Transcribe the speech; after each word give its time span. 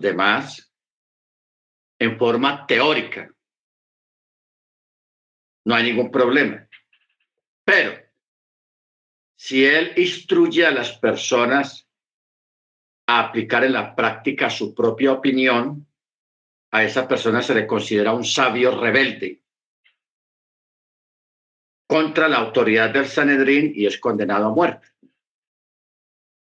demás 0.00 0.72
en 1.98 2.18
forma 2.18 2.66
teórica. 2.66 3.30
No 5.64 5.74
hay 5.74 5.84
ningún 5.84 6.10
problema. 6.10 6.66
Pero 7.64 8.00
si 9.36 9.64
él 9.64 9.92
instruye 9.96 10.66
a 10.66 10.70
las 10.70 10.98
personas 10.98 11.88
a 13.06 13.20
aplicar 13.20 13.64
en 13.64 13.72
la 13.72 13.94
práctica 13.94 14.50
su 14.50 14.74
propia 14.74 15.12
opinión, 15.12 15.86
a 16.70 16.84
esa 16.84 17.08
persona 17.08 17.42
se 17.42 17.54
le 17.54 17.66
considera 17.66 18.12
un 18.12 18.24
sabio 18.24 18.78
rebelde 18.78 19.42
contra 21.86 22.28
la 22.28 22.36
autoridad 22.36 22.90
del 22.90 23.06
Sanedrín 23.06 23.72
y 23.74 23.86
es 23.86 23.98
condenado 23.98 24.46
a 24.46 24.54
muerte. 24.54 24.88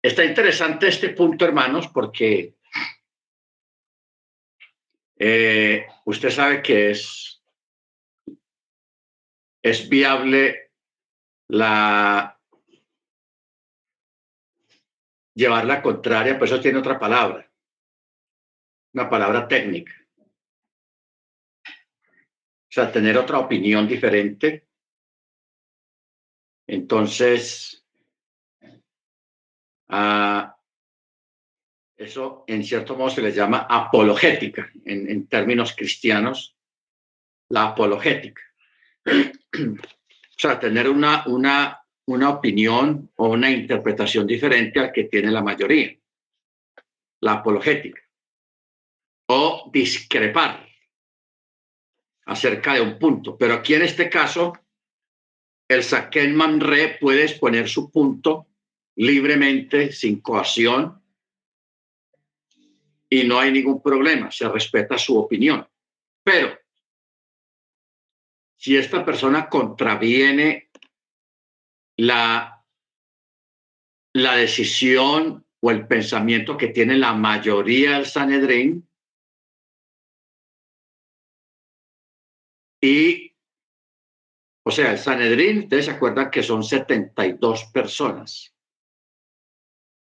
Está 0.02 0.26
interesante 0.26 0.90
este 0.90 1.10
punto, 1.10 1.46
hermanos, 1.46 1.88
porque 1.88 2.57
eh, 5.20 5.88
usted 6.06 6.30
sabe 6.30 6.62
que 6.62 6.92
es, 6.92 7.42
es 9.64 9.90
viable 9.90 10.72
la 11.50 12.38
llevar 15.38 15.66
la 15.66 15.82
contraria, 15.84 16.34
pero 16.34 16.46
eso 16.46 16.60
tiene 16.60 16.80
otra 16.80 16.98
palabra, 17.00 17.48
una 18.94 19.10
palabra 19.10 19.48
técnica. 19.48 19.94
O 21.70 22.72
sea, 22.72 22.92
tener 22.92 23.18
otra 23.18 23.40
opinión 23.40 23.88
diferente. 23.88 24.68
Entonces, 26.68 27.86
ah, 29.90 30.57
eso 31.98 32.44
en 32.48 32.64
cierto 32.64 32.96
modo 32.96 33.10
se 33.10 33.22
le 33.22 33.32
llama 33.32 33.66
apologética 33.70 34.72
en, 34.86 35.28
términos 35.28 35.76
cristianos, 35.76 36.56
la 37.50 37.70
apologética. 37.70 38.42
o 39.06 40.38
sea, 40.38 40.60
tener 40.60 40.88
una, 40.88 41.24
una, 41.26 41.82
una 42.06 42.30
opinión 42.30 43.12
o 43.16 43.30
una 43.30 43.50
interpretación 43.50 44.28
diferente 44.28 44.80
al 44.80 44.92
que 44.92 45.06
tiene 45.06 45.32
la 45.32 45.42
mayoría, 45.42 45.98
la 47.22 47.34
apologética. 47.34 48.02
O 49.30 49.70
discrepar 49.74 50.68
acerca 52.26 52.76
de 52.76 52.82
un 52.82 53.00
punto. 53.00 53.38
Pero 53.38 53.56
aquí 53.56 53.74
en 53.74 53.82
este 53.82 54.10
caso, 54.10 54.54
el 55.68 55.84
Saken 55.84 56.36
Manre 56.36 56.98
puede 57.02 57.24
exponer 57.24 57.68
su 57.68 57.92
punto 57.92 58.48
libremente, 58.96 59.92
sin 59.92 60.22
coacción, 60.22 61.02
y 63.10 63.24
no 63.24 63.40
hay 63.40 63.52
ningún 63.52 63.82
problema, 63.82 64.32
se 64.32 64.48
respeta 64.50 64.98
su 64.98 65.18
opinión. 65.18 65.68
Pero 66.24 66.58
si 68.58 68.76
esta 68.76 69.06
persona 69.06 69.48
contraviene 69.48 70.70
la, 71.98 72.66
la 74.14 74.36
decisión 74.36 75.46
o 75.62 75.72
el 75.72 75.88
pensamiento 75.88 76.58
que 76.58 76.68
tiene 76.68 76.98
la 76.98 77.14
mayoría 77.14 77.94
del 77.94 78.06
Sanedrín 78.06 78.88
y 82.82 83.28
o 84.68 84.72
sea, 84.72 84.92
el 84.92 84.98
Sanedrín, 84.98 85.60
ustedes 85.60 85.86
se 85.86 85.92
acuerdan 85.92 86.30
que 86.30 86.44
son 86.44 86.62
72 86.62 87.64
personas 87.72 88.54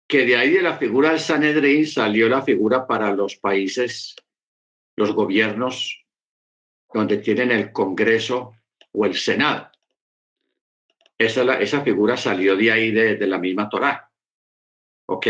que 0.09 0.25
de 0.25 0.35
ahí 0.35 0.49
de 0.49 0.63
la 0.63 0.75
figura 0.75 1.11
del 1.11 1.19
Sanedrín 1.19 1.85
salió 1.85 2.27
la 2.27 2.41
figura 2.41 2.87
para 2.87 3.13
los 3.13 3.35
países, 3.35 4.15
los 4.95 5.13
gobiernos 5.13 6.03
donde 6.91 7.17
tienen 7.17 7.51
el 7.51 7.71
Congreso 7.71 8.55
o 8.91 9.05
el 9.05 9.13
Senado. 9.13 9.69
Esa, 11.15 11.43
esa 11.59 11.81
figura 11.81 12.17
salió 12.17 12.55
de 12.55 12.71
ahí 12.71 12.89
de, 12.89 13.27
la 13.27 13.37
misma 13.37 13.69
Torá. 13.69 14.09
¿Ok? 15.05 15.27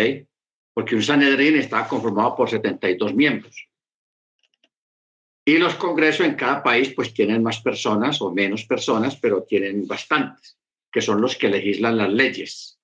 Porque 0.73 0.95
un 0.95 1.03
Sanedrín 1.03 1.57
está 1.57 1.85
conformado 1.85 2.37
por 2.37 2.49
72 2.49 3.13
miembros. 3.13 3.67
Y 5.43 5.57
los 5.57 5.75
congresos 5.75 6.25
en 6.25 6.35
cada 6.35 6.63
país 6.63 6.93
pues 6.95 7.13
tienen 7.13 7.43
más 7.43 7.59
personas 7.59 8.21
o 8.21 8.31
menos 8.31 8.63
personas, 8.63 9.17
pero 9.17 9.43
tienen 9.43 9.85
bastantes, 9.85 10.57
que 10.89 11.01
son 11.01 11.19
los 11.19 11.35
que 11.35 11.49
legislan 11.49 11.97
las 11.97 12.13
leyes 12.13 12.78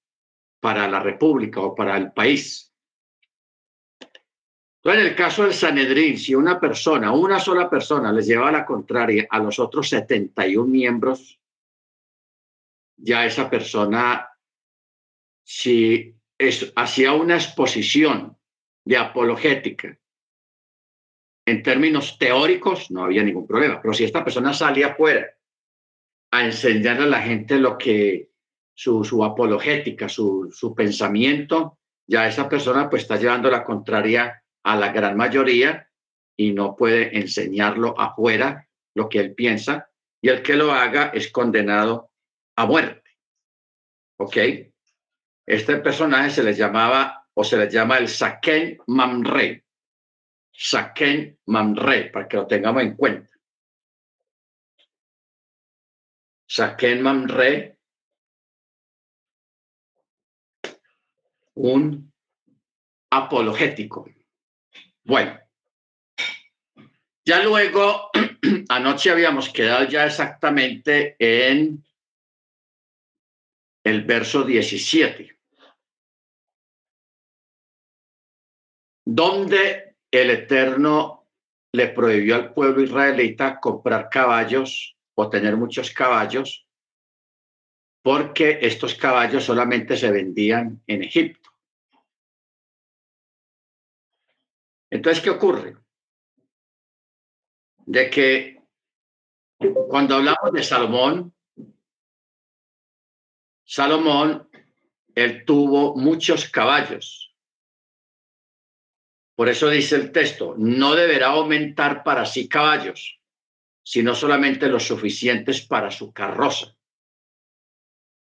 para 0.59 0.87
la 0.87 0.99
República 0.99 1.61
o 1.61 1.75
para 1.75 1.97
el 1.97 2.11
país. 2.11 2.73
Entonces, 4.77 5.01
en 5.01 5.07
el 5.09 5.15
caso 5.15 5.43
del 5.43 5.53
Sanedrín, 5.53 6.17
si 6.17 6.35
una 6.35 6.59
persona, 6.59 7.11
una 7.11 7.39
sola 7.39 7.69
persona, 7.69 8.11
les 8.11 8.27
lleva 8.27 8.49
a 8.49 8.51
la 8.51 8.65
contraria 8.65 9.25
a 9.29 9.39
los 9.39 9.57
otros 9.57 9.89
71 9.89 10.67
miembros, 10.67 11.39
ya 12.97 13.25
esa 13.25 13.49
persona, 13.49 14.29
si 15.43 16.15
es, 16.37 16.71
hacía 16.75 17.13
una 17.13 17.35
exposición 17.35 18.37
de 18.85 18.97
apologética 18.97 19.97
en 21.47 21.61
términos 21.61 22.17
teóricos, 22.17 22.89
no 22.91 23.03
había 23.03 23.23
ningún 23.23 23.47
problema. 23.47 23.81
Pero 23.81 23.93
si 23.93 24.03
esta 24.03 24.23
persona 24.23 24.53
salía 24.53 24.87
afuera 24.87 25.35
a 26.31 26.45
enseñarle 26.45 27.03
a 27.03 27.07
la 27.07 27.21
gente 27.21 27.57
lo 27.57 27.77
que 27.77 28.31
su, 28.75 29.23
apologética, 29.23 30.09
su, 30.09 30.51
su, 30.51 30.75
pensamiento, 30.75 31.79
ya 32.05 32.27
esa 32.27 32.47
persona 32.47 32.89
pues 32.89 33.03
está 33.03 33.15
llevando 33.15 33.49
la 33.49 33.63
contraria 33.63 34.43
a 34.63 34.75
la 34.75 34.91
gran 34.91 35.15
mayoría 35.15 35.89
y 36.37 36.51
no 36.51 36.75
puede 36.75 37.17
enseñarlo 37.17 37.99
afuera 37.99 38.67
lo 38.93 39.07
que 39.07 39.19
él 39.19 39.33
piensa 39.33 39.89
y 40.21 40.29
el 40.29 40.43
que 40.43 40.55
lo 40.55 40.71
haga 40.71 41.11
es 41.13 41.31
condenado 41.31 42.11
a 42.57 42.65
muerte. 42.65 43.11
¿Ok? 44.17 44.37
Este 45.47 45.77
personaje 45.77 46.29
se 46.31 46.43
le 46.43 46.53
llamaba 46.53 47.27
o 47.33 47.43
se 47.43 47.57
le 47.57 47.69
llama 47.69 47.97
el 47.97 48.07
Saken 48.07 48.79
Mamre. 48.87 49.65
Saken 50.51 51.39
Mamre, 51.47 52.09
para 52.11 52.27
que 52.27 52.37
lo 52.37 52.47
tengamos 52.47 52.83
en 52.83 52.95
cuenta. 52.95 53.29
Saken 56.47 57.01
Mamre 57.01 57.74
un 61.55 62.13
apologético. 63.11 64.09
Bueno, 65.03 65.39
ya 67.25 67.43
luego, 67.43 68.11
anoche 68.69 69.09
habíamos 69.09 69.49
quedado 69.49 69.85
ya 69.85 70.05
exactamente 70.05 71.15
en 71.17 71.83
el 73.83 74.03
verso 74.03 74.43
17, 74.43 75.37
donde 79.05 79.95
el 80.11 80.29
Eterno 80.31 81.27
le 81.71 81.87
prohibió 81.89 82.35
al 82.35 82.53
pueblo 82.53 82.81
israelita 82.81 83.59
comprar 83.59 84.09
caballos 84.09 84.97
o 85.15 85.29
tener 85.29 85.55
muchos 85.55 85.91
caballos, 85.91 86.67
porque 88.03 88.59
estos 88.61 88.95
caballos 88.95 89.43
solamente 89.43 89.97
se 89.97 90.11
vendían 90.11 90.81
en 90.87 91.03
Egipto. 91.03 91.44
Entonces, 94.95 95.21
¿qué 95.21 95.29
ocurre? 95.29 95.75
De 97.85 98.09
que 98.09 98.61
cuando 99.89 100.15
hablamos 100.15 100.53
de 100.53 100.63
Salomón, 100.63 101.35
Salomón, 103.65 104.49
él 105.13 105.43
tuvo 105.43 105.97
muchos 105.97 106.49
caballos. 106.49 107.35
Por 109.35 109.49
eso 109.49 109.69
dice 109.69 109.97
el 109.97 110.13
texto, 110.13 110.55
no 110.57 110.95
deberá 110.95 111.27
aumentar 111.27 112.01
para 112.01 112.25
sí 112.25 112.47
caballos, 112.47 113.19
sino 113.83 114.15
solamente 114.15 114.69
los 114.69 114.87
suficientes 114.87 115.59
para 115.67 115.91
su 115.91 116.13
carroza, 116.13 116.73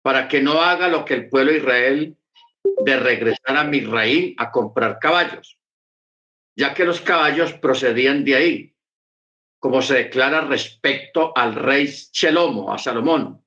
para 0.01 0.27
que 0.27 0.41
no 0.41 0.53
haga 0.53 0.87
lo 0.87 1.05
que 1.05 1.13
el 1.13 1.29
pueblo 1.29 1.55
Israel 1.55 2.17
de 2.83 2.99
regresar 2.99 3.57
a 3.57 3.63
Misraín 3.63 4.33
a 4.39 4.49
comprar 4.49 4.97
caballos 4.97 5.59
ya 6.55 6.73
que 6.73 6.85
los 6.85 7.01
caballos 7.01 7.53
procedían 7.53 8.23
de 8.23 8.35
ahí, 8.35 8.75
como 9.59 9.81
se 9.81 9.95
declara 9.95 10.41
respecto 10.41 11.35
al 11.35 11.55
rey 11.55 11.87
Chelomo, 11.87 12.73
a 12.73 12.77
Salomón. 12.77 13.43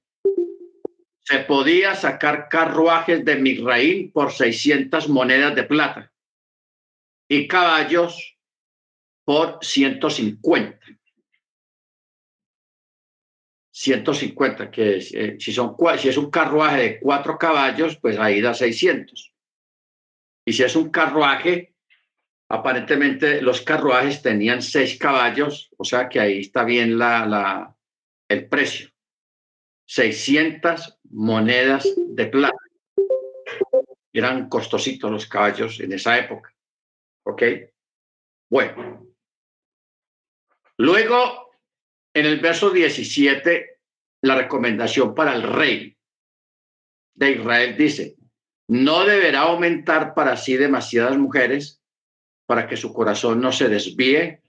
Se 1.23 1.41
podía 1.41 1.95
sacar 1.95 2.49
carruajes 2.49 3.25
de 3.25 3.37
Misraín 3.37 4.13
por 4.13 4.33
600 4.33 5.09
monedas 5.09 5.55
de 5.55 5.65
plata 5.65 6.13
y 7.29 7.49
caballos 7.49 8.39
por 9.25 9.59
150. 9.61 10.79
150, 13.73 14.71
que 14.71 14.97
eh, 14.97 15.37
si, 15.39 15.53
si 15.53 16.09
es 16.09 16.17
un 16.17 16.31
carruaje 16.31 16.81
de 16.81 17.01
cuatro 17.01 17.37
caballos, 17.37 17.99
pues 17.99 18.19
ahí 18.19 18.41
da 18.41 18.55
600. 18.55 19.35
Y 20.47 20.53
si 20.55 20.63
es 20.63 20.77
un 20.77 20.91
carruaje 20.91 21.76
Aparentemente 22.49 23.43
los 23.43 23.61
carruajes 23.63 24.23
tenían 24.23 24.63
seis 24.63 24.99
caballos, 24.99 25.71
o 25.77 25.85
sea 25.85 26.09
que 26.09 26.21
ahí 26.21 26.41
está 26.41 26.65
bien 26.65 26.99
la, 26.99 27.27
la, 27.27 27.77
el 28.29 28.49
precio. 28.49 28.91
600 29.89 30.99
monedas 31.11 31.89
de 31.97 32.27
plata. 32.27 32.57
Eran 34.13 34.49
costositos 34.49 35.11
los 35.11 35.27
caballos 35.27 35.81
en 35.81 35.93
esa 35.93 36.19
época. 36.19 36.55
¿Ok? 37.25 37.43
Bueno. 38.49 39.07
Luego, 40.79 41.51
en 42.15 42.27
el 42.27 42.41
verso 42.41 42.71
17, 42.71 43.81
la 44.23 44.37
recomendación 44.37 45.15
para 45.15 45.35
el 45.35 45.43
rey 45.43 45.97
de 47.15 47.31
Israel 47.33 47.77
dice, 47.77 48.17
no 48.69 49.05
deberá 49.05 49.41
aumentar 49.43 50.15
para 50.15 50.37
sí 50.37 50.57
demasiadas 50.57 51.17
mujeres 51.17 51.83
para 52.47 52.67
que 52.67 52.77
su 52.77 52.93
corazón 52.93 53.41
no 53.41 53.53
se 53.53 53.69
desvíe 53.69 54.41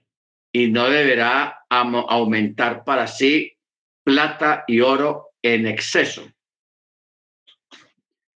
y 0.52 0.68
no 0.68 0.88
deberá 0.88 1.66
aumentar 1.68 2.84
para 2.84 3.06
sí 3.06 3.52
plata 4.02 4.64
y 4.66 4.80
oro 4.80 5.30
en 5.42 5.66
exceso. 5.66 6.26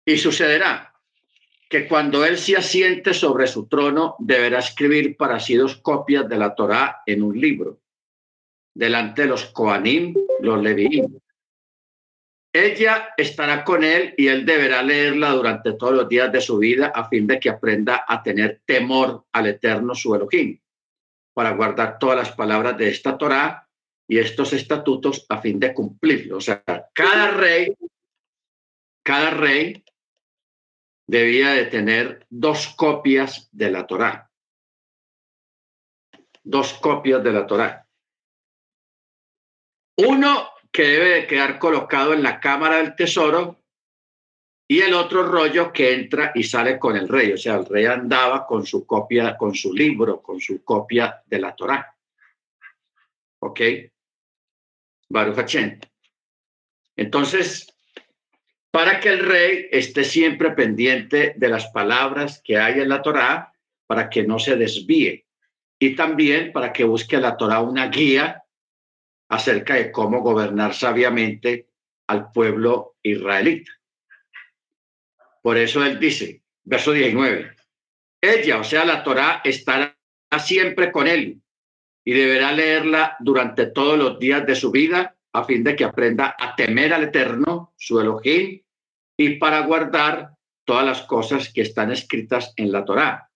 Y 0.05 0.17
sucederá 0.17 0.93
que 1.69 1.87
cuando 1.87 2.23
él 2.23 2.37
se 2.37 2.55
asiente 2.55 3.15
sobre 3.15 3.47
su 3.47 3.67
trono, 3.67 4.15
deberá 4.19 4.59
escribir 4.59 5.17
para 5.17 5.39
sí 5.39 5.55
dos 5.55 5.77
copias 5.77 6.29
de 6.29 6.37
la 6.37 6.53
Torá 6.53 7.01
en 7.05 7.23
un 7.23 7.39
libro, 7.39 7.79
delante 8.75 9.23
de 9.23 9.29
los 9.29 9.45
Koanim, 9.45 10.13
los 10.41 10.61
Leviim. 10.61 11.17
Ella 12.55 13.09
estará 13.17 13.63
con 13.63 13.83
él 13.83 14.13
y 14.15 14.27
él 14.27 14.45
deberá 14.45 14.83
leerla 14.83 15.31
durante 15.31 15.73
todos 15.73 15.93
los 15.93 16.07
días 16.07 16.31
de 16.31 16.39
su 16.39 16.59
vida 16.59 16.91
a 16.93 17.09
fin 17.09 17.25
de 17.25 17.39
que 17.39 17.49
aprenda 17.49 18.05
a 18.07 18.21
tener 18.21 18.61
temor 18.63 19.25
al 19.31 19.47
eterno 19.47 19.95
su 19.95 20.13
Elohim, 20.13 20.59
para 21.33 21.55
guardar 21.55 21.97
todas 21.97 22.15
las 22.15 22.31
palabras 22.33 22.77
de 22.77 22.89
esta 22.89 23.17
Torá 23.17 23.67
y 24.07 24.19
estos 24.19 24.53
estatutos 24.53 25.25
a 25.29 25.41
fin 25.41 25.59
de 25.59 25.73
cumplirlos. 25.73 26.37
O 26.37 26.41
sea, 26.41 26.63
cada 26.93 27.31
rey, 27.31 27.75
cada 29.03 29.31
rey 29.31 29.83
debía 31.07 31.53
de 31.53 31.65
tener 31.65 32.27
dos 32.29 32.67
copias 32.75 33.49
de 33.51 33.71
la 33.71 33.87
Torá. 33.87 34.29
Dos 36.43 36.73
copias 36.73 37.23
de 37.23 37.31
la 37.31 37.47
Torá. 37.47 37.87
Uno 39.97 40.52
que 40.73 40.83
debe 40.83 41.09
de 41.09 41.27
quedar 41.27 41.59
colocado 41.59 42.13
en 42.13 42.23
la 42.23 42.39
cámara 42.39 42.77
del 42.77 42.95
tesoro 42.95 43.59
y 44.67 44.81
el 44.81 44.95
otro 44.95 45.21
rollo 45.23 45.71
que 45.71 45.93
entra 45.93 46.31
y 46.33 46.43
sale 46.43 46.79
con 46.79 46.97
el 46.97 47.07
rey. 47.07 47.31
O 47.31 47.37
sea, 47.37 47.55
el 47.57 47.65
rey 47.67 47.85
andaba 47.85 48.47
con 48.47 48.65
su 48.65 48.87
copia, 48.87 49.37
con 49.37 49.53
su 49.53 49.71
libro, 49.71 50.19
con 50.19 50.41
su 50.41 50.63
copia 50.63 51.21
de 51.27 51.39
la 51.39 51.55
Torá. 51.55 51.95
¿Ok? 53.39 53.61
Baruch 55.09 55.55
Entonces, 56.95 57.67
para 58.71 58.99
que 58.99 59.09
el 59.09 59.19
rey 59.19 59.67
esté 59.69 60.03
siempre 60.03 60.51
pendiente 60.51 61.35
de 61.37 61.49
las 61.49 61.67
palabras 61.67 62.41
que 62.43 62.57
hay 62.57 62.79
en 62.79 62.89
la 62.89 63.03
Torá, 63.03 63.53
para 63.85 64.09
que 64.09 64.23
no 64.23 64.39
se 64.39 64.55
desvíe. 64.55 65.27
Y 65.77 65.95
también 65.95 66.51
para 66.51 66.73
que 66.73 66.83
busque 66.83 67.17
la 67.17 67.37
Torá 67.37 67.59
una 67.59 67.89
guía 67.89 68.42
acerca 69.29 69.75
de 69.75 69.91
cómo 69.91 70.21
gobernar 70.21 70.73
sabiamente 70.73 71.69
al 72.07 72.31
pueblo 72.31 72.95
israelita. 73.01 73.71
Por 75.41 75.57
eso 75.57 75.83
él 75.83 75.99
dice, 75.99 76.41
verso 76.63 76.91
19, 76.91 77.55
ella, 78.21 78.59
o 78.59 78.63
sea, 78.63 78.85
la 78.85 79.03
Torá, 79.03 79.41
estará 79.43 79.97
siempre 80.39 80.91
con 80.91 81.07
él 81.07 81.41
y 82.05 82.13
deberá 82.13 82.51
leerla 82.51 83.17
durante 83.19 83.67
todos 83.67 83.97
los 83.97 84.19
días 84.19 84.45
de 84.45 84.55
su 84.55 84.71
vida 84.71 85.15
a 85.33 85.43
fin 85.43 85.63
de 85.63 85.75
que 85.75 85.83
aprenda 85.83 86.35
a 86.37 86.55
temer 86.55 86.93
al 86.93 87.03
Eterno, 87.03 87.73
su 87.75 87.99
Elohim, 87.99 88.61
y 89.17 89.35
para 89.37 89.61
guardar 89.61 90.29
todas 90.63 90.85
las 90.85 91.01
cosas 91.03 91.51
que 91.51 91.61
están 91.61 91.91
escritas 91.91 92.53
en 92.55 92.71
la 92.71 92.85
Torá. 92.85 93.29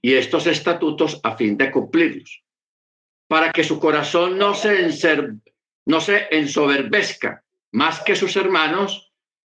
Y 0.00 0.14
estos 0.14 0.46
estatutos 0.46 1.20
a 1.22 1.36
fin 1.36 1.56
de 1.56 1.70
cumplirlos, 1.70 2.44
para 3.28 3.52
que 3.52 3.64
su 3.64 3.80
corazón 3.80 4.38
no 4.38 4.54
se, 4.54 4.88
no 5.86 6.00
se 6.00 6.28
ensoberbezca 6.30 7.42
más 7.72 8.00
que 8.00 8.16
sus 8.16 8.36
hermanos 8.36 9.12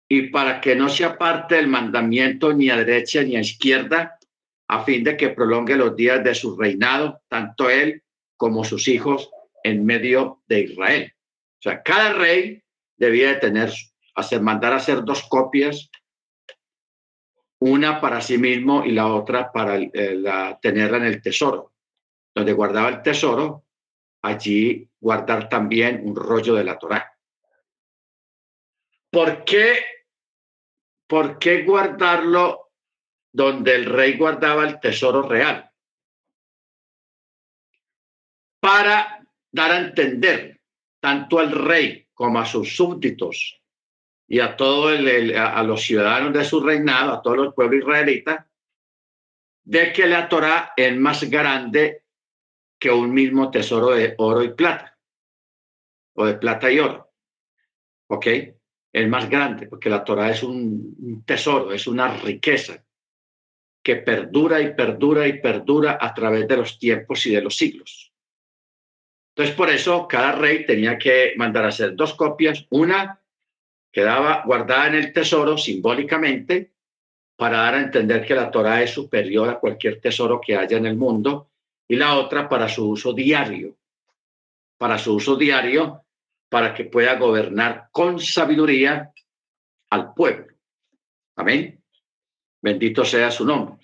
y 0.08 0.28
para 0.28 0.60
que 0.60 0.76
no 0.76 0.88
se 0.88 1.04
aparte 1.04 1.54
del 1.56 1.68
mandamiento 1.68 2.52
ni 2.52 2.68
a 2.68 2.76
derecha 2.76 3.22
ni 3.22 3.36
a 3.36 3.40
izquierda, 3.40 4.18
a 4.68 4.84
fin 4.84 5.02
de 5.04 5.16
que 5.16 5.30
prolongue 5.30 5.76
los 5.76 5.96
días 5.96 6.22
de 6.22 6.34
su 6.34 6.56
reinado, 6.56 7.22
tanto 7.28 7.70
él 7.70 8.02
como 8.36 8.64
sus 8.64 8.88
hijos 8.88 9.30
en 9.64 9.84
medio 9.84 10.42
de 10.46 10.60
Israel. 10.60 11.12
O 11.58 11.62
sea, 11.62 11.82
cada 11.82 12.12
rey 12.12 12.62
debía 12.96 13.28
de 13.28 13.34
tener, 13.36 13.72
hacer, 14.14 14.40
mandar 14.40 14.72
hacer 14.72 15.04
dos 15.04 15.22
copias, 15.28 15.90
una 17.60 18.00
para 18.00 18.20
sí 18.20 18.38
mismo 18.38 18.84
y 18.84 18.92
la 18.92 19.06
otra 19.06 19.52
para 19.52 19.76
eh, 19.76 20.16
la, 20.16 20.58
tenerla 20.60 20.96
en 20.98 21.04
el 21.04 21.22
tesoro. 21.22 21.72
Donde 22.34 22.52
guardaba 22.52 22.88
el 22.88 23.02
tesoro, 23.02 23.61
allí 24.22 24.88
guardar 25.00 25.48
también 25.48 26.00
un 26.04 26.14
rollo 26.16 26.54
de 26.54 26.64
la 26.64 26.78
Torá. 26.78 27.18
¿Por 29.10 29.44
qué, 29.44 29.84
¿Por 31.06 31.38
qué 31.38 31.64
guardarlo 31.64 32.72
donde 33.30 33.74
el 33.74 33.84
rey 33.86 34.16
guardaba 34.16 34.64
el 34.64 34.80
tesoro 34.80 35.22
real? 35.22 35.70
Para 38.60 39.26
dar 39.50 39.72
a 39.72 39.78
entender 39.78 40.60
tanto 41.00 41.40
al 41.40 41.50
rey 41.50 42.08
como 42.14 42.38
a 42.38 42.46
sus 42.46 42.76
súbditos 42.76 43.60
y 44.28 44.38
a 44.40 44.56
todos 44.56 44.98
los 45.00 45.82
ciudadanos 45.82 46.32
de 46.32 46.44
su 46.44 46.62
reinado, 46.62 47.12
a 47.12 47.22
todos 47.22 47.36
los 47.36 47.54
pueblos 47.54 47.80
israelitas, 47.80 48.46
de 49.64 49.92
que 49.92 50.06
la 50.06 50.28
Torah 50.28 50.72
es 50.76 50.96
más 50.96 51.24
grande 51.24 52.01
que 52.82 52.90
un 52.90 53.14
mismo 53.14 53.48
tesoro 53.48 53.90
de 53.90 54.16
oro 54.18 54.42
y 54.42 54.54
plata, 54.54 54.98
o 56.16 56.26
de 56.26 56.34
plata 56.34 56.68
y 56.68 56.80
oro. 56.80 57.12
¿Ok? 58.08 58.26
Es 58.92 59.08
más 59.08 59.30
grande, 59.30 59.68
porque 59.68 59.88
la 59.88 60.02
Torah 60.02 60.32
es 60.32 60.42
un 60.42 61.22
tesoro, 61.24 61.72
es 61.72 61.86
una 61.86 62.16
riqueza 62.16 62.84
que 63.84 63.96
perdura 63.96 64.60
y 64.60 64.74
perdura 64.74 65.28
y 65.28 65.40
perdura 65.40 65.96
a 66.00 66.12
través 66.12 66.48
de 66.48 66.56
los 66.56 66.76
tiempos 66.80 67.24
y 67.26 67.32
de 67.32 67.42
los 67.42 67.54
siglos. 67.54 68.12
Entonces, 69.28 69.54
por 69.54 69.70
eso 69.70 70.08
cada 70.08 70.32
rey 70.32 70.66
tenía 70.66 70.98
que 70.98 71.34
mandar 71.36 71.66
a 71.66 71.68
hacer 71.68 71.94
dos 71.94 72.14
copias, 72.14 72.66
una 72.70 73.22
quedaba 73.92 74.42
guardada 74.44 74.88
en 74.88 74.94
el 74.96 75.12
tesoro 75.12 75.56
simbólicamente 75.56 76.72
para 77.36 77.58
dar 77.58 77.74
a 77.76 77.82
entender 77.82 78.26
que 78.26 78.34
la 78.34 78.50
Torah 78.50 78.82
es 78.82 78.90
superior 78.90 79.48
a 79.48 79.60
cualquier 79.60 80.00
tesoro 80.00 80.40
que 80.44 80.56
haya 80.56 80.78
en 80.78 80.86
el 80.86 80.96
mundo, 80.96 81.51
y 81.92 81.96
la 81.96 82.16
otra 82.16 82.48
para 82.48 82.70
su 82.70 82.88
uso 82.88 83.12
diario, 83.12 83.76
para 84.78 84.96
su 84.96 85.14
uso 85.14 85.36
diario, 85.36 86.06
para 86.48 86.72
que 86.72 86.86
pueda 86.86 87.16
gobernar 87.16 87.88
con 87.92 88.18
sabiduría 88.18 89.12
al 89.90 90.14
pueblo. 90.14 90.54
Amén. 91.36 91.84
Bendito 92.62 93.04
sea 93.04 93.30
su 93.30 93.44
nombre. 93.44 93.76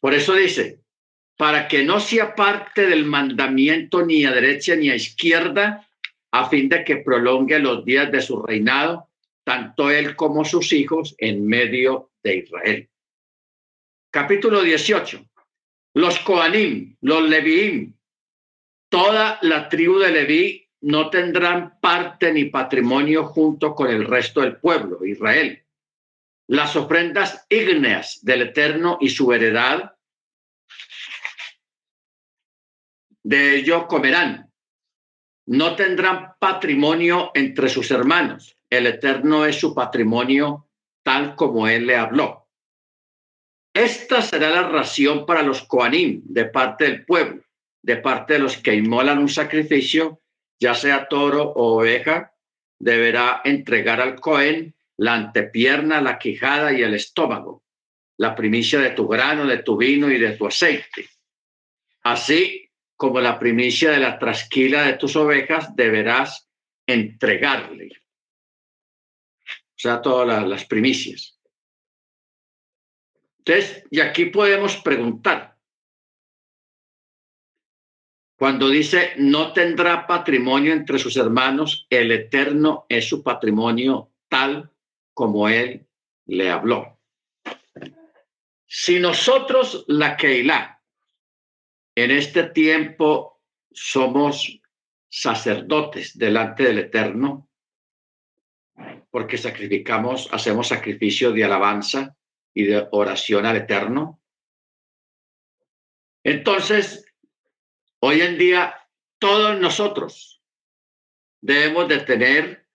Por 0.00 0.14
eso 0.14 0.34
dice, 0.34 0.78
para 1.36 1.66
que 1.66 1.82
no 1.82 1.98
se 1.98 2.20
aparte 2.20 2.86
del 2.86 3.04
mandamiento 3.04 4.06
ni 4.06 4.24
a 4.24 4.30
derecha 4.30 4.76
ni 4.76 4.90
a 4.90 4.94
izquierda, 4.94 5.88
a 6.30 6.48
fin 6.48 6.68
de 6.68 6.84
que 6.84 6.98
prolongue 6.98 7.58
los 7.58 7.84
días 7.84 8.12
de 8.12 8.22
su 8.22 8.40
reinado, 8.40 9.08
tanto 9.42 9.90
él 9.90 10.14
como 10.14 10.44
sus 10.44 10.72
hijos 10.72 11.16
en 11.18 11.44
medio 11.48 12.12
de 12.22 12.36
Israel. 12.36 12.88
Capítulo 14.12 14.62
18. 14.62 15.27
Los 15.98 16.20
Coanim, 16.20 16.96
los 17.00 17.28
Leviim, 17.28 17.92
toda 18.88 19.40
la 19.42 19.68
tribu 19.68 19.98
de 19.98 20.12
Leví 20.12 20.70
no 20.82 21.10
tendrán 21.10 21.80
parte 21.80 22.32
ni 22.32 22.44
patrimonio 22.44 23.24
junto 23.24 23.74
con 23.74 23.90
el 23.90 24.04
resto 24.04 24.42
del 24.42 24.58
pueblo, 24.58 25.04
Israel. 25.04 25.66
Las 26.46 26.76
ofrendas 26.76 27.44
ígneas 27.48 28.20
del 28.22 28.42
Eterno 28.42 28.98
y 29.00 29.08
su 29.08 29.32
heredad 29.32 29.96
de 33.24 33.56
ello 33.56 33.88
comerán. 33.88 34.52
No 35.46 35.74
tendrán 35.74 36.34
patrimonio 36.38 37.32
entre 37.34 37.68
sus 37.68 37.90
hermanos. 37.90 38.56
El 38.70 38.86
Eterno 38.86 39.44
es 39.46 39.58
su 39.58 39.74
patrimonio 39.74 40.68
tal 41.02 41.34
como 41.34 41.66
Él 41.66 41.88
le 41.88 41.96
habló. 41.96 42.47
Esta 43.78 44.22
será 44.22 44.50
la 44.50 44.68
ración 44.68 45.24
para 45.24 45.42
los 45.42 45.62
Coanim 45.62 46.22
de 46.24 46.46
parte 46.46 46.82
del 46.82 47.04
pueblo, 47.04 47.44
de 47.80 47.96
parte 47.98 48.32
de 48.32 48.40
los 48.40 48.56
que 48.56 48.74
inmolan 48.74 49.18
un 49.18 49.28
sacrificio, 49.28 50.20
ya 50.58 50.74
sea 50.74 51.06
toro 51.06 51.44
o 51.44 51.78
oveja, 51.78 52.34
deberá 52.76 53.40
entregar 53.44 54.00
al 54.00 54.18
Cohen 54.18 54.74
la 54.96 55.14
antepierna, 55.14 56.00
la 56.00 56.18
quijada 56.18 56.72
y 56.72 56.82
el 56.82 56.94
estómago. 56.94 57.62
la 58.16 58.34
primicia 58.34 58.80
de 58.80 58.90
tu 58.90 59.06
grano, 59.06 59.46
de 59.46 59.58
tu 59.58 59.76
vino 59.76 60.10
y 60.10 60.18
de 60.18 60.32
tu 60.32 60.48
aceite. 60.48 61.08
Así 62.02 62.68
como 62.96 63.20
la 63.20 63.38
primicia 63.38 63.92
de 63.92 64.00
la 64.00 64.18
trasquila 64.18 64.82
de 64.82 64.94
tus 64.94 65.14
ovejas 65.14 65.76
deberás 65.76 66.50
entregarle. 66.84 67.90
O 69.46 69.78
sea, 69.80 70.02
todas 70.02 70.48
las, 70.48 70.64
primicias. 70.64 71.37
Entonces, 73.48 73.82
y 73.90 74.00
aquí 74.00 74.26
podemos 74.26 74.76
preguntar, 74.76 75.56
cuando 78.36 78.68
dice, 78.68 79.14
no 79.16 79.54
tendrá 79.54 80.06
patrimonio 80.06 80.74
entre 80.74 80.98
sus 80.98 81.16
hermanos, 81.16 81.86
el 81.88 82.12
Eterno 82.12 82.84
es 82.90 83.08
su 83.08 83.22
patrimonio 83.22 84.12
tal 84.28 84.70
como 85.14 85.48
Él 85.48 85.86
le 86.26 86.50
habló. 86.50 87.00
Si 88.66 89.00
nosotros, 89.00 89.86
la 89.88 90.18
Keilah, 90.18 90.82
en 91.94 92.10
este 92.10 92.44
tiempo 92.44 93.40
somos 93.72 94.60
sacerdotes 95.08 96.18
delante 96.18 96.64
del 96.64 96.80
Eterno, 96.80 97.48
porque 99.10 99.38
sacrificamos, 99.38 100.28
hacemos 100.32 100.68
sacrificio 100.68 101.32
de 101.32 101.44
alabanza 101.44 102.17
y 102.54 102.64
de 102.64 102.88
oración 102.92 103.46
al 103.46 103.56
Eterno. 103.56 104.20
Entonces, 106.24 107.04
hoy 108.00 108.20
en 108.20 108.38
día, 108.38 108.74
todos 109.18 109.58
nosotros 109.58 110.42
debemos 111.40 111.88
de 111.88 112.00
tener 112.00 112.68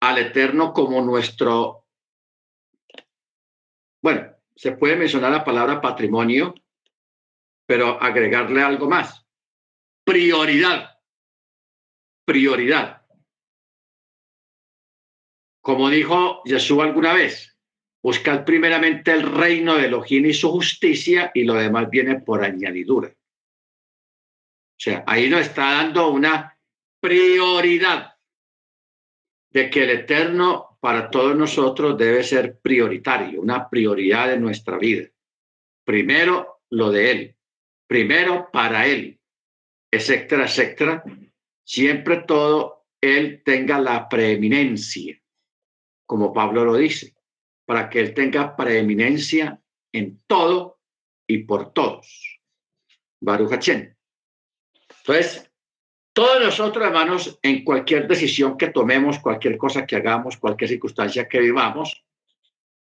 al 0.00 0.18
Eterno 0.18 0.72
como 0.72 1.00
nuestro, 1.00 1.86
bueno, 4.02 4.34
se 4.56 4.72
puede 4.72 4.96
mencionar 4.96 5.30
la 5.30 5.44
palabra 5.44 5.80
patrimonio, 5.80 6.54
pero 7.66 8.02
agregarle 8.02 8.62
algo 8.62 8.88
más. 8.88 9.24
Prioridad. 10.04 10.98
Prioridad. 12.24 13.02
Como 15.60 15.88
dijo 15.88 16.42
Jesús 16.44 16.80
alguna 16.80 17.14
vez, 17.14 17.51
buscad 18.02 18.44
primeramente 18.44 19.12
el 19.12 19.22
reino 19.22 19.76
de 19.76 19.86
Elohim 19.86 20.26
y 20.26 20.34
su 20.34 20.50
justicia 20.50 21.30
y 21.34 21.44
lo 21.44 21.54
demás 21.54 21.88
viene 21.88 22.20
por 22.20 22.42
añadidura. 22.42 23.08
O 23.08 24.84
sea, 24.84 25.04
ahí 25.06 25.30
nos 25.30 25.42
está 25.42 25.74
dando 25.74 26.10
una 26.10 26.58
prioridad 27.00 28.14
de 29.50 29.70
que 29.70 29.84
el 29.84 29.90
eterno 29.90 30.78
para 30.80 31.10
todos 31.10 31.36
nosotros 31.36 31.96
debe 31.96 32.24
ser 32.24 32.58
prioritario, 32.58 33.40
una 33.40 33.68
prioridad 33.68 34.28
de 34.28 34.40
nuestra 34.40 34.78
vida. 34.78 35.08
Primero 35.84 36.62
lo 36.70 36.90
de 36.90 37.10
Él, 37.10 37.36
primero 37.86 38.48
para 38.52 38.86
Él, 38.86 39.20
etcétera, 39.92 40.46
etcétera. 40.46 41.04
Siempre 41.64 42.24
todo 42.26 42.86
Él 43.00 43.42
tenga 43.44 43.78
la 43.78 44.08
preeminencia, 44.08 45.20
como 46.04 46.32
Pablo 46.32 46.64
lo 46.64 46.76
dice, 46.76 47.11
para 47.72 47.88
que 47.88 48.00
Él 48.00 48.12
tenga 48.12 48.54
preeminencia 48.54 49.58
en 49.94 50.22
todo 50.26 50.78
y 51.26 51.38
por 51.44 51.72
todos. 51.72 52.38
Baruch 53.18 53.66
Entonces, 53.66 55.50
todos 56.12 56.44
nosotros, 56.44 56.84
hermanos, 56.84 57.38
en 57.40 57.64
cualquier 57.64 58.06
decisión 58.06 58.58
que 58.58 58.68
tomemos, 58.68 59.20
cualquier 59.20 59.56
cosa 59.56 59.86
que 59.86 59.96
hagamos, 59.96 60.36
cualquier 60.36 60.68
circunstancia 60.68 61.26
que 61.26 61.40
vivamos, 61.40 62.04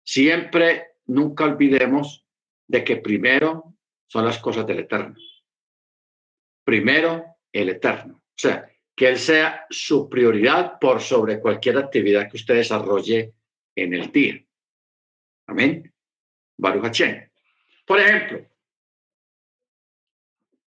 siempre, 0.07 0.93
nunca 1.05 1.45
olvidemos 1.45 2.27
de 2.67 2.83
que 2.83 2.97
primero 2.97 3.75
son 4.07 4.25
las 4.25 4.39
cosas 4.39 4.67
del 4.67 4.79
Eterno. 4.79 5.17
Primero, 6.65 7.27
el 7.53 7.69
Eterno. 7.69 8.23
O 8.25 8.39
sea, 8.39 8.71
que 8.97 9.09
Él 9.09 9.19
sea 9.19 9.67
su 9.69 10.09
prioridad 10.09 10.79
por 10.79 11.03
sobre 11.03 11.41
cualquier 11.41 11.77
actividad 11.77 12.31
que 12.31 12.39
usted 12.39 12.55
desarrolle 12.55 13.35
en 13.77 13.93
el 13.93 14.11
día. 14.11 14.43
Amén. 15.47 15.93
Baruch 16.57 17.01
Por 17.87 18.01
ejemplo, 18.01 18.53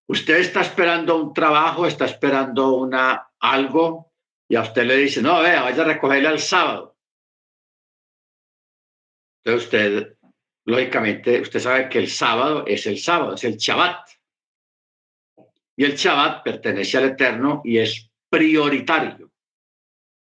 Usted 0.07 0.37
está 0.37 0.61
esperando 0.61 1.17
un 1.17 1.33
trabajo, 1.33 1.87
está 1.87 2.05
esperando 2.05 2.75
una 2.75 3.27
algo 3.39 4.13
y 4.47 4.55
a 4.55 4.61
usted 4.61 4.83
le 4.85 4.97
dice, 4.97 5.21
no, 5.21 5.41
vea, 5.41 5.63
vaya 5.63 5.81
a 5.81 5.85
recogerle 5.87 6.27
al 6.27 6.39
sábado. 6.39 6.95
Entonces 9.43 9.65
usted, 9.65 10.17
lógicamente, 10.65 11.41
usted 11.41 11.59
sabe 11.59 11.89
que 11.89 11.99
el 11.99 12.09
sábado 12.09 12.65
es 12.67 12.85
el 12.85 12.99
sábado, 12.99 13.33
es 13.33 13.43
el 13.43 13.57
Shabbat. 13.57 14.09
Y 15.77 15.85
el 15.85 15.95
Shabbat 15.95 16.43
pertenece 16.43 16.97
al 16.97 17.05
Eterno 17.05 17.61
y 17.63 17.79
es 17.79 18.09
prioritario. 18.29 19.31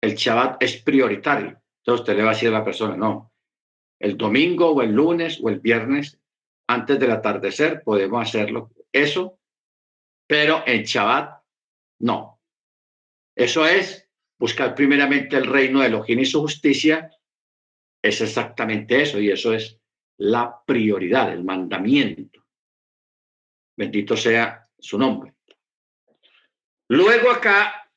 El 0.01 0.15
Shabbat 0.15 0.63
es 0.63 0.81
prioritario. 0.81 1.61
Entonces 1.77 2.01
usted 2.01 2.15
le 2.15 2.23
va 2.23 2.31
a 2.31 2.33
decir 2.33 2.49
a 2.49 2.59
la 2.59 2.65
persona, 2.65 2.97
no, 2.97 3.28
el 3.99 4.17
domingo 4.17 4.71
o 4.71 4.81
el 4.81 4.91
lunes 4.91 5.39
o 5.41 5.49
el 5.49 5.59
viernes, 5.59 6.19
antes 6.67 6.99
del 6.99 7.11
atardecer, 7.11 7.81
podemos 7.83 8.21
hacerlo. 8.21 8.71
Eso 8.91 9.39
pero 10.29 10.61
en 10.67 10.83
Shabbat 10.83 11.41
no. 12.01 12.39
Eso 13.35 13.65
es 13.65 14.07
buscar 14.37 14.75
primeramente 14.75 15.35
el 15.35 15.47
reino 15.47 15.79
de 15.79 15.87
Elohim 15.87 16.19
y 16.19 16.25
su 16.25 16.41
justicia. 16.41 17.09
Es 17.99 18.21
exactamente 18.21 19.01
eso 19.01 19.19
y 19.19 19.31
eso 19.31 19.55
es 19.55 19.79
la 20.19 20.63
prioridad, 20.63 21.33
el 21.33 21.43
mandamiento. 21.43 22.45
Bendito 23.75 24.15
sea 24.15 24.63
su 24.77 24.99
nombre. 24.99 25.33
Luego 26.89 27.31
acá, 27.31 27.91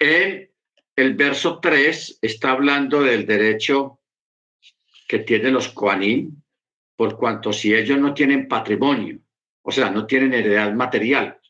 en 0.00 0.50
el 0.96 1.14
verso 1.14 1.60
3, 1.60 2.18
está 2.22 2.50
hablando 2.50 3.02
del 3.02 3.24
derecho 3.24 4.00
tienen 5.20 5.54
los 5.54 5.68
Koanim, 5.68 6.42
por 6.96 7.16
cuanto 7.16 7.52
si 7.52 7.74
ellos 7.74 7.98
no 7.98 8.14
tienen 8.14 8.48
patrimonio, 8.48 9.18
o 9.62 9.72
sea, 9.72 9.90
no 9.90 10.06
tienen 10.06 10.34
heredad 10.34 10.72
material. 10.72 11.40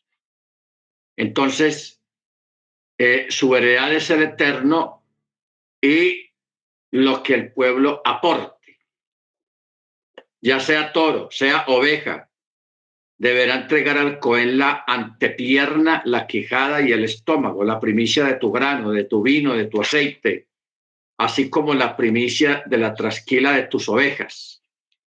Entonces, 1.17 2.01
eh, 2.97 3.27
su 3.29 3.55
heredad 3.55 3.93
es 3.93 4.09
el 4.09 4.23
eterno 4.23 5.03
y 5.81 6.31
lo 6.91 7.21
que 7.23 7.33
el 7.33 7.51
pueblo 7.51 8.01
aporte, 8.03 8.79
ya 10.41 10.59
sea 10.59 10.93
toro, 10.93 11.29
sea 11.31 11.65
oveja, 11.67 12.29
deberá 13.17 13.55
entregar 13.55 13.97
al 13.97 14.19
Cohen 14.19 14.57
la 14.57 14.83
antepierna, 14.87 16.01
la 16.05 16.27
quijada 16.27 16.81
y 16.81 16.91
el 16.91 17.03
estómago, 17.03 17.63
la 17.63 17.79
primicia 17.79 18.25
de 18.25 18.35
tu 18.35 18.51
grano, 18.51 18.91
de 18.91 19.05
tu 19.05 19.21
vino, 19.21 19.53
de 19.53 19.65
tu 19.65 19.81
aceite, 19.81 20.47
así 21.17 21.49
como 21.49 21.73
la 21.73 21.95
primicia 21.95 22.63
de 22.65 22.77
la 22.77 22.93
trasquila 22.93 23.53
de 23.53 23.63
tus 23.63 23.87
ovejas. 23.89 24.63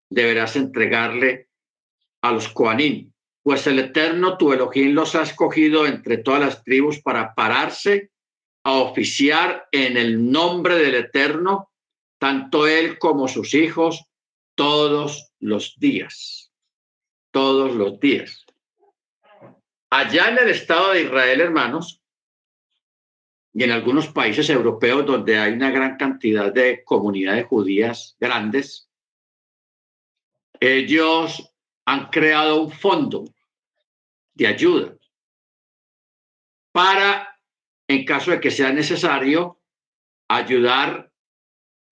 Deberás 0.10 0.56
entregarle 0.56 1.50
a 2.22 2.32
los 2.32 2.48
Coanín, 2.50 3.14
pues 3.44 3.68
el 3.68 3.80
Eterno, 3.80 4.38
tu 4.38 4.54
Elohim, 4.54 4.94
los 4.94 5.16
ha 5.16 5.22
escogido 5.22 5.86
entre 5.86 6.18
todas 6.18 6.40
las 6.40 6.64
tribus 6.64 7.02
para 7.02 7.36
pararse 7.36 8.12
a 8.64 8.74
oficiar 8.74 9.68
en 9.72 9.98
el 9.98 10.32
nombre 10.32 10.76
del 10.78 10.96
Eterno, 10.96 11.72
tanto 12.20 12.66
él 12.66 12.98
como 12.98 13.28
sus 13.28 13.54
hijos, 13.54 14.04
todos 14.56 15.32
los 15.40 15.76
días. 15.78 16.52
Todos 17.32 17.76
los 17.76 18.00
días. 18.00 18.46
Allá 19.92 20.30
en 20.30 20.40
el 20.40 20.50
Estado 20.50 20.94
de 20.94 21.04
Israel, 21.04 21.42
hermanos, 21.42 22.02
y 23.56 23.64
en 23.64 23.72
algunos 23.72 24.10
países 24.10 24.50
europeos 24.50 25.06
donde 25.06 25.38
hay 25.38 25.54
una 25.54 25.72
gran 25.72 25.96
cantidad 25.96 26.54
de 26.54 26.84
comunidades 26.84 27.46
judías 27.46 28.18
grandes, 28.20 28.90
ellos 30.60 31.54
han 31.86 32.10
creado 32.10 32.64
un 32.64 32.72
fondo 32.72 33.24
de 34.34 34.48
ayuda 34.48 34.98
para, 36.74 37.40
en 37.88 38.04
caso 38.04 38.32
de 38.32 38.42
que 38.42 38.52
sea 38.52 38.74
necesario, 38.74 39.62
ayudar 40.28 41.14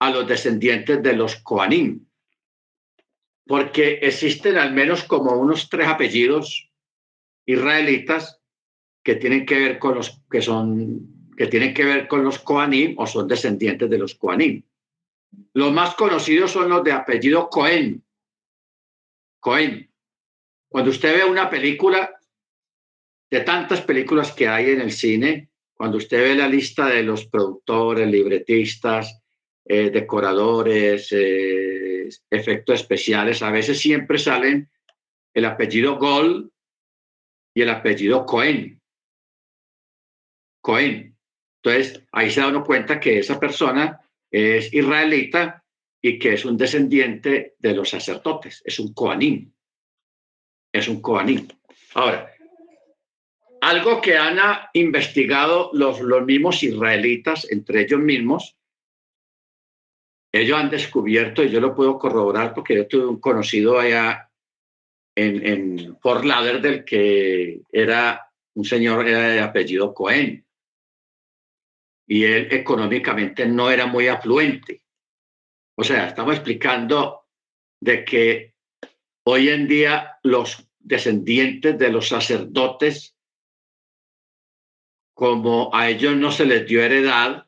a 0.00 0.10
los 0.10 0.28
descendientes 0.28 1.02
de 1.02 1.14
los 1.14 1.36
Koanim, 1.36 2.06
porque 3.46 4.00
existen 4.02 4.58
al 4.58 4.74
menos 4.74 5.02
como 5.04 5.32
unos 5.32 5.70
tres 5.70 5.88
apellidos 5.88 6.70
israelitas 7.46 8.38
que 9.02 9.14
tienen 9.14 9.46
que 9.46 9.58
ver 9.58 9.78
con 9.78 9.94
los 9.94 10.20
que 10.30 10.42
son 10.42 11.13
que 11.36 11.46
tienen 11.46 11.74
que 11.74 11.84
ver 11.84 12.08
con 12.08 12.24
los 12.24 12.38
Koanim 12.38 12.94
o 12.98 13.06
son 13.06 13.28
descendientes 13.28 13.88
de 13.88 13.98
los 13.98 14.14
Koanim. 14.14 14.62
Los 15.52 15.72
más 15.72 15.94
conocidos 15.94 16.52
son 16.52 16.68
los 16.68 16.84
de 16.84 16.92
apellido 16.92 17.48
Cohen, 17.48 18.02
Cohen. 19.40 19.90
Cuando 20.68 20.90
usted 20.90 21.18
ve 21.18 21.24
una 21.24 21.50
película, 21.50 22.18
de 23.30 23.40
tantas 23.40 23.80
películas 23.80 24.32
que 24.32 24.48
hay 24.48 24.70
en 24.70 24.80
el 24.80 24.92
cine, 24.92 25.50
cuando 25.74 25.98
usted 25.98 26.18
ve 26.18 26.34
la 26.34 26.48
lista 26.48 26.86
de 26.86 27.02
los 27.02 27.26
productores, 27.26 28.08
libretistas, 28.08 29.20
eh, 29.64 29.90
decoradores, 29.90 31.08
eh, 31.10 32.08
efectos 32.30 32.80
especiales, 32.80 33.42
a 33.42 33.50
veces 33.50 33.78
siempre 33.78 34.18
salen 34.18 34.70
el 35.32 35.44
apellido 35.44 35.98
Gol 35.98 36.52
y 37.54 37.62
el 37.62 37.70
apellido 37.70 38.24
Cohen. 38.24 38.80
Cohen. 40.60 41.13
Entonces, 41.64 42.04
ahí 42.12 42.30
se 42.30 42.40
da 42.40 42.48
uno 42.48 42.62
cuenta 42.62 43.00
que 43.00 43.18
esa 43.18 43.40
persona 43.40 43.98
es 44.30 44.72
israelita 44.74 45.64
y 46.02 46.18
que 46.18 46.34
es 46.34 46.44
un 46.44 46.58
descendiente 46.58 47.54
de 47.58 47.74
los 47.74 47.88
sacerdotes, 47.88 48.62
es 48.66 48.78
un 48.78 48.92
Coanim. 48.92 49.50
Es 50.70 50.88
un 50.88 51.00
Coanim. 51.00 51.48
Ahora, 51.94 52.30
algo 53.62 54.02
que 54.02 54.18
han 54.18 54.38
investigado 54.74 55.70
los, 55.72 56.00
los 56.00 56.26
mismos 56.26 56.62
israelitas 56.62 57.50
entre 57.50 57.82
ellos 57.82 58.00
mismos, 58.00 58.58
ellos 60.30 60.58
han 60.58 60.68
descubierto, 60.68 61.42
y 61.42 61.48
yo 61.48 61.60
lo 61.60 61.74
puedo 61.74 61.98
corroborar 61.98 62.52
porque 62.52 62.74
yo 62.74 62.86
tuve 62.86 63.06
un 63.06 63.20
conocido 63.20 63.78
allá 63.78 64.30
en, 65.14 65.46
en 65.46 65.96
Fort 65.98 66.24
del 66.24 66.84
que 66.84 67.62
era 67.72 68.28
un 68.54 68.64
señor 68.66 69.06
de 69.06 69.40
apellido 69.40 69.94
Cohen, 69.94 70.44
y 72.06 72.24
él 72.24 72.48
económicamente 72.50 73.46
no 73.46 73.70
era 73.70 73.86
muy 73.86 74.08
afluente. 74.08 74.82
O 75.76 75.84
sea, 75.84 76.08
estamos 76.08 76.34
explicando 76.34 77.26
de 77.80 78.04
que 78.04 78.54
hoy 79.24 79.48
en 79.48 79.66
día 79.66 80.18
los 80.22 80.68
descendientes 80.78 81.78
de 81.78 81.90
los 81.90 82.08
sacerdotes 82.08 83.16
como 85.14 85.74
a 85.74 85.88
ellos 85.88 86.16
no 86.16 86.30
se 86.30 86.44
les 86.44 86.66
dio 86.66 86.82
heredad, 86.82 87.46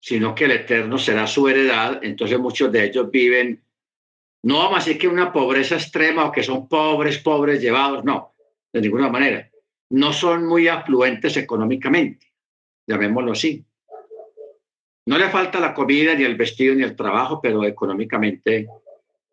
sino 0.00 0.34
que 0.34 0.44
el 0.44 0.52
Eterno 0.52 0.98
será 0.98 1.26
su 1.26 1.48
heredad, 1.48 2.00
entonces 2.02 2.38
muchos 2.38 2.72
de 2.72 2.84
ellos 2.84 3.10
viven, 3.10 3.64
no 4.42 4.74
decir 4.74 4.98
que 4.98 5.08
una 5.08 5.32
pobreza 5.32 5.76
extrema 5.76 6.24
o 6.24 6.32
que 6.32 6.42
son 6.42 6.68
pobres, 6.68 7.18
pobres 7.18 7.60
llevados, 7.60 8.04
no, 8.04 8.34
de 8.72 8.80
ninguna 8.80 9.08
manera. 9.08 9.50
No 9.90 10.12
son 10.12 10.46
muy 10.46 10.68
afluentes 10.68 11.36
económicamente, 11.36 12.32
llamémoslo 12.86 13.32
así. 13.32 13.64
No 15.06 15.16
le 15.16 15.30
falta 15.30 15.58
la 15.58 15.72
comida, 15.72 16.14
ni 16.14 16.24
el 16.24 16.36
vestido, 16.36 16.74
ni 16.74 16.82
el 16.82 16.94
trabajo, 16.94 17.40
pero 17.40 17.64
económicamente 17.64 18.68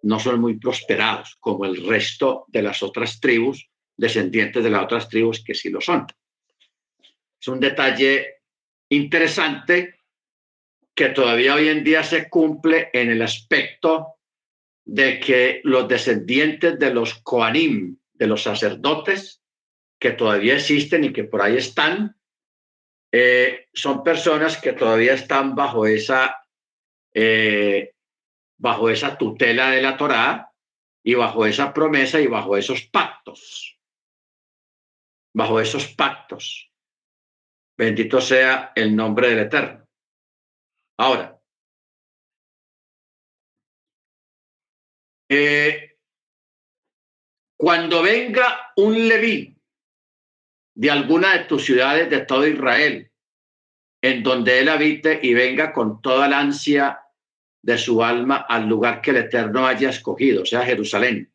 no 0.04 0.20
son 0.20 0.40
muy 0.40 0.58
prosperados 0.58 1.36
como 1.40 1.66
el 1.66 1.86
resto 1.86 2.46
de 2.48 2.62
las 2.62 2.82
otras 2.82 3.20
tribus 3.20 3.70
descendientes 3.98 4.64
de 4.64 4.70
las 4.70 4.84
otras 4.84 5.10
tribus 5.10 5.44
que 5.44 5.54
sí 5.54 5.70
lo 5.70 5.82
son. 5.82 6.06
Es 7.40 7.48
un 7.48 7.60
detalle 7.60 8.42
interesante 8.90 10.00
que 10.94 11.10
todavía 11.10 11.56
hoy 11.56 11.70
en 11.70 11.84
día 11.84 12.04
se 12.04 12.30
cumple 12.30 12.90
en 12.94 13.10
el 13.10 13.22
aspecto 13.22 14.16
de 14.86 15.20
que 15.20 15.62
los 15.64 15.88
descendientes 15.88 16.80
de 16.80 16.94
los 16.94 17.16
Koanim, 17.16 17.98
de 18.14 18.28
los 18.28 18.44
sacerdotes, 18.44 19.42
que 20.00 20.12
todavía 20.12 20.56
existen 20.56 21.04
y 21.04 21.14
que 21.14 21.24
por 21.24 21.42
ahí 21.42 21.58
están, 21.58 22.16
eh, 23.12 23.68
son 23.74 24.04
personas 24.04 24.58
que 24.58 24.74
todavía 24.74 25.14
están 25.14 25.56
bajo 25.56 25.86
esa, 25.86 26.44
eh, 27.14 27.94
bajo 28.58 28.90
esa 28.90 29.18
tutela 29.18 29.72
de 29.72 29.82
la 29.82 29.98
Torá 29.98 30.52
y 31.04 31.14
bajo 31.14 31.46
esa 31.46 31.74
promesa 31.74 32.20
y 32.20 32.28
bajo 32.28 32.58
esos 32.58 32.84
pactos 32.84 33.76
bajo 35.36 35.60
esos 35.60 35.88
pactos. 35.88 36.72
Bendito 37.78 38.22
sea 38.22 38.72
el 38.74 38.96
nombre 38.96 39.30
del 39.30 39.40
Eterno. 39.40 39.86
Ahora, 40.98 41.38
eh, 45.30 45.98
cuando 47.58 48.02
venga 48.02 48.72
un 48.78 49.10
leví 49.10 49.55
de 50.76 50.92
alguna 50.92 51.34
de 51.34 51.46
tus 51.46 51.66
ciudades 51.66 52.10
de 52.10 52.22
todo 52.22 52.48
Israel, 52.48 53.10
en 54.02 54.22
donde 54.22 54.60
él 54.60 54.70
habite 54.70 55.20
y 55.24 55.34
venga 55.34 55.74
con 55.74 56.02
toda 56.02 56.28
la 56.28 56.40
ansia 56.40 57.00
de 57.62 57.78
su 57.78 58.04
alma 58.04 58.46
al 58.48 58.68
lugar 58.68 59.02
que 59.02 59.12
el 59.12 59.18
Eterno 59.18 59.66
haya 59.66 59.90
escogido, 59.90 60.46
sea, 60.46 60.64
Jerusalén 60.64 61.32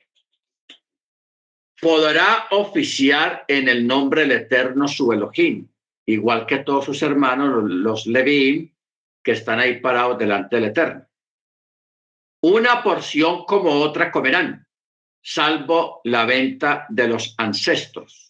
podrá 1.81 2.47
oficiar 2.51 3.45
en 3.49 3.69
el 3.69 3.87
nombre 3.87 4.23
del 4.23 4.33
Eterno 4.33 4.87
su 4.87 5.13
Elohim, 5.13 5.67
igual 6.07 6.47
que 6.47 6.59
todos 6.59 6.85
sus 6.85 7.03
hermanos, 7.03 7.65
los 7.65 8.07
Leví, 8.07 8.73
que 9.23 9.33
están 9.33 9.59
ahí 9.59 9.81
parados 9.81 10.19
delante 10.19 10.57
del 10.57 10.67
Eterno. 10.67 11.07
Una 12.43 12.83
porción 12.83 13.45
como 13.45 13.73
otra 13.73 14.11
comerán, 14.11 14.67
salvo 15.23 16.01
la 16.05 16.25
venta 16.25 16.87
de 16.89 17.09
los 17.09 17.35
ancestros. 17.39 18.30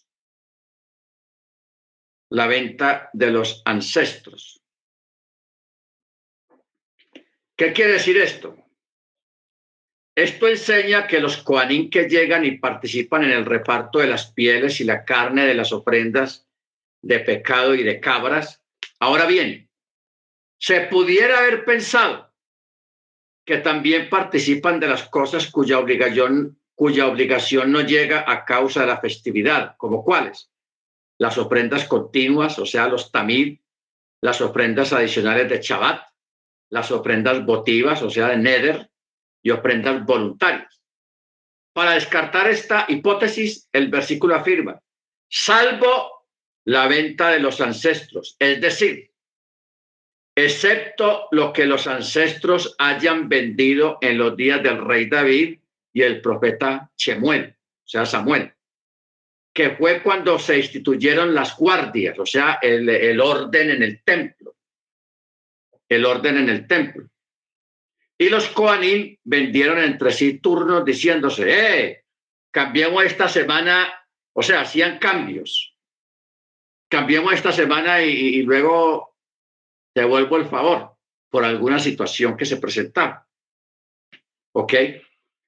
La 2.31 2.47
venta 2.47 3.09
de 3.11 3.29
los 3.29 3.61
ancestros. 3.65 4.61
¿Qué 7.57 7.73
quiere 7.73 7.93
decir 7.93 8.17
esto? 8.17 8.55
Esto 10.15 10.47
enseña 10.47 11.07
que 11.07 11.19
los 11.19 11.37
coanín 11.37 11.89
que 11.89 12.07
llegan 12.07 12.45
y 12.45 12.57
participan 12.57 13.25
en 13.25 13.31
el 13.31 13.45
reparto 13.45 13.99
de 13.99 14.07
las 14.07 14.31
pieles 14.31 14.79
y 14.79 14.85
la 14.85 15.03
carne 15.03 15.45
de 15.45 15.55
las 15.55 15.73
ofrendas 15.73 16.47
de 17.01 17.19
pecado 17.19 17.75
y 17.75 17.83
de 17.83 17.99
cabras. 17.99 18.63
Ahora 18.99 19.25
bien, 19.25 19.69
se 20.57 20.81
pudiera 20.87 21.39
haber 21.39 21.65
pensado 21.65 22.33
que 23.45 23.57
también 23.57 24.09
participan 24.09 24.79
de 24.79 24.87
las 24.87 25.09
cosas 25.09 25.51
cuya 25.51 25.79
obligación, 25.79 26.61
cuya 26.75 27.07
obligación 27.07 27.73
no 27.73 27.81
llega 27.81 28.23
a 28.25 28.45
causa 28.45 28.81
de 28.81 28.87
la 28.87 29.01
festividad, 29.01 29.75
como 29.75 30.05
cuáles? 30.05 30.51
Las 31.21 31.37
ofrendas 31.37 31.85
continuas, 31.85 32.57
o 32.57 32.65
sea, 32.65 32.87
los 32.87 33.11
tamid, 33.11 33.59
las 34.23 34.41
ofrendas 34.41 34.91
adicionales 34.91 35.47
de 35.49 35.61
Shabbat, 35.61 36.01
las 36.71 36.89
ofrendas 36.89 37.45
votivas, 37.45 38.01
o 38.01 38.09
sea, 38.09 38.29
de 38.29 38.37
Neder, 38.37 38.89
y 39.43 39.51
ofrendas 39.51 40.03
voluntarias. 40.03 40.81
Para 41.73 41.91
descartar 41.91 42.49
esta 42.49 42.85
hipótesis, 42.87 43.69
el 43.71 43.89
versículo 43.89 44.33
afirma, 44.33 44.81
salvo 45.29 46.25
la 46.65 46.87
venta 46.87 47.29
de 47.29 47.39
los 47.39 47.61
ancestros, 47.61 48.35
es 48.39 48.59
decir, 48.59 49.11
excepto 50.35 51.27
lo 51.29 51.53
que 51.53 51.67
los 51.67 51.85
ancestros 51.85 52.73
hayan 52.79 53.29
vendido 53.29 53.99
en 54.01 54.17
los 54.17 54.35
días 54.35 54.63
del 54.63 54.83
rey 54.83 55.07
David 55.07 55.59
y 55.93 56.01
el 56.01 56.19
profeta 56.19 56.89
Chemuel, 56.97 57.55
o 57.55 57.87
sea, 57.87 58.07
Samuel, 58.07 58.55
que 59.53 59.71
fue 59.71 60.01
cuando 60.01 60.39
se 60.39 60.57
instituyeron 60.57 61.35
las 61.35 61.57
guardias, 61.57 62.17
o 62.17 62.25
sea, 62.25 62.59
el, 62.61 63.19
orden 63.19 63.71
en 63.71 63.83
el 63.83 64.03
templo, 64.03 64.55
el 65.89 66.05
orden 66.05 66.37
en 66.37 66.49
el 66.49 66.67
templo. 66.67 67.09
Y 68.17 68.29
los 68.29 68.47
Koanim 68.49 69.17
vendieron 69.23 69.79
entre 69.79 70.11
sí 70.11 70.39
turnos 70.39 70.85
diciéndose, 70.85 71.45
eh, 71.49 72.05
cambiemos 72.51 73.03
esta 73.03 73.27
semana, 73.27 73.91
o 74.33 74.41
sea, 74.41 74.61
hacían 74.61 74.99
cambios. 74.99 75.75
Cambiemos 76.89 77.33
esta 77.33 77.51
semana 77.51 78.01
y, 78.01 78.41
luego 78.43 79.15
devuelvo 79.95 80.37
el 80.37 80.45
favor 80.45 80.95
por 81.29 81.43
alguna 81.43 81.79
situación 81.79 82.37
que 82.37 82.45
se 82.45 82.57
presentaba. 82.57 83.27
¿Ok? 84.53 84.73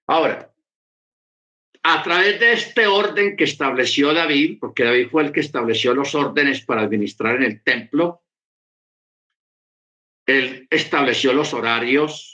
Ahora, 0.07 0.52
a 1.83 2.01
través 2.01 2.39
de 2.39 2.53
este 2.53 2.87
orden 2.87 3.35
que 3.35 3.43
estableció 3.43 4.13
David, 4.13 4.57
porque 4.59 4.83
David 4.83 5.09
fue 5.09 5.23
el 5.23 5.31
que 5.31 5.41
estableció 5.41 5.93
los 5.93 6.15
órdenes 6.15 6.65
para 6.65 6.81
administrar 6.81 7.35
en 7.35 7.43
el 7.43 7.61
templo, 7.61 8.23
él 10.25 10.67
estableció 10.71 11.33
los 11.33 11.53
horarios, 11.53 12.33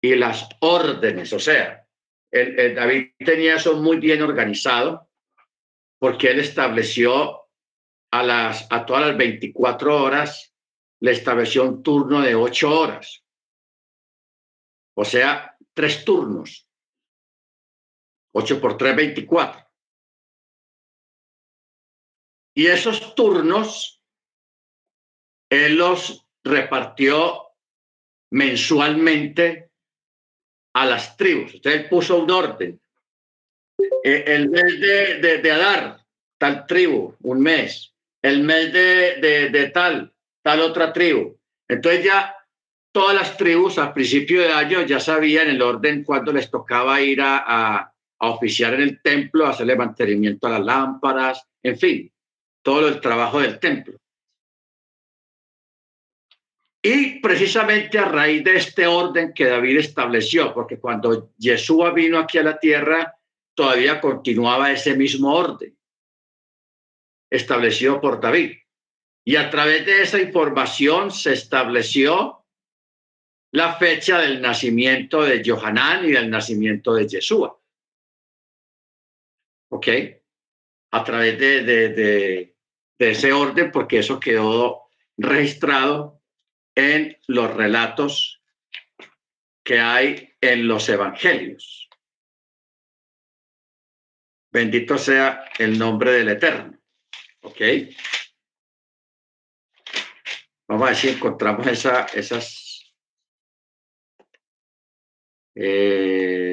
y 0.00 0.14
las 0.14 0.48
órdenes. 0.60 1.32
O 1.32 1.38
sea, 1.38 1.86
David 2.30 3.12
tenía 3.18 3.56
eso 3.56 3.76
muy 3.76 3.98
bien 3.98 4.22
organizado 4.22 5.08
porque 5.98 6.30
él 6.30 6.40
estableció 6.40 7.42
a, 8.12 8.22
las, 8.22 8.66
a 8.70 8.86
todas 8.86 9.08
las 9.08 9.16
24 9.16 10.02
horas, 10.02 10.54
le 11.00 11.12
estableció 11.12 11.64
un 11.64 11.82
turno 11.82 12.20
de 12.20 12.34
8 12.34 12.80
horas. 12.80 13.24
O 14.96 15.04
sea, 15.04 15.56
tres 15.74 16.04
turnos. 16.04 16.67
8 18.32 18.60
por 18.60 18.76
3, 18.76 18.96
24. 18.96 19.66
Y 22.54 22.66
esos 22.66 23.14
turnos, 23.14 24.02
él 25.50 25.76
los 25.76 26.26
repartió 26.42 27.48
mensualmente 28.30 29.70
a 30.74 30.86
las 30.86 31.16
tribus. 31.16 31.54
Usted 31.54 31.88
puso 31.88 32.18
un 32.18 32.30
orden. 32.30 32.80
Eh, 34.04 34.24
el 34.26 34.48
mes 34.50 34.80
de, 34.80 35.38
de, 35.38 35.52
Adar, 35.52 36.04
tal 36.38 36.66
tribu, 36.66 37.14
un 37.22 37.40
mes. 37.40 37.94
El 38.22 38.42
mes 38.42 38.72
de, 38.72 39.50
de, 39.50 39.70
tal, 39.70 40.12
tal 40.42 40.60
otra 40.60 40.92
tribu. 40.92 41.38
Entonces 41.68 42.04
ya 42.04 42.34
todas 42.92 43.14
las 43.14 43.36
tribus 43.36 43.78
al 43.78 43.92
principio 43.92 44.42
de 44.42 44.52
año 44.52 44.82
ya 44.82 44.98
sabían 44.98 45.48
el 45.48 45.62
orden 45.62 46.02
cuando 46.02 46.32
les 46.32 46.50
tocaba 46.50 47.00
ir 47.00 47.20
a, 47.22 47.92
a, 48.18 48.30
oficiar 48.30 48.74
en 48.74 48.82
el 48.82 49.02
templo, 49.02 49.46
a 49.46 49.50
hacerle 49.50 49.76
mantenimiento 49.76 50.46
a 50.46 50.50
las 50.50 50.64
lámparas, 50.64 51.46
en 51.62 51.78
fin, 51.78 52.12
todo 52.62 52.88
el 52.88 53.00
trabajo 53.00 53.40
del 53.40 53.58
templo. 53.58 53.98
Y 56.82 57.20
precisamente 57.20 57.98
a 57.98 58.04
raíz 58.04 58.44
de 58.44 58.56
este 58.56 58.86
orden 58.86 59.32
que 59.34 59.46
David 59.46 59.78
estableció, 59.78 60.54
porque 60.54 60.78
cuando 60.78 61.32
Yeshua 61.36 61.90
vino 61.90 62.18
aquí 62.18 62.38
a 62.38 62.44
la 62.44 62.58
tierra, 62.58 63.14
todavía 63.54 64.00
continuaba 64.00 64.70
ese 64.70 64.94
mismo 64.96 65.34
orden 65.34 65.76
establecido 67.30 68.00
por 68.00 68.20
David. 68.20 68.56
Y 69.24 69.36
a 69.36 69.50
través 69.50 69.84
de 69.84 70.02
esa 70.02 70.20
información 70.20 71.10
se 71.10 71.34
estableció 71.34 72.46
la 73.52 73.74
fecha 73.74 74.18
del 74.18 74.40
nacimiento 74.40 75.22
de 75.22 75.42
Johanán 75.44 76.06
y 76.06 76.12
del 76.12 76.30
nacimiento 76.30 76.94
de 76.94 77.08
Yeshua. 77.08 77.57
¿Ok? 79.70 79.88
A 80.92 81.04
través 81.04 81.38
de, 81.38 81.62
de, 81.62 82.56
ese 82.98 83.32
orden, 83.32 83.70
porque 83.70 83.98
eso 83.98 84.18
quedó 84.18 84.88
registrado 85.16 86.22
en 86.74 87.16
los 87.26 87.54
relatos 87.54 88.42
que 89.64 89.80
hay 89.80 90.32
en 90.40 90.66
los 90.66 90.88
evangelios. 90.88 91.88
Bendito 94.50 94.96
sea 94.96 95.44
el 95.58 95.78
nombre 95.78 96.12
del 96.12 96.30
Eterno. 96.30 96.78
¿Ok? 97.42 97.60
Vamos 100.66 100.86
a 100.86 100.90
ver 100.90 100.96
si 100.96 101.08
encontramos 101.08 101.66
esa, 101.66 102.04
esas... 102.06 102.94
Eh, 105.54 106.47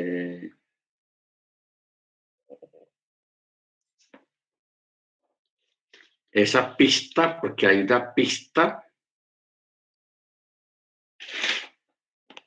esa 6.35 6.75
pista, 6.75 7.39
porque 7.39 7.65
hay 7.65 7.81
una 7.81 8.13
pista 8.13 8.83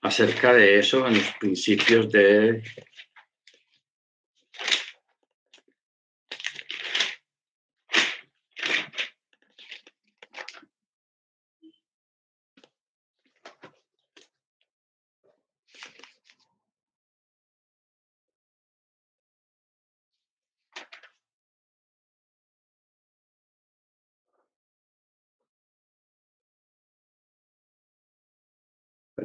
acerca 0.02 0.52
de 0.52 0.78
eso 0.78 1.06
en 1.06 1.14
los 1.14 1.32
principios 1.40 2.10
de 2.10 2.62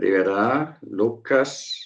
liberar 0.03 0.77
Lucas. 0.81 1.82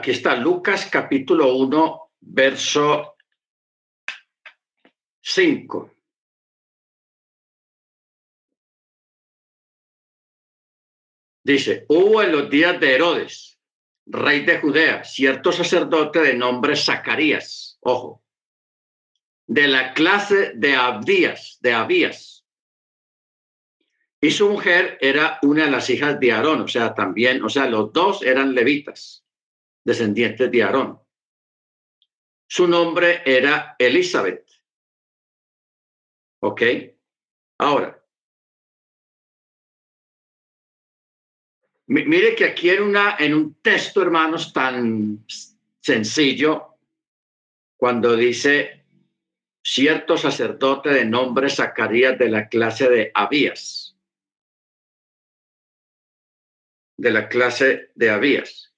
Aquí 0.00 0.12
está 0.12 0.34
Lucas 0.34 0.88
capítulo 0.90 1.54
1, 1.56 2.12
verso 2.20 3.16
5. 5.20 5.94
Dice, 11.44 11.84
hubo 11.90 12.22
en 12.22 12.32
los 12.32 12.48
días 12.48 12.80
de 12.80 12.94
Herodes, 12.94 13.58
rey 14.06 14.46
de 14.46 14.58
Judea, 14.58 15.04
cierto 15.04 15.52
sacerdote 15.52 16.20
de 16.20 16.32
nombre 16.32 16.76
Zacarías, 16.76 17.76
ojo, 17.80 18.24
de 19.46 19.68
la 19.68 19.92
clase 19.92 20.52
de 20.54 20.76
Abdías, 20.76 21.58
de 21.60 21.74
Abías. 21.74 22.46
Y 24.18 24.30
su 24.30 24.48
mujer 24.48 24.96
era 25.02 25.38
una 25.42 25.66
de 25.66 25.70
las 25.70 25.90
hijas 25.90 26.18
de 26.18 26.32
Aarón, 26.32 26.62
o 26.62 26.68
sea, 26.68 26.94
también, 26.94 27.44
o 27.44 27.50
sea, 27.50 27.66
los 27.66 27.92
dos 27.92 28.22
eran 28.22 28.54
levitas 28.54 29.26
descendientes 29.90 30.50
de 30.50 30.62
Aarón. 30.62 31.00
Su 32.48 32.66
nombre 32.66 33.22
era 33.24 33.74
Elizabeth. 33.78 34.46
¿Ok? 36.42 36.62
Ahora, 37.58 38.02
mire 41.86 42.34
que 42.34 42.44
aquí 42.44 42.70
en, 42.70 42.82
una, 42.82 43.16
en 43.18 43.34
un 43.34 43.54
texto, 43.54 44.00
hermanos, 44.00 44.52
tan 44.52 45.24
sencillo, 45.80 46.76
cuando 47.76 48.16
dice 48.16 48.84
cierto 49.62 50.16
sacerdote 50.16 50.90
de 50.90 51.04
nombre 51.04 51.50
Zacarías 51.50 52.18
de 52.18 52.28
la 52.28 52.48
clase 52.48 52.88
de 52.88 53.10
Abías, 53.14 53.96
de 56.96 57.10
la 57.10 57.28
clase 57.28 57.90
de 57.94 58.10
Abías. 58.10 58.69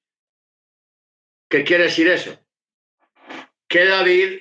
¿Qué 1.52 1.64
quiere 1.64 1.84
decir 1.84 2.08
eso? 2.08 2.34
Que 3.68 3.84
David 3.84 4.40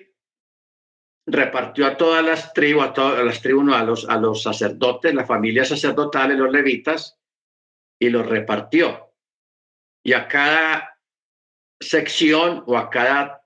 repartió 1.27 1.85
a 1.85 1.97
todas 1.97 2.23
las 2.23 2.53
tribus, 2.53 2.85
a 2.85 2.93
todas 2.93 3.25
las 3.25 3.41
tribus, 3.41 3.73
a 3.73 3.83
los, 3.83 4.07
a 4.07 4.15
los 4.15 4.41
sacerdotes, 4.41 5.13
la 5.13 5.25
familia 5.25 5.65
sacerdotal, 5.65 6.37
los 6.37 6.49
levitas, 6.49 7.19
y 7.99 8.09
los 8.09 8.25
repartió. 8.25 9.13
Y 10.05 10.13
a 10.13 10.29
cada 10.29 11.01
sección 11.81 12.63
o 12.65 12.77
a 12.77 12.89
cada 12.89 13.45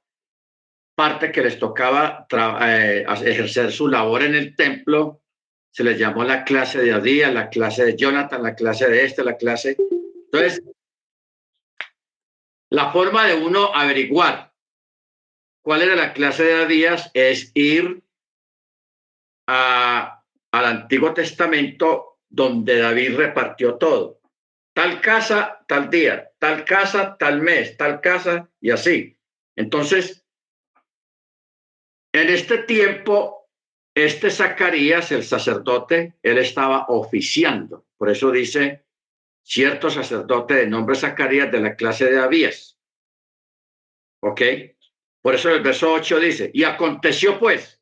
parte 0.95 1.31
que 1.31 1.41
les 1.41 1.57
tocaba 1.57 2.27
eh, 2.67 3.03
ejercer 3.25 3.71
su 3.71 3.87
labor 3.87 4.21
en 4.21 4.35
el 4.35 4.55
templo, 4.55 5.23
se 5.71 5.83
les 5.83 5.97
llamó 5.97 6.23
la 6.23 6.43
clase 6.43 6.83
de 6.83 6.93
Adías, 6.93 7.33
la 7.33 7.49
clase 7.49 7.83
de 7.83 7.95
Jonathan, 7.95 8.43
la 8.43 8.53
clase 8.53 8.87
de 8.87 9.05
este, 9.05 9.23
la 9.23 9.37
clase. 9.37 9.75
Entonces, 10.25 10.61
la 12.69 12.91
forma 12.91 13.25
de 13.25 13.35
uno 13.35 13.73
averiguar 13.73 14.53
cuál 15.61 15.81
era 15.81 15.95
la 15.95 16.13
clase 16.13 16.43
de 16.43 16.67
días 16.67 17.11
es 17.13 17.51
ir 17.55 18.03
al 19.47 20.11
Antiguo 20.51 21.13
Testamento 21.13 22.19
donde 22.29 22.79
David 22.79 23.15
repartió 23.15 23.75
todo. 23.75 24.19
Tal 24.73 25.01
casa, 25.01 25.63
tal 25.67 25.89
día, 25.89 26.31
tal 26.37 26.65
casa, 26.65 27.17
tal 27.17 27.41
mes, 27.41 27.77
tal 27.77 28.01
casa 28.01 28.49
y 28.59 28.71
así. 28.71 29.17
Entonces, 29.55 30.25
en 32.13 32.29
este 32.29 32.59
tiempo, 32.59 33.49
este 33.95 34.29
Zacarías, 34.29 35.11
el 35.11 35.23
sacerdote, 35.23 36.15
él 36.21 36.37
estaba 36.37 36.85
oficiando. 36.89 37.85
Por 37.97 38.09
eso 38.09 38.31
dice 38.31 38.84
cierto 39.45 39.91
sacerdote 39.91 40.55
de 40.55 40.67
nombre 40.67 40.95
Zacarías 40.95 41.51
de 41.51 41.59
la 41.59 41.75
clase 41.75 42.05
de 42.05 42.19
Abías. 42.19 42.77
¿Ok? 44.21 44.41
Por 45.21 45.35
eso 45.35 45.51
el 45.51 45.61
verso 45.61 45.93
8 45.93 46.19
dice, 46.19 46.51
y 46.53 46.63
aconteció 46.63 47.39
pues 47.39 47.81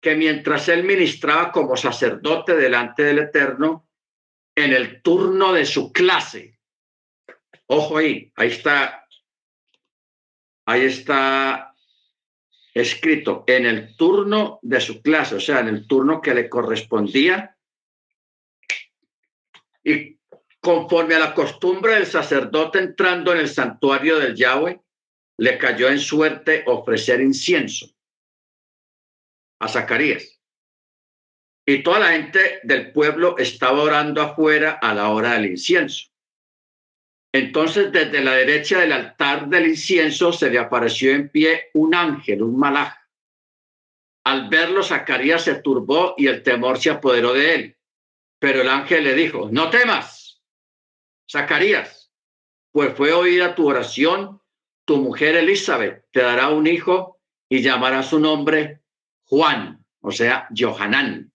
que 0.00 0.14
mientras 0.14 0.68
él 0.68 0.84
ministraba 0.84 1.50
como 1.52 1.76
sacerdote 1.76 2.54
delante 2.54 3.02
del 3.02 3.18
Eterno, 3.18 3.88
en 4.54 4.72
el 4.72 5.02
turno 5.02 5.52
de 5.52 5.66
su 5.66 5.92
clase, 5.92 6.58
ojo 7.66 7.98
ahí, 7.98 8.32
ahí 8.36 8.48
está, 8.48 9.06
ahí 10.66 10.82
está 10.82 11.74
escrito, 12.72 13.44
en 13.46 13.66
el 13.66 13.96
turno 13.96 14.60
de 14.62 14.80
su 14.80 15.02
clase, 15.02 15.34
o 15.34 15.40
sea, 15.40 15.60
en 15.60 15.68
el 15.68 15.86
turno 15.86 16.20
que 16.20 16.34
le 16.34 16.48
correspondía, 16.48 17.56
y 19.84 20.19
Conforme 20.60 21.14
a 21.14 21.18
la 21.18 21.34
costumbre 21.34 21.94
del 21.94 22.06
sacerdote 22.06 22.78
entrando 22.78 23.32
en 23.32 23.38
el 23.38 23.48
santuario 23.48 24.18
del 24.18 24.34
Yahweh, 24.34 24.80
le 25.38 25.58
cayó 25.58 25.88
en 25.88 25.98
suerte 25.98 26.64
ofrecer 26.66 27.20
incienso 27.22 27.86
a 29.58 29.68
Zacarías. 29.68 30.38
Y 31.66 31.82
toda 31.82 32.00
la 32.00 32.12
gente 32.12 32.60
del 32.62 32.92
pueblo 32.92 33.38
estaba 33.38 33.82
orando 33.82 34.20
afuera 34.20 34.72
a 34.82 34.92
la 34.92 35.10
hora 35.10 35.34
del 35.34 35.46
incienso. 35.46 36.10
Entonces, 37.32 37.92
desde 37.92 38.22
la 38.22 38.32
derecha 38.32 38.80
del 38.80 38.92
altar 38.92 39.48
del 39.48 39.68
incienso 39.68 40.32
se 40.32 40.50
le 40.50 40.58
apareció 40.58 41.12
en 41.12 41.28
pie 41.28 41.70
un 41.74 41.94
ángel, 41.94 42.42
un 42.42 42.58
malaj. 42.58 42.94
Al 44.26 44.48
verlo, 44.48 44.82
Zacarías 44.82 45.44
se 45.44 45.62
turbó 45.62 46.14
y 46.18 46.26
el 46.26 46.42
temor 46.42 46.78
se 46.78 46.90
apoderó 46.90 47.32
de 47.32 47.54
él. 47.54 47.76
Pero 48.40 48.62
el 48.62 48.68
ángel 48.68 49.04
le 49.04 49.14
dijo, 49.14 49.48
no 49.50 49.70
temas, 49.70 50.19
Zacarías, 51.30 52.12
pues 52.72 52.94
fue 52.96 53.12
oída 53.12 53.54
tu 53.54 53.68
oración, 53.68 54.40
tu 54.84 54.96
mujer 54.96 55.36
Elizabeth 55.36 56.04
te 56.10 56.20
dará 56.20 56.48
un 56.48 56.66
hijo 56.66 57.20
y 57.48 57.62
llamará 57.62 58.02
su 58.02 58.18
nombre 58.18 58.80
Juan, 59.24 59.84
o 60.00 60.10
sea, 60.10 60.48
Johanán. 60.56 61.32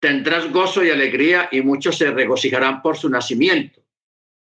Tendrás 0.00 0.50
gozo 0.50 0.84
y 0.84 0.90
alegría 0.90 1.48
y 1.52 1.62
muchos 1.62 1.96
se 1.96 2.10
regocijarán 2.10 2.82
por 2.82 2.96
su 2.96 3.08
nacimiento 3.08 3.86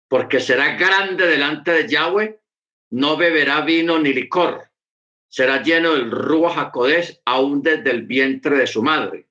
porque 0.09 0.41
será 0.41 0.77
grande 0.77 1.27
delante 1.27 1.73
de 1.73 1.89
Yahweh, 1.89 2.41
no 2.91 3.17
beberá 3.17 3.63
vino 3.63 3.99
ni 3.99 4.13
licor, 4.13 4.71
será 5.29 5.63
lleno 5.63 5.95
del 5.95 6.11
Ruach 6.11 6.55
Jacodés 6.55 7.21
aún 7.25 7.63
desde 7.63 7.91
el 7.91 8.03
vientre 8.03 8.57
de 8.57 8.67
su 8.67 8.83
madre. 8.83 9.27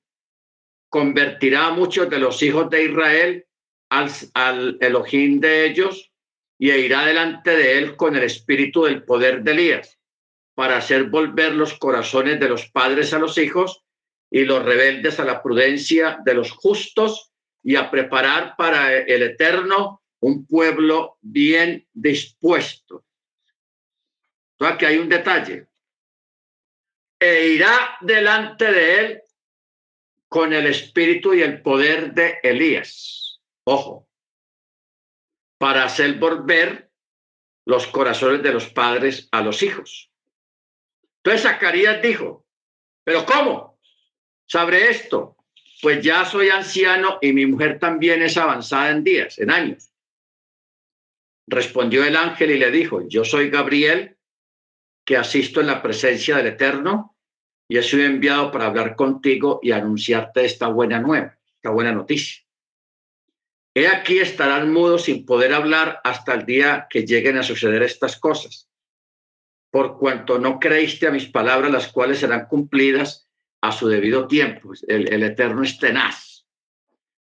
Convertirá 0.88 1.68
a 1.68 1.72
muchos 1.72 2.08
de 2.10 2.18
los 2.18 2.42
hijos 2.42 2.70
de 2.70 2.84
Israel 2.84 3.45
al, 3.88 4.10
al 4.34 4.78
Elohim 4.80 5.40
de 5.40 5.66
ellos 5.66 6.10
y 6.58 6.70
irá 6.72 7.04
delante 7.04 7.56
de 7.56 7.78
él 7.78 7.96
con 7.96 8.16
el 8.16 8.22
espíritu 8.22 8.84
del 8.84 9.04
poder 9.04 9.42
de 9.42 9.52
Elías 9.52 9.98
para 10.54 10.78
hacer 10.78 11.04
volver 11.04 11.54
los 11.54 11.74
corazones 11.74 12.40
de 12.40 12.48
los 12.48 12.70
padres 12.70 13.12
a 13.12 13.18
los 13.18 13.36
hijos 13.36 13.84
y 14.30 14.44
los 14.44 14.64
rebeldes 14.64 15.20
a 15.20 15.24
la 15.24 15.42
prudencia 15.42 16.18
de 16.24 16.34
los 16.34 16.50
justos 16.50 17.30
y 17.62 17.76
a 17.76 17.90
preparar 17.90 18.54
para 18.56 18.96
el 18.96 19.22
eterno 19.22 20.02
un 20.20 20.46
pueblo 20.46 21.18
bien 21.20 21.86
dispuesto. 21.92 23.04
Entonces 24.52 24.74
aquí 24.74 24.84
hay 24.86 24.98
un 24.98 25.08
detalle. 25.08 25.66
E 27.20 27.48
irá 27.48 27.98
delante 28.00 28.72
de 28.72 28.98
él 28.98 29.22
con 30.28 30.52
el 30.52 30.66
espíritu 30.66 31.34
y 31.34 31.42
el 31.42 31.60
poder 31.60 32.14
de 32.14 32.38
Elías. 32.42 33.25
Ojo, 33.68 34.08
para 35.58 35.84
hacer 35.84 36.18
volver 36.18 36.92
los 37.64 37.88
corazones 37.88 38.42
de 38.42 38.52
los 38.52 38.68
padres 38.68 39.28
a 39.32 39.42
los 39.42 39.62
hijos. 39.62 40.12
Entonces 41.16 41.42
Zacarías 41.42 42.00
dijo, 42.00 42.46
pero 43.02 43.26
¿cómo? 43.26 43.80
¿Sabré 44.46 44.90
esto? 44.90 45.36
Pues 45.82 46.00
ya 46.00 46.24
soy 46.24 46.48
anciano 46.48 47.18
y 47.20 47.32
mi 47.32 47.44
mujer 47.44 47.80
también 47.80 48.22
es 48.22 48.36
avanzada 48.36 48.90
en 48.90 49.02
días, 49.02 49.36
en 49.40 49.50
años. 49.50 49.90
Respondió 51.48 52.04
el 52.04 52.16
ángel 52.16 52.52
y 52.52 52.58
le 52.58 52.70
dijo, 52.70 53.08
yo 53.08 53.24
soy 53.24 53.50
Gabriel, 53.50 54.16
que 55.04 55.16
asisto 55.16 55.60
en 55.60 55.66
la 55.66 55.82
presencia 55.82 56.36
del 56.36 56.48
Eterno 56.48 57.16
y 57.68 57.78
he 57.78 57.82
sido 57.82 58.04
enviado 58.04 58.52
para 58.52 58.66
hablar 58.66 58.94
contigo 58.94 59.58
y 59.60 59.72
anunciarte 59.72 60.44
esta 60.44 60.68
buena 60.68 61.00
nueva, 61.00 61.36
esta 61.56 61.70
buena 61.70 61.90
noticia. 61.90 62.45
He 63.76 63.86
aquí 63.88 64.20
estarán 64.20 64.72
mudos 64.72 65.04
sin 65.04 65.26
poder 65.26 65.52
hablar 65.52 66.00
hasta 66.02 66.32
el 66.32 66.46
día 66.46 66.86
que 66.88 67.04
lleguen 67.04 67.36
a 67.36 67.42
suceder 67.42 67.82
estas 67.82 68.18
cosas, 68.18 68.70
por 69.70 69.98
cuanto 69.98 70.38
no 70.38 70.58
creíste 70.58 71.06
a 71.06 71.10
mis 71.10 71.26
palabras, 71.26 71.70
las 71.70 71.92
cuales 71.92 72.20
serán 72.20 72.46
cumplidas 72.46 73.28
a 73.60 73.72
su 73.72 73.86
debido 73.86 74.26
tiempo. 74.26 74.72
El, 74.88 75.12
el 75.12 75.22
Eterno 75.24 75.62
es 75.62 75.78
tenaz. 75.78 76.46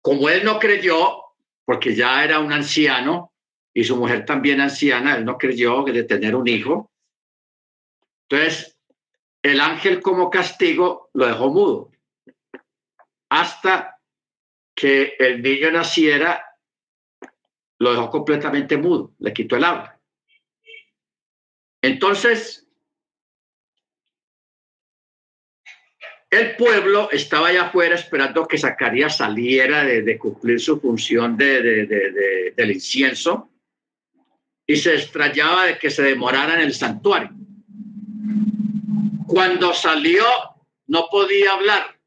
Como 0.00 0.30
él 0.30 0.42
no 0.42 0.58
creyó, 0.58 1.18
porque 1.66 1.94
ya 1.94 2.24
era 2.24 2.38
un 2.38 2.50
anciano, 2.50 3.34
y 3.74 3.84
su 3.84 3.96
mujer 3.96 4.24
también 4.24 4.62
anciana, 4.62 5.16
él 5.16 5.26
no 5.26 5.36
creyó 5.36 5.82
de 5.82 6.04
tener 6.04 6.34
un 6.34 6.48
hijo. 6.48 6.90
Entonces, 8.26 8.74
el 9.42 9.60
ángel 9.60 10.00
como 10.00 10.30
castigo 10.30 11.10
lo 11.12 11.26
dejó 11.26 11.50
mudo 11.50 11.90
hasta 13.28 13.97
que 14.78 15.16
el 15.18 15.42
niño 15.42 15.72
naciera, 15.72 16.40
lo 17.80 17.90
dejó 17.90 18.10
completamente 18.10 18.76
mudo, 18.76 19.12
le 19.18 19.32
quitó 19.32 19.56
el 19.56 19.64
habla. 19.64 20.00
Entonces, 21.82 22.64
el 26.30 26.54
pueblo 26.54 27.10
estaba 27.10 27.48
allá 27.48 27.64
afuera 27.64 27.96
esperando 27.96 28.46
que 28.46 28.56
Zacarías 28.56 29.16
saliera 29.16 29.82
de, 29.82 30.16
cumplir 30.16 30.60
su 30.60 30.80
función 30.80 31.36
de, 31.36 32.52
del 32.56 32.70
incienso 32.70 33.50
y 34.64 34.76
se 34.76 34.94
extrañaba 34.94 35.66
de 35.66 35.78
que 35.78 35.90
se 35.90 36.02
demorara 36.04 36.54
en 36.54 36.60
el 36.60 36.74
santuario. 36.74 37.30
Cuando 39.26 39.74
salió, 39.74 40.24
no 40.86 41.08
podía 41.10 41.54
hablar 41.54 41.97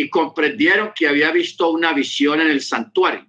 y 0.00 0.08
comprendieron 0.08 0.92
que 0.96 1.06
había 1.06 1.30
visto 1.30 1.70
una 1.70 1.92
visión 1.92 2.40
en 2.40 2.48
el 2.48 2.62
santuario, 2.62 3.26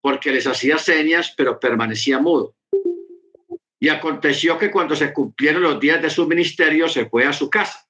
porque 0.00 0.32
les 0.32 0.46
hacía 0.46 0.78
señas, 0.78 1.34
pero 1.36 1.60
permanecía 1.60 2.18
mudo. 2.18 2.56
Y 3.78 3.90
aconteció 3.90 4.56
que 4.56 4.70
cuando 4.70 4.96
se 4.96 5.12
cumplieron 5.12 5.62
los 5.62 5.78
días 5.78 6.00
de 6.00 6.08
su 6.08 6.26
ministerio, 6.26 6.88
se 6.88 7.10
fue 7.10 7.26
a 7.26 7.34
su 7.34 7.50
casa. 7.50 7.86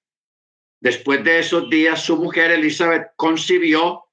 Después 0.81 1.22
de 1.22 1.38
esos 1.38 1.70
días, 1.70 2.03
su 2.03 2.16
mujer 2.16 2.51
Elizabeth 2.51 3.12
concibió 3.14 4.07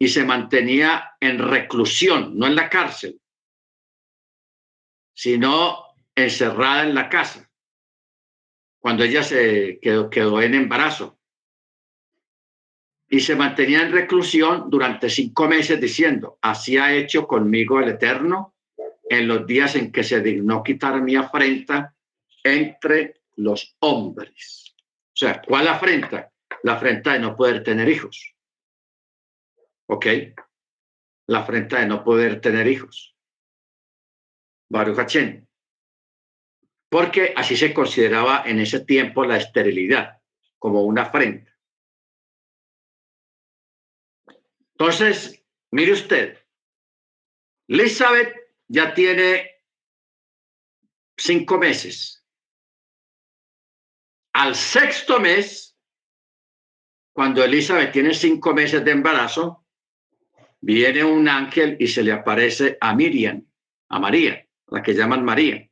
y 0.00 0.08
se 0.08 0.24
mantenía 0.24 1.12
en 1.20 1.38
reclusión, 1.38 2.36
no 2.36 2.48
en 2.48 2.56
la 2.56 2.68
cárcel, 2.68 3.20
sino 5.14 5.78
encerrada 6.16 6.82
en 6.82 6.96
la 6.96 7.08
casa, 7.08 7.48
cuando 8.80 9.04
ella 9.04 9.22
se 9.22 9.78
quedó, 9.80 10.10
quedó 10.10 10.42
en 10.42 10.54
embarazo. 10.54 11.20
Y 13.12 13.20
se 13.20 13.36
mantenía 13.36 13.82
en 13.82 13.92
reclusión 13.92 14.70
durante 14.70 15.10
cinco 15.10 15.46
meses 15.46 15.78
diciendo, 15.78 16.38
así 16.40 16.78
ha 16.78 16.94
hecho 16.94 17.26
conmigo 17.26 17.78
el 17.78 17.90
Eterno 17.90 18.54
en 19.04 19.28
los 19.28 19.46
días 19.46 19.76
en 19.76 19.92
que 19.92 20.02
se 20.02 20.22
dignó 20.22 20.62
quitar 20.62 20.98
mi 21.02 21.14
afrenta 21.14 21.94
entre 22.42 23.20
los 23.36 23.76
hombres. 23.80 24.74
O 24.78 25.12
sea, 25.12 25.42
¿cuál 25.42 25.68
afrenta? 25.68 26.32
La 26.62 26.72
afrenta 26.72 27.12
de 27.12 27.18
no 27.18 27.36
poder 27.36 27.62
tener 27.62 27.86
hijos. 27.90 28.34
¿Ok? 29.88 30.06
La 31.26 31.40
afrenta 31.40 31.80
de 31.80 31.86
no 31.88 32.02
poder 32.02 32.40
tener 32.40 32.66
hijos. 32.66 33.14
Baruch 34.70 34.96
porque 36.88 37.34
así 37.36 37.58
se 37.58 37.74
consideraba 37.74 38.44
en 38.46 38.58
ese 38.58 38.80
tiempo 38.80 39.26
la 39.26 39.36
esterilidad 39.36 40.22
como 40.58 40.84
una 40.84 41.02
afrenta. 41.02 41.51
Entonces, 44.82 45.40
mire 45.70 45.92
usted, 45.92 46.38
Elizabeth 47.68 48.34
ya 48.66 48.92
tiene 48.92 49.48
cinco 51.16 51.56
meses. 51.56 52.26
Al 54.32 54.56
sexto 54.56 55.20
mes, 55.20 55.78
cuando 57.14 57.44
Elizabeth 57.44 57.92
tiene 57.92 58.12
cinco 58.12 58.52
meses 58.54 58.84
de 58.84 58.90
embarazo, 58.90 59.64
viene 60.60 61.04
un 61.04 61.28
ángel 61.28 61.76
y 61.78 61.86
se 61.86 62.02
le 62.02 62.10
aparece 62.10 62.76
a 62.80 62.92
Miriam, 62.92 63.40
a 63.88 64.00
María 64.00 64.44
la 64.66 64.82
que 64.82 64.94
llaman 64.94 65.24
María. 65.24 65.64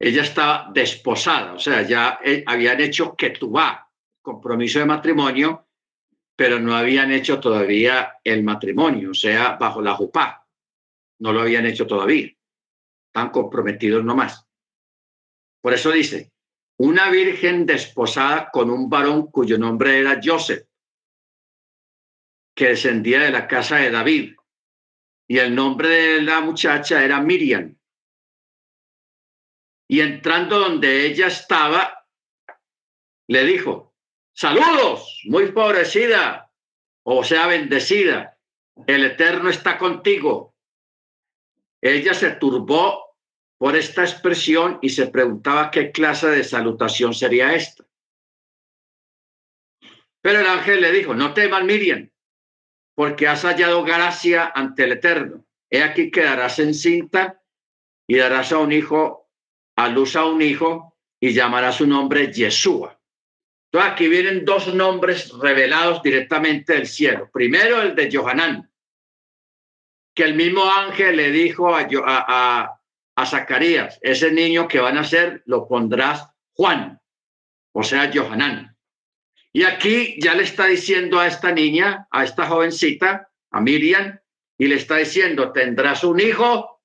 Ella 0.00 0.22
estaba 0.22 0.70
desposada, 0.72 1.52
o 1.52 1.58
sea, 1.58 1.82
ya 1.82 2.20
eh, 2.24 2.42
habían 2.46 2.80
hecho 2.80 3.14
ketubá, 3.14 3.92
compromiso 4.22 4.78
de 4.78 4.86
matrimonio, 4.86 5.64
pero 6.36 6.58
no 6.58 6.74
habían 6.74 7.12
hecho 7.12 7.38
todavía 7.38 8.18
el 8.24 8.42
matrimonio, 8.42 9.12
o 9.12 9.14
sea, 9.14 9.56
bajo 9.56 9.80
la 9.80 9.94
jupá. 9.94 10.46
No 11.20 11.32
lo 11.32 11.42
habían 11.42 11.66
hecho 11.66 11.86
todavía. 11.86 12.30
Están 13.06 13.30
comprometidos 13.30 14.04
nomás. 14.04 14.46
Por 15.62 15.72
eso 15.72 15.92
dice, 15.92 16.32
una 16.78 17.08
virgen 17.10 17.66
desposada 17.66 18.50
con 18.50 18.68
un 18.70 18.90
varón 18.90 19.30
cuyo 19.30 19.56
nombre 19.56 19.98
era 19.98 20.20
Joseph, 20.22 20.66
que 22.56 22.68
descendía 22.68 23.20
de 23.20 23.30
la 23.30 23.46
casa 23.46 23.76
de 23.76 23.90
David 23.90 24.34
y 25.28 25.38
el 25.38 25.54
nombre 25.54 25.88
de 25.88 26.22
la 26.22 26.40
muchacha 26.40 27.02
era 27.04 27.20
Miriam. 27.20 27.76
Y 29.88 30.00
entrando 30.00 30.58
donde 30.58 31.06
ella 31.06 31.28
estaba, 31.28 32.06
le 33.28 33.44
dijo, 33.44 33.93
saludos, 34.34 35.22
muy 35.24 35.46
favorecida, 35.46 36.52
o 37.04 37.24
sea, 37.24 37.46
bendecida, 37.46 38.38
el 38.86 39.04
Eterno 39.04 39.50
está 39.50 39.78
contigo. 39.78 40.54
Ella 41.80 42.14
se 42.14 42.32
turbó 42.32 43.16
por 43.58 43.76
esta 43.76 44.02
expresión 44.02 44.78
y 44.82 44.90
se 44.90 45.06
preguntaba 45.06 45.70
qué 45.70 45.92
clase 45.92 46.28
de 46.28 46.44
salutación 46.44 47.14
sería 47.14 47.54
esta. 47.54 47.84
Pero 50.20 50.40
el 50.40 50.46
ángel 50.46 50.80
le 50.80 50.90
dijo, 50.90 51.14
no 51.14 51.34
temas, 51.34 51.64
Miriam, 51.64 52.10
porque 52.94 53.28
has 53.28 53.42
hallado 53.42 53.84
gracia 53.84 54.50
ante 54.54 54.84
el 54.84 54.92
Eterno. 54.92 55.44
He 55.70 55.82
aquí 55.82 56.10
quedarás 56.10 56.58
encinta 56.58 57.42
y 58.06 58.16
darás 58.16 58.52
a 58.52 58.58
un 58.58 58.72
hijo, 58.72 59.30
a 59.76 59.88
luz 59.88 60.16
a 60.16 60.24
un 60.24 60.40
hijo, 60.40 60.96
y 61.20 61.32
llamarás 61.32 61.76
su 61.76 61.86
nombre 61.86 62.32
Yeshua. 62.32 62.98
Aquí 63.80 64.08
vienen 64.08 64.44
dos 64.44 64.72
nombres 64.72 65.32
revelados 65.32 66.02
directamente 66.02 66.74
del 66.74 66.86
cielo. 66.86 67.28
Primero 67.32 67.82
el 67.82 67.94
de 67.94 68.10
Johanán, 68.14 68.70
que 70.14 70.24
el 70.24 70.34
mismo 70.34 70.64
ángel 70.70 71.16
le 71.16 71.30
dijo 71.30 71.74
a, 71.74 71.86
a, 72.06 72.80
a 73.16 73.26
Zacarías, 73.26 73.98
ese 74.02 74.30
niño 74.30 74.68
que 74.68 74.80
van 74.80 74.98
a 74.98 75.04
ser 75.04 75.42
lo 75.46 75.66
pondrás 75.66 76.28
Juan, 76.52 77.00
o 77.72 77.82
sea, 77.82 78.10
Johanán. 78.14 78.76
Y 79.52 79.64
aquí 79.64 80.16
ya 80.20 80.34
le 80.34 80.44
está 80.44 80.66
diciendo 80.66 81.18
a 81.18 81.26
esta 81.26 81.50
niña, 81.52 82.06
a 82.10 82.24
esta 82.24 82.46
jovencita, 82.46 83.30
a 83.50 83.60
Miriam, 83.60 84.18
y 84.58 84.68
le 84.68 84.76
está 84.76 84.96
diciendo, 84.96 85.52
tendrás 85.52 86.04
un 86.04 86.20
hijo 86.20 86.80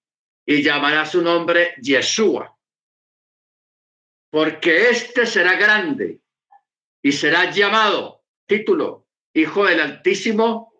y 0.45 0.63
llamará 0.63 1.05
su 1.05 1.21
nombre 1.21 1.75
Yeshua, 1.81 2.57
porque 4.31 4.89
este 4.89 5.27
será 5.27 5.55
grande 5.55 6.21
y 7.01 7.11
será 7.11 7.51
llamado, 7.51 8.23
título, 8.45 9.07
Hijo 9.33 9.65
del 9.65 9.79
Altísimo, 9.79 10.73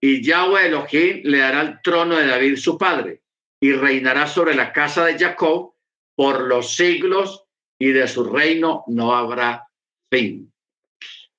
y 0.00 0.22
Yahweh 0.22 0.66
Elohim 0.66 1.20
le 1.24 1.38
dará 1.38 1.62
el 1.62 1.82
trono 1.82 2.16
de 2.16 2.26
David 2.26 2.56
su 2.56 2.78
padre, 2.78 3.22
y 3.60 3.72
reinará 3.72 4.26
sobre 4.26 4.54
la 4.54 4.72
casa 4.72 5.04
de 5.04 5.18
Jacob 5.18 5.74
por 6.14 6.42
los 6.42 6.74
siglos, 6.74 7.44
y 7.78 7.90
de 7.92 8.08
su 8.08 8.24
reino 8.24 8.84
no 8.86 9.14
habrá 9.14 9.68
fin. 10.10 10.52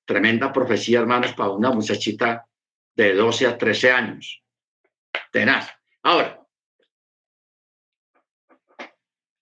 Tremenda 0.04 0.52
profecía, 0.52 1.00
hermanos, 1.00 1.32
para 1.34 1.50
una 1.50 1.70
muchachita 1.70 2.46
de 2.96 3.14
12 3.14 3.46
a 3.46 3.58
13 3.58 3.92
años. 3.92 4.42
Tenaz. 5.30 5.70
Ahora, 6.02 6.46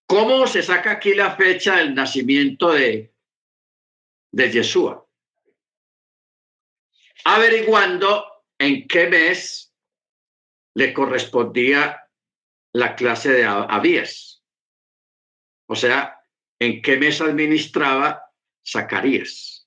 ¿cómo 0.07 0.47
se 0.47 0.63
saca 0.63 0.93
aquí 0.93 1.15
la 1.15 1.37
fecha 1.37 1.77
del 1.77 1.95
nacimiento 1.95 2.73
de, 2.73 3.13
de 4.33 4.51
Yeshua? 4.51 5.07
Averiguando 7.25 8.25
en 8.59 8.87
qué 8.87 9.09
mes 9.09 9.73
le 10.75 10.93
correspondía 10.93 12.01
la 12.73 12.95
clase 12.95 13.33
de 13.33 13.45
Abías. 13.45 14.43
O 15.67 15.75
sea, 15.75 16.19
en 16.61 16.83
qué 16.83 16.97
mes 16.97 17.21
administraba 17.21 18.23
Zacarías. 18.67 19.67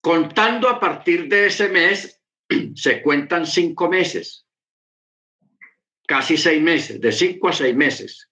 Contando 0.00 0.68
a 0.68 0.80
partir 0.80 1.28
de 1.28 1.46
ese 1.46 1.68
mes, 1.68 2.20
se 2.74 3.02
cuentan 3.02 3.46
cinco 3.46 3.88
meses, 3.88 4.46
casi 6.06 6.36
seis 6.36 6.62
meses, 6.62 7.00
de 7.00 7.12
cinco 7.12 7.48
a 7.48 7.52
seis 7.52 7.76
meses. 7.76 8.29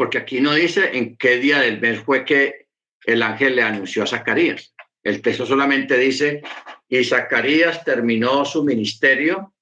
Porque 0.00 0.16
aquí 0.16 0.40
no 0.40 0.54
dice 0.54 0.96
en 0.96 1.14
qué 1.18 1.36
día 1.36 1.60
del 1.60 1.78
mes 1.78 2.00
fue 2.00 2.24
que 2.24 2.68
el 3.04 3.22
ángel 3.22 3.54
le 3.54 3.62
anunció 3.62 4.02
a 4.02 4.06
Zacarías. 4.06 4.74
El 5.02 5.20
texto 5.20 5.44
solamente 5.44 5.98
dice, 5.98 6.40
y 6.88 7.04
Zacarías 7.04 7.84
terminó 7.84 8.46
su 8.46 8.64
ministerio 8.64 9.54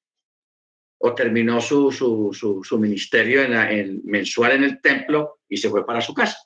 o 0.99 1.13
terminó 1.13 1.61
su, 1.61 1.91
su, 1.91 2.79
ministerio 2.79 3.43
en, 3.43 4.01
mensual 4.05 4.53
en 4.53 4.63
el 4.63 4.81
templo 4.81 5.41
y 5.49 5.57
se 5.57 5.71
fue 5.71 5.85
para 5.85 6.01
su 6.01 6.15
casa. 6.15 6.39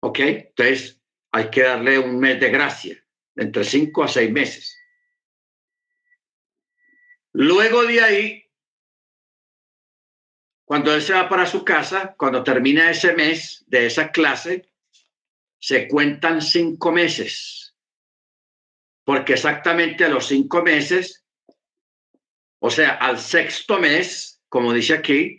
¿Ok? 0.00 0.18
Entonces, 0.18 1.00
hay 1.30 1.48
que 1.48 1.62
darle 1.62 1.98
un 1.98 2.18
mes 2.18 2.38
de 2.38 2.50
gracia, 2.50 3.02
entre 3.36 3.64
cinco 3.64 4.04
a 4.04 4.08
seis 4.08 4.30
meses. 4.30 4.78
Luego 7.32 7.84
de 7.84 8.02
ahí, 8.02 8.41
cuando 10.72 10.94
él 10.94 11.02
se 11.02 11.12
va 11.12 11.28
para 11.28 11.44
su 11.44 11.66
casa, 11.66 12.14
cuando 12.16 12.42
termina 12.42 12.90
ese 12.90 13.12
mes 13.12 13.62
de 13.66 13.84
esa 13.84 14.10
clase, 14.10 14.72
se 15.60 15.86
cuentan 15.86 16.40
cinco 16.40 16.90
meses, 16.90 17.76
porque 19.04 19.34
exactamente 19.34 20.06
a 20.06 20.08
los 20.08 20.28
cinco 20.28 20.62
meses, 20.62 21.26
o 22.58 22.70
sea, 22.70 22.94
al 22.94 23.18
sexto 23.18 23.78
mes, 23.78 24.40
como 24.48 24.72
dice 24.72 24.94
aquí, 24.94 25.36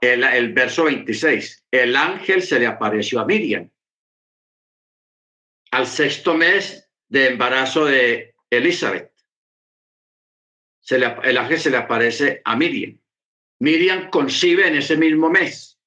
el, 0.00 0.52
verso 0.52 0.84
26, 0.84 1.66
el 1.72 1.96
ángel 1.96 2.40
se 2.40 2.60
le 2.60 2.68
apareció 2.68 3.18
a 3.18 3.26
Miriam 3.26 3.68
al 5.72 5.88
sexto 5.88 6.36
mes 6.36 6.88
de 7.08 7.26
embarazo 7.26 7.86
de 7.86 8.36
Elizabeth. 8.48 9.12
El 10.88 11.38
ángel 11.38 11.58
se 11.58 11.70
le 11.70 11.76
aparece 11.76 12.40
a 12.44 12.54
Miriam. 12.54 12.99
Miriam 13.60 14.08
concibe 14.10 14.66
en 14.66 14.76
ese 14.76 14.96
mismo 14.96 15.28
mes. 15.28 15.78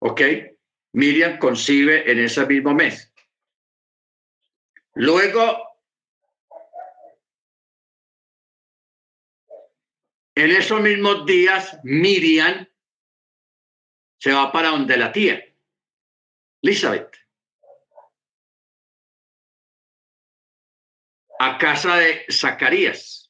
¿Ok? 0.00 0.20
Miriam 0.94 1.38
concibe 1.38 2.10
en 2.10 2.18
ese 2.18 2.46
mismo 2.46 2.74
mes. 2.74 3.12
Luego, 4.94 5.78
en 10.34 10.50
esos 10.50 10.80
mismos 10.80 11.26
días, 11.26 11.78
Miriam 11.84 12.66
se 14.18 14.32
va 14.32 14.50
para 14.52 14.70
donde 14.70 14.96
la 14.96 15.12
tía. 15.12 15.44
Elizabeth. 16.62 17.14
A 21.38 21.58
casa 21.58 21.96
de 21.96 22.24
Zacarías. 22.30 23.21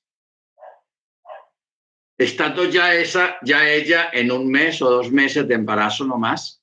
Estando 2.22 2.64
ya 2.64 2.94
esa, 2.94 3.36
ya 3.42 3.68
ella 3.68 4.10
en 4.12 4.30
un 4.30 4.48
mes 4.48 4.80
o 4.80 4.90
dos 4.90 5.10
meses 5.10 5.46
de 5.46 5.54
embarazo 5.54 6.04
nomás, 6.04 6.62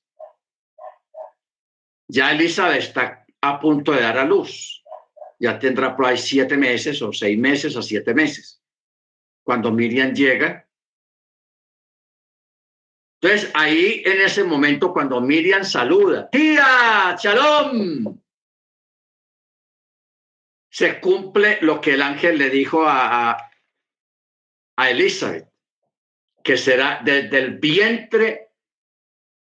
ya 2.08 2.32
Elizabeth 2.32 2.78
está 2.78 3.26
a 3.40 3.60
punto 3.60 3.92
de 3.92 4.00
dar 4.00 4.18
a 4.18 4.24
luz. 4.24 4.82
Ya 5.38 5.58
tendrá 5.58 5.96
por 5.96 6.06
ahí 6.06 6.18
siete 6.18 6.56
meses 6.56 7.00
o 7.02 7.12
seis 7.12 7.38
meses 7.38 7.76
a 7.76 7.82
siete 7.82 8.14
meses. 8.14 8.62
Cuando 9.42 9.70
Miriam 9.70 10.12
llega, 10.12 10.66
entonces, 13.22 13.50
ahí 13.52 14.02
en 14.06 14.22
ese 14.22 14.44
momento, 14.44 14.94
cuando 14.94 15.20
Miriam 15.20 15.62
saluda, 15.62 16.30
tía, 16.30 17.16
shalom, 17.22 18.18
se 20.70 21.00
cumple 21.00 21.58
lo 21.60 21.82
que 21.82 21.94
el 21.94 22.02
ángel 22.02 22.38
le 22.38 22.48
dijo 22.48 22.86
a, 22.86 23.32
a, 24.76 24.90
Elizabeth, 24.90 25.49
que 26.42 26.56
será 26.56 27.00
desde 27.04 27.38
el 27.38 27.58
vientre, 27.58 28.50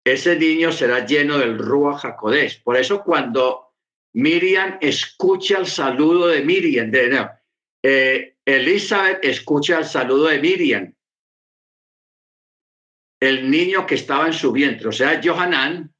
ese 0.04 0.36
niño 0.36 0.70
será 0.70 1.04
lleno 1.06 1.38
del 1.38 1.58
Rúa 1.58 1.98
Jacodés. 1.98 2.56
Por 2.56 2.76
eso 2.76 3.02
cuando 3.02 3.74
Miriam 4.14 4.78
escucha 4.80 5.58
el 5.58 5.66
saludo 5.66 6.28
de 6.28 6.42
Miriam, 6.42 6.90
de, 6.90 7.28
eh, 7.82 8.36
Elizabeth 8.44 9.24
escucha 9.24 9.78
el 9.78 9.86
saludo 9.86 10.26
de 10.26 10.40
Miriam, 10.40 10.94
el 13.20 13.50
niño 13.50 13.86
que 13.86 13.94
estaba 13.94 14.26
en 14.26 14.34
su 14.34 14.52
vientre, 14.52 14.88
o 14.88 14.92
sea, 14.92 15.20
Johanán, 15.22 15.94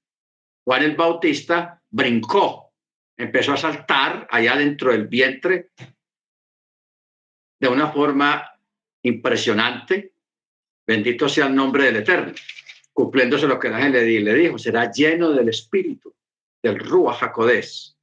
Juan 0.67 0.83
el 0.83 0.95
Bautista, 0.95 1.83
brincó, 1.91 2.73
empezó 3.17 3.55
a 3.55 3.57
saltar 3.57 4.27
allá 4.31 4.57
dentro 4.57 4.93
del 4.93 5.09
vientre 5.09 5.71
de 7.61 7.69
una 7.69 7.91
forma 7.91 8.59
impresionante. 9.03 10.14
Bendito 10.87 11.29
sea 11.29 11.47
el 11.47 11.55
nombre 11.55 11.85
del 11.85 11.97
Eterno, 11.97 12.33
cumpliéndose 12.93 13.47
lo 13.47 13.59
que 13.59 13.69
el 13.69 13.75
ángel 13.75 13.93
le, 13.93 14.21
le 14.21 14.35
dijo, 14.35 14.59
será 14.59 14.91
lleno 14.91 15.31
del 15.31 15.49
Espíritu, 15.49 16.15
del 16.63 16.79
Rúa 16.79 17.15
Jacodés. 17.15 17.97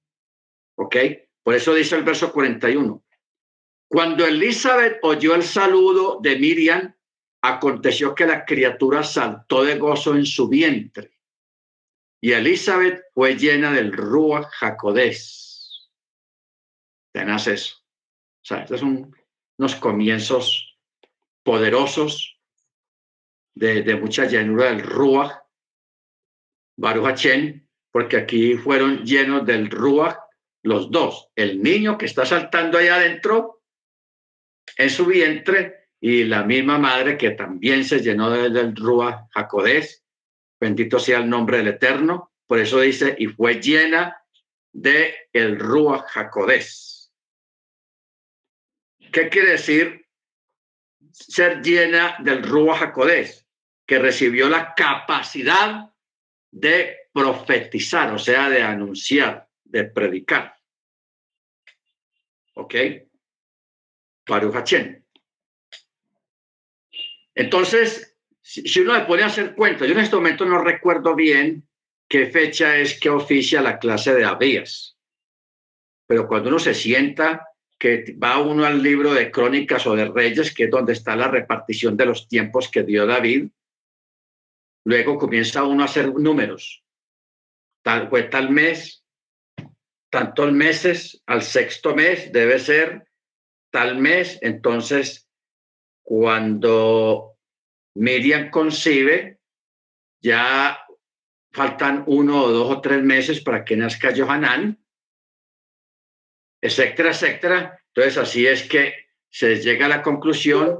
¿Ok? 0.78 0.96
Por 1.44 1.56
eso 1.56 1.74
dice 1.74 1.96
el 1.96 2.04
verso 2.04 2.32
41. 2.32 3.04
Cuando 3.88 4.26
Elizabeth 4.26 5.00
oyó 5.04 5.36
el 5.36 5.44
saludo 5.44 6.20
de 6.22 6.38
Miriam, 6.38 6.96
aconteció 7.42 8.16
que 8.16 8.26
la 8.26 8.46
criatura 8.46 9.04
saltó 9.04 9.64
de 9.64 9.78
gozo 9.78 10.16
en 10.16 10.26
su 10.26 10.48
vientre 10.48 11.12
y 12.22 12.34
Elizabeth 12.34 13.04
fue 13.14 13.36
llena 13.36 13.72
del 13.72 13.92
Rúa 13.92 14.44
Jacodés. 14.44 15.90
Tenás 17.12 17.48
eso. 17.48 17.78
O 17.78 18.46
sea, 18.46 18.62
estos 18.62 18.80
son 18.80 19.16
unos 19.58 19.76
comienzos 19.76 20.78
poderosos 21.44 22.40
de, 23.56 23.96
mucha 23.96 24.26
llenura 24.26 24.66
del 24.66 24.84
Ruach, 24.84 25.32
Baruch 26.78 27.28
porque 27.92 28.18
aquí 28.18 28.56
fueron 28.56 29.04
llenos 29.06 29.46
del 29.46 29.70
Ruach 29.70 30.18
los 30.64 30.92
dos. 30.92 31.30
El 31.36 31.62
niño 31.62 31.98
que 31.98 32.06
está 32.06 32.26
saltando 32.26 32.78
allá 32.78 32.96
adentro 32.96 33.62
en 34.78 34.90
su 34.90 35.06
vientre 35.06 35.90
y 36.00 36.24
la 36.24 36.44
misma 36.44 36.78
madre 36.78 37.18
que 37.18 37.32
también 37.32 37.86
se 37.86 38.00
llenó 38.00 38.30
del 38.32 38.76
Rúa 38.76 39.28
Jacodés, 39.32 40.04
bendito 40.60 41.00
sea 41.00 41.20
el 41.20 41.30
nombre 41.30 41.58
del 41.58 41.68
Eterno, 41.68 42.32
por 42.48 42.60
eso 42.60 42.80
dice, 42.82 43.16
y 43.18 43.28
fue 43.28 43.62
llena 43.62 44.22
de 44.74 45.16
el 45.32 45.60
Ruach 45.60 46.06
HaKodesh. 46.16 47.10
¿Qué 49.12 49.30
quiere 49.30 49.52
decir 49.52 50.06
ser 51.12 51.62
llena 51.62 52.18
del 52.20 52.44
Ruach 52.44 52.82
HaKodesh? 52.82 53.41
Que 53.92 54.00
recibió 54.00 54.48
la 54.48 54.74
capacidad 54.74 55.94
de 56.50 57.10
profetizar, 57.12 58.14
o 58.14 58.18
sea, 58.18 58.50
de 58.50 58.64
anunciar, 58.64 59.50
de 59.66 59.84
predicar. 59.84 60.56
¿Ok? 62.54 62.74
Baruch 64.26 64.74
Entonces, 67.36 68.18
si 68.42 68.80
uno 68.80 68.98
le 68.98 69.04
pone 69.04 69.24
a 69.24 69.26
hacer 69.26 69.56
cuenta, 69.56 69.86
yo 69.86 69.92
en 69.92 70.00
este 70.00 70.16
momento 70.16 70.46
no 70.46 70.64
recuerdo 70.64 71.14
bien 71.14 71.68
qué 72.08 72.28
fecha 72.28 72.78
es 72.78 72.98
que 72.98 73.10
oficia 73.10 73.60
la 73.60 73.78
clase 73.78 74.14
de 74.14 74.24
Abías, 74.24 74.98
pero 76.08 76.30
cuando 76.30 76.48
uno 76.48 76.60
se 76.60 76.74
sienta, 76.74 77.46
que 77.78 78.16
va 78.24 78.40
uno 78.40 78.64
al 78.64 78.82
libro 78.82 79.14
de 79.14 79.30
crónicas 79.30 79.86
o 79.86 79.98
de 79.98 80.06
reyes, 80.06 80.54
que 80.54 80.64
es 80.64 80.72
donde 80.72 80.94
está 80.94 81.14
la 81.18 81.28
repartición 81.28 81.98
de 81.98 82.06
los 82.06 82.30
tiempos 82.30 82.70
que 82.70 82.84
dio 82.84 83.06
David, 83.06 83.50
luego 84.86 85.18
comienza 85.18 85.64
uno 85.64 85.84
a 85.84 85.86
hacer 85.86 86.14
números. 86.14 86.84
Tal 87.84 88.10
fue 88.10 88.24
tal 88.24 88.50
mes, 88.50 89.04
tantos 90.10 90.52
meses, 90.52 91.22
al 91.26 91.42
sexto 91.42 91.96
mes 91.96 92.32
debe 92.32 92.60
ser 92.60 93.08
tal 93.72 93.98
mes. 93.98 94.38
Entonces, 94.42 95.30
cuando 96.04 97.38
Miriam 97.96 98.50
concibe, 98.50 99.40
ya 100.22 100.78
faltan 101.52 102.04
uno 102.08 102.44
o 102.44 102.52
dos 102.52 102.78
o 102.78 102.82
tres 102.82 103.04
meses 103.04 103.42
para 103.42 103.66
que 103.66 103.76
nazca 103.76 104.14
Johanán, 104.16 104.84
etcétera, 106.62 107.10
etcétera. 107.10 107.84
Entonces, 107.88 108.18
así 108.18 108.48
es 108.48 108.68
que 108.68 108.94
se 109.30 109.56
llega 109.62 109.86
a 109.86 109.90
la 109.90 110.02
conclusión 110.02 110.80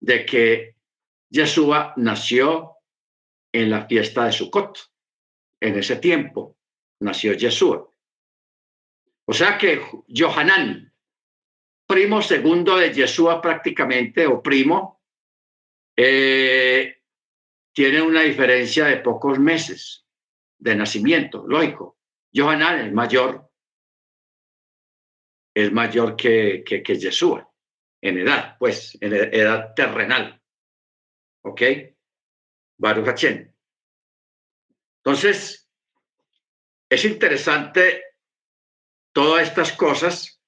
de 0.00 0.24
que 0.26 0.74
Yeshua 1.30 1.94
nació 1.96 2.76
en 3.52 3.70
la 3.70 3.86
fiesta 3.86 4.24
de 4.24 4.32
Sukkot. 4.32 4.78
En 5.60 5.78
ese 5.78 5.96
tiempo 5.96 6.58
nació 7.00 7.34
Yeshua. 7.34 7.88
O 9.26 9.32
sea 9.32 9.56
que 9.56 9.80
Johanán, 10.08 10.92
primo 11.86 12.20
segundo 12.20 12.76
de 12.76 12.92
Yeshua 12.92 13.40
prácticamente, 13.40 14.26
o 14.26 14.42
primo, 14.42 15.02
eh, 15.96 17.02
tiene 17.72 18.02
una 18.02 18.22
diferencia 18.22 18.86
de 18.86 18.96
pocos 18.96 19.38
meses 19.38 20.06
de 20.58 20.74
nacimiento, 20.74 21.46
lógico. 21.46 21.98
Johanán 22.34 22.86
es 22.86 22.92
mayor, 22.92 23.50
es 25.54 25.70
mayor 25.72 26.16
que, 26.16 26.64
que, 26.64 26.82
que 26.82 26.98
Yeshua 26.98 27.50
en 28.02 28.18
edad, 28.18 28.56
pues, 28.58 28.96
en 29.00 29.12
edad 29.12 29.74
terrenal. 29.74 30.39
¿Ok? 31.42 31.62
Baruch 32.78 33.24
Entonces, 34.98 35.68
es 36.88 37.04
interesante 37.04 38.02
todas 39.12 39.48
estas 39.48 39.72
cosas 39.72 40.40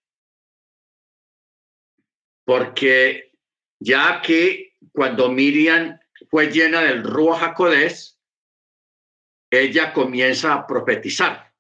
porque 2.45 3.33
ya 3.79 4.21
que 4.23 4.77
cuando 4.93 5.31
Miriam 5.31 5.99
fue 6.31 6.51
llena 6.51 6.83
del 6.83 7.05
Ruach 7.05 7.43
HaKodesh, 7.43 8.19
ella 9.51 9.93
comienza 9.93 10.55
a 10.55 10.67
profetizar. 10.67 11.53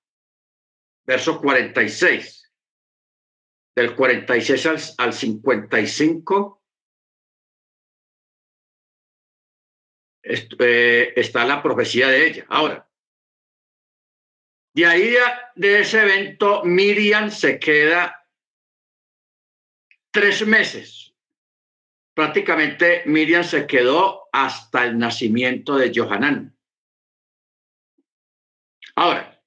Verso 1.04 1.40
46. 1.40 2.50
Del 3.74 3.94
46 3.94 4.66
al, 4.66 4.78
al 4.98 5.12
55 5.12 6.61
está 10.22 11.44
la 11.44 11.62
profecía 11.62 12.08
de 12.08 12.26
ella. 12.26 12.46
Ahora, 12.48 12.88
de 14.74 14.86
ahí 14.86 15.14
de 15.54 15.80
ese 15.80 16.00
evento, 16.00 16.64
Miriam 16.64 17.30
se 17.30 17.58
queda 17.58 18.26
tres 20.10 20.46
meses 20.46 21.02
prácticamente 22.14 23.02
Miriam 23.06 23.44
se 23.44 23.66
quedó 23.66 24.28
hasta 24.32 24.84
el 24.84 24.98
nacimiento 24.98 25.76
de 25.76 25.92
Johanán. 25.94 26.56
Ahora, 28.94 29.42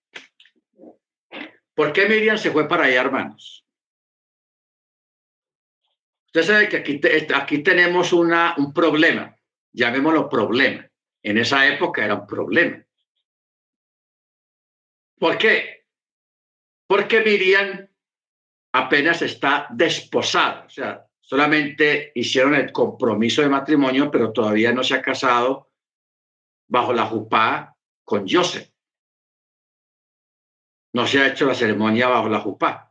¿por 1.75 1.93
qué 1.93 2.07
Miriam 2.07 2.37
se 2.37 2.51
fue 2.51 2.67
para 2.67 2.85
allá, 2.85 3.01
hermanos? 3.01 3.65
Usted 6.27 6.43
sabe 6.43 6.69
que 6.69 6.77
aquí, 6.77 6.99
aquí 7.33 7.59
tenemos 7.59 8.11
una, 8.11 8.55
un 8.57 8.73
problema, 8.73 9.34
llamémoslo 9.75 10.29
problema. 10.29 10.89
En 11.21 11.37
esa 11.37 11.67
época 11.67 12.05
era 12.05 12.15
un 12.15 12.27
problema. 12.27 12.83
¿Por 15.19 15.37
qué? 15.37 15.85
Porque 16.87 17.21
Miriam 17.21 17.87
apenas 18.73 19.21
está 19.21 19.67
desposada, 19.71 20.65
o 20.65 20.69
sea, 20.69 21.05
solamente 21.21 22.11
hicieron 22.13 22.53
el 22.55 22.71
compromiso 22.71 23.41
de 23.41 23.49
matrimonio, 23.49 24.11
pero 24.11 24.31
todavía 24.31 24.71
no 24.71 24.83
se 24.83 24.95
ha 24.95 25.01
casado 25.01 25.71
bajo 26.67 26.93
la 26.93 27.05
jupá 27.05 27.75
con 28.03 28.27
Joseph. 28.27 28.69
No 30.93 31.07
se 31.07 31.19
ha 31.19 31.27
hecho 31.27 31.45
la 31.45 31.55
ceremonia 31.55 32.07
bajo 32.07 32.29
la 32.29 32.39
jupá. 32.39 32.84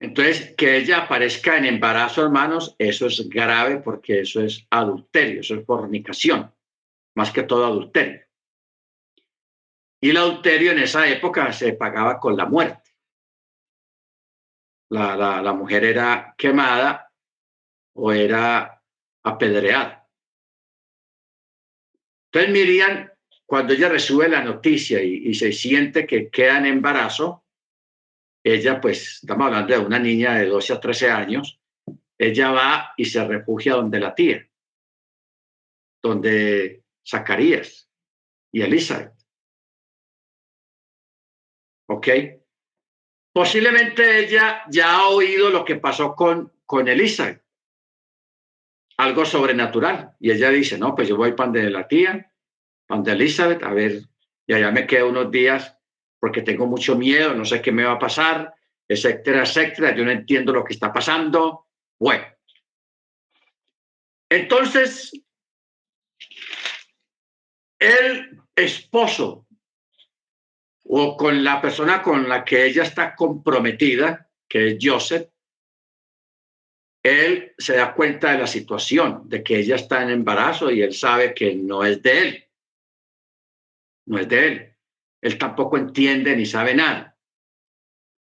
Entonces, 0.00 0.54
que 0.56 0.76
ella 0.76 1.04
aparezca 1.04 1.56
en 1.56 1.64
embarazo, 1.64 2.22
hermanos, 2.22 2.74
eso 2.78 3.06
es 3.06 3.28
grave 3.28 3.78
porque 3.78 4.20
eso 4.20 4.42
es 4.42 4.66
adulterio, 4.70 5.40
eso 5.40 5.54
es 5.54 5.64
fornicación, 5.64 6.52
más 7.14 7.30
que 7.30 7.44
todo 7.44 7.64
adulterio. 7.64 8.22
Y 10.00 10.10
el 10.10 10.16
adulterio 10.18 10.72
en 10.72 10.80
esa 10.80 11.08
época 11.08 11.52
se 11.52 11.72
pagaba 11.72 12.18
con 12.18 12.36
la 12.36 12.44
muerte 12.44 12.84
la, 14.94 15.42
la, 15.42 15.52
mujer 15.52 15.84
era 15.84 16.34
quemada 16.36 17.10
o 17.94 18.12
era 18.12 18.82
apedreada. 19.24 20.08
Entonces 22.26 22.52
Miriam, 22.52 23.08
cuando 23.46 23.72
ella 23.72 23.88
recibe 23.88 24.28
la 24.28 24.42
noticia 24.42 25.02
y, 25.02 25.28
y, 25.28 25.34
se 25.34 25.52
siente 25.52 26.06
que 26.06 26.30
queda 26.30 26.58
en 26.58 26.66
embarazo, 26.66 27.43
ella, 28.44 28.78
pues, 28.80 29.20
estamos 29.22 29.46
hablando 29.46 29.72
de 29.72 29.80
una 29.80 29.98
niña 29.98 30.34
de 30.34 30.46
12 30.46 30.74
a 30.74 30.80
13 30.80 31.10
años, 31.10 31.60
ella 32.18 32.50
va 32.50 32.92
y 32.96 33.06
se 33.06 33.24
refugia 33.24 33.74
donde 33.74 33.98
la 33.98 34.14
tía, 34.14 34.46
donde 36.02 36.84
Zacarías 37.06 37.90
y 38.52 38.60
Elizabeth. 38.60 39.14
¿Ok? 41.88 42.08
Posiblemente 43.32 44.20
ella 44.20 44.62
ya 44.70 44.98
ha 44.98 45.08
oído 45.08 45.50
lo 45.50 45.64
que 45.64 45.76
pasó 45.76 46.14
con, 46.14 46.52
con 46.66 46.86
Elizabeth, 46.86 47.42
algo 48.98 49.24
sobrenatural. 49.24 50.16
Y 50.20 50.30
ella 50.30 50.50
dice, 50.50 50.78
no, 50.78 50.94
pues 50.94 51.08
yo 51.08 51.16
voy 51.16 51.32
pan 51.32 51.50
de 51.50 51.70
la 51.70 51.88
tía, 51.88 52.30
pan 52.86 53.02
de 53.02 53.12
Elizabeth, 53.12 53.62
a 53.62 53.72
ver, 53.72 54.02
y 54.46 54.52
allá 54.52 54.70
me 54.70 54.86
quedo 54.86 55.08
unos 55.08 55.30
días 55.30 55.73
porque 56.24 56.40
tengo 56.40 56.64
mucho 56.64 56.96
miedo, 56.96 57.34
no 57.34 57.44
sé 57.44 57.60
qué 57.60 57.70
me 57.70 57.84
va 57.84 57.92
a 57.92 57.98
pasar, 57.98 58.54
etcétera, 58.88 59.42
etcétera. 59.42 59.94
Yo 59.94 60.06
no 60.06 60.10
entiendo 60.10 60.54
lo 60.54 60.64
que 60.64 60.72
está 60.72 60.90
pasando. 60.90 61.66
Bueno. 62.00 62.24
Entonces, 64.30 65.12
el 67.78 68.40
esposo 68.56 69.46
o 70.84 71.14
con 71.14 71.44
la 71.44 71.60
persona 71.60 72.00
con 72.00 72.26
la 72.26 72.42
que 72.42 72.64
ella 72.64 72.84
está 72.84 73.14
comprometida, 73.14 74.30
que 74.48 74.68
es 74.68 74.78
Joseph, 74.80 75.28
él 77.02 77.52
se 77.58 77.76
da 77.76 77.92
cuenta 77.92 78.32
de 78.32 78.38
la 78.38 78.46
situación, 78.46 79.28
de 79.28 79.44
que 79.44 79.58
ella 79.58 79.76
está 79.76 80.02
en 80.02 80.08
embarazo 80.08 80.70
y 80.70 80.80
él 80.80 80.94
sabe 80.94 81.34
que 81.34 81.54
no 81.54 81.84
es 81.84 82.00
de 82.02 82.18
él. 82.18 82.44
No 84.06 84.18
es 84.18 84.26
de 84.26 84.46
él. 84.46 84.73
Él 85.24 85.38
tampoco 85.38 85.78
entiende 85.78 86.36
ni 86.36 86.44
sabe 86.44 86.74
nada. 86.74 87.16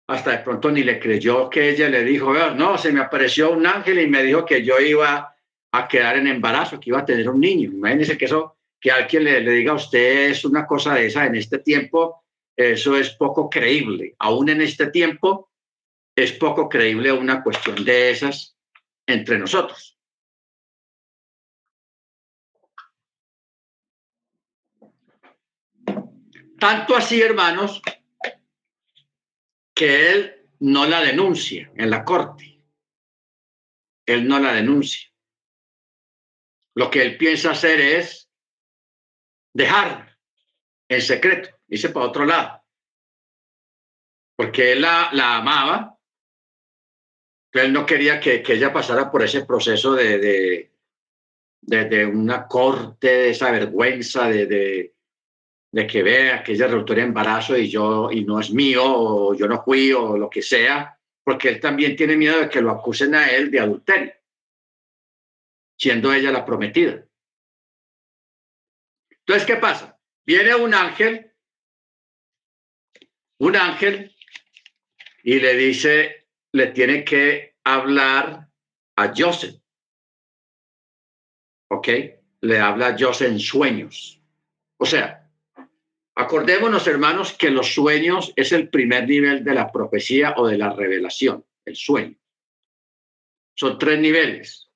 Hasta 0.09 0.30
de 0.30 0.39
pronto 0.39 0.70
ni 0.70 0.84
le 0.84 1.01
creyó 1.01 1.51
que 1.51 1.70
ella 1.70 1.89
le 1.89 2.05
dijo, 2.05 2.32
no, 2.55 2.78
se 2.78 2.93
me 2.93 3.01
apareció 3.01 3.51
un 3.51 3.66
ángel 3.66 3.99
y 3.99 4.07
me 4.07 4.22
dijo 4.22 4.45
que 4.47 4.64
yo 4.64 4.78
iba 4.78 5.34
a 5.72 5.89
quedar 5.89 6.16
en 6.16 6.28
embarazo, 6.28 6.78
que 6.78 6.91
iba 6.91 7.01
a 7.01 7.05
tener 7.05 7.28
un 7.28 7.41
niño. 7.41 7.72
Imagínense 7.72 8.16
que 8.16 8.26
eso, 8.26 8.59
que 8.80 8.93
alguien 8.93 9.24
le, 9.24 9.41
le 9.41 9.51
diga 9.51 9.72
a 9.72 9.74
usted 9.74 10.30
es 10.30 10.45
una 10.45 10.64
cosa 10.64 10.95
de 10.95 11.07
esa 11.07 11.26
en 11.26 11.34
este 11.34 11.59
tiempo, 11.59 12.22
eso 12.57 12.97
es 12.97 13.11
poco 13.11 13.51
creíble. 13.51 14.14
Aún 14.20 14.49
en 14.49 14.61
este 14.61 14.87
tiempo 14.87 15.51
es 16.14 16.30
poco 16.30 16.68
creíble 16.68 17.11
una 17.11 17.43
cuestión 17.43 17.84
de 17.84 18.12
esas 18.12 18.57
entre 19.09 19.41
nosotros. 19.41 19.95
Tanto 26.59 26.97
así, 26.97 27.21
hermanos, 27.21 27.83
que 29.75 30.11
él 30.11 30.49
no 30.61 30.87
la 30.87 31.01
denuncia 31.03 31.71
en 31.77 31.91
la 31.91 32.05
corte. 32.05 32.63
Él 34.07 34.27
no 34.27 34.39
la 34.39 34.55
denuncia. 34.55 35.11
Lo 36.75 36.91
que 36.91 37.03
él 37.03 37.17
piensa 37.17 37.51
hacer 37.51 37.81
es 37.81 38.31
dejar 39.53 40.17
en 40.89 41.03
secreto, 41.03 41.51
dice 41.67 41.91
para 41.91 42.07
otro 42.07 42.25
lado. 42.25 42.63
Porque 44.37 44.73
él 44.73 44.83
la, 44.83 45.11
la 45.13 45.37
amaba, 45.37 45.97
él 47.53 47.73
no 47.73 47.87
quería 47.87 48.21
que, 48.21 48.43
ella 48.47 48.73
pasara 48.73 49.11
por 49.11 49.23
ese 49.23 49.45
proceso 49.45 49.95
de, 49.95 50.71
de, 51.61 52.07
una 52.07 52.47
corte, 52.47 53.09
de 53.09 53.31
esa 53.31 53.51
vergüenza, 53.51 54.29
de, 54.29 54.95
de 55.77 55.87
que 55.87 56.03
vea 56.03 56.43
que 56.43 56.53
ella 56.53 56.68
embarazo 56.68 57.55
y 57.55 57.68
yo 57.68 58.11
y 58.11 58.24
no 58.24 58.41
es 58.41 58.51
mío 58.51 59.35
yo 59.35 59.47
no 59.47 59.62
fui 59.62 59.91
lo 59.91 60.31
que 60.31 60.41
sea, 60.41 60.99
porque 61.22 61.51
él 61.51 61.61
también 61.61 61.95
tiene 61.95 62.16
miedo 62.16 62.41
de 62.41 62.49
que 62.49 62.62
lo 62.62 62.70
acusen 62.70 63.14
a 63.14 63.29
él 63.29 63.51
de 63.51 63.61
adulterio, 63.61 64.14
siendo 65.79 66.14
ella 66.14 66.33
la 66.33 66.47
prometida. 66.47 67.05
Entonces, 69.11 69.47
¿qué 69.47 69.57
pasa? 69.57 70.01
Viene 70.24 70.55
un 70.55 70.72
ángel, 70.72 71.31
un 73.41 73.55
ángel, 73.55 74.16
y 75.24 75.41
le 75.41 75.57
dice, 75.57 76.29
le 76.53 76.68
tiene 76.68 77.05
que 77.05 77.59
hablar 77.64 78.49
a 78.97 79.12
Joseph. 79.14 79.61
¿Ok? 81.68 81.89
Le 82.41 82.61
habla 82.61 82.87
a 82.87 82.97
Joseph 82.99 83.29
en 83.29 83.39
sueños. 83.39 84.22
O 84.79 84.87
sea, 84.87 85.26
Acordémonos, 86.19 86.87
hermanos, 86.87 87.35
que 87.35 87.51
los 87.51 87.75
sueños 87.75 88.33
es 88.37 88.53
el 88.53 88.71
primer 88.71 89.07
nivel 89.07 89.45
de 89.45 89.53
la 89.53 89.71
profecía 89.71 90.35
o 90.39 90.47
de 90.47 90.57
la 90.57 90.73
revelación, 90.73 91.45
el 91.67 91.77
sueño. 91.77 92.17
Son 93.55 93.79
tres 93.79 94.01
niveles. 94.01 94.71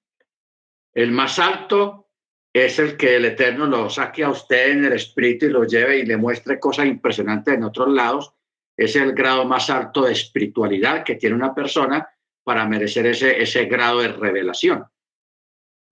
El 0.93 1.13
más 1.13 1.39
alto 1.39 2.11
es 2.53 2.79
el 2.79 2.97
que 2.99 3.17
el 3.17 3.25
Eterno 3.25 3.65
lo 3.65 3.89
saque 3.89 4.23
a 4.23 4.31
usted 4.31 4.73
en 4.73 4.85
el 4.85 4.93
espíritu 4.93 5.47
y 5.47 5.51
lo 5.51 5.65
lleve 5.65 5.99
y 5.99 6.05
le 6.05 6.19
muestre 6.19 6.61
cosas 6.61 6.87
impresionantes 6.87 7.55
en 7.55 7.65
otros 7.65 7.89
lados. 7.89 8.35
Es 8.77 8.97
el 8.97 9.13
grado 9.13 9.47
más 9.47 9.71
alto 9.71 10.03
de 10.03 10.13
espiritualidad 10.13 11.05
que 11.05 11.15
tiene 11.15 11.37
una 11.37 11.55
persona 11.55 12.07
para 12.45 12.67
merecer 12.67 13.07
ese, 13.07 13.41
ese 13.41 13.65
grado 13.65 14.01
de 14.01 14.09
revelación. 14.09 14.85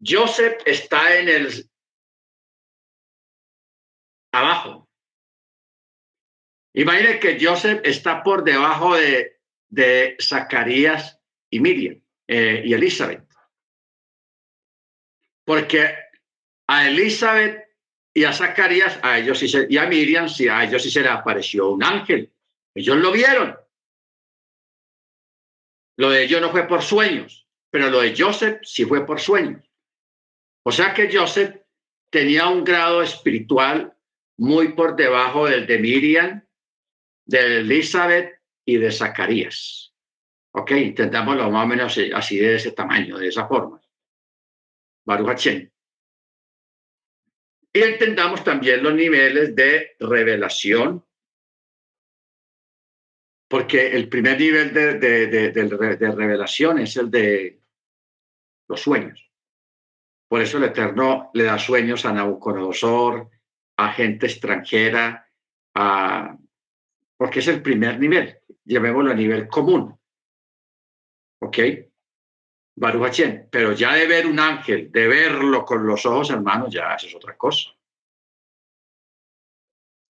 Joseph 0.05 0.59
está 0.66 1.18
en 1.18 1.28
el 1.28 1.70
abajo, 4.32 4.88
Imagine 6.78 7.18
que 7.18 7.36
Joseph 7.40 7.80
está 7.82 8.22
por 8.22 8.44
debajo 8.44 8.94
de, 8.94 9.40
de 9.68 10.16
Zacarías 10.20 11.18
y 11.50 11.58
Miriam 11.58 12.00
eh, 12.28 12.62
y 12.64 12.72
Elizabeth. 12.72 13.26
Porque 15.44 15.92
a 16.68 16.86
Elizabeth 16.86 17.64
y 18.14 18.22
a 18.22 18.32
Zacarías, 18.32 18.96
a 19.02 19.18
ellos 19.18 19.40
sí 19.40 19.50
y 19.68 19.76
a 19.76 19.86
Miriam, 19.86 20.28
sí, 20.28 20.46
a 20.46 20.62
ellos 20.62 20.80
sí 20.80 20.88
se 20.88 21.00
le 21.00 21.08
apareció 21.08 21.70
un 21.70 21.82
ángel. 21.82 22.32
Ellos 22.72 22.96
lo 22.98 23.10
vieron. 23.10 23.58
Lo 25.96 26.10
de 26.10 26.22
ellos 26.22 26.40
no 26.40 26.52
fue 26.52 26.68
por 26.68 26.82
sueños, 26.82 27.48
pero 27.70 27.90
lo 27.90 28.02
de 28.02 28.14
Joseph 28.16 28.60
sí 28.62 28.84
fue 28.84 29.04
por 29.04 29.18
sueños. 29.18 29.68
O 30.64 30.70
sea 30.70 30.94
que 30.94 31.10
Joseph 31.12 31.56
tenía 32.08 32.46
un 32.46 32.62
grado 32.62 33.02
espiritual 33.02 33.96
muy 34.36 34.74
por 34.74 34.94
debajo 34.94 35.46
del 35.46 35.66
de 35.66 35.78
Miriam 35.80 36.47
de 37.28 37.58
Elizabeth 37.58 38.40
y 38.64 38.78
de 38.78 38.90
Zacarías. 38.90 39.94
Ok, 40.52 40.70
intentámoslo 40.72 41.50
más 41.50 41.64
o 41.64 41.68
menos 41.68 41.98
así 42.14 42.38
de 42.38 42.54
ese 42.56 42.72
tamaño, 42.72 43.18
de 43.18 43.28
esa 43.28 43.46
forma. 43.46 43.78
Baruch 45.04 45.46
Y 45.46 45.70
entendamos 47.80 48.42
también 48.42 48.82
los 48.82 48.94
niveles 48.94 49.54
de 49.54 49.94
revelación, 50.00 51.04
porque 53.46 53.88
el 53.88 54.08
primer 54.08 54.38
nivel 54.38 54.72
de, 54.72 54.94
de, 54.94 56.12
revelación 56.12 56.78
es 56.78 56.96
el 56.96 57.10
de 57.10 57.60
los 58.68 58.80
sueños. 58.80 59.30
Por 60.28 60.40
eso 60.42 60.58
el 60.58 60.64
Eterno 60.64 61.30
le 61.34 61.44
da 61.44 61.58
sueños 61.58 62.04
a 62.04 62.12
Nabucodonosor, 62.12 63.30
a 63.76 63.92
gente 63.92 64.26
extranjera, 64.26 65.30
a 65.74 66.36
porque 67.18 67.40
es 67.40 67.48
el 67.48 67.60
primer 67.60 67.98
nivel, 67.98 68.40
llamémoslo 68.64 69.10
a 69.10 69.14
nivel 69.14 69.48
común. 69.48 69.98
¿Ok? 71.40 71.58
Baruch 72.76 73.20
Pero 73.50 73.72
ya 73.72 73.94
de 73.94 74.06
ver 74.06 74.26
un 74.26 74.38
ángel, 74.38 74.90
de 74.92 75.08
verlo 75.08 75.64
con 75.64 75.84
los 75.84 76.06
ojos 76.06 76.30
hermanos, 76.30 76.72
ya 76.72 76.94
eso 76.94 77.08
es 77.08 77.14
otra 77.16 77.36
cosa. 77.36 77.70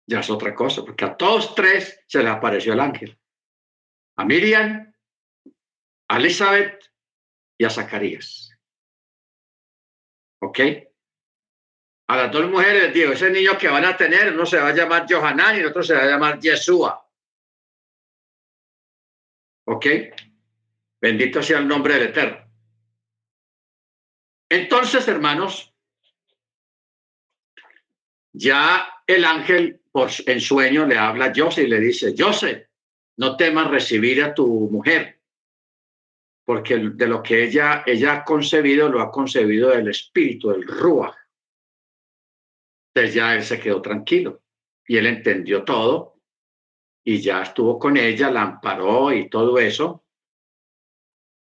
Ya 0.07 0.19
es 0.19 0.29
otra 0.29 0.55
cosa, 0.55 0.83
porque 0.83 1.05
a 1.05 1.15
todos 1.15 1.53
tres 1.55 2.01
se 2.07 2.19
les 2.19 2.31
apareció 2.31 2.73
el 2.73 2.79
ángel. 2.79 3.19
A 4.15 4.25
Miriam, 4.25 4.93
a 6.07 6.17
Elizabeth 6.17 6.89
y 7.57 7.65
a 7.65 7.69
Zacarías. 7.69 8.57
¿Ok? 10.41 10.59
A 12.07 12.17
las 12.17 12.31
dos 12.31 12.49
mujeres 12.49 12.93
digo, 12.93 13.13
ese 13.13 13.29
niño 13.29 13.57
que 13.57 13.69
van 13.69 13.85
a 13.85 13.95
tener, 13.95 14.33
uno 14.33 14.45
se 14.45 14.57
va 14.57 14.69
a 14.69 14.75
llamar 14.75 15.05
Johanan 15.09 15.55
y 15.55 15.59
el 15.59 15.67
otro 15.67 15.83
se 15.83 15.93
va 15.93 16.03
a 16.03 16.07
llamar 16.07 16.39
Yeshua. 16.39 17.07
¿Ok? 19.65 19.85
Bendito 20.99 21.41
sea 21.41 21.59
el 21.59 21.67
nombre 21.67 21.93
del 21.95 22.09
Eterno. 22.09 22.43
Entonces, 24.49 25.07
hermanos, 25.07 25.73
ya 28.33 29.01
el 29.07 29.25
ángel 29.25 29.81
por, 29.91 30.09
en 30.25 30.41
sueño 30.41 30.85
le 30.85 30.97
habla 30.97 31.25
a 31.25 31.33
José 31.35 31.63
y 31.63 31.67
le 31.67 31.79
dice, 31.79 32.13
José, 32.17 32.69
no 33.17 33.37
temas 33.37 33.69
recibir 33.69 34.23
a 34.23 34.33
tu 34.33 34.69
mujer, 34.69 35.21
porque 36.45 36.77
de 36.77 37.07
lo 37.07 37.23
que 37.23 37.45
ella, 37.45 37.83
ella 37.85 38.13
ha 38.13 38.23
concebido, 38.25 38.89
lo 38.89 39.01
ha 39.01 39.11
concebido 39.11 39.69
del 39.69 39.87
espíritu, 39.87 40.49
del 40.49 40.67
Ruach 40.67 41.22
entonces 42.93 43.15
ya 43.15 43.35
él 43.35 43.43
se 43.43 43.59
quedó 43.59 43.81
tranquilo 43.81 44.43
y 44.87 44.97
él 44.97 45.07
entendió 45.07 45.63
todo 45.63 46.21
y 47.03 47.21
ya 47.21 47.41
estuvo 47.41 47.79
con 47.79 47.97
ella, 47.97 48.29
la 48.29 48.43
amparó 48.43 49.11
y 49.11 49.29
todo 49.29 49.57
eso. 49.57 50.05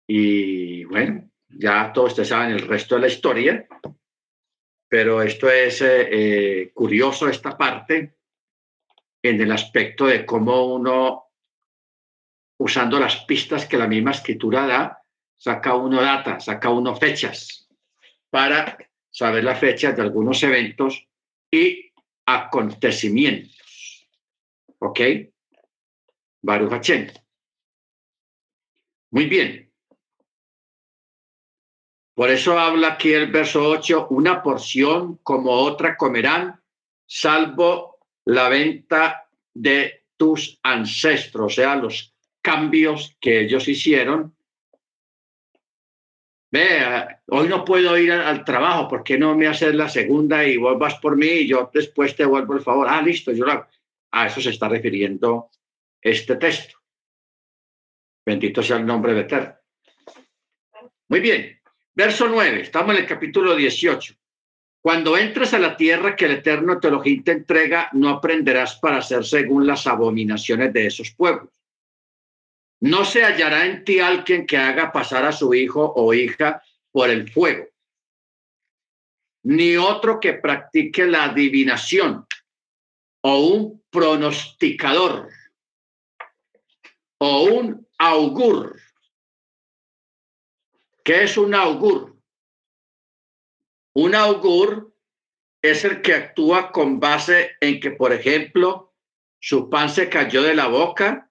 Y 0.09 0.85
bueno, 0.85 1.31
ya 1.49 1.93
todos 1.93 2.11
ustedes 2.11 2.29
saben 2.29 2.53
el 2.53 2.67
resto 2.67 2.95
de 2.95 3.01
la 3.03 3.07
historia, 3.09 3.67
pero 4.89 5.23
esto 5.23 5.51
es 5.51 5.83
eh, 5.83 6.09
eh, 6.11 6.73
curioso 6.73 7.29
esta 7.29 7.57
parte 7.57 8.17
en 9.23 9.41
el 9.41 9.53
aspecto 9.53 10.07
de 10.07 10.25
cómo 10.25 10.75
uno, 10.75 11.27
usando 12.59 12.99
las 12.99 13.25
pistas 13.25 13.67
que 13.67 13.77
la 13.77 13.87
misma 13.87 14.13
escritura 14.13 14.67
da, 14.67 15.03
saca 15.37 15.75
uno 15.75 16.01
data, 16.01 16.41
saca 16.41 16.71
uno 16.71 16.97
fechas 16.97 17.69
para 18.31 18.79
saber 19.11 19.45
las 19.45 19.61
fechas 19.61 19.95
de 19.95 20.03
algunos 20.03 20.43
eventos 20.43 21.07
y 21.55 21.93
acontecimientos. 22.27 24.09
¿Ok? 24.79 25.01
Baruch 26.43 27.13
Muy 29.11 29.27
bien. 29.27 29.73
Por 32.15 32.31
eso 32.31 32.59
habla 32.59 32.89
aquí 32.89 33.13
el 33.13 33.31
verso 33.31 33.69
8, 33.69 34.09
una 34.11 34.43
porción 34.43 35.19
como 35.23 35.51
otra 35.51 35.97
comerán, 35.97 36.61
salvo 37.07 37.99
la 38.25 38.49
venta 38.49 39.29
de 39.53 40.05
tus 40.17 40.59
ancestros, 40.63 41.53
o 41.53 41.55
sea, 41.55 41.75
los 41.77 42.15
cambios 42.41 43.17
que 43.21 43.41
ellos 43.41 43.67
hicieron 43.67 44.34
Vea, 46.55 47.21
hoy 47.27 47.49
no 47.49 47.65
puedo 47.65 47.99
ir 47.99 48.13
al, 48.13 48.45
trabajo, 48.45 48.87
¿por 48.87 49.03
qué 49.03 49.19
no 49.19 49.35
me 49.35 49.49
haces 49.49 49.75
la 49.75 49.89
segunda 49.89 50.47
y 50.47 50.57
vuelvas 50.57 50.95
por 51.01 51.17
mí 51.17 51.27
y 51.27 51.49
yo 51.49 51.69
después 51.75 52.15
te 52.15 52.25
vuelvo 52.25 52.55
el 52.55 52.61
favor? 52.61 52.87
Ah, 52.89 53.03
listo, 53.03 53.33
yo 53.33 53.45
lo 53.45 53.67
A 54.13 54.27
eso 54.29 54.41
se 54.41 54.51
está 54.51 54.69
refiriendo 54.69 55.51
este 56.01 56.37
texto. 56.37 56.79
Bendito 58.25 58.63
sea 58.63 58.77
el 58.77 58.87
nombre 58.87 59.15
de 59.15 59.23
Eterno. 59.23 59.57
Muy 61.09 61.19
bien, 61.19 61.61
verso 61.93 62.29
9, 62.29 62.61
estamos 62.61 62.95
en 62.95 63.03
el 63.03 63.09
capítulo 63.09 63.57
18. 63.57 64.15
Cuando 64.81 65.17
entres 65.17 65.55
a 65.55 65.59
la 65.59 65.77
tierra 65.77 66.15
que 66.15 66.27
el 66.27 66.35
Eterno 66.35 66.79
te 66.79 66.89
te 67.25 67.33
entrega, 67.33 67.89
no 67.95 68.11
aprenderás 68.11 68.77
para 68.77 68.99
hacer 68.99 69.25
según 69.25 69.67
las 69.67 69.89
abominaciones 69.89 70.73
de 70.73 70.87
esos 70.87 71.11
pueblos 71.11 71.54
no 72.85 73.07
se 73.07 73.25
hallará 73.25 73.65
en 73.65 73.83
ti 73.83 73.99
alguien 73.99 74.47
que 74.47 74.59
haga 74.59 74.93
pasar 74.93 75.25
a 75.25 75.33
su 75.33 75.55
hijo 75.55 75.95
o 75.97 76.13
hija 76.13 76.63
por 76.93 77.09
el 77.09 77.33
fuego, 77.33 77.67
ni 79.43 79.79
otro 79.79 80.21
que 80.21 80.35
practique 80.35 81.07
la 81.07 81.25
adivinación 81.25 82.27
o 83.23 83.39
un 83.39 83.83
pronosticador 83.89 85.31
o 87.17 87.45
un 87.45 87.89
augur. 87.97 88.79
¿Qué 91.03 91.23
es 91.23 91.39
un 91.39 91.55
augur? 91.55 92.15
Un 93.95 94.15
augur 94.15 94.95
es 95.63 95.87
el 95.87 96.03
que 96.03 96.13
actúa 96.13 96.71
con 96.71 97.01
base 97.01 97.57
en 97.63 97.81
que, 97.81 97.93
por 97.93 98.13
ejemplo, 98.13 98.95
su 99.41 99.71
pan 99.71 99.89
se 99.89 100.11
cayó 100.11 100.43
de 100.43 100.55
la 100.55 100.69
boca, 100.69 101.31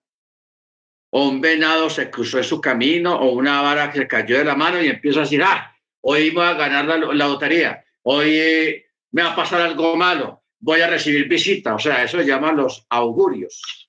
o 1.16 1.30
un 1.30 1.40
venado 1.42 1.92
se 1.92 2.10
cruzó 2.10 2.40
en 2.40 2.44
su 2.44 2.60
camino, 2.60 3.16
o 3.16 3.34
una 3.34 3.62
vara 3.62 3.92
que 3.92 4.08
cayó 4.08 4.40
de 4.40 4.46
la 4.46 4.56
mano 4.56 4.82
y 4.82 4.88
empieza 4.88 5.20
a 5.20 5.24
decir, 5.24 5.44
ah, 5.44 5.72
hoy 6.02 6.32
voy 6.32 6.44
a 6.44 6.54
ganar 6.54 6.86
la, 6.86 7.28
lotería, 7.28 7.86
hoy 8.02 8.84
me 9.12 9.22
va 9.22 9.34
a 9.34 9.36
pasar 9.36 9.62
algo 9.62 9.96
malo, 9.96 10.42
voy 10.60 10.82
a 10.82 10.88
recibir 10.88 11.28
visita. 11.28 11.76
O 11.76 11.80
sea, 11.80 12.04
eso 12.04 12.18
se 12.18 12.26
llama 12.26 12.52
los 12.52 12.88
augurios. 12.90 13.88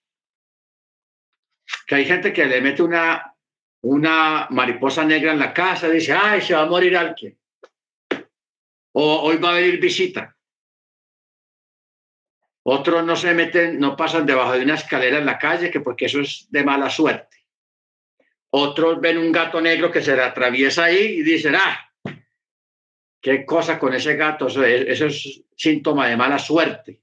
Que 1.86 1.94
hay 1.94 2.04
gente 2.04 2.30
que 2.30 2.44
le 2.44 2.60
mete 2.60 2.82
una, 2.82 3.34
una 3.80 4.46
mariposa 4.50 5.02
negra 5.02 5.32
en 5.32 5.38
la 5.38 5.54
casa 5.54 5.88
dice, 5.88 6.12
ay, 6.12 6.42
se 6.42 6.52
va 6.52 6.62
a 6.62 6.66
morir 6.66 6.94
alguien. 6.94 7.38
O 8.92 9.22
hoy 9.22 9.38
va 9.38 9.52
a 9.52 9.54
venir 9.54 9.80
visita. 9.80 10.36
Otros 12.66 13.04
no 13.04 13.14
se 13.14 13.34
meten, 13.34 13.78
no 13.78 13.94
pasan 13.94 14.24
debajo 14.24 14.52
de 14.52 14.62
una 14.62 14.74
escalera 14.74 15.18
en 15.18 15.26
la 15.26 15.38
calle, 15.38 15.70
que 15.70 15.80
porque 15.80 16.06
eso 16.06 16.20
es 16.20 16.46
de 16.50 16.64
mala 16.64 16.88
suerte. 16.88 17.44
Otros 18.50 19.00
ven 19.00 19.18
un 19.18 19.32
gato 19.32 19.60
negro 19.60 19.90
que 19.90 20.00
se 20.00 20.16
le 20.16 20.22
atraviesa 20.22 20.84
ahí 20.84 21.18
y 21.18 21.22
dicen, 21.22 21.56
ah, 21.56 21.92
qué 23.20 23.44
cosa 23.44 23.78
con 23.78 23.92
ese 23.92 24.16
gato, 24.16 24.46
eso 24.46 24.64
es, 25.06 25.42
síntoma 25.56 26.08
de 26.08 26.16
mala 26.16 26.38
suerte. 26.38 27.00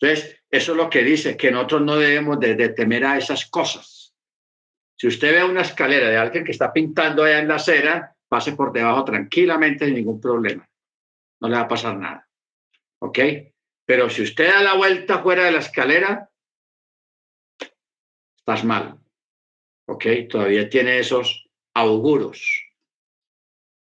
Entonces, 0.00 0.40
eso 0.50 0.72
es 0.72 0.78
lo 0.78 0.88
que 0.88 1.02
dice, 1.02 1.36
que 1.36 1.50
nosotros 1.50 1.82
no 1.82 1.96
debemos 1.96 2.40
de, 2.40 2.68
temer 2.70 3.04
a 3.04 3.18
esas 3.18 3.46
cosas. 3.46 4.14
Si 4.96 5.06
usted 5.06 5.32
ve 5.32 5.44
una 5.44 5.62
escalera 5.62 6.08
de 6.08 6.16
alguien 6.16 6.44
que 6.44 6.52
está 6.52 6.72
pintando 6.72 7.24
allá 7.24 7.40
en 7.40 7.48
la 7.48 7.56
acera, 7.56 8.16
pase 8.26 8.52
por 8.52 8.72
debajo 8.72 9.04
tranquilamente 9.04 9.84
sin 9.84 9.94
ningún 9.94 10.18
problema. 10.18 10.66
No 11.40 11.48
le 11.48 11.56
va 11.56 11.62
a 11.62 11.68
pasar 11.68 11.96
nada. 11.96 12.26
¿Ok? 13.00 13.18
Pero 13.86 14.10
si 14.10 14.22
usted 14.22 14.48
da 14.48 14.62
la 14.62 14.74
vuelta 14.74 15.22
fuera 15.22 15.44
de 15.44 15.52
la 15.52 15.60
escalera, 15.60 16.30
estás 18.36 18.64
mal. 18.64 19.00
¿Ok? 19.86 20.04
Todavía 20.28 20.68
tiene 20.68 20.98
esos 20.98 21.48
auguros. 21.72 22.64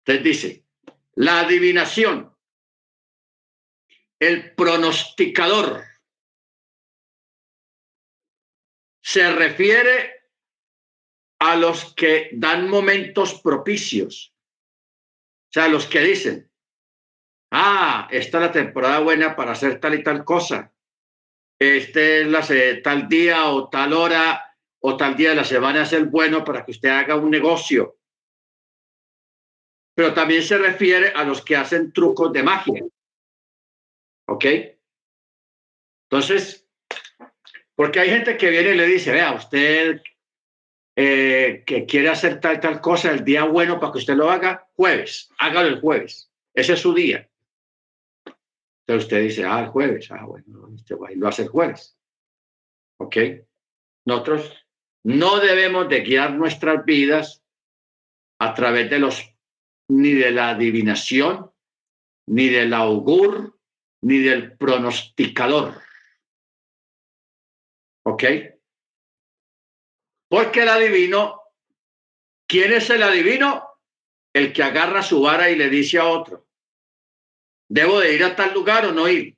Entonces 0.05 0.23
dice, 0.23 0.65
la 1.15 1.39
adivinación, 1.39 2.35
el 4.19 4.53
pronosticador, 4.55 5.85
se 9.01 9.31
refiere 9.33 10.23
a 11.39 11.55
los 11.55 11.93
que 11.93 12.29
dan 12.33 12.69
momentos 12.69 13.39
propicios, 13.41 14.33
o 15.49 15.53
sea, 15.53 15.67
los 15.67 15.85
que 15.85 15.99
dicen, 15.99 16.52
ah, 17.53 18.07
esta 18.11 18.37
es 18.37 18.43
la 18.43 18.51
temporada 18.51 18.99
buena 18.99 19.35
para 19.35 19.53
hacer 19.53 19.79
tal 19.79 19.93
y 19.93 20.03
tal 20.03 20.25
cosa, 20.25 20.73
este 21.59 22.21
es 22.21 22.27
la, 22.27 22.45
tal 22.83 23.07
día 23.07 23.49
o 23.49 23.69
tal 23.69 23.93
hora 23.93 24.57
o 24.79 24.97
tal 24.97 25.15
día 25.15 25.29
de 25.29 25.35
la 25.35 25.45
semana 25.45 25.83
es 25.83 25.93
el 25.93 26.05
bueno 26.05 26.43
para 26.43 26.65
que 26.65 26.71
usted 26.71 26.89
haga 26.89 27.15
un 27.15 27.31
negocio 27.31 27.97
pero 29.95 30.13
también 30.13 30.43
se 30.43 30.57
refiere 30.57 31.09
a 31.09 31.23
los 31.23 31.43
que 31.43 31.55
hacen 31.55 31.93
trucos 31.93 32.31
de 32.33 32.43
magia. 32.43 32.83
¿Ok? 34.27 34.45
Entonces, 36.09 36.67
porque 37.75 37.99
hay 37.99 38.09
gente 38.09 38.37
que 38.37 38.49
viene 38.49 38.71
y 38.71 38.75
le 38.75 38.85
dice, 38.85 39.11
vea, 39.11 39.33
usted 39.33 40.01
eh, 40.95 41.63
que 41.65 41.85
quiere 41.85 42.09
hacer 42.09 42.39
tal 42.39 42.59
tal 42.59 42.81
cosa, 42.81 43.11
el 43.11 43.23
día 43.23 43.43
bueno 43.45 43.79
para 43.79 43.91
que 43.91 43.99
usted 43.99 44.15
lo 44.15 44.29
haga, 44.29 44.67
jueves, 44.73 45.29
hágalo 45.39 45.67
el 45.69 45.81
jueves, 45.81 46.31
ese 46.53 46.73
es 46.73 46.79
su 46.79 46.93
día. 46.93 47.29
Entonces 48.85 49.05
usted 49.05 49.23
dice, 49.23 49.45
ah, 49.45 49.61
el 49.61 49.67
jueves, 49.67 50.11
ah, 50.11 50.25
bueno, 50.25 50.69
este 50.75 50.95
lo 51.15 51.27
hace 51.27 51.43
el 51.43 51.49
jueves. 51.49 51.97
¿Ok? 52.99 53.17
Nosotros 54.05 54.65
no 55.05 55.39
debemos 55.39 55.87
de 55.87 56.01
guiar 56.01 56.33
nuestras 56.33 56.83
vidas 56.83 57.43
a 58.39 58.53
través 58.53 58.89
de 58.89 58.99
los 58.99 59.23
ni 59.89 60.13
de 60.13 60.31
la 60.31 60.49
adivinación, 60.49 61.51
ni 62.27 62.49
del 62.49 62.73
augur, 62.73 63.57
ni 64.01 64.19
del 64.19 64.57
pronosticador. 64.57 65.81
¿Ok? 68.05 68.23
Porque 70.29 70.63
el 70.63 70.69
adivino, 70.69 71.41
¿quién 72.47 72.73
es 72.73 72.89
el 72.89 73.03
adivino? 73.03 73.65
El 74.33 74.51
que 74.51 74.63
agarra 74.63 75.03
su 75.03 75.21
vara 75.21 75.49
y 75.49 75.55
le 75.55 75.69
dice 75.69 75.99
a 75.99 76.07
otro, 76.07 76.42
¿debo 77.73 77.99
de 77.99 78.13
ir 78.13 78.23
a 78.23 78.35
tal 78.35 78.53
lugar 78.53 78.85
o 78.85 78.91
no 78.91 79.07
ir? 79.09 79.37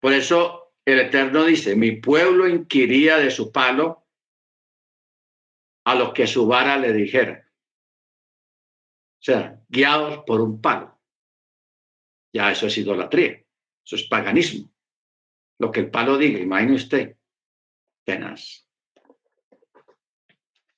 Por 0.00 0.12
eso 0.12 0.74
el 0.84 1.00
Eterno 1.00 1.44
dice, 1.44 1.76
mi 1.76 1.92
pueblo 1.92 2.48
inquiría 2.48 3.18
de 3.18 3.30
su 3.30 3.50
palo 3.50 4.06
a 5.84 5.94
lo 5.94 6.12
que 6.12 6.26
su 6.26 6.46
vara 6.46 6.76
le 6.76 6.92
dijera 6.92 7.46
sea, 9.26 9.60
guiados 9.68 10.22
por 10.24 10.40
un 10.40 10.60
palo. 10.60 11.00
Ya 12.32 12.52
eso 12.52 12.68
es 12.68 12.78
idolatría, 12.78 13.42
eso 13.84 13.96
es 13.96 14.04
paganismo. 14.04 14.70
Lo 15.58 15.72
que 15.72 15.80
el 15.80 15.90
palo 15.90 16.16
diga, 16.16 16.38
imagine 16.38 16.74
usted, 16.74 17.16
tenaz. 18.04 18.68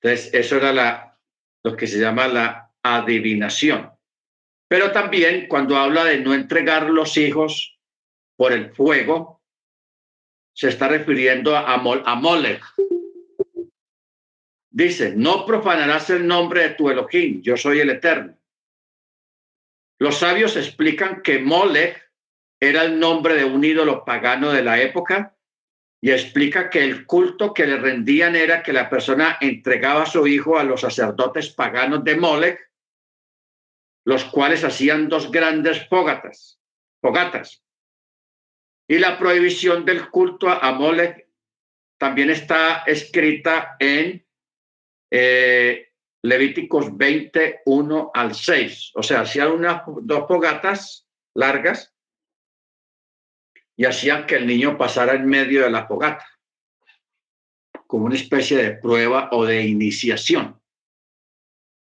Entonces, 0.00 0.32
eso 0.32 0.56
era 0.56 0.72
la, 0.72 1.20
lo 1.62 1.76
que 1.76 1.86
se 1.86 2.00
llama 2.00 2.26
la 2.28 2.72
adivinación. 2.82 3.90
Pero 4.68 4.92
también 4.92 5.48
cuando 5.48 5.76
habla 5.76 6.04
de 6.04 6.20
no 6.20 6.34
entregar 6.34 6.90
los 6.90 7.16
hijos 7.16 7.78
por 8.36 8.52
el 8.52 8.70
fuego, 8.74 9.42
se 10.54 10.68
está 10.68 10.88
refiriendo 10.88 11.56
a, 11.56 11.74
a 11.74 12.14
Molech, 12.14 12.62
Dice, 14.78 15.12
no 15.16 15.44
profanarás 15.44 16.08
el 16.10 16.24
nombre 16.24 16.62
de 16.62 16.70
tu 16.70 16.88
Elohim, 16.88 17.42
yo 17.42 17.56
soy 17.56 17.80
el 17.80 17.90
Eterno. 17.90 18.38
Los 19.98 20.18
sabios 20.18 20.56
explican 20.56 21.20
que 21.22 21.40
Molech 21.40 22.12
era 22.60 22.84
el 22.84 23.00
nombre 23.00 23.34
de 23.34 23.44
un 23.44 23.64
ídolo 23.64 24.04
pagano 24.04 24.52
de 24.52 24.62
la 24.62 24.80
época 24.80 25.36
y 26.00 26.12
explica 26.12 26.70
que 26.70 26.84
el 26.84 27.06
culto 27.06 27.52
que 27.52 27.66
le 27.66 27.76
rendían 27.76 28.36
era 28.36 28.62
que 28.62 28.72
la 28.72 28.88
persona 28.88 29.38
entregaba 29.40 30.04
a 30.04 30.06
su 30.06 30.28
hijo 30.28 30.56
a 30.56 30.62
los 30.62 30.82
sacerdotes 30.82 31.48
paganos 31.48 32.04
de 32.04 32.14
Molech, 32.14 32.67
los 34.08 34.24
cuales 34.24 34.64
hacían 34.64 35.10
dos 35.10 35.30
grandes 35.30 35.86
fogatas, 35.86 36.58
fogatas. 37.02 37.62
Y 38.88 38.96
la 38.96 39.18
prohibición 39.18 39.84
del 39.84 40.08
culto 40.08 40.48
a 40.48 40.72
Molech 40.72 41.28
también 41.98 42.30
está 42.30 42.84
escrita 42.86 43.76
en 43.78 44.26
eh, 45.10 45.92
Levíticos 46.22 46.96
21 46.96 48.10
al 48.14 48.34
6. 48.34 48.92
O 48.94 49.02
sea, 49.02 49.20
hacían 49.20 49.52
unas 49.52 49.82
dos 50.00 50.26
fogatas 50.26 51.06
largas 51.34 51.94
y 53.76 53.84
hacían 53.84 54.24
que 54.24 54.36
el 54.36 54.46
niño 54.46 54.78
pasara 54.78 55.16
en 55.16 55.26
medio 55.26 55.64
de 55.64 55.70
la 55.70 55.86
fogata, 55.86 56.26
como 57.86 58.06
una 58.06 58.14
especie 58.14 58.56
de 58.56 58.70
prueba 58.72 59.28
o 59.32 59.44
de 59.44 59.66
iniciación, 59.66 60.58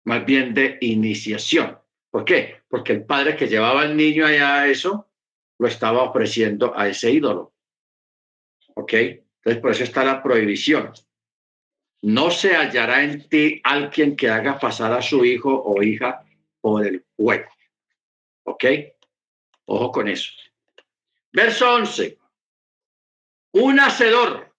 más 0.05 0.23
bien 0.23 0.53
de 0.53 0.77
iniciación. 0.81 1.80
¿Por 2.11 2.25
qué? 2.25 2.61
Porque 2.67 2.93
el 2.93 3.05
padre 3.05 3.35
que 3.35 3.47
llevaba 3.47 3.81
al 3.81 3.97
niño 3.97 4.25
allá 4.25 4.61
a 4.61 4.67
eso, 4.67 5.07
lo 5.57 5.67
estaba 5.67 6.03
ofreciendo 6.03 6.77
a 6.77 6.87
ese 6.87 7.09
ídolo. 7.09 7.53
¿Ok? 8.75 8.93
Entonces, 8.93 9.61
por 9.61 9.71
eso 9.71 9.83
está 9.83 10.03
la 10.03 10.21
prohibición 10.21 10.93
no 12.01 12.31
se 12.31 12.55
hallará 12.55 13.03
en 13.03 13.27
ti 13.29 13.61
alguien 13.63 14.15
que 14.15 14.29
haga 14.29 14.59
pasar 14.59 14.91
a 14.93 15.01
su 15.01 15.23
hijo 15.23 15.53
o 15.63 15.81
hija 15.83 16.25
por 16.59 16.85
el 16.85 17.05
fuego. 17.15 17.49
¿Ok? 18.43 18.65
Ojo 19.65 19.91
con 19.91 20.07
eso. 20.07 20.31
Verso 21.31 21.71
11. 21.75 22.17
Un 23.53 23.79
hacedor 23.79 24.55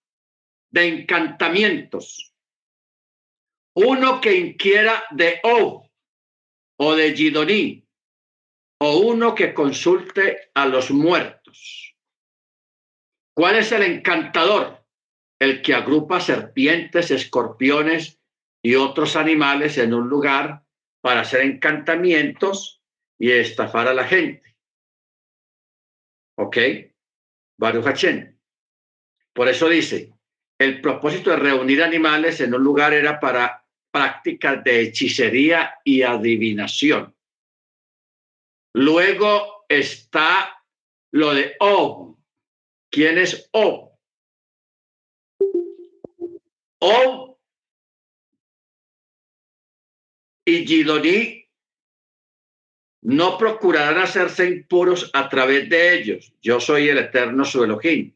de 0.71 0.87
encantamientos. 0.87 2.33
Uno 3.75 4.21
que 4.21 4.35
inquiera 4.35 5.05
de 5.11 5.41
O 5.43 5.91
o 6.85 6.97
de 6.97 7.15
Gidoní. 7.15 7.87
O 8.81 8.99
uno 8.99 9.35
que 9.35 9.55
consulte 9.55 10.51
a 10.55 10.67
los 10.67 10.91
muertos. 10.91 11.95
¿Cuál 13.35 13.57
es 13.57 13.71
el 13.73 13.83
encantador? 13.83 14.83
el 15.43 15.61
que 15.61 15.75
agrupa 15.75 16.21
serpientes, 16.21 17.11
escorpiones 17.11 18.21
y 18.63 18.77
otros 18.77 19.17
animales 19.17 19.77
en 19.77 19.93
un 19.93 20.09
lugar 20.09 20.63
para 21.01 21.23
hacer 21.23 21.41
encantamientos 21.41 22.81
y 23.19 23.33
estafar 23.33 23.89
a 23.89 23.95
la 23.95 24.05
gente. 24.05 24.57
¿Ok? 26.39 26.57
Baruch 27.59 27.85
Hachem. 27.85 28.39
Por 29.33 29.49
eso 29.49 29.69
dice, 29.69 30.13
el 30.61 30.81
propósito 30.81 31.31
de 31.31 31.37
reunir 31.39 31.83
animales 31.83 32.41
en 32.41 32.55
un 32.55 32.63
lugar 32.63 32.93
era 32.93 33.19
para 33.19 33.62
prácticas 33.93 34.65
de 34.65 34.81
hechicería 34.81 35.75
y 35.85 36.03
adivinación. 36.03 37.15
Luego 38.75 39.65
está 39.69 40.65
lo 41.13 41.35
de 41.35 41.55
O. 41.61 42.19
¿Quién 42.91 43.19
es 43.19 43.49
O? 43.53 43.99
O 46.81 47.33
y 50.45 50.67
Gidoní 50.67 51.49
no 53.05 53.39
procurarán 53.39 54.03
hacerse 54.03 54.47
impuros 54.49 55.11
a 55.13 55.29
través 55.29 55.69
de 55.69 55.95
ellos. 55.95 56.33
Yo 56.41 56.61
soy 56.61 56.89
el 56.89 56.99
eterno 56.99 57.45
su 57.45 57.65
Elohim. 57.65 58.15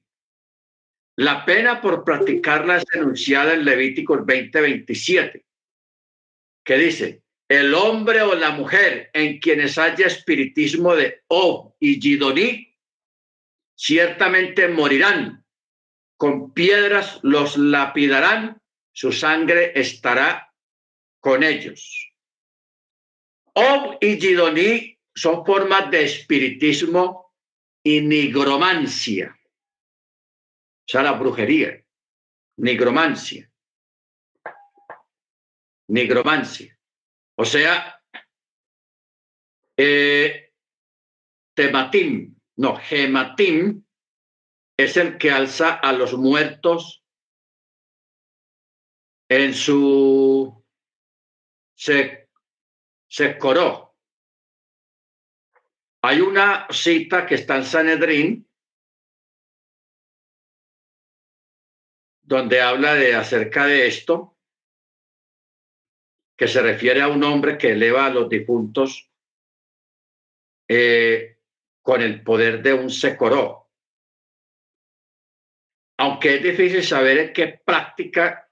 La 1.16 1.44
pena 1.44 1.80
por 1.80 2.04
practicarla 2.04 2.76
es 2.76 2.84
enunciada 2.92 3.54
en 3.54 3.64
Levíticos 3.64 4.20
20:27, 4.20 5.45
que 6.66 6.76
dice, 6.76 7.22
el 7.48 7.72
hombre 7.72 8.20
o 8.20 8.34
la 8.34 8.50
mujer 8.50 9.10
en 9.14 9.38
quienes 9.38 9.78
haya 9.78 10.06
espiritismo 10.06 10.94
de 10.94 11.22
O 11.28 11.76
y 11.80 12.00
Gidoní, 12.00 12.76
ciertamente 13.74 14.68
morirán. 14.68 15.46
Con 16.18 16.52
piedras 16.52 17.20
los 17.22 17.56
lapidarán, 17.56 18.60
su 18.92 19.12
sangre 19.12 19.72
estará 19.78 20.52
con 21.20 21.42
ellos. 21.42 22.12
O 23.54 23.96
y 24.00 24.20
Gidoní 24.20 24.98
son 25.14 25.46
formas 25.46 25.90
de 25.90 26.04
espiritismo 26.04 27.32
y 27.82 28.00
nigromancia 28.00 29.36
o 30.86 30.88
sea, 30.88 31.02
la 31.02 31.12
brujería, 31.12 31.84
nigromancia, 32.58 33.45
nigromancia. 35.88 36.78
O 37.36 37.44
sea, 37.44 38.02
eh, 39.76 40.52
tematim, 41.54 42.34
no, 42.56 42.76
gematim 42.76 43.84
es 44.76 44.96
el 44.96 45.18
que 45.18 45.30
alza 45.30 45.74
a 45.74 45.92
los 45.92 46.14
muertos 46.14 47.04
en 49.28 49.54
su 49.54 50.64
se, 51.74 52.30
se 53.08 53.38
coró. 53.38 53.94
Hay 56.02 56.20
una 56.20 56.68
cita 56.70 57.26
que 57.26 57.34
está 57.34 57.56
en 57.56 57.64
Sanedrín 57.64 58.48
donde 62.22 62.60
habla 62.60 62.94
de 62.94 63.14
acerca 63.14 63.66
de 63.66 63.86
esto, 63.86 64.35
que 66.36 66.46
se 66.46 66.60
refiere 66.60 67.00
a 67.00 67.08
un 67.08 67.24
hombre 67.24 67.56
que 67.56 67.72
eleva 67.72 68.06
a 68.06 68.10
los 68.10 68.28
difuntos 68.28 69.10
eh, 70.68 71.38
con 71.82 72.02
el 72.02 72.22
poder 72.22 72.62
de 72.62 72.74
un 72.74 72.90
secoró. 72.90 73.70
Aunque 75.98 76.36
es 76.36 76.42
difícil 76.42 76.82
saber 76.82 77.18
en 77.18 77.32
qué 77.32 77.60
práctica 77.64 78.50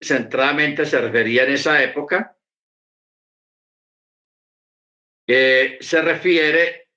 centradamente 0.00 0.86
se 0.86 1.00
refería 1.00 1.44
en 1.44 1.52
esa 1.52 1.82
época, 1.82 2.38
eh, 5.28 5.78
se 5.80 6.02
refiere 6.02 6.88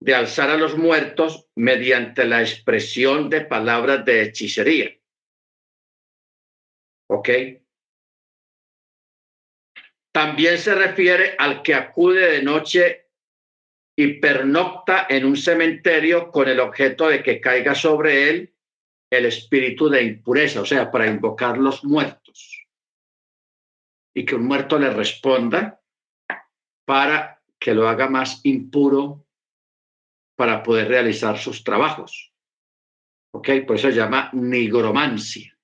de 0.00 0.14
alzar 0.14 0.50
a 0.50 0.56
los 0.56 0.76
muertos 0.76 1.48
mediante 1.54 2.24
la 2.24 2.40
expresión 2.40 3.30
de 3.30 3.42
palabras 3.42 4.04
de 4.04 4.22
hechicería. 4.22 4.90
¿Ok? 7.08 7.28
También 10.12 10.58
se 10.58 10.74
refiere 10.74 11.34
al 11.38 11.62
que 11.62 11.74
acude 11.74 12.32
de 12.32 12.42
noche 12.42 13.08
y 13.96 14.14
pernocta 14.20 15.06
en 15.08 15.24
un 15.24 15.36
cementerio 15.36 16.30
con 16.30 16.48
el 16.48 16.60
objeto 16.60 17.08
de 17.08 17.22
que 17.22 17.40
caiga 17.40 17.74
sobre 17.74 18.28
él 18.28 18.54
el 19.10 19.26
espíritu 19.26 19.88
de 19.88 20.02
impureza, 20.02 20.62
o 20.62 20.66
sea, 20.66 20.90
para 20.90 21.06
invocar 21.06 21.58
los 21.58 21.84
muertos. 21.84 22.66
Y 24.14 24.24
que 24.24 24.34
un 24.34 24.46
muerto 24.46 24.78
le 24.78 24.90
responda 24.90 25.82
para 26.86 27.42
que 27.58 27.74
lo 27.74 27.88
haga 27.88 28.08
más 28.08 28.40
impuro 28.44 29.26
para 30.36 30.62
poder 30.62 30.88
realizar 30.88 31.38
sus 31.38 31.62
trabajos. 31.62 32.32
¿Ok? 33.34 33.48
Por 33.66 33.76
eso 33.76 33.88
se 33.88 33.96
llama 33.96 34.30
nigromancia. 34.32 35.56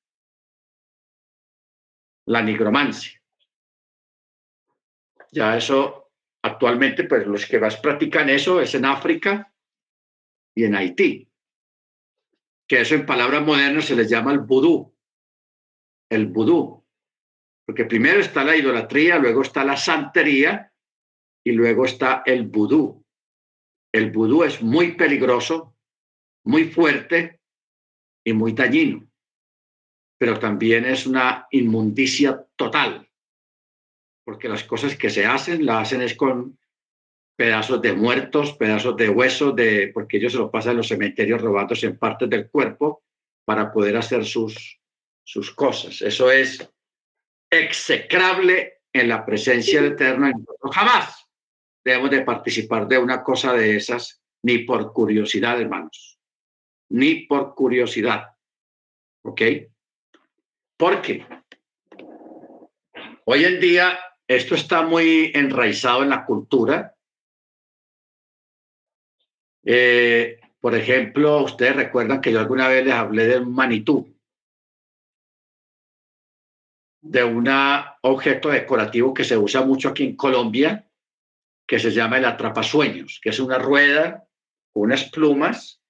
La 2.27 2.43
nigromancia. 2.43 3.18
Ya 5.33 5.57
eso, 5.57 6.11
actualmente, 6.43 7.05
pues 7.05 7.27
los 7.27 7.47
que 7.47 7.59
más 7.59 7.77
practican 7.77 8.31
eso 8.31 8.61
es 8.61 8.75
en 8.75 8.85
África 8.85 9.53
y 10.55 10.65
en 10.65 10.75
Haití. 10.75 11.29
Que 12.67 12.81
eso 12.81 12.95
en 12.95 13.07
palabras 13.07 13.45
modernas 13.45 13.87
se 13.87 13.97
les 13.97 14.09
llama 14.09 14.33
el 14.33 14.41
vudú. 14.41 14.95
El 16.11 16.27
vudú. 16.27 16.85
Porque 17.67 17.85
primero 17.85 18.21
está 18.21 18.45
la 18.45 18.57
idolatría, 18.57 19.19
luego 19.19 19.43
está 19.43 19.65
la 19.65 19.77
santería 19.77 20.73
y 21.45 21.53
luego 21.53 21.85
está 21.85 22.23
el 22.25 22.47
vudú 22.47 23.05
el 23.93 24.11
vudú 24.11 24.45
es 24.45 24.63
muy 24.63 24.93
peligroso, 24.93 25.77
muy 26.45 26.65
fuerte 26.65 27.41
y 28.25 28.33
muy 28.33 28.53
dañino, 28.53 29.09
pero 30.19 30.39
también 30.39 30.85
es 30.85 31.07
una 31.07 31.47
inmundicia 31.51 32.47
total, 32.57 33.08
porque 34.29 34.51
las 34.51 34.65
cosas 34.65 34.95
que 34.95 35.09
se 35.09 35.25
hacen, 35.25 35.65
las 35.65 35.89
hacen 35.89 36.03
es 36.03 36.15
con 36.15 36.59
pedazos 37.35 37.81
de 37.81 37.95
muertos, 37.95 38.53
pedazos 38.59 38.95
de 38.95 39.09
huesos, 39.09 39.57
de, 39.57 39.91
porque 39.95 40.19
ellos 40.19 40.33
se 40.33 40.39
lo 40.39 40.51
pasan 40.51 40.73
en 40.73 40.77
los 40.77 40.89
cementerios 40.89 41.41
robados 41.41 41.83
en 41.83 41.99
partes 41.99 42.29
del 42.29 42.51
cuerpo 42.51 43.03
para 43.47 43.73
poder 43.73 43.97
hacer 43.97 44.27
sus, 44.27 44.83
sus 45.25 45.55
cosas. 45.55 46.03
Eso 46.03 46.31
es 46.31 46.71
execrable 47.51 48.83
en 48.93 49.09
la 49.09 49.25
presencia 49.25 49.81
del 49.81 49.93
Eterno. 49.93 50.31
Jamás 50.73 51.27
debemos 51.83 52.11
de 52.11 52.21
participar 52.21 52.87
de 52.87 52.99
una 52.99 53.23
cosa 53.23 53.55
de 53.55 53.77
esas, 53.77 54.23
ni 54.43 54.59
por 54.59 54.93
curiosidad, 54.93 55.59
hermanos, 55.59 56.19
ni 56.91 57.25
por 57.25 57.55
curiosidad. 57.55 58.27
¿Ok? 59.25 59.41
Porque 60.77 61.27
hoy 63.25 63.45
en 63.47 63.59
día 63.59 63.99
esto 64.29 64.55
está 64.55 64.83
muy 64.83 65.33
enraizado 65.35 66.03
en 66.03 66.11
la 66.11 66.25
cultura. 66.25 66.95
Eh, 69.65 70.41
por 70.61 70.75
ejemplo, 70.75 71.43
ustedes 71.43 71.75
recuerdan 71.75 72.21
que 72.21 72.33
yo 72.33 72.39
alguna 72.39 72.69
vez 72.69 72.85
les 72.85 72.95
hablé 72.95 73.27
de 73.27 73.41
manitú, 73.41 74.15
de 77.01 77.25
un 77.25 77.49
objeto 78.03 78.51
decorativo 78.51 79.15
que 79.15 79.25
se 79.25 79.37
usa 79.37 79.65
mucho 79.65 79.89
aquí 79.89 80.05
en 80.05 80.17
Colombia, 80.17 80.89
que 81.67 81.79
se 81.79 81.91
llama 81.91 82.19
el 82.19 82.25
atrapasueños, 82.25 83.21
que 83.23 83.31
es 83.31 83.41
una 83.41 83.59
rueda 83.59 84.29
unas 84.79 85.05
plumas, 85.11 85.81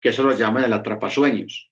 que 0.00 0.10
eso 0.10 0.22
lo 0.22 0.36
llaman 0.36 0.64
el 0.64 0.72
atrapasueños. 0.72 1.70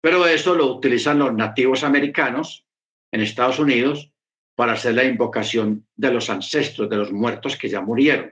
Pero 0.00 0.26
eso 0.26 0.54
lo 0.54 0.66
utilizan 0.66 1.18
los 1.18 1.34
nativos 1.34 1.84
americanos 1.84 2.66
en 3.12 3.20
Estados 3.20 3.58
Unidos 3.58 4.12
para 4.60 4.74
hacer 4.74 4.94
la 4.94 5.04
invocación 5.04 5.86
de 5.96 6.12
los 6.12 6.28
ancestros, 6.28 6.90
de 6.90 6.98
los 6.98 7.10
muertos 7.12 7.56
que 7.56 7.66
ya 7.66 7.80
murieron. 7.80 8.30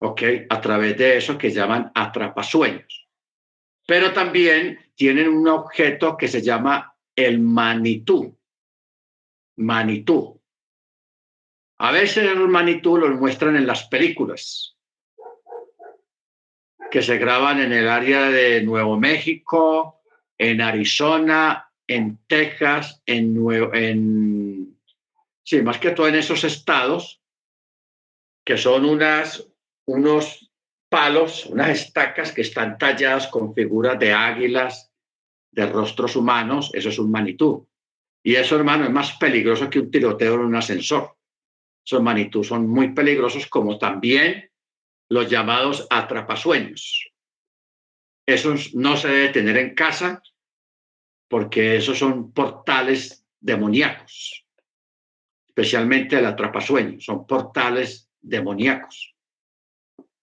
¿Ok? 0.00 0.22
A 0.48 0.58
través 0.58 0.96
de 0.96 1.18
eso 1.18 1.36
que 1.36 1.50
llaman 1.50 1.92
atrapasueños. 1.94 3.10
Pero 3.86 4.14
también 4.14 4.78
tienen 4.94 5.28
un 5.28 5.46
objeto 5.48 6.16
que 6.16 6.28
se 6.28 6.40
llama 6.40 6.96
el 7.14 7.40
manitú. 7.40 8.38
Manitú. 9.56 10.40
A 11.76 11.92
veces 11.92 12.24
los 12.34 12.48
manitú 12.48 12.96
los 12.96 13.20
muestran 13.20 13.54
en 13.54 13.66
las 13.66 13.86
películas 13.86 14.78
que 16.90 17.02
se 17.02 17.18
graban 17.18 17.60
en 17.60 17.74
el 17.74 17.86
área 17.86 18.30
de 18.30 18.62
Nuevo 18.62 18.98
México, 18.98 20.00
en 20.38 20.62
Arizona, 20.62 21.69
en 21.90 22.20
Texas, 22.28 23.02
en, 23.04 23.34
Nuevo, 23.34 23.74
en 23.74 24.78
sí, 25.42 25.60
más 25.60 25.78
que 25.78 25.90
todo 25.90 26.06
en 26.06 26.14
esos 26.14 26.44
estados, 26.44 27.20
que 28.46 28.56
son 28.56 28.84
unas, 28.84 29.50
unos 29.86 30.52
palos, 30.88 31.46
unas 31.46 31.70
estacas 31.70 32.30
que 32.30 32.42
están 32.42 32.78
talladas 32.78 33.26
con 33.26 33.52
figuras 33.54 33.98
de 33.98 34.12
águilas, 34.12 34.92
de 35.50 35.66
rostros 35.66 36.14
humanos, 36.14 36.70
eso 36.74 36.90
es 36.90 36.98
un 37.00 37.10
manitú. 37.10 37.68
Y 38.22 38.36
eso, 38.36 38.54
hermano, 38.54 38.84
es 38.84 38.90
más 38.92 39.16
peligroso 39.16 39.68
que 39.68 39.80
un 39.80 39.90
tiroteo 39.90 40.34
en 40.34 40.40
un 40.40 40.54
ascensor. 40.54 41.16
Esos 41.84 42.00
manitú 42.00 42.44
son 42.44 42.68
muy 42.68 42.94
peligrosos, 42.94 43.48
como 43.48 43.78
también 43.78 44.48
los 45.08 45.28
llamados 45.28 45.88
atrapasueños. 45.90 47.10
Esos 48.28 48.76
no 48.76 48.96
se 48.96 49.08
debe 49.08 49.28
tener 49.30 49.56
en 49.56 49.74
casa 49.74 50.22
porque 51.30 51.76
esos 51.76 51.96
son 51.96 52.32
portales 52.32 53.24
demoníacos, 53.38 54.44
especialmente 55.46 56.18
el 56.18 56.26
atrapasueños, 56.26 57.04
son 57.04 57.24
portales 57.24 58.10
demoníacos. 58.20 59.14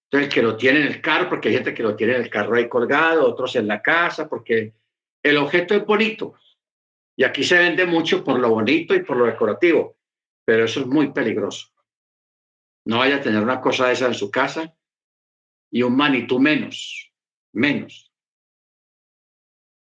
Entonces, 0.04 0.34
que 0.34 0.42
lo 0.42 0.58
tiene 0.58 0.82
en 0.82 0.88
el 0.88 1.02
carro, 1.02 1.30
porque 1.30 1.48
hay 1.48 1.56
gente 1.56 1.74
que 1.74 1.82
lo 1.82 1.96
tiene 1.96 2.16
en 2.16 2.24
el 2.24 2.30
carro 2.30 2.58
ahí 2.58 2.68
colgado, 2.68 3.26
otros 3.26 3.56
en 3.56 3.70
la 3.70 3.82
casa, 3.82 4.28
porque 4.28 4.74
el 5.24 5.38
objeto 5.38 5.76
es 5.76 5.86
bonito. 5.86 6.36
Y 7.16 7.24
aquí 7.24 7.42
se 7.42 7.58
vende 7.58 7.86
mucho 7.86 8.22
por 8.22 8.38
lo 8.38 8.50
bonito 8.50 8.94
y 8.94 9.02
por 9.02 9.16
lo 9.16 9.26
decorativo, 9.28 9.96
pero 10.44 10.66
eso 10.66 10.82
es 10.82 10.88
muy 10.88 11.14
peligroso. 11.14 11.70
No 12.86 12.98
vaya 13.00 13.16
a 13.16 13.22
tener 13.22 13.42
una 13.42 13.62
cosa 13.62 13.88
de 13.88 13.94
esa 13.94 14.08
en 14.08 14.14
su 14.14 14.30
casa 14.30 14.76
y 15.72 15.84
un 15.84 15.96
manitú 15.96 16.38
menos, 16.38 17.14
menos. 17.54 18.07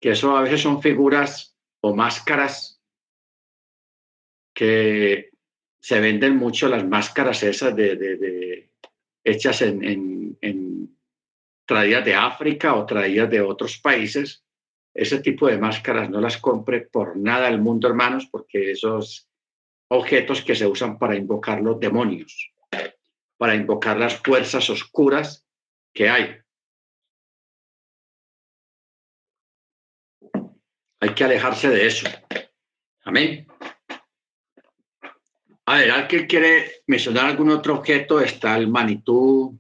Que 0.00 0.10
eso 0.12 0.36
a 0.36 0.42
veces 0.42 0.62
son 0.62 0.82
figuras 0.82 1.56
o 1.82 1.94
máscaras 1.94 2.80
que 4.54 5.30
se 5.80 6.00
venden 6.00 6.36
mucho 6.36 6.68
las 6.68 6.86
máscaras 6.86 7.42
esas 7.42 7.74
de, 7.74 8.70
hechas 9.24 9.62
en, 9.62 10.96
traídas 11.66 12.04
de 12.04 12.14
África 12.14 12.74
o 12.74 12.84
traídas 12.84 13.30
de 13.30 13.40
otros 13.40 13.78
países. 13.78 14.44
Ese 14.92 15.20
tipo 15.20 15.46
de 15.46 15.56
máscaras 15.56 16.10
no 16.10 16.20
las 16.20 16.36
compre 16.36 16.80
por 16.80 17.16
nada 17.16 17.46
del 17.46 17.60
mundo, 17.60 17.88
hermanos, 17.88 18.26
porque 18.30 18.72
esos 18.72 19.28
objetos 19.88 20.42
que 20.42 20.54
se 20.54 20.66
usan 20.66 20.98
para 20.98 21.16
invocar 21.16 21.60
los 21.60 21.78
demonios, 21.78 22.52
para 23.36 23.54
invocar 23.54 23.96
las 23.98 24.16
fuerzas 24.16 24.68
oscuras 24.68 25.46
que 25.94 26.08
hay. 26.08 26.39
Hay 31.00 31.14
que 31.14 31.24
alejarse 31.24 31.68
de 31.68 31.86
eso. 31.86 32.06
Amén. 33.04 33.46
A 35.64 35.76
ver, 35.76 35.90
¿alguien 35.90 36.26
quiere 36.26 36.82
mencionar 36.86 37.26
algún 37.26 37.50
otro 37.50 37.74
objeto? 37.76 38.20
Está 38.20 38.56
el 38.56 38.68
Manitú, 38.68 39.58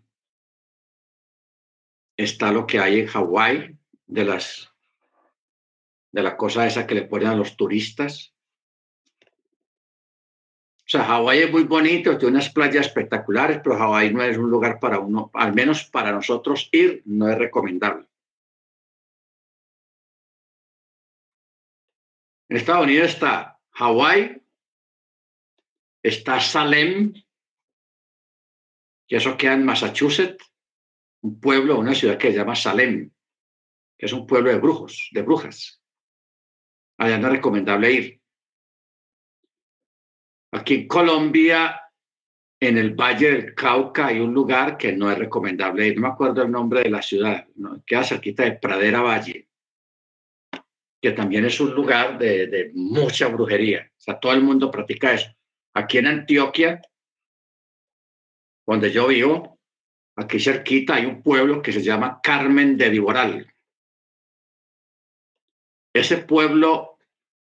está 2.16 2.52
lo 2.52 2.66
que 2.66 2.78
hay 2.78 3.00
en 3.00 3.06
Hawái, 3.06 3.78
de 4.06 4.24
las 4.24 4.70
de 6.12 6.22
la 6.22 6.36
que 6.36 6.94
le 6.94 7.02
ponen 7.02 7.28
a 7.28 7.36
los 7.36 7.56
turistas. 7.56 8.34
O 10.80 10.90
sea, 10.90 11.04
Hawái 11.04 11.38
es 11.38 11.52
muy 11.52 11.62
bonito, 11.62 12.18
tiene 12.18 12.34
unas 12.34 12.50
playas 12.50 12.88
espectaculares, 12.88 13.60
pero 13.62 13.78
Hawái 13.78 14.12
no 14.12 14.22
es 14.24 14.36
un 14.36 14.50
lugar 14.50 14.80
para 14.80 14.98
uno, 14.98 15.30
al 15.34 15.54
menos 15.54 15.84
para 15.84 16.10
nosotros 16.10 16.68
ir, 16.72 17.02
no 17.04 17.28
es 17.28 17.38
recomendable. 17.38 18.09
En 22.50 22.56
Estados 22.56 22.84
Unidos 22.84 23.10
está 23.10 23.60
Hawái, 23.74 24.42
está 26.02 26.40
Salem, 26.40 27.14
que 29.06 29.16
eso 29.16 29.36
queda 29.36 29.54
en 29.54 29.64
Massachusetts, 29.64 30.52
un 31.22 31.38
pueblo, 31.38 31.78
una 31.78 31.94
ciudad 31.94 32.18
que 32.18 32.32
se 32.32 32.38
llama 32.38 32.56
Salem, 32.56 33.08
que 33.96 34.06
es 34.06 34.12
un 34.12 34.26
pueblo 34.26 34.50
de 34.50 34.58
brujos, 34.58 35.10
de 35.12 35.22
brujas. 35.22 35.80
Allá 36.98 37.18
no 37.18 37.28
es 37.28 37.34
recomendable 37.34 37.92
ir. 37.92 38.20
Aquí 40.52 40.74
en 40.74 40.88
Colombia, 40.88 41.80
en 42.58 42.78
el 42.78 42.96
Valle 42.96 43.30
del 43.30 43.54
Cauca, 43.54 44.08
hay 44.08 44.18
un 44.18 44.34
lugar 44.34 44.76
que 44.76 44.92
no 44.92 45.08
es 45.08 45.16
recomendable 45.16 45.86
ir. 45.86 45.94
No 45.94 46.02
me 46.02 46.08
acuerdo 46.08 46.42
el 46.42 46.50
nombre 46.50 46.82
de 46.82 46.90
la 46.90 47.00
ciudad, 47.00 47.46
¿no? 47.54 47.80
queda 47.86 48.02
cerquita 48.02 48.42
de 48.42 48.58
Pradera 48.58 49.02
Valle, 49.02 49.49
que 51.00 51.12
también 51.12 51.44
es 51.44 51.60
un 51.60 51.74
lugar 51.74 52.18
de, 52.18 52.46
de 52.46 52.70
mucha 52.74 53.28
brujería. 53.28 53.90
O 53.96 54.00
sea, 54.00 54.18
todo 54.18 54.32
el 54.32 54.42
mundo 54.42 54.70
practica 54.70 55.12
eso. 55.12 55.30
Aquí 55.74 55.98
en 55.98 56.06
Antioquia, 56.06 56.82
donde 58.66 58.90
yo 58.92 59.08
vivo, 59.08 59.58
aquí 60.16 60.38
cerquita 60.38 60.94
hay 60.94 61.06
un 61.06 61.22
pueblo 61.22 61.62
que 61.62 61.72
se 61.72 61.82
llama 61.82 62.20
Carmen 62.22 62.76
de 62.76 62.90
Viboral. 62.90 63.54
Ese 65.94 66.18
pueblo 66.18 66.98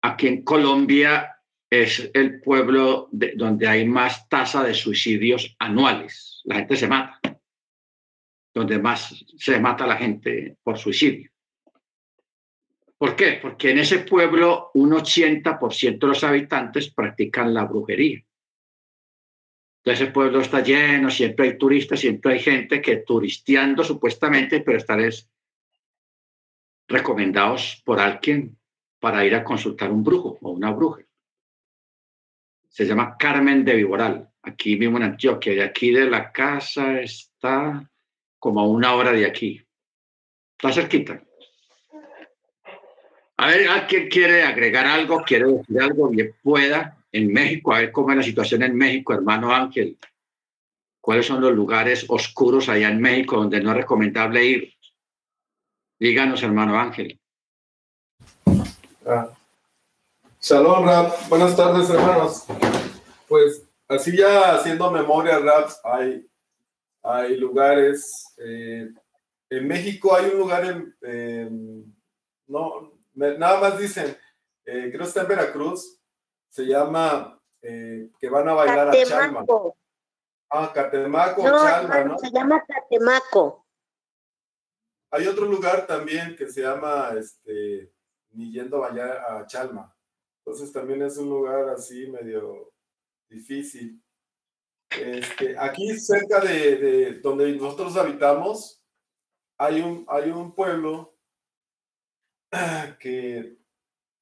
aquí 0.02 0.26
en 0.26 0.42
Colombia 0.42 1.36
es 1.70 2.10
el 2.14 2.40
pueblo 2.40 3.08
donde 3.10 3.68
hay 3.68 3.86
más 3.86 4.28
tasa 4.28 4.62
de 4.62 4.74
suicidios 4.74 5.56
anuales. 5.58 6.42
La 6.44 6.56
gente 6.56 6.76
se 6.76 6.88
mata. 6.88 7.20
Donde 8.54 8.78
más 8.78 9.24
se 9.36 9.58
mata 9.58 9.86
la 9.86 9.96
gente 9.96 10.56
por 10.62 10.78
suicidio. 10.78 11.30
¿Por 12.98 13.14
qué? 13.14 13.38
Porque 13.40 13.70
en 13.70 13.78
ese 13.78 14.00
pueblo 14.00 14.70
un 14.74 14.92
80% 14.92 15.98
de 15.98 16.06
los 16.06 16.24
habitantes 16.24 16.90
practican 16.90 17.52
la 17.52 17.64
brujería. 17.64 18.22
Entonces 19.84 20.06
el 20.06 20.12
pueblo 20.12 20.40
está 20.40 20.60
lleno, 20.60 21.10
siempre 21.10 21.48
hay 21.48 21.58
turistas, 21.58 22.00
siempre 22.00 22.34
hay 22.34 22.40
gente 22.40 22.80
que 22.80 22.98
turisteando 22.98 23.84
supuestamente, 23.84 24.60
pero 24.60 24.78
están 24.78 25.08
recomendados 26.88 27.82
por 27.84 28.00
alguien 28.00 28.58
para 28.98 29.24
ir 29.24 29.34
a 29.34 29.44
consultar 29.44 29.92
un 29.92 30.02
brujo 30.02 30.38
o 30.40 30.50
una 30.50 30.72
bruja 30.72 31.06
se 32.76 32.84
llama 32.84 33.16
Carmen 33.16 33.64
de 33.64 33.74
Viboral, 33.74 34.30
aquí 34.42 34.76
mismo 34.76 34.98
en 34.98 35.04
Antioquia. 35.04 35.54
De 35.54 35.62
aquí 35.62 35.92
de 35.92 36.10
la 36.10 36.30
casa 36.30 37.00
está 37.00 37.90
como 38.38 38.60
a 38.60 38.68
una 38.68 38.94
hora 38.94 39.12
de 39.12 39.24
aquí. 39.24 39.66
Está 40.58 40.74
cerquita. 40.74 41.25
A 43.38 43.48
ver, 43.48 43.68
¿alguien 43.68 44.08
quiere 44.08 44.42
agregar 44.42 44.86
algo? 44.86 45.22
¿Quiere 45.22 45.52
decir 45.52 45.80
algo? 45.80 46.08
Bien 46.08 46.34
pueda. 46.42 46.96
En 47.12 47.32
México, 47.32 47.72
a 47.72 47.78
ver 47.78 47.92
cómo 47.92 48.10
es 48.10 48.16
la 48.16 48.22
situación 48.22 48.62
en 48.62 48.76
México, 48.76 49.12
hermano 49.12 49.54
Ángel. 49.54 49.98
¿Cuáles 51.00 51.26
son 51.26 51.40
los 51.40 51.52
lugares 51.52 52.04
oscuros 52.08 52.68
allá 52.68 52.88
en 52.88 53.00
México 53.00 53.36
donde 53.36 53.60
no 53.60 53.70
es 53.70 53.76
recomendable 53.76 54.44
ir? 54.44 54.74
Díganos, 55.98 56.42
hermano 56.42 56.78
Ángel. 56.78 57.18
Ah, 59.06 59.30
Rap. 60.50 61.28
Buenas 61.28 61.56
tardes, 61.56 61.88
hermanos. 61.90 62.44
Pues 63.28 63.62
así 63.88 64.16
ya 64.16 64.56
haciendo 64.56 64.90
memoria, 64.90 65.38
Rap, 65.38 65.70
hay, 65.84 66.26
hay 67.02 67.36
lugares. 67.36 68.34
Eh, 68.38 68.88
en 69.50 69.68
México 69.68 70.14
hay 70.14 70.30
un 70.30 70.38
lugar 70.38 70.64
en. 71.02 71.94
no, 72.48 72.95
nada 73.16 73.60
más 73.60 73.78
dicen, 73.78 74.16
eh, 74.64 74.88
creo 74.88 75.00
que 75.00 75.04
está 75.04 75.22
en 75.22 75.28
Veracruz, 75.28 76.00
se 76.48 76.64
llama 76.64 77.40
eh, 77.62 78.10
que 78.18 78.28
van 78.28 78.48
a 78.48 78.54
bailar 78.54 78.88
a 78.88 79.04
Chalma. 79.04 79.44
Ah, 80.50 80.70
Catemaco, 80.72 81.42
no, 81.42 81.58
Chalma, 81.58 82.04
¿no? 82.04 82.18
Se 82.18 82.30
llama 82.30 82.64
Catemaco. 82.64 83.66
Hay 85.10 85.26
otro 85.26 85.46
lugar 85.46 85.86
también 85.86 86.36
que 86.36 86.48
se 86.48 86.62
llama 86.62 87.10
este, 87.18 87.92
ni 88.30 88.52
yendo 88.52 88.76
a 88.76 88.88
bailar 88.88 89.18
a 89.18 89.46
Chalma. 89.46 89.94
Entonces 90.44 90.72
también 90.72 91.02
es 91.02 91.16
un 91.16 91.28
lugar 91.28 91.68
así 91.70 92.08
medio 92.08 92.72
difícil. 93.28 94.00
Este, 94.90 95.58
aquí 95.58 95.98
cerca 95.98 96.40
de, 96.40 97.18
donde 97.20 97.52
nosotros 97.56 97.96
habitamos 97.96 98.84
hay 99.58 99.80
un, 99.80 100.04
hay 100.08 100.30
un 100.30 100.54
pueblo 100.54 101.15
que 103.00 103.56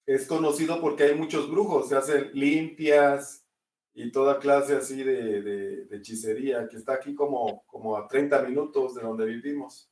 es 0.07 0.27
conocido 0.27 0.81
porque 0.81 1.05
hay 1.05 1.15
muchos 1.15 1.51
brujos, 1.51 1.89
se 1.89 1.97
hacen 1.97 2.31
limpias 2.33 3.45
y 3.95 4.11
toda 4.11 4.39
clase 4.39 4.77
así 4.77 5.03
de, 5.03 5.87
hechicería, 5.91 6.69
que 6.69 6.77
está 6.77 6.95
aquí 6.95 7.15
como, 7.15 7.65
como 7.67 7.97
a 7.97 8.09
30 8.09 8.43
minutos 8.43 8.95
de 8.95 9.03
donde 9.03 9.25
vivimos. 9.27 9.91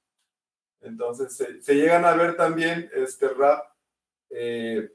Entonces 0.81 1.37
se, 1.37 1.75
llegan 1.75 2.05
a 2.05 2.15
ver 2.15 2.37
también 2.37 2.91
este 2.95 3.29
rap. 3.29 3.65
Eh, 4.31 4.91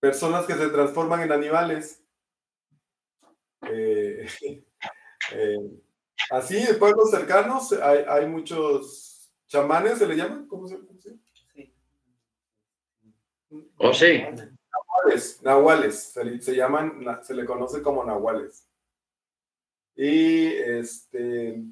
personas 0.00 0.46
que 0.46 0.54
se 0.54 0.68
transforman 0.68 1.20
en 1.22 1.32
animales. 1.32 2.02
Eh, 3.70 4.26
eh, 5.32 5.80
así, 6.30 6.56
en 6.56 6.78
pueblos 6.78 7.10
cercanos 7.10 7.72
hay, 7.72 8.26
muchos 8.26 9.32
chamanes, 9.46 9.98
¿se 9.98 10.06
le 10.06 10.16
llaman? 10.16 10.46
¿Cómo 10.46 10.66
se 10.66 10.76
llama? 10.76 10.88
Oh, 13.78 13.92
sí. 13.92 14.22
Nahuales, 14.22 15.42
nahuales, 15.42 16.12
se, 16.12 16.40
se, 16.40 17.34
le 17.34 17.44
conoce 17.44 17.82
como 17.82 18.04
nahuales. 18.04 18.68
Y 19.96 20.46
este, 20.46 21.62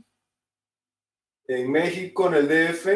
en 1.46 1.70
México, 1.70 2.28
en 2.28 2.34
el 2.34 2.48
DF, 2.48 2.86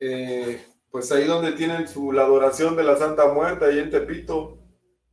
eh, 0.00 0.64
pues 0.90 1.10
ahí 1.10 1.24
donde 1.24 1.52
tienen 1.52 1.88
su, 1.88 2.12
la 2.12 2.22
adoración 2.22 2.76
de 2.76 2.84
la 2.84 2.96
Santa 2.96 3.32
Muerte, 3.32 3.64
ahí 3.64 3.78
en 3.78 3.90
Tepito, 3.90 4.58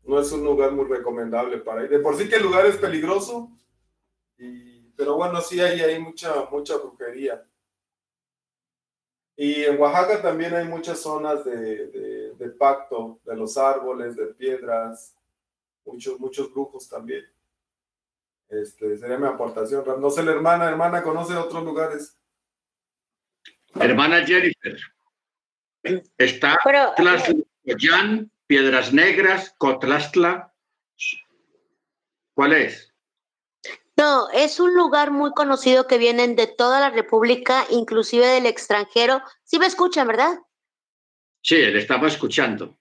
no 0.04 0.20
es 0.20 0.32
un 0.32 0.44
lugar 0.44 0.72
muy 0.72 0.86
recomendable 0.86 1.58
para 1.58 1.84
ir. 1.84 1.90
De 1.90 2.00
por 2.00 2.16
sí 2.16 2.28
que 2.28 2.36
el 2.36 2.44
lugar 2.44 2.66
es 2.66 2.78
peligroso, 2.78 3.52
pero 4.96 5.16
bueno, 5.16 5.42
sí 5.42 5.60
hay, 5.60 5.80
hay 5.80 6.00
mucha, 6.00 6.46
mucha 6.52 6.78
brujería. 6.78 7.44
Y 9.36 9.64
en 9.64 9.80
Oaxaca 9.80 10.22
también 10.22 10.54
hay 10.54 10.68
muchas 10.68 11.00
zonas 11.00 11.44
de, 11.46 11.88
de, 12.38 12.50
pacto, 12.52 13.20
de 13.24 13.36
los 13.36 13.58
árboles, 13.58 14.16
de 14.16 14.28
piedras, 14.28 15.16
muchos, 15.86 16.20
muchos 16.20 16.52
brujos 16.52 16.88
también. 16.88 17.26
Este, 18.50 18.98
sería 18.98 19.18
mi 19.18 19.28
aportación. 19.28 19.84
No 20.00 20.10
sé, 20.10 20.24
la 20.24 20.32
hermana, 20.32 20.68
hermana, 20.70 21.02
¿conoce 21.02 21.36
otros 21.36 21.64
lugares? 21.64 22.18
Hermana 23.76 24.26
Jennifer. 24.26 24.78
Está 26.18 26.58
Tlaxlan, 26.98 28.30
Piedras 28.46 28.94
Negras, 28.94 29.56
Cotlastla. 29.58 30.54
¿Cuál 32.34 32.54
es? 32.54 32.91
No, 34.02 34.32
es 34.32 34.60
un 34.60 34.74
lugar 34.74 35.12
muy 35.12 35.32
conocido 35.32 35.86
que 35.86 36.00
vienen 36.00 36.36
de 36.36 36.48
toda 36.48 36.80
la 36.80 36.90
República, 36.90 37.68
inclusive 37.70 38.26
del 38.26 38.48
extranjero. 38.48 39.22
Sí 39.44 39.60
me 39.60 39.68
escuchan, 39.68 40.08
¿verdad? 40.08 40.40
Sí, 41.44 41.58
le 41.58 41.78
estamos 41.78 42.14
escuchando. 42.14 42.80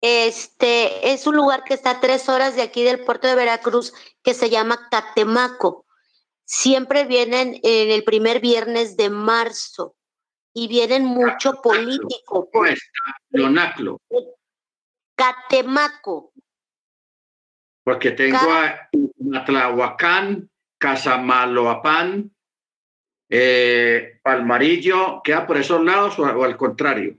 Este 0.00 1.12
es 1.12 1.28
un 1.28 1.36
lugar 1.36 1.62
que 1.62 1.74
está 1.74 1.90
a 1.90 2.00
tres 2.00 2.28
horas 2.28 2.56
de 2.56 2.62
aquí 2.62 2.82
del 2.82 3.04
puerto 3.04 3.28
de 3.28 3.36
Veracruz, 3.36 3.92
que 4.20 4.34
se 4.34 4.50
llama 4.50 4.88
Catemaco. 4.90 5.86
Siempre 6.44 7.04
vienen 7.04 7.60
en 7.62 7.92
el 7.92 8.02
primer 8.02 8.40
viernes 8.40 8.96
de 8.96 9.10
marzo 9.10 9.94
y 10.52 10.66
vienen 10.66 11.04
mucho 11.04 11.52
político. 11.62 12.50
Catemaco. 15.14 16.32
Porque 17.88 18.10
tengo 18.10 18.36
a 18.36 18.90
Matlahuacán, 19.18 20.50
Casamaloapán, 20.76 22.30
eh, 23.30 24.20
Palmarillo, 24.22 25.22
¿queda 25.24 25.46
por 25.46 25.56
esos 25.56 25.82
lados 25.82 26.18
o, 26.18 26.44
al 26.44 26.58
contrario? 26.58 27.16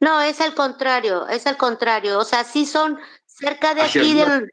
No, 0.00 0.22
es 0.22 0.40
al 0.40 0.54
contrario, 0.54 1.28
es 1.28 1.46
al 1.46 1.58
contrario. 1.58 2.18
O 2.18 2.24
sea, 2.24 2.44
sí 2.44 2.64
son 2.64 2.98
cerca 3.26 3.74
de 3.74 3.82
aquí 3.82 4.14
del 4.14 4.50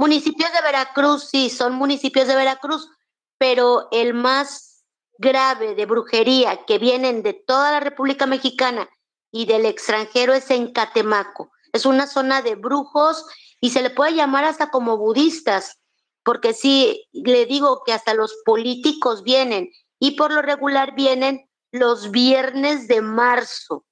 municipios 0.00 0.52
de 0.52 0.62
Veracruz, 0.62 1.28
sí, 1.30 1.48
son 1.48 1.74
municipios 1.74 2.26
de 2.26 2.34
Veracruz, 2.34 2.90
pero 3.38 3.86
el 3.92 4.14
más 4.14 4.84
grave 5.16 5.76
de 5.76 5.86
brujería 5.86 6.64
que 6.66 6.80
vienen 6.80 7.22
de 7.22 7.34
toda 7.34 7.70
la 7.70 7.78
República 7.78 8.26
Mexicana 8.26 8.88
y 9.30 9.46
del 9.46 9.64
extranjero 9.64 10.34
es 10.34 10.50
en 10.50 10.72
Catemaco. 10.72 11.52
Es 11.72 11.86
una 11.86 12.08
zona 12.08 12.42
de 12.42 12.56
brujos 12.56 13.26
y 13.60 13.70
se 13.70 13.82
le 13.82 13.90
puede 13.90 14.14
llamar 14.14 14.44
hasta 14.44 14.70
como 14.70 14.96
budistas, 14.96 15.80
porque 16.22 16.52
sí, 16.54 17.08
le 17.12 17.46
digo 17.46 17.82
que 17.84 17.92
hasta 17.92 18.14
los 18.14 18.34
políticos 18.44 19.22
vienen 19.22 19.70
y 19.98 20.12
por 20.12 20.32
lo 20.32 20.42
regular 20.42 20.94
vienen 20.94 21.48
los 21.72 22.10
viernes 22.10 22.88
de 22.88 23.02
marzo. 23.02 23.86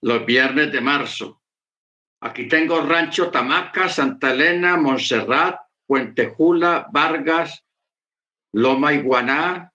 Los 0.00 0.24
viernes 0.24 0.72
de 0.72 0.80
marzo. 0.80 1.42
Aquí 2.20 2.48
tengo 2.48 2.80
Rancho 2.80 3.30
Tamaca, 3.30 3.88
Santa 3.88 4.32
Elena, 4.32 4.76
Montserrat, 4.76 5.60
Puente 5.86 6.34
Jula, 6.34 6.88
Vargas, 6.92 7.64
Loma 8.52 8.92
Iguaná, 8.92 9.72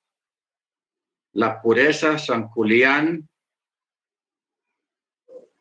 La 1.34 1.62
Pureza, 1.62 2.18
San 2.18 2.48
Julián, 2.50 3.30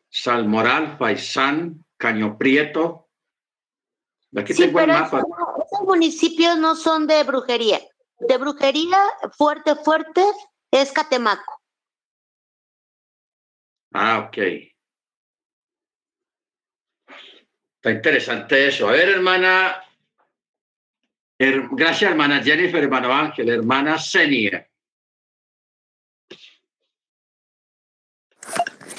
Salmoral, 0.09 0.97
Faisán, 0.97 1.85
Caño 1.97 2.37
Prieto, 2.37 3.02
Aquí 4.35 4.53
sí, 4.53 4.71
pero 4.73 4.93
Esos, 4.93 5.81
municipios 5.85 6.57
no 6.57 6.75
son 6.75 7.05
de 7.05 7.23
brujería. 7.23 7.79
De 8.19 8.37
brujería 8.37 8.99
fuerte, 9.37 9.75
fuerte 9.75 10.23
es 10.71 10.91
Catemaco. 10.91 11.61
Ah, 13.93 14.27
ok. 14.27 14.37
Está 17.75 17.91
interesante 17.91 18.67
eso. 18.67 18.87
A 18.87 18.93
ver, 18.93 19.09
hermana. 19.09 19.83
gracias, 21.37 22.09
hermana 22.09 22.41
Jennifer, 22.41 22.83
hermano 22.83 23.13
Ángel, 23.13 23.49
hermana 23.49 23.99
Senia. 23.99 24.67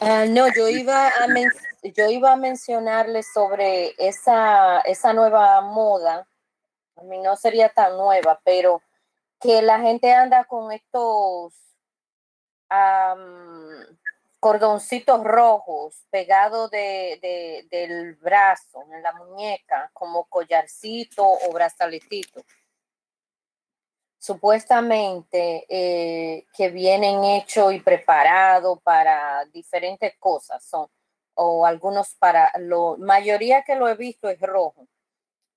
Ah, 0.00 0.26
no, 0.28 0.46
yo 0.54 0.68
iba 0.68 1.08
a 1.08 1.26
mencionar 1.28 1.73
yo 1.92 2.08
iba 2.08 2.32
a 2.32 2.36
mencionarles 2.36 3.32
sobre 3.32 3.94
esa, 3.98 4.80
esa 4.80 5.12
nueva 5.12 5.60
moda, 5.60 6.26
a 6.96 7.02
mí 7.02 7.18
no 7.18 7.36
sería 7.36 7.68
tan 7.68 7.96
nueva, 7.96 8.40
pero 8.44 8.82
que 9.40 9.60
la 9.60 9.80
gente 9.80 10.12
anda 10.12 10.44
con 10.44 10.72
estos 10.72 11.52
cordoncitos 14.40 15.22
rojos 15.22 16.04
pegados 16.10 16.70
de, 16.70 17.66
del 17.70 18.14
brazo, 18.16 18.82
en 18.92 19.02
la 19.02 19.12
muñeca, 19.12 19.90
como 19.92 20.24
collarcito 20.24 21.24
o 21.26 21.52
brazaletito. 21.52 22.44
Supuestamente 24.18 25.66
eh, 25.68 26.46
que 26.56 26.70
vienen 26.70 27.24
hechos 27.24 27.74
y 27.74 27.80
preparados 27.80 28.80
para 28.82 29.44
diferentes 29.46 30.14
cosas. 30.18 30.64
Son 30.64 30.88
o 31.34 31.66
algunos 31.66 32.14
para, 32.14 32.50
la 32.58 32.96
mayoría 32.98 33.62
que 33.62 33.76
lo 33.76 33.88
he 33.88 33.94
visto 33.94 34.28
es 34.28 34.40
rojo. 34.40 34.88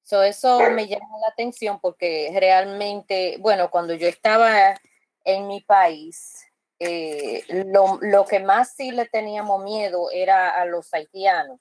So, 0.04 0.24
eso 0.24 0.60
me 0.72 0.88
llama 0.88 1.20
la 1.22 1.28
atención 1.28 1.80
porque 1.82 2.32
realmente, 2.40 3.38
bueno, 3.40 3.70
cuando 3.70 3.94
yo 3.94 4.08
estaba 4.08 4.80
en 5.26 5.48
mi 5.48 5.60
país, 5.62 6.46
eh, 6.80 7.44
lo, 7.66 8.26
que 8.26 8.40
más 8.40 8.74
sí 8.76 8.92
le 8.92 9.06
teníamos 9.06 9.64
miedo 9.64 10.10
era 10.12 10.50
a 10.50 10.66
los 10.66 10.94
haitianos. 10.94 11.60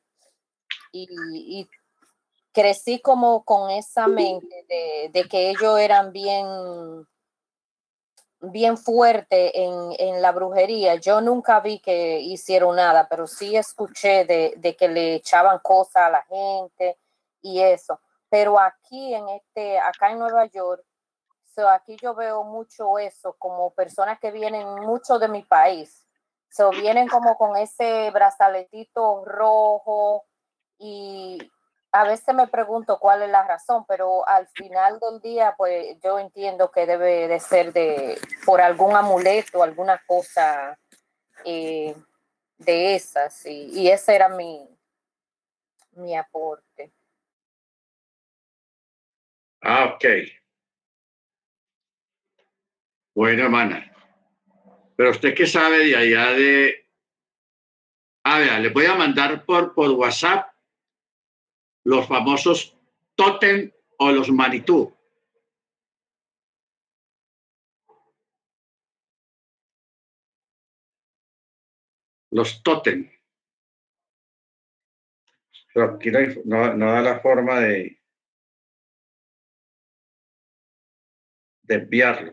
Y, 0.92 1.68
crecí 2.52 3.00
como 3.00 3.44
con 3.44 3.68
esa 3.68 4.06
mente 4.06 4.64
de, 4.66 5.10
de 5.12 5.28
que 5.28 5.50
ellos 5.50 5.78
eran 5.78 6.10
bien 6.10 6.46
bien 8.50 8.76
fuerte 8.76 9.62
en, 9.64 9.92
en, 9.98 10.22
la 10.22 10.32
brujería. 10.32 10.94
Yo 10.96 11.20
nunca 11.20 11.60
vi 11.60 11.78
que 11.80 12.20
hicieron 12.20 12.76
nada, 12.76 13.08
pero 13.08 13.26
sí 13.26 13.56
escuché 13.56 14.24
de, 14.24 14.54
de, 14.56 14.76
que 14.76 14.88
le 14.88 15.14
echaban 15.14 15.58
cosas 15.60 15.96
a 15.96 16.10
la 16.10 16.22
gente 16.22 16.98
y 17.42 17.60
eso. 17.60 18.00
Pero 18.28 18.58
aquí 18.58 19.14
en 19.14 19.28
este, 19.28 19.78
acá 19.78 20.10
en 20.10 20.18
Nueva 20.18 20.46
York, 20.46 20.84
so 21.54 21.68
aquí 21.68 21.96
yo 22.00 22.14
veo 22.14 22.44
mucho 22.44 22.98
eso, 22.98 23.34
como 23.38 23.70
personas 23.70 24.18
que 24.18 24.30
vienen 24.30 24.66
mucho 24.80 25.18
de 25.18 25.28
mi 25.28 25.42
país. 25.42 26.06
So 26.50 26.70
vienen 26.70 27.08
como 27.08 27.36
con 27.36 27.56
ese 27.56 28.10
brazaletito 28.10 29.24
rojo 29.24 30.24
y, 30.78 31.38
a 31.92 32.04
veces 32.04 32.34
me 32.34 32.46
pregunto 32.48 32.98
cuál 32.98 33.22
es 33.22 33.30
la 33.30 33.46
razón, 33.46 33.84
pero 33.86 34.26
al 34.28 34.46
final 34.48 34.98
del 35.00 35.20
día, 35.20 35.54
pues 35.56 35.96
yo 36.02 36.18
entiendo 36.18 36.70
que 36.70 36.86
debe 36.86 37.28
de 37.28 37.40
ser 37.40 37.72
de 37.72 38.18
por 38.44 38.60
algún 38.60 38.94
amuleto, 38.94 39.62
alguna 39.62 40.02
cosa 40.06 40.78
eh, 41.44 41.94
de 42.58 42.94
esas, 42.94 43.46
y, 43.46 43.88
ese 43.88 44.14
era 44.14 44.28
mi, 44.28 44.68
mi 45.92 46.16
aporte. 46.16 46.92
Ah, 49.62 49.94
ok. 49.94 50.04
Bueno, 53.14 53.44
hermana. 53.44 53.92
Pero 54.96 55.10
usted 55.10 55.34
qué 55.34 55.46
sabe 55.46 55.78
de 55.86 55.96
allá 55.96 56.32
de... 56.32 56.88
A 58.24 58.38
ver, 58.38 58.60
le 58.60 58.68
voy 58.70 58.86
a 58.86 58.94
mandar 58.94 59.44
por, 59.44 59.74
por 59.74 59.90
WhatsApp 59.90 60.55
los 61.86 62.08
famosos 62.08 62.76
Totem 63.14 63.70
o 63.98 64.10
los 64.10 64.28
Manitú. 64.30 64.92
Los 72.32 72.62
Totem. 72.62 73.08
No, 76.44 76.76
da 76.76 77.02
la 77.02 77.20
forma 77.20 77.60
de, 77.60 78.00
de 81.62 81.74
enviarlo. 81.74 82.32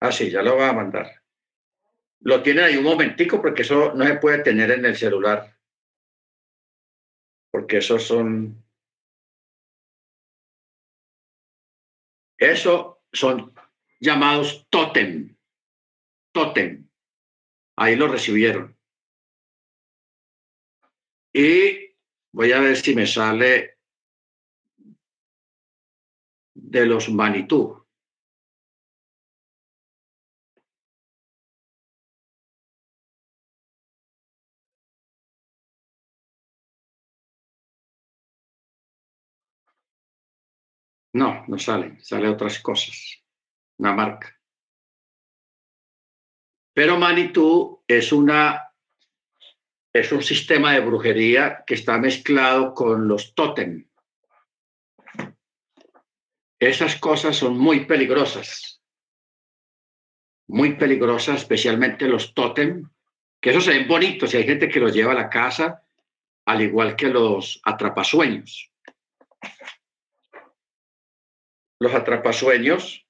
Ah, 0.00 0.10
sí, 0.10 0.30
ya 0.30 0.42
lo 0.42 0.56
va 0.56 0.70
a 0.70 0.72
mandar 0.72 1.21
lo 2.22 2.42
tienen 2.42 2.64
ahí 2.64 2.76
un 2.76 2.84
momentico 2.84 3.40
porque 3.40 3.62
eso 3.62 3.94
no 3.94 4.06
se 4.06 4.16
puede 4.16 4.42
tener 4.42 4.70
en 4.70 4.84
el 4.84 4.96
celular. 4.96 5.56
Porque 7.50 7.78
esos 7.78 8.02
son... 8.02 8.64
Eso 12.38 13.04
son 13.12 13.54
llamados 14.00 14.66
totem. 14.68 15.36
Totem. 16.32 16.88
Ahí 17.76 17.94
lo 17.94 18.08
recibieron. 18.08 18.76
Y 21.32 21.92
Voy 22.34 22.50
a 22.52 22.60
ver 22.60 22.76
si 22.76 22.94
me 22.94 23.06
sale 23.06 23.78
de 26.54 26.86
los 26.86 27.10
Manitú. 27.10 27.81
No, 41.14 41.44
no 41.46 41.58
sale, 41.58 42.00
sale 42.00 42.28
otras 42.28 42.58
cosas, 42.60 43.22
una 43.78 43.92
marca. 43.92 44.34
Pero 46.74 46.98
Manitú 46.98 47.82
es 47.86 48.12
una 48.12 48.72
es 49.92 50.10
un 50.10 50.22
sistema 50.22 50.72
de 50.72 50.80
brujería 50.80 51.64
que 51.66 51.74
está 51.74 51.98
mezclado 51.98 52.72
con 52.72 53.08
los 53.08 53.34
tótem. 53.34 53.86
Esas 56.58 56.96
cosas 56.96 57.36
son 57.36 57.58
muy 57.58 57.84
peligrosas, 57.84 58.80
muy 60.48 60.76
peligrosas, 60.76 61.42
especialmente 61.42 62.08
los 62.08 62.32
tótem, 62.32 62.88
que 63.40 63.50
esos 63.50 63.64
se 63.64 63.72
ven 63.72 63.88
bonitos 63.88 64.32
y 64.32 64.38
hay 64.38 64.44
gente 64.44 64.68
que 64.68 64.80
los 64.80 64.94
lleva 64.94 65.12
a 65.12 65.16
la 65.16 65.28
casa, 65.28 65.82
al 66.46 66.62
igual 66.62 66.96
que 66.96 67.08
los 67.08 67.60
atrapasueños. 67.64 68.72
Los 71.82 71.94
atrapasueños 71.94 73.04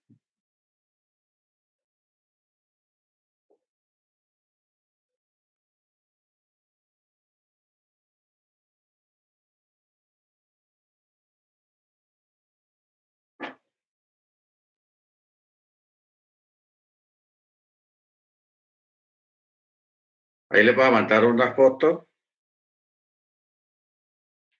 Ahí 20.48 20.64
les 20.64 20.74
voy 20.74 20.86
a 20.86 20.90
mandar 20.90 21.26
una 21.26 21.54
foto 21.54 22.08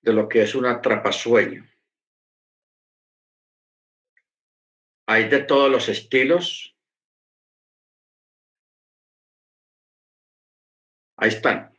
de 0.03 0.13
lo 0.13 0.29
que 0.29 0.43
es 0.43 0.55
un 0.55 0.67
atrapasueño. 0.67 1.72
Hay 5.07 5.29
de 5.29 5.41
todos 5.41 5.71
los 5.71 5.89
estilos. 5.89 6.75
Ahí 11.17 11.29
están. 11.29 11.73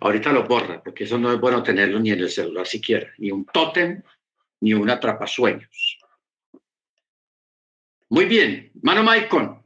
Ahorita 0.00 0.32
lo 0.32 0.44
borra, 0.44 0.82
porque 0.82 1.04
eso 1.04 1.18
no 1.18 1.32
es 1.32 1.40
bueno 1.40 1.62
tenerlo 1.62 1.98
ni 1.98 2.10
en 2.10 2.20
el 2.20 2.30
celular 2.30 2.66
siquiera. 2.66 3.12
Ni 3.18 3.30
un 3.30 3.46
tótem, 3.46 4.02
ni 4.60 4.74
un 4.74 4.90
atrapasueños. 4.90 5.98
Muy 8.10 8.26
bien. 8.26 8.70
Mano 8.82 9.02
Maicon. 9.02 9.62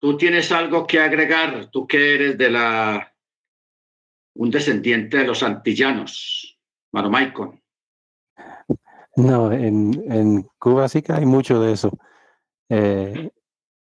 ¿Tú 0.00 0.16
tienes 0.16 0.50
algo 0.50 0.86
que 0.86 0.98
agregar? 0.98 1.70
Tú 1.70 1.86
que 1.86 2.14
eres 2.14 2.38
de 2.38 2.50
la 2.50 3.12
un 4.34 4.50
descendiente 4.50 5.18
de 5.18 5.26
los 5.26 5.42
antillanos, 5.42 6.58
Mano 6.92 7.10
Maicon. 7.10 7.61
No, 9.16 9.52
en, 9.52 10.48
Cuba 10.58 10.88
sí 10.88 11.02
que 11.02 11.12
hay 11.12 11.26
mucho 11.26 11.60
de 11.60 11.72
eso. 11.72 11.90
Eh, 12.68 13.30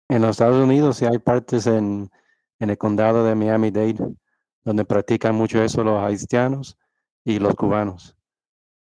en 0.09 0.21
los 0.21 0.31
Estados 0.31 0.63
Unidos 0.63 0.97
sí 0.97 1.05
hay 1.05 1.19
partes 1.19 1.67
en, 1.67 2.09
el 2.59 2.77
condado 2.77 3.25
de 3.25 3.33
Miami-Dade 3.33 4.15
donde 4.63 4.85
practican 4.85 5.35
mucho 5.35 5.63
eso 5.63 5.83
los 5.83 6.03
haitianos 6.03 6.77
y 7.23 7.39
los 7.39 7.55
cubanos. 7.55 8.15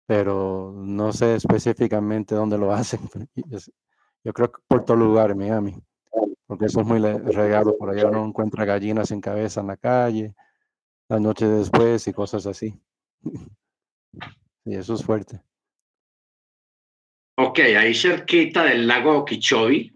Pero 0.06 0.74
no 0.76 1.14
sé 1.14 1.36
específicamente 1.36 2.36
dónde 2.36 2.58
lo 2.58 2.74
hacen. 2.74 3.00
Yo 4.24 4.34
creo 4.34 4.52
que 4.52 4.62
por 4.68 4.84
todo 4.84 4.98
lugar 4.98 5.32
en 5.32 5.38
Miami 5.38 5.84
porque 6.54 6.66
eso 6.66 6.82
es 6.82 6.86
muy 6.86 7.00
regado, 7.00 7.76
por 7.78 7.90
allá 7.90 8.08
uno 8.08 8.26
encuentra 8.26 8.64
gallinas 8.64 9.10
sin 9.10 9.22
cabeza 9.22 9.62
en 9.62 9.68
la 9.68 9.78
calle, 9.78 10.36
la 11.10 11.20
noche 11.20 11.48
después 11.48 12.08
y 12.08 12.14
cosas 12.14 12.46
así. 12.46 12.80
Y 14.66 14.76
eso 14.76 14.94
es 14.94 15.04
fuerte. 15.04 15.42
Ok, 17.36 17.60
ahí 17.60 17.96
cerquita 17.96 18.64
del 18.64 18.86
lago 18.86 19.18
Okeechobee 19.18 19.92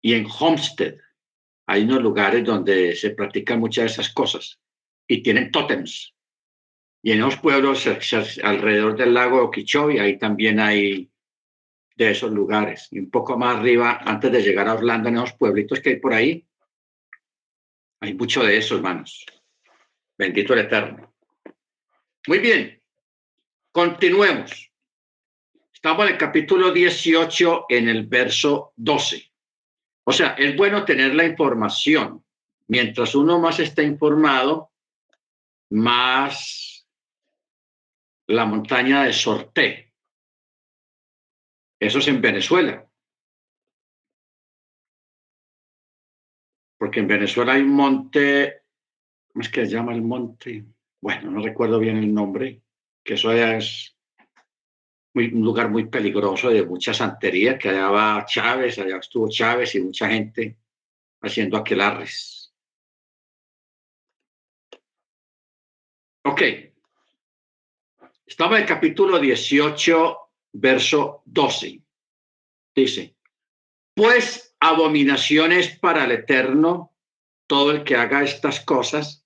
y 0.00 0.14
en 0.14 0.26
Homestead 0.26 0.96
hay 1.66 1.82
unos 1.82 2.02
lugares 2.02 2.42
donde 2.42 2.96
se 2.96 3.10
practican 3.10 3.60
muchas 3.60 3.84
de 3.84 3.90
esas 3.90 4.14
cosas 4.14 4.58
y 5.06 5.22
tienen 5.22 5.50
tótems. 5.50 6.14
Y 7.02 7.12
en 7.12 7.20
los 7.20 7.36
pueblos 7.36 7.86
alrededor 8.42 8.96
del 8.96 9.12
lago 9.12 9.42
Okeechobee, 9.44 10.00
ahí 10.00 10.18
también 10.18 10.58
hay 10.58 11.10
de 11.96 12.10
esos 12.10 12.32
lugares. 12.32 12.88
Y 12.90 12.98
un 13.00 13.10
poco 13.10 13.36
más 13.36 13.58
arriba, 13.58 14.00
antes 14.06 14.32
de 14.32 14.42
llegar 14.42 14.68
a 14.68 14.74
Orlando, 14.74 15.10
en 15.10 15.16
esos 15.16 15.34
pueblitos 15.34 15.80
que 15.80 15.90
hay 15.90 15.96
por 15.96 16.14
ahí, 16.14 16.46
hay 18.00 18.14
mucho 18.14 18.42
de 18.42 18.56
eso, 18.56 18.76
hermanos. 18.76 19.26
Bendito 20.16 20.54
el 20.54 20.60
Eterno. 20.60 21.14
Muy 22.26 22.38
bien, 22.38 22.82
continuemos. 23.70 24.73
Estamos 25.84 26.06
en 26.06 26.12
el 26.14 26.18
capítulo 26.18 26.72
18, 26.72 27.66
en 27.68 27.90
el 27.90 28.06
verso 28.06 28.72
12. 28.76 29.30
O 30.04 30.12
sea, 30.12 30.28
es 30.28 30.56
bueno 30.56 30.82
tener 30.82 31.14
la 31.14 31.26
información. 31.26 32.24
Mientras 32.68 33.14
uno 33.14 33.38
más 33.38 33.60
está 33.60 33.82
informado, 33.82 34.72
más 35.68 36.88
la 38.28 38.46
montaña 38.46 39.04
de 39.04 39.12
sorte 39.12 39.92
eso 41.78 41.98
es 41.98 42.08
en 42.08 42.22
Venezuela. 42.22 42.88
Porque 46.78 47.00
en 47.00 47.08
Venezuela 47.08 47.52
hay 47.52 47.60
un 47.60 47.74
monte, 47.74 48.62
¿cómo 49.30 49.42
es 49.42 49.50
que 49.50 49.66
se 49.66 49.72
llama 49.72 49.92
el 49.92 50.00
monte? 50.00 50.64
Bueno, 51.02 51.30
no 51.30 51.42
recuerdo 51.42 51.78
bien 51.78 51.98
el 51.98 52.14
nombre, 52.14 52.62
que 53.04 53.14
eso 53.14 53.30
es 53.32 53.93
un 55.14 55.44
lugar 55.44 55.70
muy 55.70 55.86
peligroso 55.86 56.50
de 56.50 56.64
mucha 56.64 56.92
santería, 56.92 57.56
que 57.56 57.68
allá 57.68 57.88
va 57.88 58.26
Chávez, 58.26 58.78
allá 58.78 58.98
estuvo 58.98 59.28
Chávez 59.28 59.74
y 59.74 59.80
mucha 59.80 60.08
gente 60.08 60.56
haciendo 61.20 61.56
aquelarres. 61.56 62.52
Ok. 66.24 66.42
Estaba 68.26 68.56
en 68.56 68.62
el 68.62 68.68
capítulo 68.68 69.18
18 69.18 70.18
verso 70.54 71.22
12. 71.26 71.80
Dice, 72.74 73.14
pues 73.94 74.56
abominaciones 74.58 75.78
para 75.78 76.04
el 76.04 76.12
Eterno 76.12 76.92
todo 77.46 77.70
el 77.70 77.84
que 77.84 77.96
haga 77.96 78.22
estas 78.22 78.60
cosas, 78.60 79.24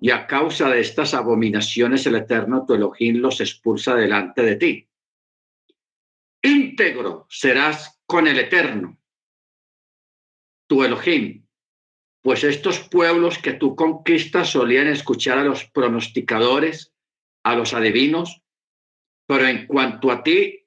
y 0.00 0.10
a 0.10 0.26
causa 0.26 0.70
de 0.70 0.80
estas 0.80 1.12
abominaciones 1.12 2.06
el 2.06 2.14
Eterno 2.14 2.64
tu 2.64 2.74
Elohim 2.74 3.16
los 3.16 3.40
expulsa 3.40 3.94
delante 3.94 4.42
de 4.42 4.56
ti. 4.56 4.87
Íntegro 6.42 7.26
serás 7.28 8.00
con 8.06 8.26
el 8.26 8.38
Eterno, 8.38 8.98
tu 10.68 10.84
Elohim, 10.84 11.46
pues 12.22 12.44
estos 12.44 12.78
pueblos 12.88 13.38
que 13.38 13.54
tú 13.54 13.74
conquistas 13.74 14.50
solían 14.50 14.88
escuchar 14.88 15.38
a 15.38 15.44
los 15.44 15.64
pronosticadores, 15.64 16.92
a 17.42 17.54
los 17.54 17.74
adivinos, 17.74 18.42
pero 19.26 19.46
en 19.46 19.66
cuanto 19.66 20.10
a 20.10 20.22
ti, 20.22 20.66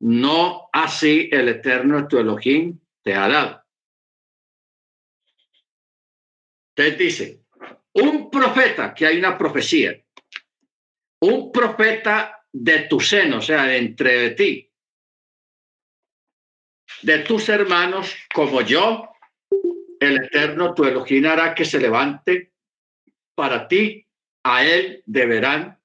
no 0.00 0.68
así 0.72 1.28
el 1.30 1.48
Eterno 1.48 2.08
tu 2.08 2.18
Elohim 2.18 2.80
te 3.02 3.14
ha 3.14 3.28
dado. 3.28 3.62
Te 6.74 6.92
dice, 6.92 7.44
un 7.94 8.30
profeta, 8.30 8.94
que 8.94 9.06
hay 9.06 9.18
una 9.18 9.36
profecía, 9.36 10.02
un 11.20 11.52
profeta 11.52 12.46
de 12.50 12.80
tu 12.80 12.98
seno, 13.00 13.38
o 13.38 13.42
sea, 13.42 13.64
de 13.64 13.76
entre 13.78 14.30
ti, 14.30 14.71
de 17.02 17.20
tus 17.20 17.48
hermanos 17.48 18.14
como 18.34 18.60
yo, 18.60 19.08
el 19.98 20.24
Eterno 20.24 20.74
tu 20.74 20.84
Elohim 20.84 21.26
hará 21.26 21.54
que 21.54 21.64
se 21.64 21.80
levante 21.80 22.52
para 23.34 23.66
ti, 23.66 24.06
a 24.44 24.64
él 24.64 25.02
deberán 25.06 25.80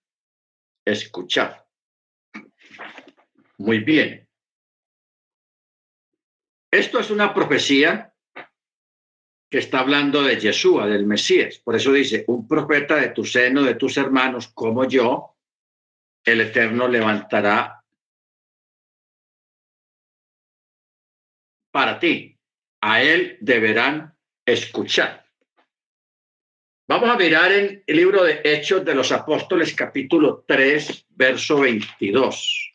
escuchar. 0.85 1.65
Muy 3.57 3.79
bien. 3.79 4.27
Esto 6.71 6.99
es 6.99 7.09
una 7.09 7.33
profecía 7.33 8.13
que 9.49 9.59
está 9.59 9.79
hablando 9.79 10.21
de 10.21 10.39
Yeshua, 10.39 10.87
del 10.87 11.05
Mesías. 11.05 11.59
Por 11.59 11.75
eso 11.75 11.93
dice, 11.93 12.25
un 12.27 12.47
profeta 12.47 12.95
de 12.95 13.09
tu 13.09 13.23
seno, 13.23 13.63
de 13.63 13.75
tus 13.75 13.97
hermanos, 13.97 14.49
como 14.49 14.85
yo, 14.85 15.37
el 16.25 16.41
Eterno 16.41 16.87
levantará 16.87 17.76
para 21.77 21.99
ti. 21.99 22.35
A 22.81 23.03
él 23.03 23.37
deberán 23.39 24.17
escuchar. 24.43 25.29
Vamos 26.87 27.07
a 27.07 27.15
mirar 27.15 27.51
en 27.51 27.83
el 27.85 27.95
libro 27.95 28.23
de 28.23 28.41
Hechos 28.43 28.83
de 28.83 28.95
los 28.95 29.11
Apóstoles, 29.11 29.75
capítulo 29.75 30.43
3, 30.47 31.05
verso 31.09 31.59
22. 31.59 32.73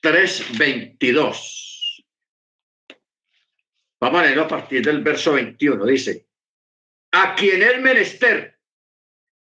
3.22. 0.00 2.04
Vamos 4.00 4.20
a 4.20 4.24
leerlo 4.24 4.44
a 4.44 4.48
partir 4.48 4.82
del 4.82 5.02
verso 5.02 5.34
21. 5.34 5.84
Dice, 5.84 6.28
a 7.12 7.34
quien 7.34 7.62
el 7.62 7.82
menester 7.82 8.58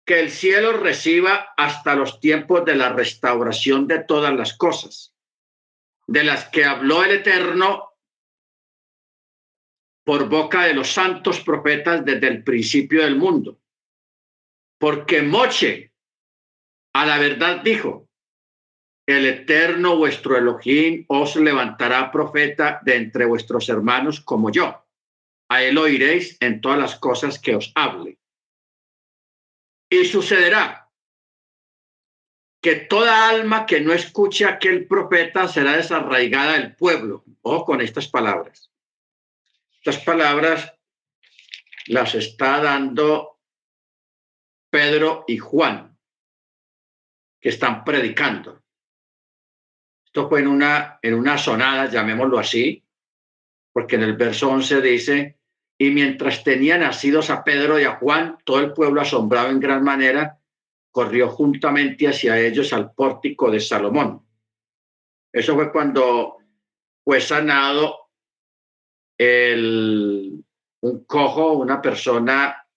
que 0.03 0.19
el 0.19 0.31
cielo 0.31 0.77
reciba 0.77 1.53
hasta 1.55 1.93
los 1.93 2.19
tiempos 2.19 2.65
de 2.65 2.76
la 2.76 2.89
restauración 2.89 3.85
de 3.85 4.03
todas 4.03 4.34
las 4.34 4.57
cosas, 4.57 5.14
de 6.07 6.23
las 6.23 6.47
que 6.49 6.65
habló 6.65 7.03
el 7.03 7.11
Eterno 7.11 7.91
por 10.05 10.29
boca 10.29 10.63
de 10.63 10.73
los 10.73 10.89
santos 10.89 11.41
profetas 11.41 12.05
desde 12.05 12.27
el 12.27 12.43
principio 12.43 13.03
del 13.03 13.17
mundo. 13.17 13.59
Porque 14.79 15.21
Moche 15.21 15.93
a 16.93 17.05
la 17.05 17.19
verdad 17.19 17.61
dijo, 17.61 18.07
el 19.05 19.25
Eterno 19.25 19.97
vuestro 19.97 20.38
Elohim 20.38 21.05
os 21.07 21.35
levantará 21.35 22.11
profeta 22.11 22.81
de 22.84 22.95
entre 22.95 23.25
vuestros 23.25 23.69
hermanos 23.69 24.19
como 24.21 24.49
yo. 24.49 24.84
A 25.49 25.61
él 25.63 25.77
oiréis 25.77 26.38
en 26.41 26.59
todas 26.59 26.79
las 26.79 26.97
cosas 26.99 27.39
que 27.39 27.55
os 27.55 27.71
hable. 27.75 28.17
Y 29.89 30.05
sucederá 30.05 30.86
que 32.68 32.76
toda 32.76 33.30
alma 33.30 33.65
que 33.65 33.80
no 33.80 33.94
escuche 33.94 34.44
a 34.44 34.49
aquel 34.49 34.88
profeta 34.88 35.48
será 35.48 35.77
desarraigada 35.77 36.60
del 36.60 36.76
pueblo. 36.76 37.23
O 37.41 37.64
con 37.64 37.80
estas 37.80 38.10
palabras. 38.10 38.69
Estas 39.77 39.99
palabras 40.03 40.73
las 41.85 42.14
está 42.14 42.60
dando 42.60 43.39
Pedro 44.69 45.23
y 45.30 45.38
Juan, 45.38 45.98
que 47.39 47.48
están 47.48 47.85
predicando. 47.85 48.61
Esto 50.06 50.27
fue 50.27 50.41
en 50.41 50.48
una, 50.48 50.99
en 51.02 51.14
una 51.14 51.38
sonada, 51.38 51.85
llamémoslo 51.89 52.38
así, 52.38 52.84
porque 53.72 53.95
en 53.95 54.03
el 54.03 54.18
verso 54.18 54.49
11 54.49 54.81
dice, 54.81 55.39
y 55.77 55.89
mientras 55.91 56.44
tenían 56.44 56.81
nacidos 56.81 57.30
a 57.30 57.45
Pedro 57.45 57.80
y 57.80 57.85
a 57.85 57.95
Juan, 57.95 58.39
todo 58.44 58.60
el 58.60 58.73
pueblo 58.73 58.99
asombrado 58.99 59.52
en 59.52 59.61
gran 59.61 59.85
manera, 59.85 60.38
corrió 60.97 61.29
juntamente 61.29 62.07
hacia 62.07 62.39
ellos 62.39 62.73
al 62.73 62.91
pórtico 62.91 63.51
de 63.51 63.59
Salomón. 63.59 64.25
Eso 65.31 65.53
fue 65.53 65.71
cuando 65.71 66.37
fue 67.05 67.21
sanado 67.21 68.09
el, 69.15 70.43
un 70.81 71.05
cojo, 71.05 71.51
una 71.51 71.79
persona 71.79 72.67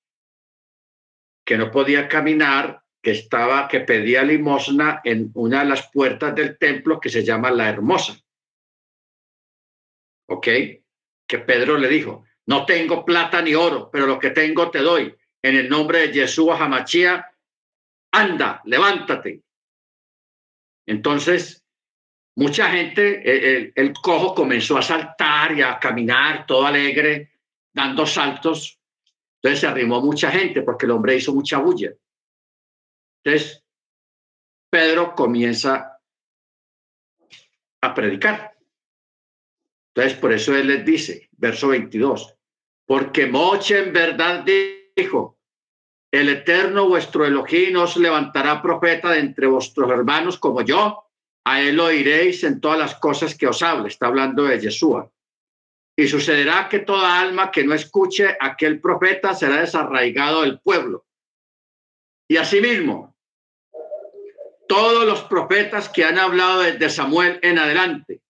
que 1.47 1.56
no 1.56 1.70
podía 1.70 2.09
caminar, 2.09 2.84
que 3.02 3.12
estaba, 3.12 3.66
que 3.68 3.80
pedía 3.80 4.22
limosna 4.22 5.01
en 5.02 5.30
una 5.32 5.60
de 5.60 5.70
las 5.70 5.90
puertas 5.90 6.34
del 6.34 6.59
templo 6.59 7.01
que 7.01 7.09
se 7.09 7.24
llama 7.24 7.51
la 7.51 7.70
Hermosa. 7.70 8.20
¿Ok? 10.28 10.47
Que 11.26 11.38
Pedro 11.38 11.78
le 11.78 11.88
dijo, 11.88 12.26
no 12.44 12.66
tengo 12.66 13.02
plata 13.02 13.40
ni 13.40 13.55
oro, 13.55 13.88
pero 13.90 14.06
lo 14.06 14.18
que 14.18 14.28
tengo 14.28 14.70
te 14.70 14.80
doy. 14.80 15.16
En 15.42 15.56
el 15.56 15.70
nombre 15.70 16.09
de 16.09 16.28
Hamachía, 16.59 17.26
anda, 18.12 18.61
levántate. 18.65 19.43
Entonces, 20.87 21.65
mucha 22.37 22.70
gente, 22.70 23.23
el, 23.24 23.73
el, 23.74 23.93
cojo 23.93 24.35
comenzó 24.35 24.77
a 24.78 24.82
saltar 24.82 25.57
y 25.57 25.62
a 25.62 25.78
caminar 25.78 26.47
todo 26.47 26.66
alegre, 26.66 27.32
dando 27.73 28.07
saltos. 28.07 28.81
Entonces 29.37 29.61
se 29.61 29.66
arrimó 29.66 30.01
mucha 30.01 30.31
gente 30.31 30.62
porque 30.62 30.87
el 30.87 30.93
hombre 30.93 31.16
hizo 31.16 31.32
mucha 31.32 31.59
bulla. 31.59 31.93
Entonces, 33.23 33.65
Pedro 34.70 35.15
comienza 35.15 36.01
a 37.82 37.95
predicar. 37.95 38.57
Entonces, 39.95 40.19
por 40.19 40.32
eso 40.32 40.55
él 40.55 40.69
les 40.69 40.85
dice, 40.85 41.28
verso 41.32 41.69
22, 41.69 42.37
porque 42.87 43.27
Moche 43.27 43.78
en 43.78 43.93
verdad 43.93 44.45
dijo, 44.97 45.40
el 46.12 46.28
eterno 46.28 46.89
vuestro 46.89 47.24
Elohim 47.24 47.77
os 47.77 47.97
levantará 47.97 48.61
profeta 48.61 49.11
de 49.11 49.20
entre 49.20 49.47
vuestros 49.47 49.91
hermanos 49.91 50.39
como 50.39 50.62
yo, 50.62 51.05
a 51.45 51.62
él 51.62 51.78
oiréis 51.78 52.45
en 52.45 52.61
todas 52.61 52.78
las 52.78 52.95
cosas 52.97 53.37
que 53.37 53.47
os 53.47 53.62
hable. 53.62 53.89
Está 53.89 54.07
hablando 54.07 54.45
de 54.45 54.61
Yeshua. 54.61 55.11
Y 55.97 56.09
sucederá 56.09 56.69
que 56.69 56.81
toda 56.81 57.20
alma 57.20 57.51
que 57.51 57.65
no 57.65 57.74
escuche 57.74 58.28
a 58.28 58.47
aquel 58.47 58.81
profeta 58.81 59.35
será 59.35 59.61
desarraigado 59.61 60.43
del 60.43 60.61
pueblo. 60.61 61.07
Y 62.28 62.37
asimismo, 62.37 63.15
todos 64.69 65.05
los 65.05 65.23
profetas 65.23 65.89
que 65.89 66.05
han 66.05 66.19
hablado 66.19 66.61
desde 66.61 66.91
Samuel 66.91 67.39
en 67.43 67.59
adelante 67.59 68.20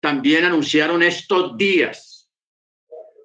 también 0.00 0.44
anunciaron 0.44 1.02
estos 1.02 1.56
días 1.56 2.08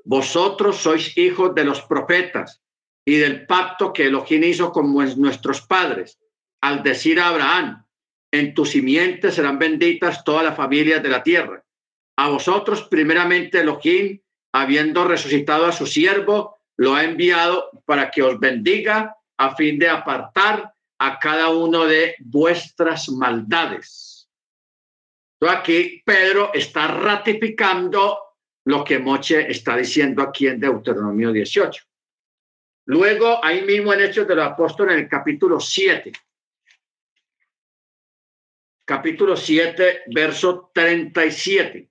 vosotros 0.05 0.77
sois 0.77 1.17
hijos 1.17 1.55
de 1.55 1.63
los 1.63 1.81
profetas 1.81 2.62
y 3.05 3.17
del 3.17 3.45
pacto 3.45 3.91
que 3.91 4.07
Elohim 4.07 4.43
hizo 4.43 4.71
con 4.71 4.93
nuestros 4.93 5.61
padres, 5.61 6.19
al 6.61 6.83
decir 6.83 7.19
a 7.19 7.29
Abraham, 7.29 7.85
en 8.31 8.53
tu 8.53 8.65
simiente 8.65 9.31
serán 9.31 9.59
benditas 9.59 10.23
todas 10.23 10.43
las 10.43 10.55
familias 10.55 11.03
de 11.03 11.09
la 11.09 11.21
tierra. 11.21 11.63
A 12.17 12.29
vosotros, 12.29 12.83
primeramente, 12.83 13.59
Elohim, 13.59 14.19
habiendo 14.53 15.05
resucitado 15.05 15.65
a 15.65 15.71
su 15.71 15.85
siervo, 15.85 16.57
lo 16.77 16.95
ha 16.95 17.03
enviado 17.03 17.69
para 17.85 18.09
que 18.09 18.23
os 18.23 18.39
bendiga 18.39 19.15
a 19.37 19.55
fin 19.55 19.77
de 19.77 19.89
apartar 19.89 20.73
a 20.99 21.19
cada 21.19 21.49
uno 21.49 21.85
de 21.85 22.15
vuestras 22.19 23.09
maldades. 23.09 24.29
Aquí 25.41 26.01
Pedro 26.05 26.51
está 26.53 26.87
ratificando 26.87 28.17
lo 28.65 28.83
que 28.83 28.99
Moche 28.99 29.51
está 29.51 29.75
diciendo 29.75 30.23
aquí 30.23 30.47
en 30.47 30.59
Deuteronomio 30.59 31.33
18. 31.33 31.83
Luego, 32.85 33.43
ahí 33.43 33.61
mismo 33.61 33.93
en 33.93 34.01
Hechos 34.01 34.27
de 34.27 34.35
los 34.35 34.45
Apóstoles, 34.45 34.95
en 34.95 35.01
el 35.01 35.09
capítulo 35.09 35.59
7. 35.59 36.11
Capítulo 38.85 39.37
7, 39.37 40.03
verso 40.07 40.71
37. 40.73 41.89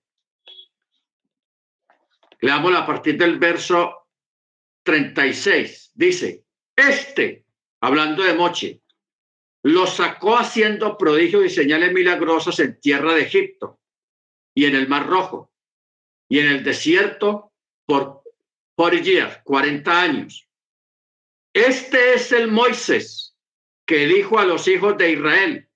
Leamos 2.41 2.75
a 2.75 2.85
partir 2.85 3.17
del 3.17 3.39
verso 3.39 4.09
36. 4.83 5.93
Dice, 5.95 6.45
este, 6.77 7.47
hablando 7.81 8.23
de 8.23 8.35
Moche, 8.35 8.83
lo 9.63 9.87
sacó 9.87 10.37
haciendo 10.37 10.99
prodigios 10.99 11.45
y 11.45 11.51
señales 11.51 11.93
milagrosas 11.93 12.59
en 12.59 12.81
tierra 12.81 13.15
de 13.15 13.23
Egipto 13.23 13.81
y 14.55 14.67
en 14.67 14.75
el 14.75 14.89
Mar 14.89 15.07
Rojo 15.07 15.53
y 16.29 16.41
en 16.41 16.49
el 16.49 16.65
desierto 16.65 17.53
por, 17.87 18.23
por 18.75 19.01
días, 19.01 19.41
40 19.45 20.01
años. 20.01 20.49
Este 21.53 22.15
es 22.15 22.33
el 22.33 22.51
Moisés 22.51 23.37
que 23.87 24.07
dijo 24.07 24.39
a 24.39 24.45
los 24.45 24.69
hijos 24.69 24.97
de 24.97 25.13
Israel, 25.13 25.69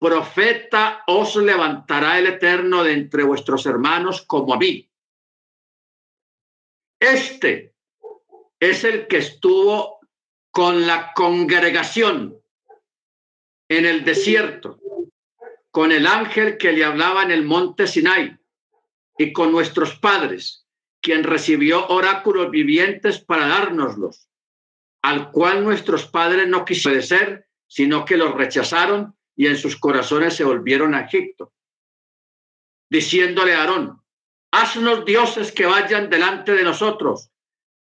profeta 0.00 1.04
os 1.06 1.36
levantará 1.36 2.18
el 2.18 2.26
Eterno 2.26 2.82
de 2.82 2.92
entre 2.94 3.22
vuestros 3.22 3.64
hermanos 3.66 4.22
como 4.22 4.54
a 4.54 4.58
mí. 4.58 4.90
Este 6.98 7.74
es 8.58 8.82
el 8.84 9.06
que 9.06 9.18
estuvo 9.18 10.00
con 10.50 10.86
la 10.86 11.12
congregación 11.14 12.40
en 13.68 13.86
el 13.86 14.04
desierto, 14.04 14.80
con 15.70 15.92
el 15.92 16.06
ángel 16.06 16.58
que 16.58 16.72
le 16.72 16.84
hablaba 16.84 17.22
en 17.22 17.30
el 17.30 17.44
monte 17.44 17.86
Sinai 17.86 18.38
y 19.16 19.32
con 19.32 19.52
nuestros 19.52 19.96
padres, 19.98 20.66
quien 21.00 21.24
recibió 21.24 21.86
oráculos 21.88 22.50
vivientes 22.50 23.20
para 23.20 23.46
dárnoslos, 23.46 24.28
al 25.04 25.30
cual 25.30 25.62
nuestros 25.62 26.06
padres 26.06 26.48
no 26.48 26.64
quisieron 26.64 27.02
ser, 27.02 27.46
sino 27.66 28.06
que 28.06 28.16
los 28.16 28.34
rechazaron 28.34 29.14
y 29.36 29.48
en 29.48 29.58
sus 29.58 29.76
corazones 29.76 30.34
se 30.34 30.44
volvieron 30.44 30.94
a 30.94 31.02
Egipto, 31.02 31.52
diciéndole 32.88 33.54
a 33.54 33.60
Aarón, 33.60 34.02
haznos 34.50 35.04
dioses 35.04 35.52
que 35.52 35.66
vayan 35.66 36.08
delante 36.08 36.52
de 36.52 36.62
nosotros, 36.62 37.30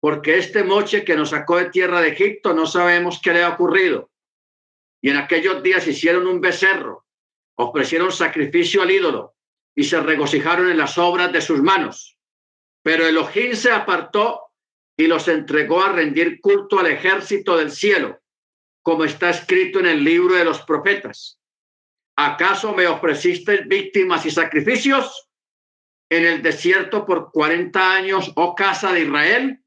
porque 0.01 0.37
este 0.37 0.65
moche 0.65 1.05
que 1.05 1.15
nos 1.15 1.31
sacó 1.31 1.59
de 1.59 1.71
tierra 1.71 2.01
de 2.01 2.09
Egipto 2.09 2.55
no 2.55 2.67
sabemos 2.67 3.21
qué 3.23 3.33
le 3.33 3.45
ha 3.45 3.51
ocurrido. 3.51 4.11
Y 5.01 5.11
en 5.11 5.17
aquellos 5.17 5.63
días 5.63 5.87
hicieron 5.87 6.27
un 6.27 6.41
becerro, 6.41 7.07
ofrecieron 7.55 8.11
sacrificio 8.11 8.83
al 8.83 8.91
ídolo 8.91 9.37
y 9.77 9.85
se 9.85 10.01
regocijaron 10.01 10.73
en 10.73 10.79
las 10.79 10.99
obras 10.99 11.33
de 11.33 11.41
sus 11.41 11.63
manos. 11.63 12.19
Pero 12.83 13.07
Elohim 13.07 13.55
se 13.55 13.71
apartó 13.71 14.52
y 14.97 15.07
los 15.07 15.29
entregó 15.29 15.83
a 15.83 15.93
rendir 15.93 16.41
culto 16.41 16.79
al 16.79 16.87
ejército 16.87 17.57
del 17.57 17.71
cielo, 17.71 18.21
como 18.83 19.05
está 19.05 19.31
escrito 19.31 19.81
en 19.81 19.87
el 19.87 20.05
libro 20.05 20.35
de 20.35 20.45
los 20.45 20.61
profetas. 20.63 21.39
¿Acaso 22.17 22.75
me 22.75 22.87
ofreciste 22.87 23.65
víctimas 23.67 24.27
y 24.27 24.31
sacrificios? 24.31 25.29
en 26.13 26.27
el 26.27 26.43
desierto 26.43 27.07
por 27.07 27.33
40 27.33 27.95
años, 27.95 28.33
oh 28.37 28.55
casa 28.55 28.93
de 28.93 29.05
Israel? 29.05 29.65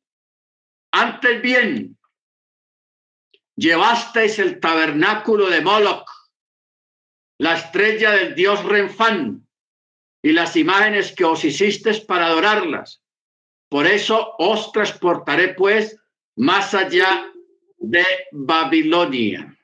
Antes 0.91 1.41
bien, 1.41 1.97
llevasteis 3.56 4.38
el 4.38 4.60
tabernáculo 4.60 5.49
de 5.49 5.61
Moloch, 5.61 6.07
la 7.39 7.56
estrella 7.56 8.11
del 8.11 8.35
dios 8.35 8.64
Renfán 8.64 9.47
y 10.22 10.34
las 10.34 10.56
imágenes 10.56 11.15
que 11.15 11.26
os 11.26 11.43
hicisteis 11.43 11.99
para 12.02 12.27
adorarlas. 12.27 13.02
Por 13.69 13.87
eso 13.87 14.35
os 14.37 14.71
transportaré 14.71 15.53
pues 15.53 15.97
más 16.35 16.73
allá 16.73 17.31
de 17.77 18.05
Babilonia. 18.31 19.57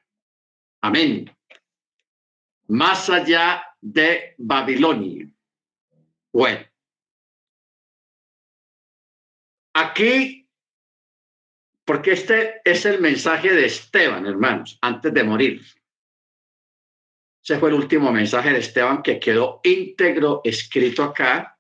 Amén. 0.81 1.29
Más 2.67 3.09
allá 3.09 3.63
de 3.79 4.35
Babilonia. 4.37 5.27
Bueno, 6.33 6.65
aquí, 9.73 10.47
porque 11.83 12.11
este 12.11 12.61
es 12.63 12.85
el 12.85 13.01
mensaje 13.01 13.53
de 13.53 13.65
Esteban, 13.65 14.25
hermanos, 14.25 14.77
antes 14.81 15.13
de 15.13 15.23
morir. 15.23 15.61
Ese 17.43 17.59
fue 17.59 17.69
el 17.69 17.75
último 17.75 18.11
mensaje 18.11 18.51
de 18.51 18.59
Esteban 18.59 19.01
que 19.01 19.19
quedó 19.19 19.59
íntegro 19.63 20.41
escrito 20.43 21.03
acá 21.03 21.57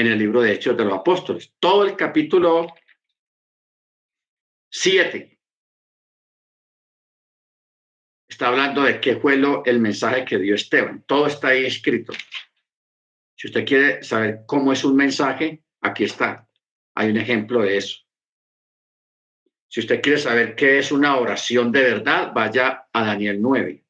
en 0.00 0.06
el 0.06 0.18
libro 0.18 0.40
de 0.40 0.52
Hechos 0.52 0.76
de 0.76 0.84
los 0.84 0.94
Apóstoles. 0.94 1.52
Todo 1.58 1.84
el 1.84 1.94
capítulo 1.94 2.66
7 4.70 5.38
está 8.26 8.48
hablando 8.48 8.82
de 8.82 9.00
qué 9.00 9.16
fue 9.16 9.36
lo, 9.36 9.62
el 9.64 9.78
mensaje 9.80 10.24
que 10.24 10.38
dio 10.38 10.54
Esteban. 10.54 11.04
Todo 11.06 11.26
está 11.26 11.48
ahí 11.48 11.66
escrito. 11.66 12.14
Si 13.36 13.48
usted 13.48 13.66
quiere 13.66 14.02
saber 14.02 14.44
cómo 14.46 14.72
es 14.72 14.84
un 14.84 14.96
mensaje, 14.96 15.62
aquí 15.82 16.04
está. 16.04 16.48
Hay 16.94 17.10
un 17.10 17.18
ejemplo 17.18 17.60
de 17.60 17.76
eso. 17.76 17.98
Si 19.68 19.80
usted 19.80 20.00
quiere 20.00 20.18
saber 20.18 20.56
qué 20.56 20.78
es 20.78 20.90
una 20.90 21.16
oración 21.16 21.70
de 21.70 21.82
verdad, 21.82 22.32
vaya 22.34 22.88
a 22.92 23.04
Daniel 23.04 23.40
9 23.40 23.84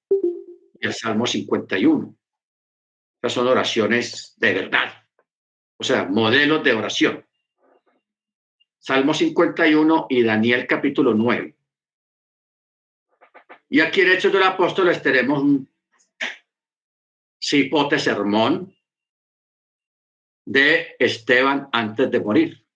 y 0.81 0.87
el 0.87 0.93
Salmo 0.93 1.27
51. 1.27 2.17
Estas 3.17 3.33
son 3.33 3.47
oraciones 3.47 4.35
de 4.39 4.55
verdad. 4.55 5.00
O 5.81 5.83
sea, 5.83 6.05
modelos 6.05 6.63
de 6.63 6.75
oración. 6.75 7.27
Salmo 8.79 9.15
51 9.15 10.09
y 10.11 10.23
Daniel 10.23 10.67
capítulo 10.67 11.15
9. 11.15 11.57
Y 13.71 13.81
aquí 13.81 14.03
en 14.03 14.11
Hechos 14.11 14.31
del 14.31 14.43
Apóstol 14.43 14.95
tenemos 15.01 15.43
un 15.43 15.71
cipote 17.43 17.99
sermón 17.99 18.77
de 20.45 20.97
Esteban 20.99 21.71
antes 21.73 22.11
de 22.11 22.21
morir. 22.21 22.67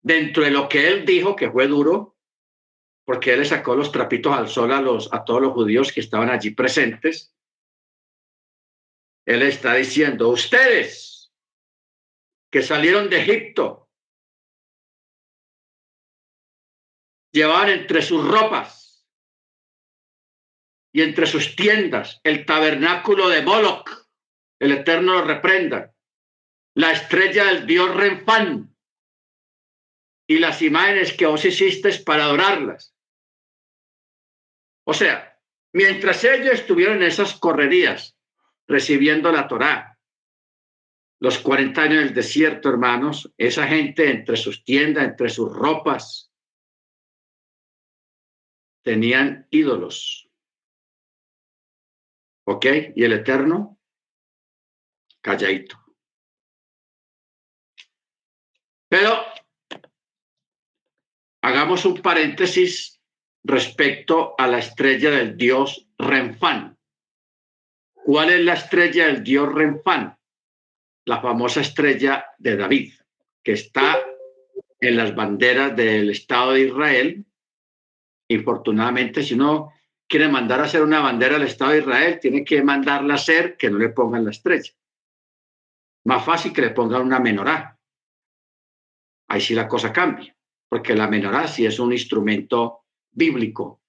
Dentro 0.00 0.42
de 0.42 0.52
lo 0.52 0.70
que 0.70 0.88
él 0.88 1.04
dijo, 1.04 1.36
que 1.36 1.50
fue 1.50 1.66
duro, 1.66 2.16
porque 3.04 3.34
él 3.34 3.40
le 3.40 3.44
sacó 3.44 3.76
los 3.76 3.92
trapitos 3.92 4.32
al 4.32 4.48
sol 4.48 4.72
a, 4.72 4.80
los, 4.80 5.12
a 5.12 5.22
todos 5.22 5.42
los 5.42 5.52
judíos 5.52 5.92
que 5.92 6.00
estaban 6.00 6.30
allí 6.30 6.52
presentes, 6.52 7.34
él 9.26 9.42
está 9.42 9.74
diciendo, 9.74 10.30
ustedes 10.30 11.15
que 12.56 12.62
salieron 12.62 13.10
de 13.10 13.20
Egipto, 13.20 13.90
llevaban 17.30 17.68
entre 17.68 18.00
sus 18.00 18.26
ropas 18.26 19.06
y 20.90 21.02
entre 21.02 21.26
sus 21.26 21.54
tiendas 21.54 22.18
el 22.24 22.46
tabernáculo 22.46 23.28
de 23.28 23.42
Moloch, 23.42 23.90
el 24.58 24.72
Eterno 24.72 25.12
lo 25.12 25.24
reprenda, 25.24 25.94
la 26.74 26.92
estrella 26.92 27.44
del 27.44 27.66
dios 27.66 27.94
Renfán 27.94 28.74
y 30.26 30.38
las 30.38 30.62
imágenes 30.62 31.12
que 31.12 31.26
os 31.26 31.44
hiciste 31.44 31.92
para 32.06 32.24
adorarlas. 32.24 32.96
O 34.86 34.94
sea, 34.94 35.38
mientras 35.74 36.24
ellos 36.24 36.54
estuvieron 36.54 37.02
en 37.02 37.08
esas 37.08 37.38
correrías 37.38 38.16
recibiendo 38.66 39.30
la 39.30 39.46
Torá, 39.46 39.95
los 41.18 41.38
40 41.38 41.82
años 41.82 42.04
del 42.04 42.14
desierto, 42.14 42.68
hermanos, 42.68 43.32
esa 43.38 43.66
gente 43.66 44.10
entre 44.10 44.36
sus 44.36 44.64
tiendas, 44.64 45.04
entre 45.04 45.28
sus 45.30 45.52
ropas, 45.52 46.30
tenían 48.82 49.46
ídolos. 49.50 50.28
¿Ok? 52.44 52.66
Y 52.94 53.02
el 53.02 53.14
Eterno, 53.14 53.80
calladito. 55.20 55.76
Pero 58.88 59.16
hagamos 61.42 61.84
un 61.84 62.00
paréntesis 62.00 63.00
respecto 63.42 64.34
a 64.38 64.46
la 64.46 64.58
estrella 64.58 65.10
del 65.10 65.36
dios 65.36 65.88
Renfán. 65.98 66.78
¿Cuál 67.94 68.30
es 68.30 68.44
la 68.44 68.54
estrella 68.54 69.06
del 69.06 69.24
dios 69.24 69.52
Renfán? 69.52 70.15
La 71.06 71.20
famosa 71.20 71.60
estrella 71.60 72.26
de 72.38 72.56
David, 72.56 72.92
que 73.42 73.52
está 73.52 73.98
en 74.80 74.96
las 74.96 75.14
banderas 75.14 75.74
del 75.74 76.10
Estado 76.10 76.52
de 76.52 76.60
Israel. 76.62 77.24
Infortunadamente, 78.28 79.22
si 79.22 79.34
uno 79.34 79.72
quiere 80.06 80.28
mandar 80.28 80.60
a 80.60 80.64
hacer 80.64 80.82
una 80.82 81.00
bandera 81.00 81.38
del 81.38 81.48
Estado 81.48 81.72
de 81.72 81.78
Israel, 81.78 82.18
tiene 82.20 82.44
que 82.44 82.62
mandarla 82.62 83.14
a 83.14 83.16
hacer 83.16 83.56
que 83.56 83.70
no 83.70 83.78
le 83.78 83.88
pongan 83.88 84.24
la 84.24 84.30
estrella. 84.30 84.72
Más 86.04 86.24
fácil 86.24 86.52
que 86.52 86.60
le 86.60 86.70
pongan 86.70 87.02
una 87.02 87.18
menorá 87.18 87.76
ahí 89.28 89.40
sí 89.40 89.54
la 89.54 89.68
cosa 89.68 89.92
cambia, 89.92 90.34
porque 90.68 90.94
la 90.94 91.08
menorá 91.08 91.46
sí 91.46 91.66
es 91.66 91.78
un 91.78 91.92
instrumento 91.92 92.84
bíblico 93.10 93.82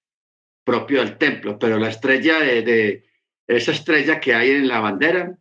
propio 0.64 1.00
del 1.00 1.16
templo, 1.16 1.58
pero 1.58 1.78
la 1.78 1.88
estrella 1.88 2.40
de, 2.40 3.04
esa 3.46 3.72
estrella 3.72 4.20
que 4.20 4.34
hay 4.34 4.50
en 4.50 4.68
la 4.68 4.80
bandera 4.80 5.38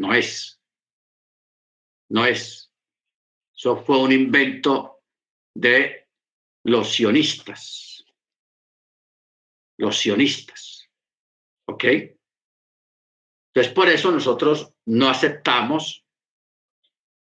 no 0.00 0.14
es, 0.14 0.58
no 2.08 2.24
es. 2.24 2.72
Eso 3.54 3.76
fue 3.84 3.98
un 3.98 4.12
invento 4.12 5.02
de 5.54 6.08
los 6.64 6.94
sionistas, 6.94 8.02
los 9.76 9.98
sionistas, 9.98 10.88
¿ok? 11.66 11.84
Entonces, 13.48 13.74
por 13.74 13.90
eso 13.90 14.10
nosotros 14.10 14.72
no 14.86 15.10
aceptamos 15.10 16.06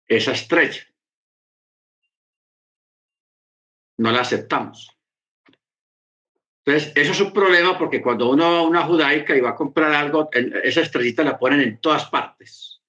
esa 0.06 0.34
estrella. 0.34 0.86
No 3.98 4.12
la 4.12 4.20
aceptamos. 4.20 4.95
Entonces, 6.66 6.92
eso 6.96 7.12
es 7.12 7.22
un 7.22 7.32
problema 7.32 7.78
porque 7.78 8.02
cuando 8.02 8.30
uno 8.30 8.52
va 8.52 8.58
a 8.60 8.64
una 8.64 8.84
judaica 8.84 9.36
y 9.36 9.42
va 9.42 9.52
a 9.52 9.56
comprar 9.56 9.94
algo, 9.94 10.30
esa 10.32 10.82
estrellita 10.82 11.24
la 11.24 11.38
ponen 11.38 11.62
en 11.62 11.80
todas 11.80 12.10
partes, 12.10 12.82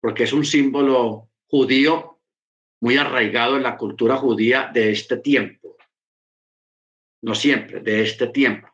porque 0.00 0.22
es 0.22 0.32
un 0.32 0.44
símbolo 0.44 1.28
judío 1.48 2.20
muy 2.80 2.96
arraigado 2.96 3.56
en 3.56 3.64
la 3.64 3.76
cultura 3.76 4.16
judía 4.16 4.70
de 4.72 4.92
este 4.92 5.16
tiempo. 5.16 5.76
No 7.22 7.34
siempre, 7.34 7.80
de 7.80 8.02
este 8.02 8.28
tiempo. 8.28 8.68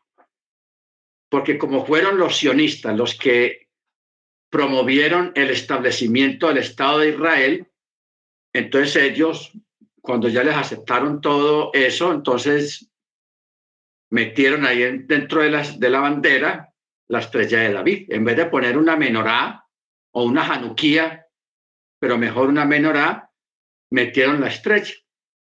Porque 1.30 1.56
como 1.56 1.86
fueron 1.86 2.18
los 2.18 2.36
sionistas 2.36 2.96
los 2.96 3.18
que 3.18 3.66
promovieron 4.50 5.32
el 5.34 5.50
establecimiento 5.50 6.48
del 6.48 6.58
Estado 6.58 7.00
de 7.00 7.10
Israel. 7.10 7.66
Entonces 8.52 8.96
ellos, 8.96 9.52
cuando 10.00 10.28
ya 10.28 10.44
les 10.44 10.54
aceptaron 10.54 11.20
todo 11.20 11.70
eso, 11.72 12.12
entonces 12.12 12.90
metieron 14.10 14.64
ahí 14.64 14.98
dentro 15.04 15.42
de, 15.42 15.50
las, 15.50 15.78
de 15.78 15.90
la 15.90 16.00
bandera 16.00 16.72
la 17.08 17.20
estrella 17.20 17.60
de 17.60 17.72
David. 17.72 18.06
En 18.12 18.24
vez 18.24 18.36
de 18.36 18.46
poner 18.46 18.76
una 18.76 18.96
menorá 18.96 19.66
o 20.12 20.24
una 20.24 20.44
januquía, 20.44 21.26
pero 22.00 22.18
mejor 22.18 22.48
una 22.48 22.64
menorá, 22.64 23.30
metieron 23.90 24.40
la 24.40 24.48
estrella, 24.48 24.94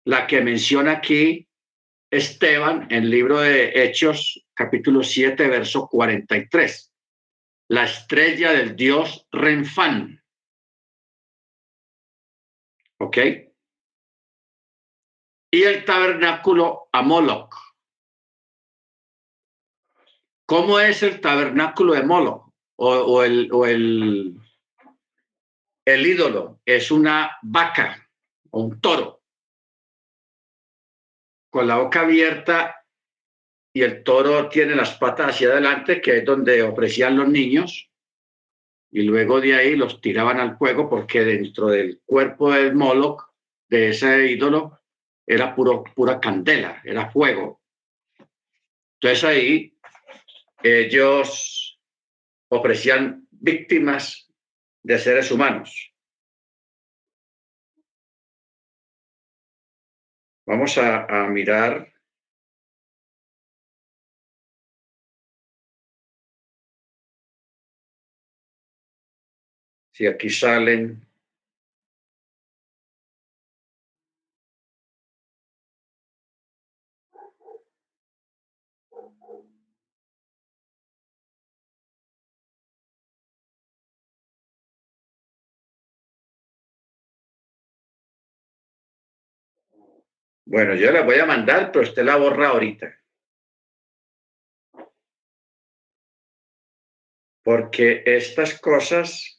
la 0.04 0.26
que 0.26 0.40
menciona 0.40 0.92
aquí 0.92 1.48
Esteban 2.10 2.88
en 2.90 3.04
el 3.04 3.10
libro 3.10 3.40
de 3.40 3.72
Hechos, 3.74 4.44
capítulo 4.54 5.02
7, 5.02 5.48
verso 5.48 5.88
43 5.88 6.94
la 7.68 7.84
estrella 7.84 8.52
del 8.52 8.76
dios 8.76 9.26
Renfán. 9.32 10.22
¿Ok? 12.98 13.18
Y 15.50 15.62
el 15.62 15.84
tabernáculo 15.84 16.88
a 16.92 17.02
Moloch. 17.02 17.63
¿Cómo 20.46 20.78
es 20.78 21.02
el 21.02 21.20
tabernáculo 21.20 21.94
de 21.94 22.02
Moloch? 22.02 22.44
O, 22.76 23.22
el, 23.22 23.48
o 23.52 23.66
el, 23.66 24.34
el 25.84 26.06
ídolo 26.06 26.60
es 26.64 26.90
una 26.90 27.38
vaca 27.42 28.10
o 28.50 28.62
un 28.62 28.80
toro 28.80 29.22
con 31.50 31.68
la 31.68 31.78
boca 31.78 32.00
abierta 32.00 32.84
y 33.72 33.82
el 33.82 34.02
toro 34.02 34.48
tiene 34.48 34.74
las 34.74 34.94
patas 34.98 35.30
hacia 35.30 35.50
adelante, 35.50 36.00
que 36.00 36.18
es 36.18 36.24
donde 36.24 36.62
ofrecían 36.64 37.16
los 37.16 37.28
niños, 37.28 37.92
y 38.90 39.02
luego 39.02 39.40
de 39.40 39.54
ahí 39.54 39.76
los 39.76 40.00
tiraban 40.00 40.40
al 40.40 40.56
fuego 40.56 40.88
porque 40.88 41.24
dentro 41.24 41.68
del 41.68 42.00
cuerpo 42.04 42.52
del 42.52 42.74
Moloch, 42.74 43.32
de 43.68 43.90
ese 43.90 44.30
ídolo, 44.30 44.80
era 45.26 45.54
puro, 45.54 45.84
pura 45.94 46.20
candela, 46.20 46.80
era 46.84 47.10
fuego. 47.10 47.60
Entonces 49.00 49.24
ahí 49.24 49.73
ellos 50.64 51.78
ofrecían 52.48 53.28
víctimas 53.30 54.32
de 54.82 54.98
seres 54.98 55.30
humanos. 55.30 55.94
Vamos 60.46 60.76
a, 60.78 61.26
mirar 61.28 61.92
si 69.92 70.06
aquí 70.06 70.30
salen 70.30 71.06
Bueno, 90.46 90.74
yo 90.74 90.90
la 90.92 91.02
voy 91.02 91.18
a 91.18 91.26
mandar, 91.26 91.72
pero 91.72 91.84
usted 91.84 92.04
la 92.04 92.16
borra 92.16 92.48
ahorita. 92.48 93.00
Porque 97.42 98.02
estas 98.06 98.58
cosas 98.60 99.34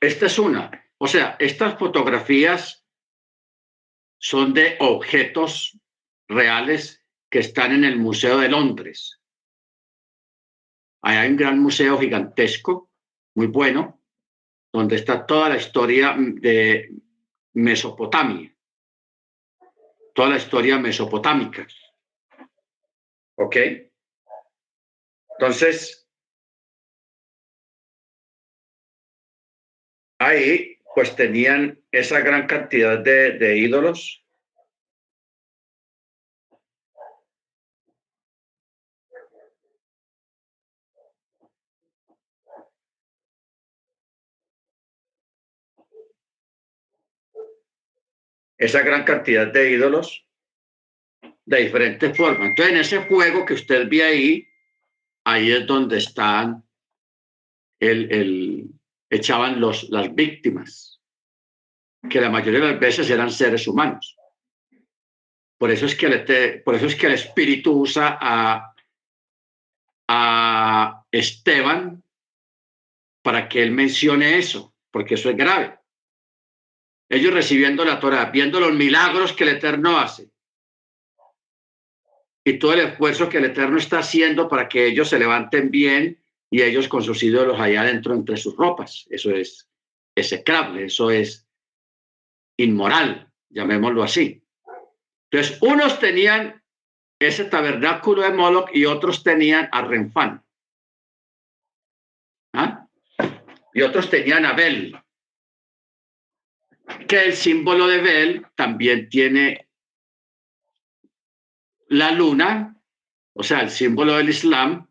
Esta 0.00 0.26
es 0.26 0.38
una. 0.38 0.70
O 0.98 1.08
sea, 1.08 1.36
estas 1.38 1.78
fotografías 1.78 2.86
son 4.20 4.54
de 4.54 4.76
objetos 4.80 5.78
reales 6.28 7.04
que 7.30 7.40
están 7.40 7.72
en 7.72 7.84
el 7.84 7.96
Museo 7.96 8.38
de 8.38 8.48
Londres. 8.48 9.20
Hay 11.02 11.28
un 11.30 11.36
gran 11.36 11.60
museo 11.60 11.98
gigantesco, 11.98 12.90
muy 13.34 13.46
bueno, 13.46 14.02
donde 14.72 14.96
está 14.96 15.24
toda 15.26 15.48
la 15.48 15.56
historia 15.56 16.16
de 16.18 16.90
Mesopotamia, 17.54 18.54
toda 20.14 20.30
la 20.30 20.36
historia 20.36 20.78
mesopotámica. 20.78 21.66
¿Ok? 23.36 23.56
Entonces, 25.38 26.08
ahí 30.18 30.78
pues 30.94 31.14
tenían 31.14 31.80
esa 31.92 32.18
gran 32.18 32.48
cantidad 32.48 32.98
de, 32.98 33.56
ídolos. 33.56 34.26
Esa 48.58 48.82
gran 48.82 49.04
cantidad 49.04 49.46
de 49.46 49.70
ídolos 49.70 50.26
de 51.44 51.62
diferentes 51.62 52.16
formas. 52.16 52.48
Entonces, 52.48 52.74
en 52.74 52.80
ese 52.80 52.98
juego 53.08 53.46
que 53.46 53.54
usted 53.54 53.88
ve 53.88 54.02
ahí, 54.02 54.48
ahí 55.24 55.52
es 55.52 55.66
donde 55.66 55.98
están 55.98 56.64
el, 57.80 58.12
el, 58.12 58.70
echaban 59.08 59.60
los, 59.60 59.88
las 59.90 60.14
víctimas, 60.14 61.00
que 62.10 62.20
la 62.20 62.30
mayoría 62.30 62.60
de 62.60 62.72
las 62.72 62.80
veces 62.80 63.08
eran 63.08 63.30
seres 63.30 63.66
humanos. 63.66 64.16
Por 65.58 65.70
eso 65.70 65.86
es 65.86 65.94
que 65.94 66.06
el, 66.06 66.62
por 66.62 66.74
eso 66.74 66.86
es 66.86 66.94
que 66.94 67.06
el 67.06 67.14
Espíritu 67.14 67.72
usa 67.80 68.18
a, 68.20 68.74
a 70.08 71.04
Esteban 71.10 72.02
para 73.22 73.48
que 73.48 73.62
él 73.62 73.70
mencione 73.70 74.38
eso, 74.38 74.74
porque 74.90 75.14
eso 75.14 75.30
es 75.30 75.36
grave. 75.36 75.77
Ellos 77.08 77.32
recibiendo 77.32 77.84
la 77.84 78.00
Torah, 78.00 78.26
viendo 78.26 78.60
los 78.60 78.74
milagros 78.74 79.32
que 79.32 79.44
el 79.44 79.50
Eterno 79.50 79.98
hace 79.98 80.30
y 82.48 82.58
todo 82.58 82.72
el 82.72 82.80
esfuerzo 82.80 83.28
que 83.28 83.38
el 83.38 83.44
Eterno 83.46 83.76
está 83.76 83.98
haciendo 83.98 84.48
para 84.48 84.68
que 84.68 84.86
ellos 84.86 85.08
se 85.10 85.18
levanten 85.18 85.70
bien 85.70 86.18
y 86.50 86.62
ellos 86.62 86.88
con 86.88 87.02
sus 87.02 87.22
ídolos 87.22 87.60
allá 87.60 87.82
adentro 87.82 88.14
entre 88.14 88.38
sus 88.38 88.56
ropas. 88.56 89.06
Eso 89.10 89.30
es 89.30 89.68
execrable, 90.14 90.86
eso 90.86 91.10
es 91.10 91.46
inmoral, 92.56 93.30
llamémoslo 93.50 94.02
así. 94.02 94.42
Entonces, 95.30 95.58
unos 95.60 96.00
tenían 96.00 96.62
ese 97.18 97.44
tabernáculo 97.44 98.22
de 98.22 98.30
Moloch 98.30 98.70
y 98.72 98.86
otros 98.86 99.22
tenían 99.22 99.68
a 99.70 99.82
Renfán. 99.82 100.42
¿Ah? 102.54 102.88
Y 103.74 103.82
otros 103.82 104.08
tenían 104.08 104.46
a 104.46 104.54
Bel, 104.54 104.98
que 107.06 107.24
el 107.26 107.32
símbolo 107.34 107.86
de 107.86 108.00
Bel 108.00 108.46
también 108.54 109.08
tiene 109.08 109.68
la 111.88 112.12
luna, 112.12 112.76
o 113.34 113.42
sea, 113.42 113.60
el 113.60 113.70
símbolo 113.70 114.16
del 114.16 114.28
Islam, 114.28 114.88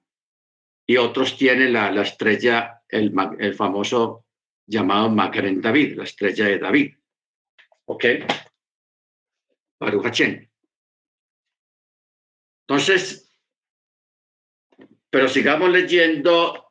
y 0.85 0.97
otros 0.97 1.37
tienen 1.37 1.73
la, 1.73 1.91
la 1.91 2.03
estrella, 2.03 2.81
el, 2.87 3.13
el, 3.39 3.53
famoso 3.55 4.25
llamado 4.65 5.09
Magren 5.09 5.61
David, 5.61 5.97
la 5.97 6.05
estrella 6.05 6.45
de 6.45 6.59
David. 6.59 6.95
¿Ok? 7.85 8.05
Baruch 9.79 10.21
Entonces, 12.61 13.31
pero 15.09 15.27
sigamos 15.27 15.69
leyendo 15.69 16.69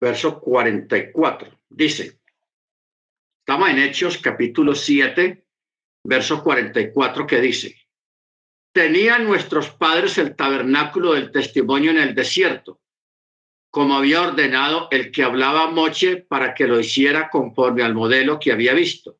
verso 0.00 0.40
44. 0.40 1.60
Dice, 1.68 2.20
estamos 3.46 3.68
en 3.68 3.78
Hechos 3.78 4.16
capítulo 4.16 4.74
7, 4.74 5.44
verso 6.04 6.42
44 6.42 7.26
que 7.26 7.42
dice, 7.42 7.76
Tenían 8.72 9.24
nuestros 9.24 9.68
padres 9.68 10.16
el 10.16 10.34
tabernáculo 10.34 11.12
del 11.12 11.30
testimonio 11.30 11.90
en 11.90 11.98
el 11.98 12.14
desierto, 12.14 12.80
como 13.70 13.98
había 13.98 14.22
ordenado 14.22 14.88
el 14.90 15.12
que 15.12 15.24
hablaba 15.24 15.70
Moche 15.70 16.24
para 16.26 16.54
que 16.54 16.66
lo 16.66 16.80
hiciera 16.80 17.28
conforme 17.28 17.82
al 17.82 17.92
modelo 17.92 18.38
que 18.38 18.50
había 18.50 18.72
visto. 18.72 19.18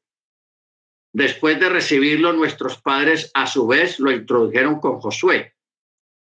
Después 1.12 1.60
de 1.60 1.68
recibirlo, 1.68 2.32
nuestros 2.32 2.80
padres 2.80 3.30
a 3.34 3.46
su 3.46 3.66
vez 3.66 4.00
lo 4.00 4.10
introdujeron 4.10 4.80
con 4.80 5.00
Josué, 5.00 5.54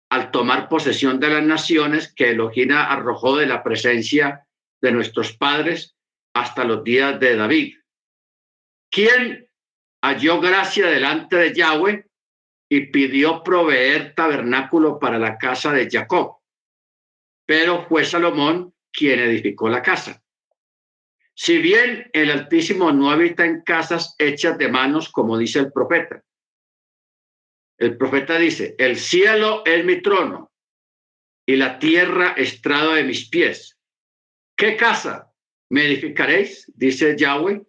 al 0.09 0.31
tomar 0.31 0.67
posesión 0.67 1.19
de 1.19 1.29
las 1.29 1.43
naciones 1.43 2.11
que 2.11 2.31
Elohina 2.31 2.85
arrojó 2.85 3.37
de 3.37 3.45
la 3.45 3.61
presencia 3.61 4.47
de 4.81 4.91
nuestros 4.91 5.37
padres 5.37 5.95
hasta 6.33 6.63
los 6.63 6.83
días 6.83 7.19
de 7.19 7.35
David, 7.35 7.75
quien 8.93 9.49
halló 10.03 10.39
gracia 10.39 10.85
delante 10.85 11.35
de 11.35 11.53
Yahweh 11.53 12.05
y 12.69 12.91
pidió 12.91 13.41
proveer 13.41 14.13
tabernáculo 14.13 14.99
para 14.99 15.17
la 15.17 15.39
casa 15.39 15.73
de 15.73 15.89
Jacob. 15.89 16.37
Pero 17.47 17.87
fue 17.87 18.05
Salomón 18.05 18.71
quien 18.91 19.19
edificó 19.19 19.67
la 19.67 19.81
casa. 19.81 20.23
Si 21.33 21.57
bien 21.57 22.07
el 22.13 22.29
Altísimo 22.29 22.91
no 22.91 23.09
habita 23.09 23.45
en 23.45 23.63
casas 23.63 24.13
hechas 24.19 24.59
de 24.59 24.69
manos, 24.69 25.09
como 25.09 25.39
dice 25.39 25.57
el 25.57 25.71
profeta. 25.71 26.23
El 27.79 27.97
profeta 27.97 28.37
dice, 28.37 28.75
el 28.77 28.97
cielo 28.97 29.63
es 29.65 29.83
mi 29.83 30.03
trono 30.03 30.51
y 31.47 31.55
la 31.55 31.79
tierra 31.79 32.33
estrado 32.37 32.93
de 32.93 33.03
mis 33.03 33.27
pies. 33.27 33.75
¿Qué 34.55 34.77
casa 34.77 35.33
me 35.69 35.85
edificaréis? 35.85 36.71
Dice 36.75 37.17
Yahweh. 37.17 37.65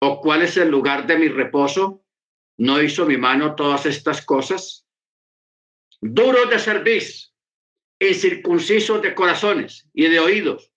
¿O 0.00 0.20
cuál 0.20 0.42
es 0.42 0.56
el 0.56 0.68
lugar 0.68 1.06
de 1.06 1.18
mi 1.18 1.28
reposo? 1.28 2.04
¿No 2.56 2.80
hizo 2.82 3.06
mi 3.06 3.16
mano 3.16 3.54
todas 3.54 3.86
estas 3.86 4.24
cosas? 4.24 4.86
Duros 6.00 6.50
de 6.50 6.58
cerviz, 6.58 7.32
incircuncisos 7.98 9.02
de 9.02 9.14
corazones 9.14 9.88
y 9.92 10.08
de 10.08 10.20
oídos. 10.20 10.72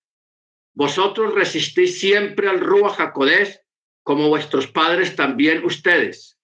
Vosotros 0.73 1.34
resistís 1.34 1.99
siempre 1.99 2.48
al 2.48 2.60
Rúa 2.60 2.89
Jacodés, 2.89 3.61
como 4.03 4.30
vuestros 4.30 4.68
padres 4.68 5.15
también 5.15 5.65
ustedes, 5.65 6.39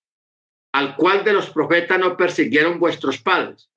al 0.73 0.95
cual 0.95 1.23
de 1.23 1.33
los 1.33 1.49
profetas 1.49 1.97
no 1.99 2.17
persiguieron 2.17 2.79
vuestros 2.79 3.19
padres 3.19 3.69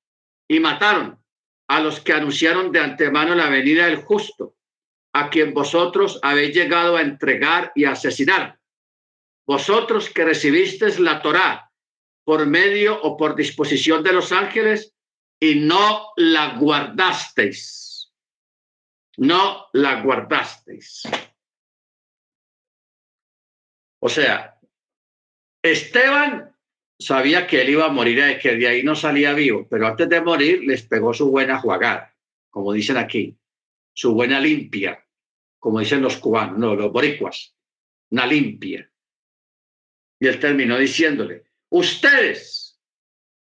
y 0.48 0.58
mataron 0.60 1.22
a 1.68 1.80
los 1.80 2.00
que 2.00 2.12
anunciaron 2.12 2.72
de 2.72 2.80
antemano 2.80 3.34
la 3.34 3.48
venida 3.48 3.86
del 3.86 3.96
justo, 3.96 4.56
a 5.12 5.30
quien 5.30 5.54
vosotros 5.54 6.18
habéis 6.22 6.54
llegado 6.54 6.96
a 6.96 7.02
entregar 7.02 7.72
y 7.74 7.84
asesinar 7.84 8.58
vosotros 9.46 10.10
que 10.10 10.24
recibisteis 10.24 10.98
la 10.98 11.22
Torá 11.22 11.70
por 12.24 12.46
medio 12.46 13.00
o 13.02 13.16
por 13.16 13.36
disposición 13.36 14.02
de 14.02 14.12
los 14.12 14.32
ángeles 14.32 14.94
y 15.40 15.60
no 15.60 16.12
la 16.16 16.58
guardasteis. 16.58 18.12
No 19.18 19.66
la 19.72 20.02
guardasteis. 20.02 21.02
O 24.00 24.08
sea, 24.08 24.58
Esteban 25.62 26.54
sabía 26.98 27.46
que 27.46 27.62
él 27.62 27.70
iba 27.70 27.86
a 27.86 27.90
morir 27.90 28.18
y 28.18 28.38
que 28.38 28.56
de 28.56 28.68
ahí 28.68 28.82
no 28.82 28.94
salía 28.94 29.32
vivo, 29.32 29.66
pero 29.68 29.86
antes 29.86 30.08
de 30.08 30.20
morir 30.20 30.64
les 30.64 30.82
pegó 30.82 31.14
su 31.14 31.30
buena 31.30 31.60
jugada, 31.60 32.14
como 32.50 32.72
dicen 32.72 32.96
aquí, 32.96 33.38
su 33.92 34.14
buena 34.14 34.40
limpia, 34.40 35.06
como 35.58 35.80
dicen 35.80 36.02
los 36.02 36.16
cubanos, 36.16 36.58
no, 36.58 36.74
los 36.74 36.92
boricuas, 36.92 37.56
una 38.10 38.26
limpia. 38.26 38.90
Y 40.18 40.28
él 40.28 40.40
terminó 40.40 40.78
diciéndole, 40.78 41.44
ustedes 41.68 42.80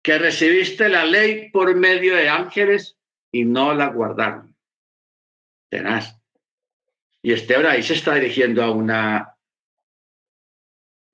que 0.03 0.19
recibiste 0.19 0.89
la 0.89 1.05
ley 1.05 1.51
por 1.51 1.75
medio 1.75 2.17
de 2.17 2.29
ángeles 2.29 2.99
y 3.33 3.45
no 3.45 3.75
la 3.75 3.89
guardaron. 3.89 4.57
Tenaz. 5.69 6.17
Y 7.23 7.33
Esteban 7.33 7.67
ahí 7.67 7.83
se 7.83 7.95
está 7.95 8.15
dirigiendo 8.15 8.63
a 8.63 8.71
una, 8.71 9.37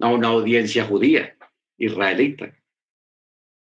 a 0.01 0.09
una 0.09 0.29
audiencia 0.29 0.85
judía 0.85 1.37
israelita. 1.79 2.57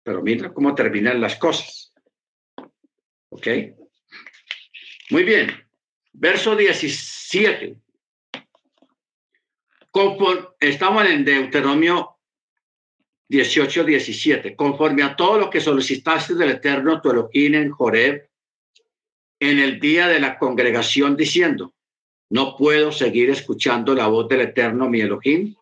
Pero 0.03 0.21
mira 0.21 0.53
cómo 0.53 0.75
terminan 0.75 1.21
las 1.21 1.37
cosas. 1.37 1.93
¿Ok? 3.29 3.47
Muy 5.11 5.23
bien. 5.23 5.51
Verso 6.11 6.55
17. 6.55 7.82
Estamos 10.59 11.05
en 11.05 11.23
Deuteronomio 11.23 12.17
18, 13.29 13.83
17. 13.83 14.55
Conforme 14.55 15.03
a 15.03 15.15
todo 15.15 15.37
lo 15.37 15.49
que 15.49 15.61
solicitaste 15.61 16.35
del 16.35 16.51
Eterno 16.51 17.01
tu 17.01 17.11
Elohim 17.11 17.55
en 17.55 17.71
Joreb, 17.71 18.29
en 19.39 19.59
el 19.59 19.79
día 19.79 20.07
de 20.07 20.19
la 20.19 20.37
congregación, 20.37 21.15
diciendo, 21.15 21.73
no 22.29 22.55
puedo 22.55 22.91
seguir 22.91 23.29
escuchando 23.29 23.93
la 23.93 24.07
voz 24.07 24.27
del 24.29 24.41
Eterno, 24.41 24.89
mi 24.89 25.01
Elohim, 25.01 25.55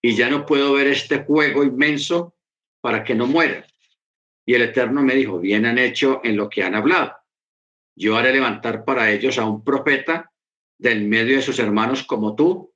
y 0.00 0.14
ya 0.14 0.28
no 0.28 0.46
puedo 0.46 0.74
ver 0.74 0.88
este 0.88 1.24
juego 1.24 1.64
inmenso 1.64 2.34
para 2.80 3.02
que 3.02 3.14
no 3.14 3.26
muera. 3.26 3.66
Y 4.44 4.54
el 4.54 4.62
Eterno 4.62 5.02
me 5.02 5.14
dijo, 5.14 5.38
bien 5.38 5.66
han 5.66 5.78
hecho 5.78 6.20
en 6.24 6.36
lo 6.36 6.48
que 6.48 6.62
han 6.62 6.74
hablado. 6.74 7.14
Yo 7.96 8.16
haré 8.16 8.32
levantar 8.32 8.84
para 8.84 9.10
ellos 9.10 9.38
a 9.38 9.46
un 9.46 9.64
profeta 9.64 10.32
del 10.78 11.06
medio 11.06 11.36
de 11.36 11.42
sus 11.42 11.58
hermanos 11.58 12.02
como 12.02 12.34
tú, 12.34 12.71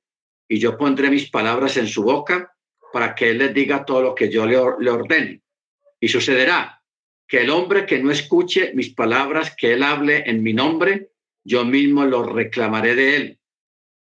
y 0.47 0.59
yo 0.59 0.77
pondré 0.77 1.09
mis 1.09 1.29
palabras 1.29 1.77
en 1.77 1.87
su 1.87 2.03
boca 2.03 2.53
para 2.93 3.13
que 3.13 3.31
él 3.31 3.39
les 3.39 3.53
diga 3.53 3.85
todo 3.85 4.01
lo 4.01 4.15
que 4.15 4.29
yo 4.29 4.45
le, 4.45 4.57
le 4.79 4.91
ordene. 4.91 5.41
Y 5.99 6.07
sucederá 6.07 6.81
que 7.27 7.41
el 7.41 7.49
hombre 7.49 7.85
que 7.85 7.99
no 7.99 8.11
escuche 8.11 8.71
mis 8.73 8.93
palabras, 8.93 9.55
que 9.55 9.73
él 9.73 9.83
hable 9.83 10.23
en 10.29 10.41
mi 10.41 10.53
nombre, 10.53 11.09
yo 11.43 11.65
mismo 11.65 12.05
lo 12.05 12.23
reclamaré 12.23 12.95
de 12.95 13.15
él 13.15 13.39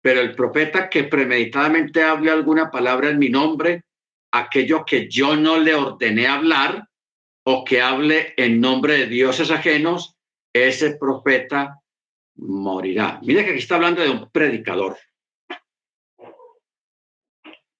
pero 0.00 0.20
el 0.20 0.34
profeta 0.34 0.88
que 0.88 1.04
premeditadamente 1.04 2.02
hable 2.02 2.30
alguna 2.30 2.70
palabra 2.70 3.10
en 3.10 3.18
mi 3.18 3.28
nombre, 3.28 3.84
aquello 4.32 4.84
que 4.84 5.08
yo 5.08 5.36
no 5.36 5.58
le 5.58 5.74
ordené 5.74 6.26
hablar 6.26 6.88
o 7.44 7.64
que 7.64 7.80
hable 7.80 8.34
en 8.36 8.60
nombre 8.60 8.98
de 8.98 9.06
dioses 9.06 9.50
ajenos, 9.50 10.16
ese 10.52 10.96
profeta 10.96 11.80
morirá. 12.36 13.20
Mira 13.22 13.44
que 13.44 13.50
aquí 13.50 13.58
está 13.58 13.76
hablando 13.76 14.02
de 14.02 14.10
un 14.10 14.30
predicador, 14.30 14.96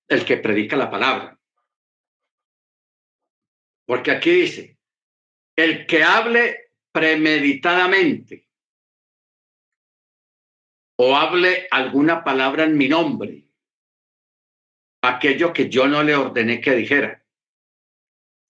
el 0.09 0.25
que 0.25 0.39
predica 0.39 0.77
la 0.77 0.91
palabra. 0.91 1.39
Porque 3.87 4.11
aquí 4.11 4.31
dice, 4.31 4.79
el 5.57 5.87
que 5.87 6.03
hable 6.03 6.73
premeditadamente 6.93 8.49
o 10.97 11.17
hable 11.17 11.69
alguna 11.71 12.25
palabra 12.25 12.65
en 12.65 12.77
mi 12.77 12.89
nombre, 12.89 13.47
aquello 15.03 15.53
que 15.53 15.69
yo 15.69 15.87
no 15.87 16.03
le 16.03 16.15
ordené 16.15 16.61
que 16.61 16.75
dijera, 16.75 17.25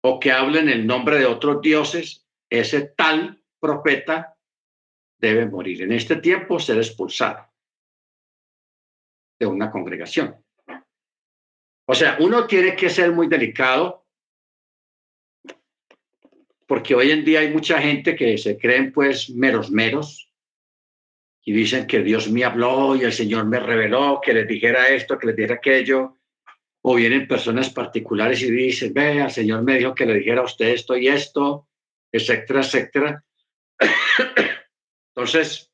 o 0.02 0.18
que 0.18 0.32
hable 0.32 0.60
en 0.60 0.68
el 0.68 0.86
nombre 0.86 1.18
de 1.18 1.26
otros 1.26 1.60
dioses, 1.60 2.26
ese 2.48 2.86
tal 2.97 3.43
profeta 3.60 4.36
debe 5.20 5.47
morir. 5.47 5.82
En 5.82 5.93
este 5.93 6.16
tiempo 6.16 6.59
ser 6.59 6.78
expulsado 6.78 7.47
de 9.39 9.47
una 9.47 9.70
congregación. 9.70 10.44
O 11.90 11.94
sea, 11.94 12.19
uno 12.20 12.47
tiene 12.47 12.77
que 12.77 12.90
ser 12.90 13.12
muy 13.12 13.28
delicado 13.28 14.05
porque 16.66 16.94
hoy 16.94 17.10
en 17.10 17.24
día 17.24 17.40
hay 17.40 17.51
mucha 17.51 17.81
gente 17.81 18.15
que 18.15 18.36
se 18.36 18.59
creen 18.59 18.93
pues 18.93 19.31
meros 19.31 19.70
meros 19.70 20.31
y 21.43 21.52
dicen 21.52 21.86
que 21.86 22.02
Dios 22.02 22.31
me 22.31 22.44
habló 22.44 22.94
y 22.94 23.05
el 23.05 23.12
Señor 23.15 23.47
me 23.47 23.59
reveló 23.59 24.20
que 24.23 24.35
les 24.35 24.47
dijera 24.47 24.89
esto, 24.89 25.19
que 25.19 25.28
les 25.28 25.36
dijera 25.36 25.55
aquello, 25.55 26.19
o 26.82 26.94
vienen 26.94 27.27
personas 27.27 27.70
particulares 27.70 28.43
y 28.43 28.51
dicen, 28.51 28.93
vea, 28.93 29.24
el 29.24 29.31
Señor 29.31 29.62
me 29.62 29.78
dijo 29.78 29.94
que 29.94 30.05
le 30.05 30.19
dijera 30.19 30.43
a 30.43 30.44
usted 30.44 30.69
esto 30.69 30.94
y 30.94 31.09
esto, 31.09 31.69
etcétera, 32.12 32.60
etcétera. 32.60 33.24
Entonces, 35.16 35.73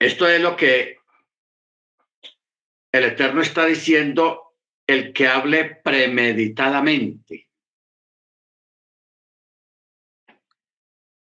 esto 0.00 0.26
es 0.26 0.40
lo 0.40 0.56
que 0.56 1.03
el 2.94 3.04
Eterno 3.04 3.42
está 3.42 3.66
diciendo, 3.66 4.54
el 4.86 5.12
que 5.12 5.26
hable 5.26 5.80
premeditadamente. 5.82 7.48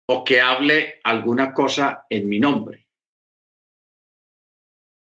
o 0.06 0.24
que 0.24 0.41
hable 0.41 1.00
alguna 1.04 1.54
cosa 1.54 2.06
en 2.10 2.28
mi 2.28 2.38
nombre. 2.38 2.88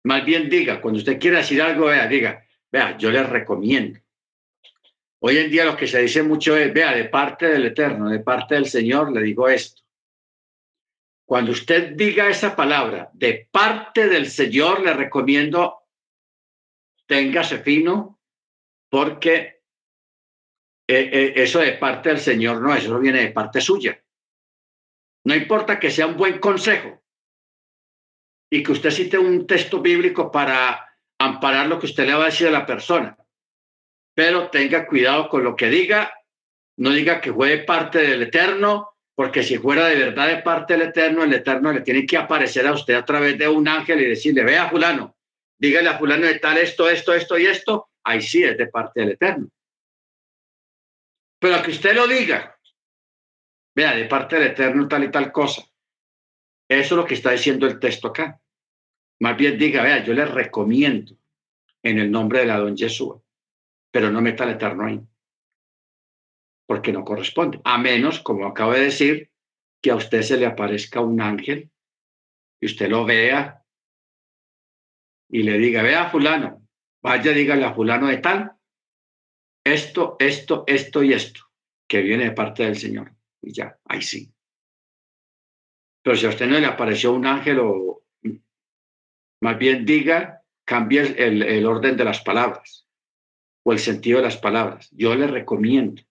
Más 0.05 0.25
bien 0.25 0.51
diga, 0.51 0.83
cuando 0.83 0.99
usted 0.99 1.19
quiera 1.19 1.39
decir 1.39 1.63
algo, 1.63 1.87
vea, 1.87 2.07
diga, 2.07 2.47
vea, 2.71 2.99
yo 2.99 3.11
le 3.11 3.23
recomiendo. 3.23 3.99
Hoy 5.21 5.39
en 5.39 5.51
día 5.51 5.65
lo 5.65 5.77
que 5.77 5.87
se 5.87 6.03
dice 6.03 6.23
mucho 6.23 6.57
es, 6.57 6.73
vea, 6.75 6.95
de 6.95 7.07
parte 7.07 7.47
del 7.47 7.67
Eterno, 7.67 8.11
de 8.11 8.21
parte 8.21 8.55
del 8.55 8.67
Señor, 8.67 9.11
le 9.13 9.23
digo 9.23 9.49
esto. 9.49 9.83
Cuando 11.25 11.53
usted 11.53 11.95
diga 11.97 12.29
esa 12.29 12.55
palabra, 12.55 13.11
de 13.15 13.49
parte 13.51 14.09
del 14.09 14.27
Señor, 14.27 14.83
le 14.83 14.93
recomiendo, 14.93 15.82
téngase 17.07 17.59
fino, 17.59 18.20
porque 18.91 19.62
eh, 20.89 21.11
eh, 21.12 21.33
eso 21.37 21.61
de 21.61 21.73
parte 21.73 22.11
del 22.11 22.19
Señor 22.19 22.61
no 22.61 22.74
es, 22.74 22.85
eso 22.85 22.99
viene 22.99 23.20
de 23.20 23.33
parte 23.33 23.61
suya. 23.61 24.03
No 25.24 25.35
importa 25.35 25.79
que 25.79 25.91
sea 25.91 26.07
un 26.07 26.16
buen 26.16 26.39
consejo 26.39 27.03
y 28.51 28.62
que 28.62 28.73
usted 28.73 28.91
cite 28.91 29.19
un 29.19 29.47
texto 29.47 29.81
bíblico 29.81 30.31
para 30.31 30.87
amparar 31.19 31.66
lo 31.69 31.79
que 31.79 31.87
usted 31.87 32.07
le 32.07 32.15
va 32.15 32.24
a 32.24 32.27
decir 32.27 32.49
a 32.49 32.51
la 32.51 32.66
persona, 32.66 33.16
pero 34.15 34.51
tenga 34.51 34.87
cuidado 34.87 35.29
con 35.29 35.45
lo 35.45 35.57
que 35.57 35.69
diga, 35.69 36.12
no 36.79 36.91
diga 36.91 37.20
que 37.20 37.33
fue 37.33 37.59
parte 37.59 37.99
del 37.99 38.23
Eterno, 38.23 38.91
porque 39.15 39.43
si 39.43 39.59
fuera 39.59 39.87
de 39.87 39.97
verdad 39.97 40.29
de 40.29 40.43
parte 40.43 40.74
del 40.74 40.89
Eterno, 40.89 41.23
el 41.23 41.33
Eterno 41.33 41.73
le 41.73 41.83
tiene 41.83 42.05
que 42.05 42.16
aparecer 42.16 42.66
a 42.66 42.73
usted 42.73 42.95
a 42.95 43.05
través 43.05 43.39
de 43.39 43.49
un 43.49 43.69
ángel 43.69 44.01
y 44.01 44.09
decirle, 44.09 44.43
vea 44.43 44.69
fulano, 44.69 45.16
dígale 45.63 45.89
a 45.89 45.99
fulano 45.99 46.27
de 46.27 46.41
tal 46.41 46.59
esto, 46.59 46.91
esto, 46.91 47.15
esto 47.15 47.39
y 47.39 47.47
esto, 47.47 47.91
ahí 48.03 48.21
sí 48.21 48.43
es 48.43 48.59
de 48.59 48.67
parte 48.67 49.01
del 49.01 49.11
Eterno. 49.13 49.49
Pero 51.39 51.63
que 51.63 51.71
usted 51.71 51.95
lo 51.95 52.09
diga 52.09 52.59
Vea, 53.75 53.95
de 53.95 54.05
parte 54.07 54.37
del 54.37 54.49
Eterno 54.49 54.89
tal 54.89 55.05
y 55.05 55.11
tal 55.11 55.31
cosa. 55.31 55.63
Eso 56.69 56.95
es 56.95 56.99
lo 56.99 57.07
que 57.07 57.15
está 57.15 57.31
diciendo 57.31 57.67
el 57.67 57.79
texto 57.79 58.09
acá. 58.09 58.41
Más 59.21 59.37
bien 59.37 59.57
diga, 59.57 59.83
vea, 59.83 60.05
yo 60.05 60.13
le 60.15 60.25
recomiendo 60.25 61.17
en 61.83 61.99
el 61.99 62.11
nombre 62.11 62.41
de 62.41 62.47
la 62.47 62.59
don 62.59 62.77
Yeshua, 62.77 63.23
pero 63.91 64.11
no 64.11 64.21
meta 64.21 64.45
el 64.45 64.51
Eterno 64.51 64.85
ahí, 64.85 65.01
porque 66.67 66.93
no 66.93 67.05
corresponde. 67.05 67.61
A 67.65 67.79
menos, 67.79 68.21
como 68.21 68.47
acabo 68.47 68.73
de 68.73 68.81
decir, 68.81 69.31
que 69.81 69.93
a 69.93 69.97
usted 69.97 70.23
se 70.23 70.37
le 70.37 70.47
aparezca 70.47 71.01
un 71.01 71.21
ángel 71.21 71.71
y 72.61 72.67
usted 72.67 72.89
lo 72.89 73.05
vea 73.05 73.62
y 75.33 75.43
le 75.43 75.59
diga, 75.59 75.83
vea 75.83 76.11
fulano, 76.11 76.69
vaya, 77.03 77.33
dígale 77.33 77.65
a 77.65 77.73
fulano 77.73 78.07
de 78.07 78.19
tal, 78.19 78.53
esto, 79.65 80.17
esto, 80.19 80.65
esto 80.67 81.03
y 81.03 81.15
esto, 81.15 81.41
que 81.89 82.03
viene 82.03 82.25
de 82.25 82.33
parte 82.33 82.65
del 82.65 82.77
Señor 82.77 83.15
y 83.41 83.53
ya, 83.53 83.79
ahí 83.87 84.03
sí. 84.03 84.31
Pero 86.03 86.17
si 86.17 86.27
a 86.27 86.29
usted 86.29 86.47
no 86.47 86.61
le 86.61 86.67
apareció 86.67 87.13
un 87.13 87.27
ángel 87.27 87.61
o 87.61 88.05
más 89.41 89.59
bien 89.59 89.87
diga, 89.87 90.43
cambie 90.65 91.01
el, 91.01 91.43
el 91.43 91.67
orden 91.67 91.97
de 91.97 92.05
las 92.05 92.21
palabras 92.21 92.87
o 93.65 93.73
el 93.73 93.79
sentido 93.79 94.19
de 94.19 94.25
las 94.25 94.37
palabras. 94.37 94.91
Yo 94.93 95.15
le 95.15 95.27
recomiendo, 95.27 96.03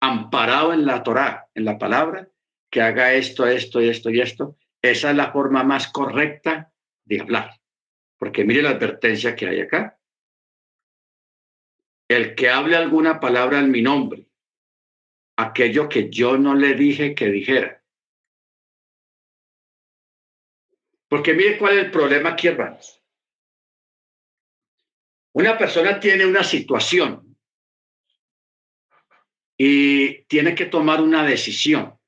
amparado 0.00 0.72
en 0.72 0.86
la 0.86 1.02
Torá, 1.02 1.48
en 1.54 1.64
la 1.64 1.76
palabra, 1.76 2.28
que 2.70 2.82
haga 2.82 3.14
esto, 3.14 3.46
esto, 3.46 3.80
esto 3.80 4.10
y 4.10 4.20
esto. 4.20 4.56
Esa 4.80 5.10
es 5.10 5.16
la 5.16 5.32
forma 5.32 5.64
más 5.64 5.88
correcta 5.88 6.72
de 7.04 7.20
hablar. 7.20 7.60
Porque 8.18 8.44
mire 8.44 8.62
la 8.62 8.70
advertencia 8.70 9.34
que 9.34 9.46
hay 9.46 9.60
acá. 9.60 9.98
el 12.08 12.34
que 12.34 12.50
hable 12.50 12.76
alguna 12.76 13.18
palabra 13.18 13.58
en 13.60 13.70
mi 13.70 13.80
nombre, 13.80 14.28
aquello 15.36 15.88
que 15.88 16.10
yo 16.10 16.36
no 16.36 16.54
le 16.54 16.74
dije 16.74 17.14
que 17.14 17.26
dijera. 17.26 17.82
Porque 21.08 21.34
mire 21.34 21.58
cuál 21.58 21.78
es 21.78 21.84
el 21.84 21.90
problema 21.90 22.30
aquí, 22.30 22.48
hermanos. 22.48 23.02
Una 25.32 25.56
persona 25.58 25.98
tiene 25.98 26.26
una 26.26 26.44
situación 26.44 27.36
y 29.56 30.24
tiene 30.24 30.54
que 30.54 30.66
tomar 30.66 31.00
una 31.00 31.24
decisión. 31.24 31.98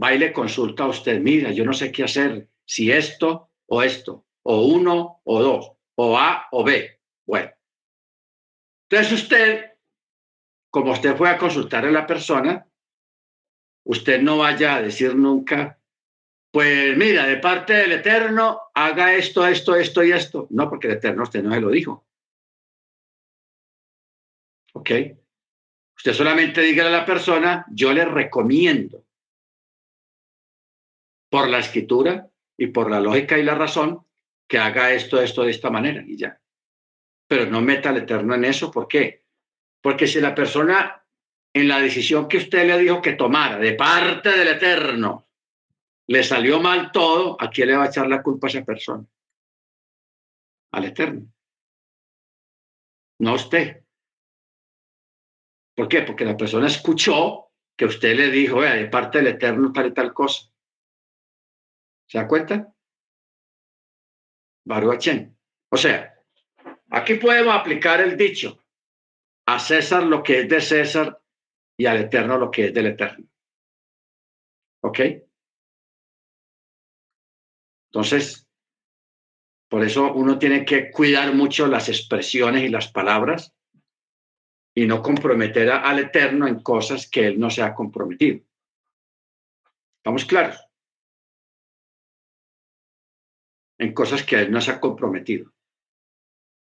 Va 0.00 0.14
y 0.14 0.18
le 0.18 0.32
consulta 0.32 0.84
a 0.84 0.88
usted, 0.88 1.20
mira, 1.20 1.52
yo 1.52 1.64
no 1.64 1.72
sé 1.72 1.90
qué 1.90 2.04
hacer, 2.04 2.48
si 2.64 2.90
esto 2.90 3.50
o 3.66 3.82
esto, 3.82 4.26
o 4.42 4.66
uno 4.66 5.20
o 5.24 5.42
dos, 5.42 5.72
o 5.96 6.18
A 6.18 6.48
o 6.52 6.64
B. 6.64 7.00
Bueno, 7.26 7.50
entonces 8.88 9.22
usted, 9.22 9.72
como 10.70 10.92
usted 10.92 11.16
fue 11.16 11.28
a 11.28 11.38
consultar 11.38 11.84
a 11.84 11.90
la 11.90 12.06
persona, 12.06 12.66
usted 13.84 14.20
no 14.20 14.38
vaya 14.38 14.76
a 14.76 14.82
decir 14.82 15.14
nunca, 15.14 15.80
pues 16.52 16.96
mira, 16.96 17.26
de 17.26 17.36
parte 17.36 17.74
del 17.74 17.92
Eterno, 17.92 18.62
haga 18.74 19.14
esto, 19.14 19.46
esto, 19.46 19.74
esto 19.74 20.02
y 20.02 20.12
esto. 20.12 20.46
No, 20.50 20.70
porque 20.70 20.86
el 20.86 20.94
Eterno 20.94 21.24
usted 21.24 21.42
no 21.42 21.52
se 21.52 21.60
lo 21.60 21.70
dijo. 21.70 22.06
¿Ok? 24.72 24.90
Usted 25.96 26.12
solamente 26.12 26.60
diga 26.60 26.86
a 26.86 26.90
la 26.90 27.04
persona, 27.04 27.66
yo 27.70 27.92
le 27.92 28.04
recomiendo 28.04 29.04
por 31.30 31.48
la 31.48 31.58
escritura 31.58 32.30
y 32.56 32.68
por 32.68 32.90
la 32.90 33.00
lógica 33.00 33.38
y 33.38 33.42
la 33.42 33.54
razón 33.54 34.04
que 34.48 34.58
haga 34.58 34.92
esto, 34.92 35.20
esto 35.20 35.42
de 35.42 35.50
esta 35.50 35.70
manera 35.70 36.02
y 36.06 36.16
ya 36.16 36.40
pero 37.26 37.46
no 37.46 37.60
meta 37.60 37.90
al 37.90 37.98
Eterno 37.98 38.34
en 38.34 38.44
eso. 38.44 38.70
¿Por 38.70 38.88
qué? 38.88 39.24
Porque 39.80 40.06
si 40.06 40.20
la 40.20 40.34
persona 40.34 41.04
en 41.52 41.68
la 41.68 41.80
decisión 41.80 42.28
que 42.28 42.38
usted 42.38 42.66
le 42.66 42.78
dijo 42.78 43.00
que 43.00 43.14
tomara 43.14 43.58
de 43.58 43.72
parte 43.72 44.30
del 44.30 44.48
Eterno 44.48 45.26
le 46.08 46.22
salió 46.22 46.60
mal 46.60 46.92
todo, 46.92 47.36
¿a 47.40 47.50
quién 47.50 47.68
le 47.68 47.76
va 47.76 47.84
a 47.84 47.88
echar 47.88 48.06
la 48.08 48.22
culpa 48.22 48.46
a 48.46 48.50
esa 48.50 48.64
persona? 48.64 49.04
Al 50.72 50.84
Eterno. 50.84 51.26
No 53.18 53.30
a 53.30 53.34
usted. 53.34 53.82
¿Por 55.74 55.88
qué? 55.88 56.02
Porque 56.02 56.24
la 56.24 56.36
persona 56.36 56.68
escuchó 56.68 57.50
que 57.76 57.86
usted 57.86 58.14
le 58.16 58.30
dijo, 58.30 58.62
de 58.62 58.86
parte 58.86 59.18
del 59.18 59.28
Eterno 59.28 59.72
tal 59.72 59.86
y 59.88 59.92
tal 59.92 60.14
cosa. 60.14 60.48
¿Se 62.06 62.18
da 62.18 62.28
cuenta? 62.28 62.72
Baruachén. 64.64 65.36
O 65.70 65.76
sea, 65.76 66.16
Aquí 66.90 67.14
podemos 67.14 67.54
aplicar 67.54 68.00
el 68.00 68.16
dicho, 68.16 68.62
a 69.46 69.58
César 69.58 70.04
lo 70.04 70.22
que 70.22 70.40
es 70.40 70.48
de 70.48 70.60
César 70.60 71.20
y 71.76 71.86
al 71.86 71.98
Eterno 71.98 72.38
lo 72.38 72.50
que 72.50 72.66
es 72.66 72.74
del 72.74 72.86
Eterno. 72.86 73.26
¿Ok? 74.82 75.00
Entonces, 77.90 78.46
por 79.68 79.82
eso 79.82 80.12
uno 80.12 80.38
tiene 80.38 80.64
que 80.64 80.90
cuidar 80.90 81.34
mucho 81.34 81.66
las 81.66 81.88
expresiones 81.88 82.62
y 82.62 82.68
las 82.68 82.90
palabras 82.90 83.52
y 84.74 84.86
no 84.86 85.02
comprometer 85.02 85.70
al 85.70 85.98
Eterno 85.98 86.46
en 86.46 86.62
cosas 86.62 87.10
que 87.10 87.26
Él 87.26 87.40
no 87.40 87.50
se 87.50 87.62
ha 87.62 87.74
comprometido. 87.74 88.44
¿Estamos 89.98 90.24
claros? 90.24 90.65
En 93.78 93.92
cosas 93.92 94.22
que 94.22 94.36
Él 94.36 94.50
no 94.50 94.60
se 94.60 94.70
ha 94.70 94.80
comprometido. 94.80 95.52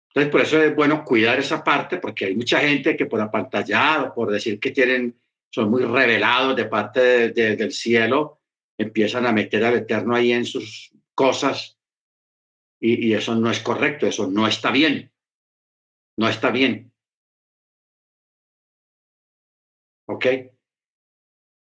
Entonces, 0.09 0.31
por 0.31 0.41
eso 0.41 0.61
es 0.61 0.75
bueno 0.75 1.05
cuidar 1.05 1.39
esa 1.39 1.63
parte, 1.63 1.97
porque 1.97 2.25
hay 2.25 2.35
mucha 2.35 2.59
gente 2.59 2.97
que 2.97 3.05
por 3.05 3.21
o 3.21 4.13
por 4.13 4.31
decir 4.31 4.59
que 4.59 4.71
tienen, 4.71 5.17
son 5.49 5.69
muy 5.69 5.83
revelados 5.83 6.55
de 6.55 6.65
parte 6.65 7.29
del 7.29 7.71
cielo, 7.71 8.41
empiezan 8.77 9.25
a 9.25 9.31
meter 9.31 9.63
al 9.63 9.75
Eterno 9.75 10.15
ahí 10.15 10.33
en 10.33 10.45
sus 10.45 10.91
cosas 11.13 11.77
y, 12.79 13.07
y 13.07 13.13
eso 13.13 13.35
no 13.35 13.49
es 13.51 13.61
correcto, 13.61 14.05
eso 14.05 14.27
no 14.29 14.47
está 14.47 14.71
bien, 14.71 15.11
no 16.17 16.27
está 16.27 16.51
bien. 16.51 16.91
¿Ok? 20.07 20.25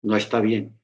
No 0.03 0.17
está 0.17 0.41
bien. 0.41 0.77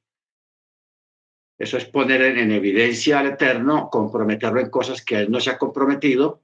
Eso 1.62 1.76
es 1.76 1.84
poner 1.84 2.22
en, 2.22 2.50
evidencia 2.50 3.20
al 3.20 3.28
Eterno, 3.28 3.88
comprometerlo 3.88 4.58
en 4.58 4.68
cosas 4.68 5.00
que 5.04 5.14
él 5.20 5.30
no 5.30 5.38
se 5.38 5.50
ha 5.50 5.58
comprometido 5.58 6.42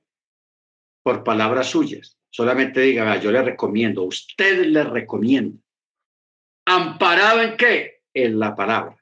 por 1.03 1.24
palabras 1.24 1.66
suyas. 1.69 2.16
Solamente 2.31 2.82
diga, 2.82 3.19
yo 3.19 3.32
le 3.32 3.43
recomiendo, 3.43 4.05
usted 4.05 4.66
le 4.66 4.85
recomienda. 4.85 5.61
¿Amparado 6.66 7.43
en 7.43 7.57
qué? 7.57 8.05
En 8.15 8.39
la 8.39 8.55
palabra. 8.55 8.97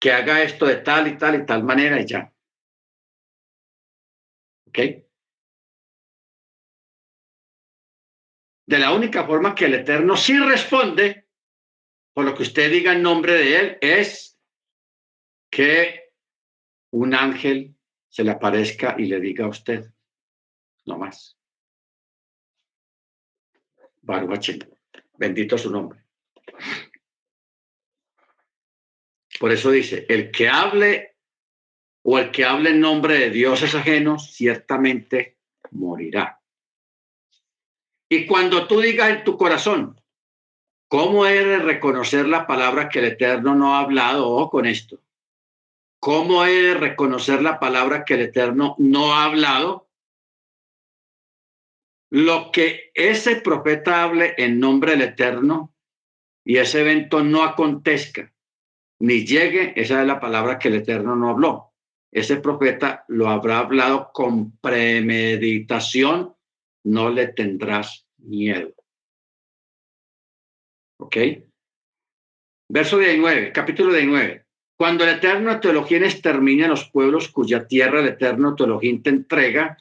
Que 0.00 0.10
haga 0.10 0.42
esto 0.42 0.64
de 0.64 0.76
tal 0.76 1.08
y 1.08 1.18
tal 1.18 1.42
y 1.42 1.44
tal 1.44 1.62
manera 1.62 2.00
y 2.00 2.06
ya. 2.06 2.32
¿Ok? 4.68 4.78
De 8.66 8.78
la 8.78 8.94
única 8.94 9.26
forma 9.26 9.54
que 9.54 9.66
el 9.66 9.74
Eterno 9.74 10.16
sí 10.16 10.38
responde 10.38 11.21
por 12.12 12.24
lo 12.24 12.34
que 12.34 12.42
usted 12.42 12.70
diga 12.70 12.92
en 12.92 13.02
nombre 13.02 13.32
de 13.34 13.58
Él 13.58 13.78
es 13.80 14.38
que 15.50 16.12
un 16.90 17.14
ángel 17.14 17.74
se 18.08 18.24
le 18.24 18.30
aparezca 18.30 18.96
y 18.98 19.06
le 19.06 19.20
diga 19.20 19.46
a 19.46 19.48
usted, 19.48 19.90
no 20.84 20.98
más. 20.98 21.38
Baruch, 24.02 24.50
bendito 25.16 25.56
su 25.56 25.70
nombre. 25.70 26.04
Por 29.38 29.52
eso 29.52 29.70
dice, 29.70 30.04
el 30.08 30.30
que 30.30 30.48
hable 30.48 31.16
o 32.02 32.18
el 32.18 32.30
que 32.30 32.44
hable 32.44 32.70
en 32.70 32.80
nombre 32.80 33.18
de 33.18 33.30
dioses 33.30 33.74
ajenos, 33.74 34.32
ciertamente 34.32 35.38
morirá. 35.70 36.40
Y 38.08 38.26
cuando 38.26 38.66
tú 38.66 38.80
digas 38.80 39.10
en 39.10 39.24
tu 39.24 39.38
corazón, 39.38 40.01
¿cómo 40.92 41.24
he 41.24 41.42
de 41.42 41.58
reconocer 41.58 42.28
la 42.28 42.46
palabra 42.46 42.90
que 42.90 42.98
el 42.98 43.06
Eterno 43.06 43.54
no 43.54 43.74
ha 43.74 43.80
hablado? 43.80 44.50
Con 44.50 44.66
esto. 44.66 45.00
¿Cómo 45.98 46.44
he 46.44 46.52
de 46.52 46.74
reconocer 46.74 47.40
la 47.40 47.58
palabra 47.58 48.04
que 48.04 48.12
el 48.12 48.20
Eterno 48.20 48.74
no 48.76 49.14
ha 49.14 49.24
hablado? 49.24 49.88
Lo 52.10 52.52
que 52.52 52.90
ese 52.92 53.36
profeta 53.36 54.02
hable 54.02 54.34
en 54.36 54.60
nombre 54.60 54.90
del 54.90 55.00
Eterno 55.00 55.74
y 56.44 56.58
ese 56.58 56.82
evento 56.82 57.24
no 57.24 57.42
acontezca 57.42 58.30
ni 58.98 59.24
llegue, 59.24 59.72
esa 59.74 60.02
es 60.02 60.06
la 60.06 60.20
palabra 60.20 60.58
que 60.58 60.68
el 60.68 60.74
Eterno 60.74 61.16
no 61.16 61.30
habló. 61.30 61.72
Ese 62.10 62.36
profeta 62.36 63.06
lo 63.08 63.30
habrá 63.30 63.60
hablado 63.60 64.10
con 64.12 64.58
premeditación, 64.58 66.34
no 66.84 67.08
le 67.08 67.28
tendrás 67.28 68.06
miedo. 68.18 68.74
¿Ok? 71.02 71.16
Verso 72.70 72.96
19, 72.96 73.50
capítulo 73.50 73.92
19. 73.92 74.44
Cuando 74.78 75.02
el 75.02 75.16
Eterno 75.16 75.58
Teologín 75.58 76.04
extermine 76.04 76.64
a 76.64 76.68
los 76.68 76.88
pueblos 76.90 77.28
cuya 77.28 77.66
tierra 77.66 78.00
el 78.00 78.06
Eterno 78.06 78.54
Teologín 78.54 79.02
te 79.02 79.10
entrega 79.10 79.76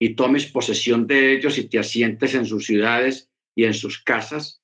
y 0.00 0.16
tomes 0.16 0.46
posesión 0.46 1.06
de 1.06 1.34
ellos 1.34 1.56
y 1.58 1.68
te 1.68 1.78
asientes 1.78 2.34
en 2.34 2.46
sus 2.46 2.66
ciudades 2.66 3.30
y 3.54 3.64
en 3.64 3.74
sus 3.74 4.02
casas, 4.02 4.60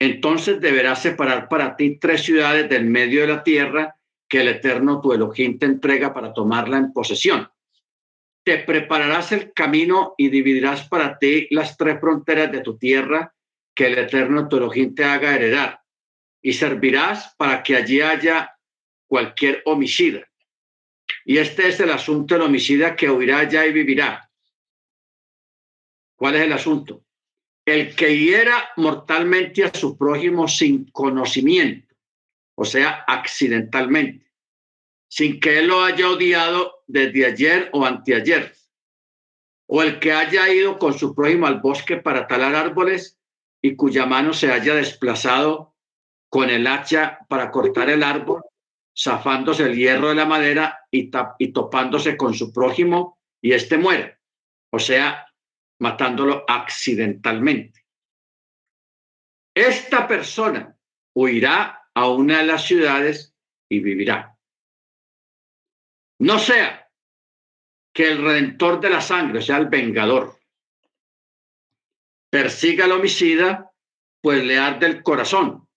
entonces 0.00 0.62
deberás 0.62 1.02
separar 1.02 1.48
para 1.50 1.76
ti 1.76 1.98
tres 1.98 2.22
ciudades 2.22 2.68
del 2.70 2.86
medio 2.86 3.20
de 3.20 3.28
la 3.28 3.44
tierra 3.44 3.96
que 4.26 4.40
el 4.40 4.48
Eterno 4.48 5.02
tu 5.02 5.12
Elohim 5.12 5.58
te 5.58 5.66
entrega 5.66 6.14
para 6.14 6.32
tomarla 6.32 6.78
en 6.78 6.92
posesión. 6.94 7.48
Te 8.44 8.58
prepararás 8.60 9.30
el 9.32 9.52
camino 9.52 10.14
y 10.16 10.30
dividirás 10.30 10.88
para 10.88 11.18
ti 11.18 11.48
las 11.50 11.76
tres 11.76 12.00
fronteras 12.00 12.50
de 12.50 12.60
tu 12.60 12.78
tierra 12.78 13.33
que 13.74 13.86
el 13.86 13.98
Eterno 13.98 14.48
tu 14.48 14.70
te 14.94 15.04
haga 15.04 15.34
heredar 15.34 15.82
y 16.40 16.52
servirás 16.52 17.34
para 17.36 17.62
que 17.62 17.76
allí 17.76 18.00
haya 18.00 18.56
cualquier 19.06 19.62
homicida. 19.64 20.28
Y 21.24 21.38
este 21.38 21.68
es 21.68 21.80
el 21.80 21.90
asunto 21.90 22.34
del 22.34 22.44
homicida 22.44 22.94
que 22.94 23.10
huirá 23.10 23.48
ya 23.48 23.66
y 23.66 23.72
vivirá. 23.72 24.30
¿Cuál 26.16 26.36
es 26.36 26.42
el 26.42 26.52
asunto? 26.52 27.04
El 27.64 27.96
que 27.96 28.16
hiera 28.16 28.70
mortalmente 28.76 29.64
a 29.64 29.72
su 29.74 29.96
prójimo 29.96 30.46
sin 30.46 30.90
conocimiento, 30.90 31.94
o 32.54 32.64
sea, 32.64 33.04
accidentalmente, 33.06 34.30
sin 35.08 35.40
que 35.40 35.58
él 35.58 35.68
lo 35.68 35.82
haya 35.82 36.10
odiado 36.10 36.82
desde 36.86 37.24
ayer 37.24 37.70
o 37.72 37.84
anteayer, 37.84 38.54
o 39.66 39.82
el 39.82 39.98
que 39.98 40.12
haya 40.12 40.52
ido 40.52 40.78
con 40.78 40.96
su 40.96 41.14
prójimo 41.14 41.46
al 41.46 41.60
bosque 41.60 41.96
para 41.96 42.26
talar 42.26 42.54
árboles 42.54 43.18
y 43.64 43.76
cuya 43.76 44.04
mano 44.04 44.34
se 44.34 44.52
haya 44.52 44.74
desplazado 44.74 45.74
con 46.28 46.50
el 46.50 46.66
hacha 46.66 47.20
para 47.30 47.50
cortar 47.50 47.88
el 47.88 48.02
árbol 48.02 48.42
zafándose 48.94 49.62
el 49.62 49.74
hierro 49.74 50.10
de 50.10 50.16
la 50.16 50.26
madera 50.26 50.80
y, 50.90 51.10
y 51.38 51.48
topándose 51.50 52.14
con 52.14 52.34
su 52.34 52.52
prójimo 52.52 53.18
y 53.40 53.54
éste 53.54 53.78
muere. 53.78 54.18
O 54.70 54.78
sea, 54.78 55.26
matándolo 55.80 56.44
accidentalmente. 56.46 57.86
Esta 59.54 60.06
persona 60.06 60.76
huirá 61.14 61.88
a 61.94 62.08
una 62.10 62.40
de 62.40 62.46
las 62.46 62.66
ciudades 62.66 63.34
y 63.70 63.80
vivirá. 63.80 64.36
No 66.18 66.38
sea 66.38 66.86
que 67.94 68.12
el 68.12 68.22
redentor 68.22 68.78
de 68.78 68.90
la 68.90 69.00
sangre, 69.00 69.38
o 69.38 69.42
sea, 69.42 69.56
el 69.56 69.68
vengador, 69.68 70.38
persiga 72.34 72.86
al 72.86 72.90
homicida, 72.90 73.70
pues 74.20 74.42
le 74.42 74.58
arde 74.58 74.86
el 74.86 75.04
corazón 75.04 75.68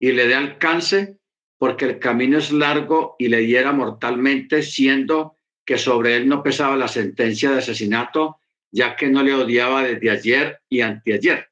y 0.00 0.12
le 0.12 0.26
dé 0.26 0.34
alcance 0.34 1.18
porque 1.58 1.84
el 1.84 1.98
camino 1.98 2.38
es 2.38 2.50
largo 2.50 3.14
y 3.18 3.28
le 3.28 3.46
hiera 3.46 3.72
mortalmente, 3.72 4.62
siendo 4.62 5.36
que 5.66 5.76
sobre 5.76 6.16
él 6.16 6.26
no 6.30 6.42
pesaba 6.42 6.78
la 6.78 6.88
sentencia 6.88 7.50
de 7.50 7.58
asesinato, 7.58 8.38
ya 8.70 8.96
que 8.96 9.08
no 9.08 9.22
le 9.22 9.34
odiaba 9.34 9.82
desde 9.82 10.08
ayer 10.08 10.62
y 10.66 10.80
anteayer. 10.80 11.50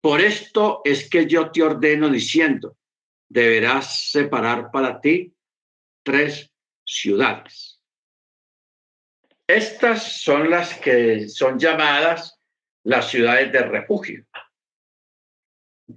Por 0.00 0.22
esto 0.22 0.80
es 0.82 1.10
que 1.10 1.26
yo 1.26 1.50
te 1.50 1.62
ordeno 1.62 2.08
diciendo, 2.08 2.78
deberás 3.28 4.12
separar 4.12 4.70
para 4.70 4.98
ti 4.98 5.34
tres 6.02 6.50
ciudades. 6.86 7.82
Estas 9.46 10.22
son 10.22 10.48
las 10.48 10.78
que 10.78 11.28
son 11.28 11.58
llamadas 11.58 12.35
las 12.86 13.10
ciudades 13.10 13.50
de 13.50 13.62
refugio. 13.62 14.24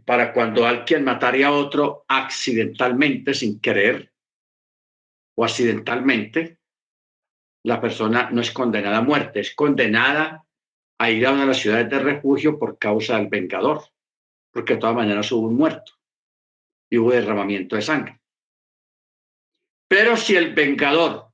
Para 0.05 0.33
cuando 0.33 0.65
alguien 0.65 1.03
mataría 1.03 1.47
a 1.47 1.51
otro 1.51 2.03
accidentalmente, 2.07 3.35
sin 3.35 3.59
querer, 3.59 4.11
o 5.35 5.45
accidentalmente, 5.45 6.57
la 7.63 7.79
persona 7.79 8.31
no 8.31 8.41
es 8.41 8.51
condenada 8.51 8.97
a 8.97 9.01
muerte, 9.03 9.39
es 9.39 9.53
condenada 9.53 10.45
a 10.99 11.11
ir 11.11 11.27
a 11.27 11.31
una 11.31 11.41
de 11.41 11.47
las 11.47 11.57
ciudades 11.57 11.89
de 11.89 11.99
refugio 11.99 12.57
por 12.57 12.79
causa 12.79 13.17
del 13.17 13.27
vengador, 13.27 13.83
porque 14.51 14.73
de 14.73 14.79
todas 14.79 14.95
maneras 14.95 15.31
hubo 15.31 15.47
un 15.47 15.57
muerto 15.57 15.93
y 16.89 16.97
hubo 16.97 17.11
derramamiento 17.11 17.75
de 17.75 17.83
sangre. 17.83 18.19
Pero 19.87 20.17
si 20.17 20.35
el 20.35 20.55
vengador 20.55 21.28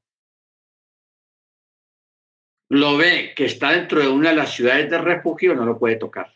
lo 2.69 2.97
ve 2.97 3.33
que 3.35 3.45
está 3.45 3.71
dentro 3.71 4.01
de 4.01 4.07
una 4.07 4.29
de 4.29 4.35
las 4.35 4.53
ciudades 4.53 4.89
de 4.89 4.97
refugio, 4.97 5.55
no 5.55 5.65
lo 5.65 5.77
puede 5.77 5.97
tocar. 5.97 6.33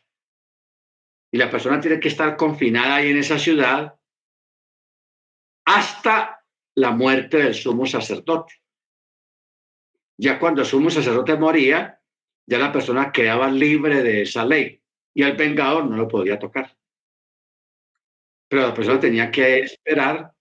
Y 1.32 1.38
la 1.38 1.50
persona 1.50 1.80
tiene 1.80 2.00
que 2.00 2.08
estar 2.08 2.36
confinada 2.38 2.96
ahí 2.96 3.12
en 3.12 3.18
esa 3.18 3.38
ciudad 3.38 3.96
hasta 5.66 6.44
la 6.76 6.92
muerte 6.92 7.38
del 7.38 7.54
sumo 7.54 7.86
sacerdote. 7.86 8.56
Ya 10.18 10.40
cuando 10.40 10.62
el 10.62 10.68
sumo 10.68 10.90
sacerdote 10.90 11.36
moría, 11.38 12.02
ya 12.48 12.58
la 12.58 12.72
persona 12.72 13.12
quedaba 13.12 13.50
libre 13.50 14.02
de 14.02 14.24
esa 14.24 14.44
ley 14.44 14.82
y 15.14 15.24
el 15.24 15.38
vengador 15.38 15.86
no 15.86 15.96
lo 15.96 16.08
podía 16.08 16.40
tocar. 16.40 16.76
Pero 18.48 18.64
la 18.64 18.74
persona 18.74 19.00
tenía 19.00 19.30
que 19.30 19.60
esperar 19.60 20.34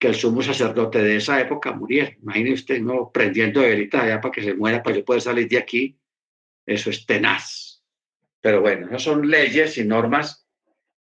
que 0.00 0.08
el 0.08 0.14
sumo 0.14 0.40
sacerdote 0.42 1.02
de 1.02 1.16
esa 1.16 1.38
época 1.38 1.72
muriera. 1.72 2.16
Imagine 2.22 2.54
usted, 2.54 2.80
no 2.80 3.12
prendiendo 3.12 3.60
de 3.60 3.68
velita 3.68 4.02
allá 4.02 4.18
para 4.18 4.32
que 4.32 4.42
se 4.42 4.54
muera, 4.54 4.82
para 4.82 4.96
yo 4.96 5.04
poder 5.04 5.20
salir 5.20 5.46
de 5.46 5.58
aquí. 5.58 6.00
Eso 6.66 6.88
es 6.88 7.04
tenaz. 7.04 7.84
Pero 8.40 8.62
bueno, 8.62 8.86
no 8.86 8.98
son 8.98 9.28
leyes 9.28 9.76
y 9.76 9.84
normas 9.84 10.48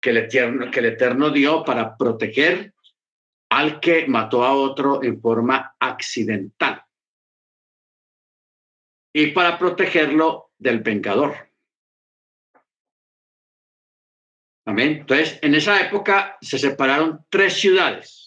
que 0.02 0.10
el, 0.10 0.18
Eterno, 0.18 0.70
que 0.70 0.80
el 0.80 0.88
Eterno 0.88 1.30
dio 1.30 1.64
para 1.64 1.96
proteger 1.96 2.74
al 3.50 3.80
que 3.80 4.08
mató 4.08 4.44
a 4.44 4.54
otro 4.54 5.02
en 5.02 5.22
forma 5.22 5.74
accidental 5.80 6.84
y 9.14 9.28
para 9.28 9.58
protegerlo 9.58 10.52
del 10.58 10.80
vengador. 10.80 11.50
Amén. 14.66 14.98
Entonces, 15.00 15.40
en 15.42 15.56
esa 15.56 15.80
época 15.80 16.38
se 16.42 16.60
separaron 16.60 17.26
tres 17.30 17.54
ciudades 17.54 18.21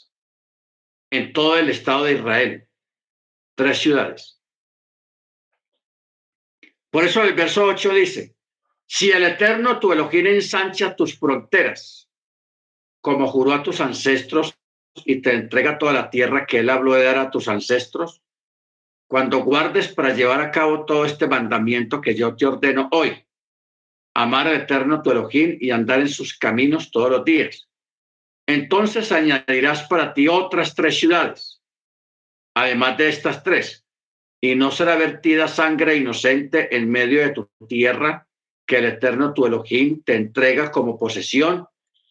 en 1.17 1.33
todo 1.33 1.57
el 1.57 1.69
estado 1.71 2.05
de 2.05 2.15
Israel. 2.15 2.69
Tres 3.55 3.79
ciudades. 3.79 4.41
Por 6.91 7.05
eso 7.05 7.23
el 7.23 7.35
verso 7.35 7.65
8 7.65 7.93
dice, 7.95 8.37
si 8.87 9.11
el 9.11 9.25
Eterno 9.25 9.81
tu 9.81 9.93
Elohim 9.93 10.27
ensancha 10.27 10.95
tus 10.95 11.19
fronteras, 11.19 12.09
como 13.01 13.27
juró 13.27 13.53
a 13.53 13.63
tus 13.63 13.81
ancestros 13.81 14.57
y 14.95 15.21
te 15.21 15.33
entrega 15.33 15.79
toda 15.79 15.93
la 15.93 16.11
tierra 16.11 16.47
que 16.47 16.61
él 16.61 16.71
habló 16.71 16.95
de 16.95 17.05
dar 17.05 17.19
a 17.19 17.31
tus 17.31 17.49
ancestros, 17.49 18.23
cuando 19.09 19.39
guardes 19.43 19.89
para 19.89 20.15
llevar 20.15 20.41
a 20.41 20.51
cabo 20.51 20.85
todo 20.85 21.05
este 21.05 21.27
mandamiento 21.27 22.01
que 22.01 22.15
yo 22.15 22.37
te 22.37 22.47
ordeno 22.47 22.89
hoy, 22.93 23.25
amar 24.15 24.47
al 24.47 24.57
Eterno 24.57 25.03
tu 25.03 25.11
Elohim 25.11 25.59
y 25.61 25.71
andar 25.71 26.01
en 26.01 26.09
sus 26.09 26.39
caminos 26.39 26.91
todos 26.91 27.11
los 27.11 27.25
días. 27.25 27.69
Entonces 28.47 29.11
añadirás 29.11 29.85
para 29.89 30.13
ti 30.13 30.29
otras 30.29 30.75
tres 30.75 30.99
ciudades, 30.99 31.63
además 32.55 32.99
de 32.99 33.09
estas 33.09 33.43
tres, 33.43 33.85
y 34.41 34.55
no 34.55 34.71
será 34.71 34.97
vertida 34.97 35.49
sangre 35.49 35.97
inocente 35.97 36.77
en 36.77 36.91
medio 36.91 37.21
de 37.21 37.31
tu 37.31 37.51
tierra 37.67 38.29
que 38.67 38.79
el 38.79 38.85
Eterno 38.87 39.33
tu 39.33 39.47
Elohim 39.47 40.03
te 40.03 40.15
entrega 40.15 40.71
como 40.71 40.99
posesión, 40.99 41.67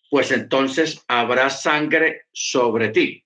pues 0.10 0.32
entonces 0.32 1.04
habrá 1.08 1.50
sangre 1.50 2.28
sobre 2.32 2.90
ti. 2.90 3.24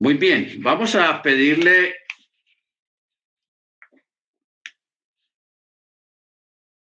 Muy 0.00 0.14
bien, 0.14 0.56
vamos 0.58 0.94
a 0.94 1.22
pedirle 1.22 1.94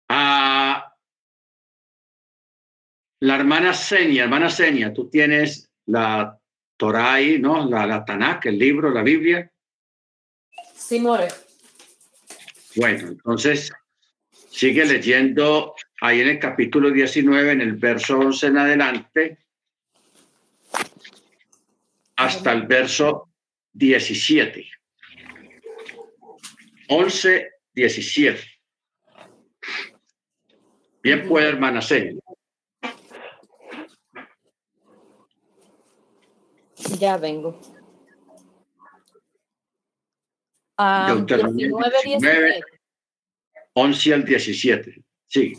a 0.08 0.59
la 3.20 3.36
hermana 3.36 3.74
Senia, 3.74 4.24
hermana 4.24 4.48
Senia, 4.50 4.92
tú 4.92 5.08
tienes 5.08 5.70
la 5.86 6.38
Torah 6.76 7.14
ahí, 7.14 7.38
¿no? 7.38 7.68
La, 7.68 7.86
la 7.86 8.04
Tanakh, 8.04 8.46
el 8.46 8.58
libro, 8.58 8.90
la 8.90 9.02
Biblia. 9.02 9.50
Sí, 10.74 10.98
more. 10.98 11.28
Bueno, 12.76 13.08
entonces 13.08 13.70
sigue 14.48 14.86
leyendo 14.86 15.74
ahí 16.00 16.20
en 16.20 16.28
el 16.28 16.38
capítulo 16.38 16.90
19, 16.90 17.52
en 17.52 17.60
el 17.60 17.74
verso 17.74 18.18
11 18.18 18.46
en 18.46 18.58
adelante, 18.58 19.38
hasta 22.16 22.52
el 22.52 22.66
verso 22.66 23.28
17. 23.72 24.66
11, 26.88 27.50
17. 27.74 28.40
Bien 31.02 31.28
puede, 31.28 31.48
hermana 31.48 31.82
Celia. 31.82 32.20
Ya 37.00 37.16
vengo. 37.16 37.58
Ah, 40.76 41.14
19, 41.14 41.96
19, 42.04 42.60
11 43.72 44.14
al 44.14 44.24
17. 44.24 45.02
Sí. 45.26 45.54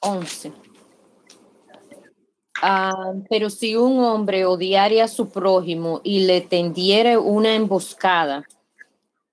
11. 0.00 0.52
Ah, 2.60 3.14
pero 3.30 3.48
si 3.48 3.74
un 3.74 4.04
hombre 4.04 4.44
odiare 4.44 5.00
a 5.00 5.08
su 5.08 5.30
prójimo 5.30 6.02
y 6.04 6.26
le 6.26 6.42
tendiere 6.42 7.16
una 7.16 7.54
emboscada 7.54 8.44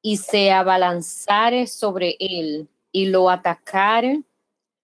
y 0.01 0.15
se 0.15 0.51
abalanzare 0.51 1.67
sobre 1.67 2.15
él 2.19 2.69
y 2.93 3.07
lo 3.07 3.29
atacare 3.29 4.23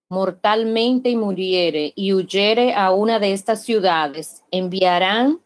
mortalmente 0.10 1.10
y 1.10 1.16
muriere 1.16 1.94
y 1.96 2.14
huyere 2.14 2.74
a 2.74 2.92
una 2.92 3.18
de 3.18 3.32
estas 3.32 3.64
ciudades, 3.64 4.44
enviarán 4.52 5.40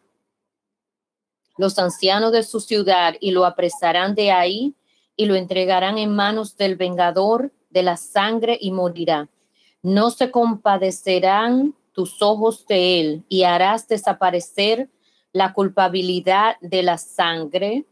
los 1.60 1.78
ancianos 1.78 2.32
de 2.32 2.42
su 2.42 2.58
ciudad 2.58 3.16
y 3.20 3.32
lo 3.32 3.44
apresarán 3.44 4.14
de 4.14 4.32
ahí 4.32 4.74
y 5.14 5.26
lo 5.26 5.34
entregarán 5.34 5.98
en 5.98 6.16
manos 6.16 6.56
del 6.56 6.76
vengador 6.76 7.52
de 7.68 7.82
la 7.82 7.98
sangre 7.98 8.56
y 8.58 8.72
morirá. 8.72 9.28
No 9.82 10.10
se 10.10 10.30
compadecerán 10.30 11.74
tus 11.92 12.22
ojos 12.22 12.66
de 12.66 13.00
él 13.00 13.24
y 13.28 13.42
harás 13.42 13.86
desaparecer 13.86 14.88
la 15.34 15.52
culpabilidad 15.52 16.56
de 16.62 16.82
la 16.82 16.96
sangre 16.96 17.84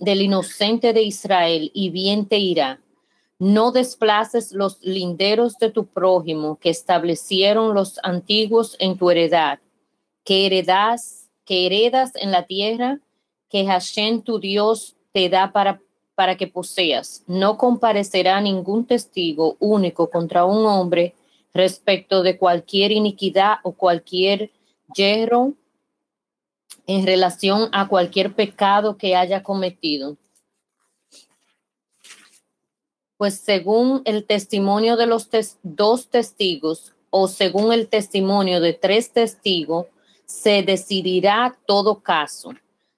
del 0.00 0.22
inocente 0.22 0.94
de 0.94 1.02
Israel 1.02 1.70
y 1.74 1.90
bien 1.90 2.24
te 2.24 2.38
irá. 2.38 2.80
No 3.38 3.72
desplaces 3.72 4.52
los 4.52 4.80
linderos 4.80 5.58
de 5.58 5.70
tu 5.70 5.84
prójimo 5.84 6.58
que 6.58 6.70
establecieron 6.70 7.74
los 7.74 8.00
antiguos 8.04 8.74
en 8.78 8.96
tu 8.96 9.10
heredad, 9.10 9.58
que 10.24 10.46
heredas, 10.46 11.21
heredas 11.66 12.12
en 12.16 12.30
la 12.30 12.46
tierra 12.46 13.00
que 13.48 13.66
Hashem 13.66 14.22
tu 14.22 14.38
Dios 14.38 14.96
te 15.12 15.28
da 15.28 15.52
para, 15.52 15.80
para 16.14 16.36
que 16.36 16.46
poseas. 16.46 17.22
No 17.26 17.58
comparecerá 17.58 18.40
ningún 18.40 18.86
testigo 18.86 19.56
único 19.58 20.10
contra 20.10 20.44
un 20.44 20.66
hombre 20.66 21.14
respecto 21.54 22.22
de 22.22 22.38
cualquier 22.38 22.92
iniquidad 22.92 23.56
o 23.62 23.72
cualquier 23.72 24.50
yerro 24.94 25.54
en 26.86 27.06
relación 27.06 27.68
a 27.72 27.88
cualquier 27.88 28.34
pecado 28.34 28.96
que 28.96 29.14
haya 29.14 29.42
cometido 29.42 30.16
pues 33.22 33.38
según 33.38 34.02
el 34.04 34.24
testimonio 34.24 34.96
de 34.96 35.06
los 35.06 35.28
dos 35.62 36.08
testigos 36.08 36.92
o 37.08 37.28
según 37.28 37.72
el 37.72 37.86
testimonio 37.86 38.60
de 38.60 38.72
tres 38.72 39.12
testigos, 39.12 39.86
se 40.32 40.62
decidirá 40.62 41.56
todo 41.66 42.00
caso. 42.00 42.52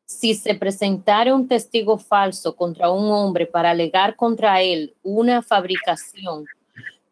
Si 0.06 0.34
se 0.34 0.54
presentara 0.54 1.34
un 1.34 1.48
testigo 1.48 1.98
falso 1.98 2.54
contra 2.54 2.90
un 2.90 3.10
hombre 3.10 3.44
para 3.44 3.70
alegar 3.70 4.14
contra 4.14 4.62
él 4.62 4.94
una 5.02 5.42
fabricación, 5.42 6.46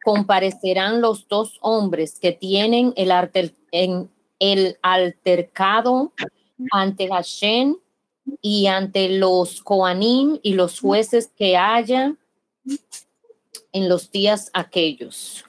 comparecerán 0.05 1.01
los 1.01 1.27
dos 1.27 1.59
hombres 1.61 2.19
que 2.21 2.33
tienen 2.33 2.95
el, 2.97 3.11
en 3.73 4.11
el 4.39 4.79
altercado 4.81 6.13
ante 6.71 7.09
Hashem 7.09 7.77
y 8.41 8.69
ante 8.69 9.09
los 9.09 9.61
Koanim 9.61 10.39
y 10.43 10.55
los 10.55 10.81
jueces 10.81 11.33
que 11.37 11.57
haya 11.57 12.15
en 13.73 13.89
los 13.89 14.11
días 14.11 14.51
aquellos. 14.55 15.45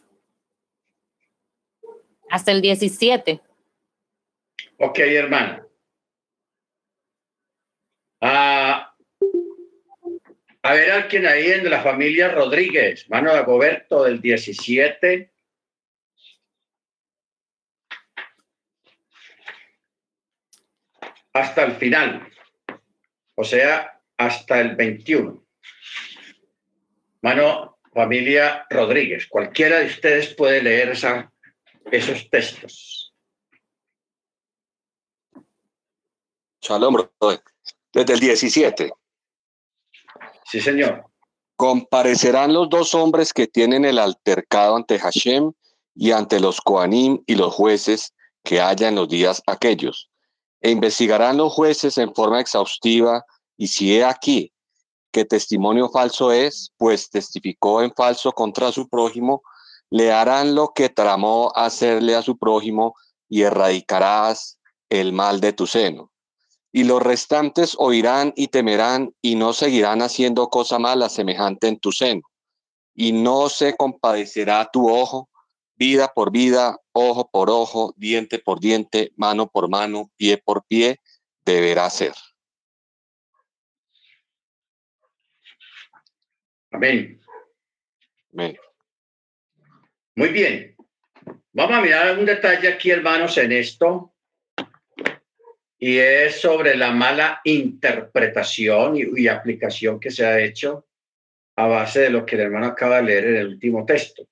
Hasta 2.30 2.52
el 2.52 2.62
17. 2.62 3.42
Ok, 4.86 5.00
hermano. 5.00 5.66
Ah, 8.20 8.94
a 10.62 10.74
ver, 10.74 10.92
alguien 10.92 11.26
ahí 11.26 11.52
en 11.52 11.70
la 11.70 11.82
familia 11.82 12.28
Rodríguez, 12.28 13.10
mano 13.10 13.32
de 13.32 13.40
Agoberto 13.40 14.04
del 14.04 14.20
17. 14.20 15.32
Hasta 21.32 21.64
el 21.64 21.76
final. 21.76 22.28
O 23.36 23.46
sea, 23.46 24.02
hasta 24.18 24.60
el 24.60 24.76
21. 24.76 25.48
Mano, 27.22 27.80
familia 27.94 28.68
Rodríguez, 28.70 29.28
cualquiera 29.28 29.80
de 29.80 29.86
ustedes 29.86 30.36
puede 30.36 30.62
leer 30.62 30.92
esos 31.90 32.30
textos. 32.30 33.03
Shalom, 36.64 36.96
desde 37.92 38.14
el 38.14 38.20
17. 38.22 38.94
Sí, 40.50 40.62
señor. 40.62 41.04
Comparecerán 41.58 42.54
los 42.54 42.70
dos 42.70 42.96
hombres 42.96 43.34
que 43.34 43.48
tienen 43.48 43.84
el 43.84 44.00
altercado 44.00 44.78
ante 44.78 44.98
Hashem 44.98 45.52
y 45.94 46.12
ante 46.12 46.40
los 46.40 46.62
Koanim 46.62 47.22
y 47.28 47.36
los 47.36 47.54
jueces 47.54 48.14
que 48.46 48.62
haya 48.62 48.88
en 48.88 48.96
los 48.96 49.10
días 49.10 49.44
aquellos. 49.46 50.10
E 50.62 50.72
investigarán 50.72 51.36
los 51.36 51.52
jueces 51.52 51.98
en 51.98 52.16
forma 52.16 52.40
exhaustiva 52.40 53.26
y 53.58 53.68
si 53.68 53.98
he 53.98 54.06
aquí 54.06 54.54
que 55.12 55.26
testimonio 55.26 55.90
falso 55.90 56.32
es, 56.32 56.72
pues 56.78 57.10
testificó 57.10 57.84
en 57.84 57.94
falso 57.94 58.32
contra 58.32 58.72
su 58.72 58.88
prójimo, 58.88 59.44
le 59.90 60.14
harán 60.14 60.56
lo 60.56 60.72
que 60.74 60.88
tramó 60.88 61.52
hacerle 61.56 62.16
a 62.16 62.22
su 62.22 62.38
prójimo 62.38 62.96
y 63.28 63.42
erradicarás 63.42 64.58
el 64.90 65.12
mal 65.12 65.42
de 65.42 65.52
tu 65.52 65.68
seno. 65.68 66.13
Y 66.74 66.84
los 66.84 67.02
restantes 67.02 67.76
oirán 67.78 68.34
y 68.36 68.48
temerán 68.50 69.14
y 69.22 69.36
no 69.36 69.54
seguirán 69.54 70.02
haciendo 70.02 70.50
cosa 70.50 70.80
mala 70.80 71.08
semejante 71.08 71.68
en 71.68 71.80
tu 71.80 71.94
seno. 71.94 72.24
Y 72.96 73.14
no 73.14 73.48
se 73.48 73.78
compadecerá 73.78 74.70
tu 74.74 74.90
ojo, 74.90 75.30
vida 75.76 76.12
por 76.14 76.32
vida, 76.32 76.78
ojo 76.92 77.30
por 77.32 77.50
ojo, 77.50 77.94
diente 77.96 78.40
por 78.40 78.60
diente, 78.60 79.14
mano 79.16 79.48
por 79.48 79.70
mano, 79.70 80.12
pie 80.18 80.38
por 80.38 80.66
pie, 80.66 81.00
deberá 81.46 81.90
ser. 81.90 82.14
Amén. 86.72 87.22
Muy 90.16 90.30
bien. 90.30 90.76
Vamos 91.52 91.78
a 91.78 91.82
mirar 91.82 92.18
un 92.18 92.26
detalle 92.26 92.68
aquí, 92.68 92.90
hermanos, 92.90 93.38
en 93.38 93.52
esto. 93.52 94.13
Y 95.86 96.00
es 96.00 96.40
sobre 96.40 96.78
la 96.78 96.92
mala 96.92 97.42
interpretación 97.44 98.96
y, 98.96 99.28
aplicación 99.28 100.00
que 100.00 100.12
se 100.12 100.26
ha 100.26 100.40
hecho 100.40 100.88
a 101.58 101.68
base 101.68 102.00
de 102.04 102.10
lo 102.10 102.26
que 102.26 102.36
el 102.36 102.44
hermano 102.44 102.68
acaba 102.68 103.02
de 103.02 103.04
leer 103.04 103.26
en 103.26 103.36
el 103.36 103.48
último 103.48 103.86
texto. 103.86 104.26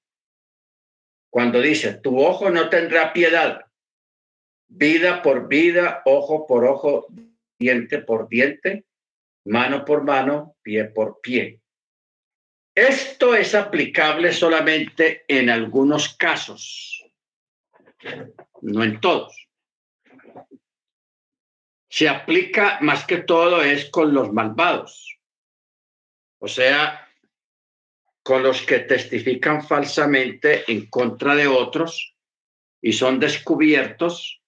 Cuando 1.29 1.59
dice, 1.59 1.95
tu 1.95 2.17
ojo 2.21 2.49
no 2.49 2.69
tendrá 2.69 3.11
piedad, 3.11 3.65
vida 4.69 5.21
por 5.21 5.49
vida, 5.49 6.01
ojo 6.05 6.47
por 6.47 6.63
ojo, 6.63 7.07
diente 7.59 7.97
por 7.97 8.29
diente, 8.29 8.85
mano 9.43 9.83
por 9.83 10.05
mano, 10.05 10.55
pie 10.61 10.85
por 10.85 11.19
pie. 11.19 11.59
Esto 12.73 13.35
es 13.35 13.55
aplicable 13.55 14.31
solamente 14.31 15.25
en 15.27 15.49
algunos 15.49 16.15
casos, 16.15 17.05
no 18.61 18.85
en 18.85 19.01
todos. 19.01 19.50
Se 21.91 22.07
aplica 22.07 22.79
más 22.79 23.05
que 23.05 23.17
todo 23.17 23.61
es 23.61 23.89
con 23.89 24.13
los 24.13 24.31
malvados, 24.31 25.19
o 26.39 26.47
sea, 26.47 27.05
con 28.23 28.43
los 28.43 28.61
que 28.61 28.79
testifican 28.79 29.67
falsamente 29.67 30.71
en 30.71 30.89
contra 30.89 31.35
de 31.35 31.47
otros 31.47 32.15
y 32.81 32.93
son 32.93 33.19
descubiertos. 33.19 34.41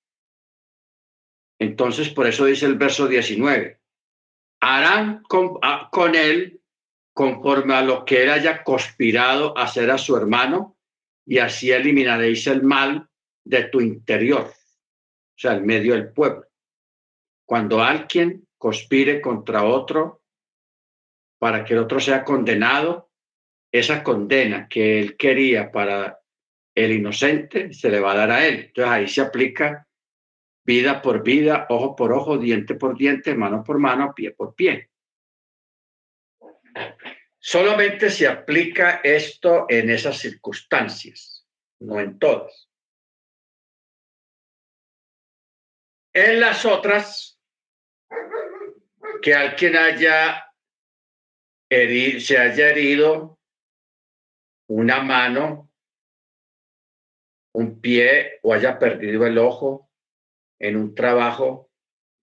Entonces, 1.59 2.07
por 2.07 2.27
eso 2.27 2.45
dice 2.45 2.65
el 2.65 2.75
verso 2.75 3.09
19, 3.09 3.77
harán 4.61 5.21
con, 5.23 5.59
ah, 5.63 5.89
con 5.91 6.15
él 6.15 6.61
conforme 7.13 7.73
a 7.73 7.81
lo 7.81 8.05
que 8.05 8.23
él 8.23 8.29
haya 8.29 8.63
conspirado 8.63 9.57
hacer 9.57 9.91
a 9.91 9.97
su 9.97 10.15
hermano, 10.15 10.77
y 11.25 11.39
así 11.39 11.71
eliminaréis 11.71 12.47
el 12.47 12.63
mal 12.63 13.09
de 13.43 13.65
tu 13.65 13.81
interior, 13.81 14.45
o 14.45 15.35
sea, 15.35 15.53
el 15.55 15.63
medio 15.63 15.93
del 15.93 16.13
pueblo. 16.13 16.47
Cuando 17.45 17.81
alguien 17.81 18.47
conspire 18.57 19.21
contra 19.21 19.63
otro 19.63 20.21
para 21.39 21.65
que 21.65 21.73
el 21.73 21.79
otro 21.79 21.99
sea 21.99 22.23
condenado, 22.23 23.11
esa 23.71 24.03
condena 24.03 24.67
que 24.67 24.99
él 24.99 25.17
quería 25.17 25.71
para 25.71 26.19
el 26.75 26.91
inocente 26.91 27.73
se 27.73 27.89
le 27.89 27.99
va 27.99 28.13
a 28.13 28.17
dar 28.17 28.31
a 28.31 28.47
él. 28.47 28.65
Entonces 28.67 28.91
ahí 28.91 29.07
se 29.07 29.21
aplica 29.21 29.87
vida 30.65 31.01
por 31.01 31.23
vida, 31.23 31.65
ojo 31.69 31.95
por 31.95 32.13
ojo, 32.13 32.37
diente 32.37 32.75
por 32.75 32.97
diente, 32.97 33.35
mano 33.35 33.63
por 33.63 33.79
mano, 33.79 34.13
pie 34.15 34.31
por 34.31 34.55
pie. 34.55 34.89
Solamente 37.39 38.09
se 38.09 38.27
aplica 38.27 39.01
esto 39.03 39.65
en 39.67 39.89
esas 39.89 40.17
circunstancias, 40.17 41.45
no 41.79 41.99
en 41.99 42.17
todas. 42.17 42.69
En 46.13 46.39
las 46.39 46.63
otras, 46.63 47.39
que 49.21 49.33
alguien 49.33 49.75
haya 49.75 50.45
herido, 51.69 52.19
se 52.19 52.37
haya 52.37 52.69
herido 52.69 53.39
una 54.67 55.01
mano, 55.01 55.71
un 57.55 57.81
pie 57.81 58.39
o 58.43 58.53
haya 58.53 58.77
perdido 58.77 59.25
el 59.25 59.39
ojo 59.39 59.89
en 60.59 60.77
un 60.77 60.93
trabajo, 60.93 61.71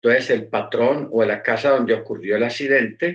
entonces 0.00 0.30
el 0.30 0.48
patrón 0.48 1.08
o 1.10 1.24
la 1.24 1.42
casa 1.42 1.70
donde 1.70 1.94
ocurrió 1.94 2.36
el 2.36 2.44
accidente 2.44 3.14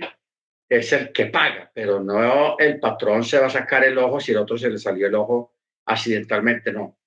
es 0.68 0.92
el 0.92 1.10
que 1.12 1.26
paga, 1.26 1.70
pero 1.74 2.00
no 2.00 2.58
el 2.58 2.78
patrón 2.80 3.24
se 3.24 3.38
va 3.38 3.46
a 3.46 3.50
sacar 3.50 3.84
el 3.84 3.96
ojo 3.96 4.20
si 4.20 4.32
el 4.32 4.38
otro 4.38 4.58
se 4.58 4.68
le 4.68 4.78
salió 4.78 5.06
el 5.06 5.14
ojo 5.14 5.54
accidentalmente, 5.86 6.72
no. 6.72 6.98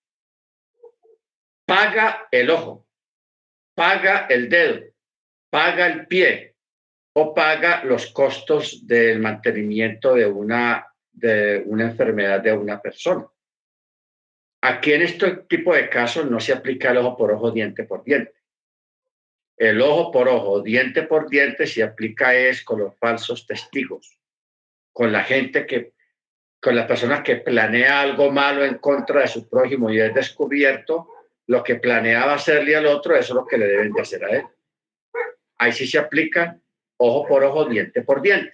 Paga 1.66 2.28
el 2.32 2.50
ojo, 2.50 2.89
paga 3.80 4.26
el 4.30 4.50
dedo, 4.50 4.82
paga 5.50 5.88
el 5.88 6.06
pie 6.06 6.54
o 7.14 7.34
paga 7.34 7.82
los 7.86 8.08
costos 8.08 8.86
del 8.86 9.22
mantenimiento 9.22 10.16
de 10.16 10.26
una, 10.26 10.86
de 11.14 11.64
una 11.66 11.86
enfermedad 11.86 12.42
de 12.42 12.52
una 12.52 12.82
persona. 12.82 13.26
Aquí 14.64 14.92
en 14.92 15.04
este 15.04 15.32
tipo 15.48 15.74
de 15.74 15.88
casos 15.88 16.30
no 16.30 16.42
se 16.42 16.52
aplica 16.52 16.92
el 16.92 16.98
ojo 16.98 17.16
por 17.16 17.32
ojo, 17.32 17.52
diente 17.52 17.86
por 17.86 18.04
diente 18.04 18.34
el 19.56 19.82
ojo 19.82 20.12
por 20.12 20.28
ojo, 20.28 20.62
diente 20.62 21.04
por 21.04 21.30
diente, 21.30 21.66
se 21.66 21.82
aplica 21.82 22.36
es 22.36 22.66
con 22.66 22.80
los 22.80 22.98
falsos 22.98 23.48
testigos, 23.48 24.20
con 24.92 25.14
la 25.14 25.24
gente 25.24 25.66
que, 25.66 25.94
con 26.62 26.76
las 26.76 26.86
personas 26.86 27.22
que 27.22 27.38
planea 27.38 28.02
algo 28.02 28.30
malo 28.30 28.66
en 28.66 28.76
contra 28.80 29.22
de 29.22 29.28
su 29.30 29.48
prójimo 29.50 29.90
y 29.90 30.02
es 30.02 30.14
descubierto, 30.14 31.08
lo 31.50 31.64
que 31.64 31.76
planeaba 31.76 32.36
hacerle 32.36 32.76
al 32.76 32.86
otro, 32.86 33.16
eso 33.16 33.34
es 33.34 33.36
lo 33.36 33.48
que 33.48 33.58
le 33.58 33.66
deben 33.66 33.92
de 33.92 34.02
hacer 34.02 34.24
a 34.24 34.30
él. 34.30 34.46
Ahí 35.58 35.72
sí 35.72 35.88
se 35.88 35.98
aplica 35.98 36.60
ojo 36.98 37.28
por 37.28 37.44
ojo, 37.44 37.66
diente 37.66 38.04
por 38.04 38.22
diente. 38.22 38.54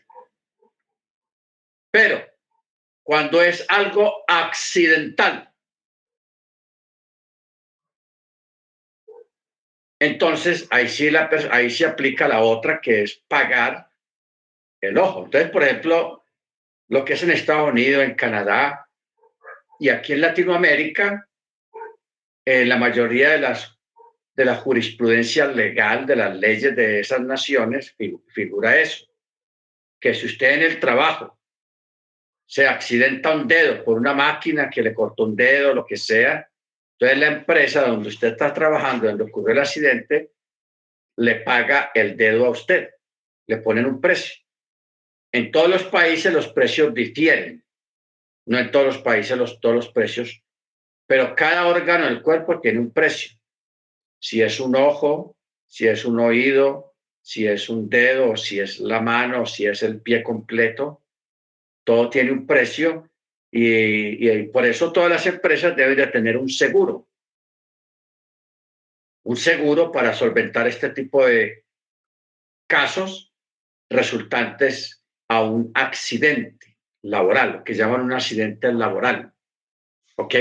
Pero 1.92 2.26
cuando 3.04 3.42
es 3.42 3.66
algo 3.70 4.24
accidental, 4.28 5.52
Entonces, 9.98 10.68
ahí 10.72 10.90
sí, 10.90 11.10
ahí 11.52 11.70
se 11.70 11.86
aplica 11.86 12.28
la 12.28 12.42
otra, 12.42 12.82
que 12.82 13.04
es 13.04 13.16
pagar 13.30 13.90
el 14.82 14.98
ojo. 14.98 15.24
Entonces, 15.24 15.50
por 15.50 15.64
ejemplo, 15.64 16.26
lo 16.90 17.06
que 17.06 17.14
es 17.14 17.24
en 17.24 17.32
Estados 17.32 17.72
Unidos, 17.72 18.04
en 18.04 18.14
Canadá 18.14 18.90
y 19.80 19.88
aquí 19.88 20.12
en 20.12 20.22
Latinoamérica, 20.22 21.30
en 22.46 22.70
la 22.70 22.78
mayoría 22.78 23.32
de 23.32 23.40
las 23.40 23.76
de 24.36 24.46
la 24.46 24.58
jurisprudencia 24.58 25.48
legal 25.48 26.06
de 26.06 26.16
las 26.18 26.36
leyes 26.36 26.76
de 26.76 27.00
esas 27.00 27.22
naciones 27.22 27.96
figura 28.28 28.78
eso, 28.78 29.06
que 30.00 30.14
si 30.14 30.26
usted 30.26 30.56
en 30.56 30.62
el 30.64 30.80
trabajo 30.80 31.40
se 32.46 32.68
accidenta 32.68 33.34
un 33.34 33.48
dedo 33.48 33.84
por 33.84 33.98
una 33.98 34.14
máquina 34.14 34.70
que 34.70 34.84
le 34.84 34.94
cortó 34.94 35.24
un 35.24 35.36
dedo, 35.36 35.74
lo 35.74 35.86
que 35.86 35.98
sea, 35.98 36.50
entonces 36.92 37.18
la 37.18 37.28
empresa 37.28 37.88
donde 37.88 38.10
usted 38.10 38.34
está 38.34 38.54
trabajando, 38.54 39.08
donde 39.08 39.24
ocurrió 39.24 39.54
el 39.54 39.62
accidente, 39.62 40.32
le 41.18 41.36
paga 41.38 41.92
el 41.94 42.16
dedo 42.16 42.46
a 42.46 42.50
usted, 42.50 42.90
le 43.48 43.58
ponen 43.58 43.86
un 43.86 44.00
precio. 44.00 44.36
En 45.32 45.52
todos 45.52 45.70
los 45.70 45.84
países 45.84 46.32
los 46.32 46.48
precios 46.50 46.94
difieren, 46.94 47.66
no 48.46 48.60
en 48.60 48.70
todos 48.70 48.86
los 48.86 48.98
países 49.00 49.38
los, 49.38 49.60
todos 49.60 49.76
los 49.76 49.90
precios, 49.90 50.45
pero 51.08 51.36
cada 51.36 51.68
órgano 51.68 52.06
del 52.06 52.22
cuerpo 52.22 52.60
tiene 52.60 52.80
un 52.80 52.92
precio. 52.92 53.38
Si 54.20 54.42
es 54.42 54.60
un 54.60 54.76
ojo, 54.76 55.36
si 55.68 55.88
es 55.88 56.06
un 56.06 56.20
oído, 56.20 56.96
si 57.22 57.48
es 57.48 57.70
un 57.70 57.90
dedo, 57.90 58.38
si 58.38 58.60
es 58.60 58.80
la 58.80 59.02
mano, 59.02 59.46
si 59.46 59.66
es 59.66 59.84
el 59.84 60.02
pie 60.02 60.24
completo, 60.24 61.04
todo 61.84 62.10
tiene 62.10 62.32
un 62.32 62.46
precio 62.46 63.10
y, 63.52 64.44
por 64.48 64.66
eso 64.66 64.92
todas 64.92 65.10
las 65.10 65.26
empresas 65.26 65.76
deben 65.76 65.96
de 65.96 66.08
tener 66.08 66.38
un 66.38 66.50
seguro. 66.50 67.08
Un 69.24 69.38
seguro 69.38 69.92
para 69.92 70.14
solventar 70.14 70.68
este 70.68 70.90
tipo 70.90 71.26
de 71.26 71.64
casos 72.68 73.34
resultantes 73.90 75.04
a 75.30 75.44
un 75.44 75.72
accidente 75.74 76.78
laboral, 77.02 77.64
que 77.64 77.74
llaman 77.74 78.02
un 78.02 78.14
accidente 78.14 78.72
laboral. 78.74 79.34
¿Ok? 80.18 80.36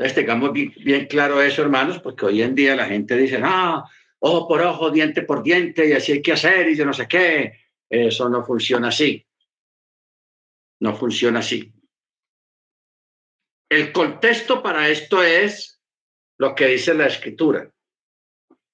Entonces 0.00 0.14
tengamos 0.14 0.54
bien, 0.54 0.72
bien, 0.82 1.06
claro 1.06 1.42
eso, 1.42 1.60
hermanos, 1.60 1.98
porque 1.98 2.24
hoy 2.24 2.40
en 2.40 2.54
día 2.54 2.74
la 2.74 2.86
gente 2.86 3.18
dice, 3.18 3.38
ah, 3.42 3.84
ojo 4.20 4.48
por 4.48 4.62
ojo, 4.62 4.90
diente 4.90 5.20
por 5.20 5.42
diente, 5.42 5.86
y 5.86 5.92
así 5.92 6.12
hay 6.12 6.22
que 6.22 6.32
hacer, 6.32 6.70
y 6.70 6.74
yo 6.74 6.86
no 6.86 6.94
sé 6.94 7.06
qué. 7.06 7.60
Eso 7.86 8.26
no 8.30 8.42
funciona 8.42 8.88
así. 8.88 9.26
No 10.80 10.96
funciona 10.96 11.40
así. 11.40 11.70
El 13.68 13.92
contexto 13.92 14.62
para 14.62 14.88
esto 14.88 15.22
es 15.22 15.82
lo 16.38 16.54
que 16.54 16.68
dice 16.68 16.94
la 16.94 17.04
escritura. 17.04 17.70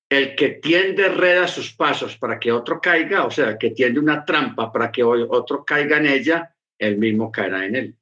El 0.08 0.36
que 0.36 0.50
tiende 0.50 1.08
reda 1.08 1.48
sus 1.48 1.74
pasos 1.74 2.16
para 2.18 2.38
que 2.38 2.52
otro 2.52 2.80
caiga, 2.80 3.24
o 3.24 3.32
sea, 3.32 3.58
que 3.58 3.70
tiende 3.70 3.98
una 3.98 4.24
trampa 4.24 4.70
para 4.70 4.92
que 4.92 5.02
otro 5.02 5.64
caiga 5.64 5.96
en 5.96 6.06
ella, 6.06 6.54
el 6.78 6.98
mismo 6.98 7.32
caerá 7.32 7.66
en 7.66 7.74
él. 7.74 7.96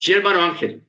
Sí, 0.00 0.12
hermano 0.12 0.42
Ángel. 0.42 0.86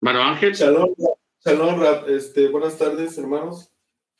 Hermano 0.00 0.22
Ángel. 0.22 0.54
Shalom, 0.54 0.94
shalom, 1.44 1.82
este, 2.08 2.48
buenas 2.48 2.78
tardes, 2.78 3.18
hermanos. 3.18 3.70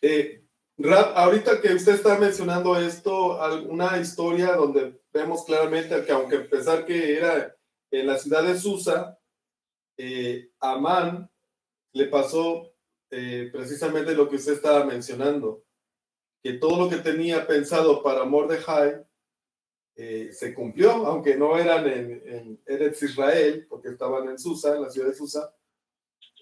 Eh, 0.02 0.44
Rap, 0.76 1.16
ahorita 1.16 1.60
que 1.60 1.72
usted 1.72 1.94
está 1.94 2.18
mencionando 2.18 2.76
esto, 2.78 3.40
alguna 3.42 3.98
historia 3.98 4.54
donde 4.56 5.00
vemos 5.12 5.44
claramente 5.44 6.04
que 6.04 6.12
aunque 6.12 6.36
a 6.36 6.48
pesar 6.48 6.84
que 6.84 7.16
era 7.16 7.56
en 7.90 8.06
la 8.06 8.18
ciudad 8.18 8.42
de 8.42 8.58
Susa, 8.58 9.18
eh, 9.96 10.50
Amán 10.60 11.30
le 11.94 12.06
pasó 12.06 12.74
eh, 13.10 13.48
precisamente 13.50 14.14
lo 14.14 14.28
que 14.28 14.36
usted 14.36 14.52
estaba 14.52 14.84
mencionando, 14.84 15.64
que 16.42 16.54
todo 16.54 16.76
lo 16.76 16.90
que 16.90 16.96
tenía 16.96 17.46
pensado 17.46 18.02
para 18.02 18.24
Mordejai 18.24 19.02
eh, 19.94 20.30
se 20.32 20.54
cumplió, 20.54 20.90
aunque 21.06 21.36
no 21.36 21.58
eran 21.58 21.86
en, 21.86 22.60
Eretz 22.66 23.02
Israel, 23.02 23.66
porque 23.68 23.90
estaban 23.90 24.28
en 24.28 24.38
Susa, 24.38 24.74
en 24.74 24.82
la 24.82 24.90
ciudad 24.90 25.08
de 25.08 25.14
Susa, 25.14 25.54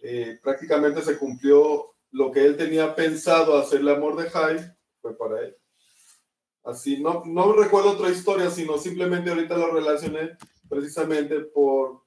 eh, 0.03 0.39
prácticamente 0.43 1.03
se 1.03 1.19
cumplió 1.19 1.95
lo 2.13 2.31
que 2.31 2.45
él 2.45 2.57
tenía 2.57 2.95
pensado 2.95 3.57
hacerle 3.57 3.93
amor 3.93 4.17
de 4.17 4.31
Jai 4.31 4.59
fue 5.01 5.17
para 5.17 5.41
él. 5.41 5.57
Así, 6.65 7.03
no, 7.03 7.23
no 7.25 7.53
recuerdo 7.53 7.93
otra 7.93 8.11
historia, 8.11 8.51
sino 8.51 8.79
simplemente 8.79 9.31
ahorita 9.31 9.57
lo 9.57 9.73
relacioné 9.73 10.37
precisamente 10.69 11.41
por, 11.41 12.03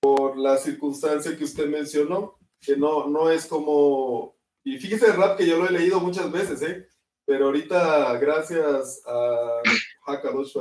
por 0.00 0.36
la 0.38 0.56
circunstancia 0.56 1.36
que 1.36 1.44
usted 1.44 1.66
mencionó, 1.66 2.38
que 2.60 2.76
no, 2.76 3.08
no 3.08 3.30
es 3.30 3.46
como, 3.46 4.36
y 4.62 4.78
fíjese 4.78 5.12
rap 5.12 5.36
que 5.36 5.46
yo 5.46 5.58
lo 5.58 5.68
he 5.68 5.72
leído 5.72 5.98
muchas 6.00 6.30
veces, 6.30 6.62
¿eh? 6.62 6.86
Pero 7.24 7.46
ahorita 7.46 8.18
gracias 8.18 9.02
a 9.06 9.60
Hakadosh 10.06 10.54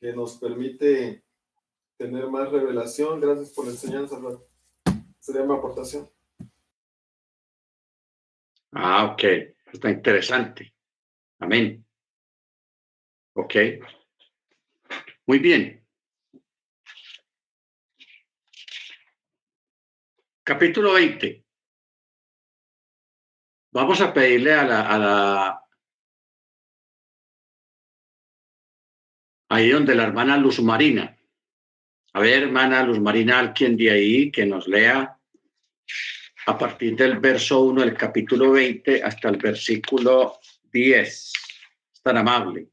que 0.00 0.12
nos 0.12 0.36
permite 0.38 1.24
tener 1.96 2.28
más 2.28 2.50
revelación, 2.50 3.20
gracias 3.20 3.50
por 3.50 3.64
la 3.64 3.72
enseñanza. 3.72 4.18
Sería 5.18 5.42
mi 5.42 5.54
aportación. 5.54 6.08
Ah, 8.72 9.12
ok. 9.12 9.22
Está 9.72 9.90
interesante. 9.90 10.74
Amén. 11.38 11.84
Ok. 13.32 13.54
Muy 15.26 15.38
bien. 15.38 15.84
Capítulo 20.44 20.92
20. 20.92 21.45
Vamos 23.76 24.00
a 24.00 24.10
pedirle 24.10 24.54
a 24.54 24.64
la, 24.64 24.80
a 24.88 24.98
la 24.98 25.62
ahí 29.50 29.68
donde 29.68 29.94
la 29.94 30.04
hermana 30.04 30.38
Luz 30.38 30.62
Marina. 30.62 31.14
A 32.14 32.20
ver, 32.20 32.44
hermana 32.44 32.82
Luz 32.84 32.98
Marina, 32.98 33.38
alguien 33.38 33.76
de 33.76 33.90
ahí 33.90 34.30
que 34.32 34.46
nos 34.46 34.66
lea 34.66 35.18
a 36.46 36.56
partir 36.56 36.96
del 36.96 37.18
verso 37.18 37.60
1 37.64 37.82
del 37.82 37.94
capítulo 37.94 38.52
20 38.52 39.02
hasta 39.02 39.28
el 39.28 39.36
versículo 39.36 40.38
10. 40.72 41.06
Es 41.06 42.02
tan 42.02 42.16
amable. 42.16 42.70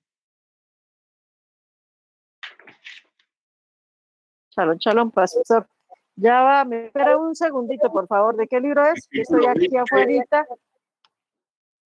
Shalom, 4.56 4.78
shalom, 4.78 5.12
pastor. 5.12 5.68
Ya 6.16 6.42
va, 6.44 6.64
me 6.64 6.86
espera 6.86 7.18
un 7.18 7.36
segundito, 7.36 7.92
por 7.92 8.08
favor. 8.08 8.38
¿De 8.38 8.48
qué 8.48 8.62
libro 8.62 8.86
es? 8.86 9.06
Estoy 9.12 9.46
aquí 9.48 9.76
afuera. 9.76 10.48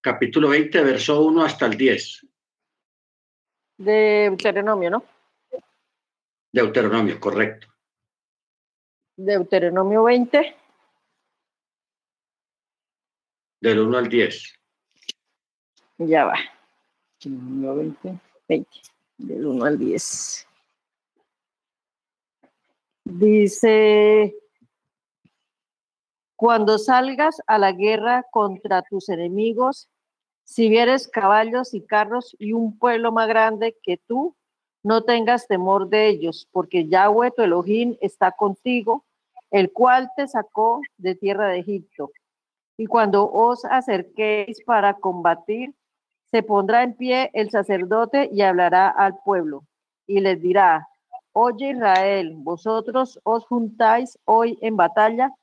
Capítulo 0.02 0.50
20, 0.50 0.84
verso 0.84 1.22
1 1.22 1.44
hasta 1.44 1.66
el 1.66 1.78
10. 1.78 2.28
De 3.78 3.94
Deuteronomio, 4.30 4.90
¿no? 4.90 5.04
Deuteronomio, 6.52 7.20
correcto. 7.20 7.68
Deuteronomio 9.16 10.04
20. 10.04 10.56
Del 13.60 13.80
1 13.80 13.98
al 13.98 14.08
10. 14.08 14.60
Ya 15.98 16.26
va. 16.26 16.38
20, 17.24 18.20
20. 18.48 18.70
Del 19.18 19.46
1 19.46 19.66
al 19.66 19.80
10. 19.80 20.48
Dice, 23.04 24.36
cuando 26.38 26.78
salgas 26.78 27.42
a 27.48 27.58
la 27.58 27.72
guerra 27.72 28.24
contra 28.30 28.84
tus 28.84 29.10
enemigos, 29.10 29.90
si 30.44 30.70
vieres 30.70 31.08
caballos 31.08 31.74
y 31.74 31.82
carros 31.82 32.36
y 32.38 32.54
un 32.54 32.78
pueblo 32.78 33.12
más 33.12 33.28
grande 33.28 33.76
que 33.82 33.98
tú, 33.98 34.36
no 34.84 35.04
tengas 35.04 35.48
temor 35.48 35.90
de 35.90 36.08
ellos, 36.08 36.48
porque 36.52 36.88
Yahweh 36.88 37.32
tu 37.32 37.42
Elohim 37.42 37.98
está 38.02 38.32
contigo, 38.32 39.04
el 39.50 39.74
cual 39.74 40.12
te 40.16 40.28
sacó 40.28 40.82
de 40.98 41.16
tierra 41.16 41.48
de 41.48 41.60
Egipto. 41.60 42.12
Y 42.78 42.86
cuando 42.86 43.30
os 43.30 43.66
acerquéis 43.66 44.62
para 44.64 44.94
combatir, 44.94 45.74
se 46.30 46.44
pondrá 46.44 46.84
en 46.84 46.94
pie 46.94 47.32
el 47.34 47.50
sacerdote 47.50 48.30
y 48.32 48.44
hablará 48.44 48.90
al 48.90 49.18
pueblo 49.26 49.64
y 50.06 50.20
les 50.20 50.40
dirá, 50.40 50.88
oye 51.34 51.72
Israel, 51.72 52.36
vosotros 52.38 53.20
os 53.24 53.44
juntáis 53.48 54.20
hoy 54.26 54.60
en 54.62 54.78
batalla 54.78 55.34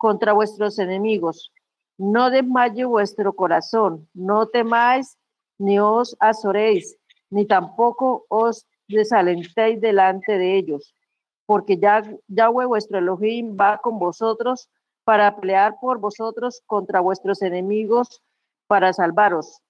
contra 0.00 0.32
vuestros 0.32 0.78
enemigos. 0.78 1.52
No 1.98 2.30
desmaye 2.30 2.86
vuestro 2.86 3.34
corazón, 3.34 4.08
no 4.14 4.46
temáis 4.46 5.18
ni 5.58 5.78
os 5.78 6.16
azoréis, 6.18 6.96
ni 7.28 7.44
tampoco 7.46 8.24
os 8.30 8.66
desalentéis 8.88 9.78
delante 9.78 10.38
de 10.38 10.56
ellos, 10.56 10.94
porque 11.44 11.76
ya 11.76 12.02
Yahweh 12.28 12.64
vuestro 12.64 12.96
Elohim 12.96 13.54
va 13.60 13.76
con 13.76 13.98
vosotros 13.98 14.70
para 15.04 15.36
pelear 15.36 15.76
por 15.78 15.98
vosotros 15.98 16.62
contra 16.64 17.00
vuestros 17.00 17.42
enemigos 17.42 18.22
para 18.68 18.94
salvaros. 18.94 19.60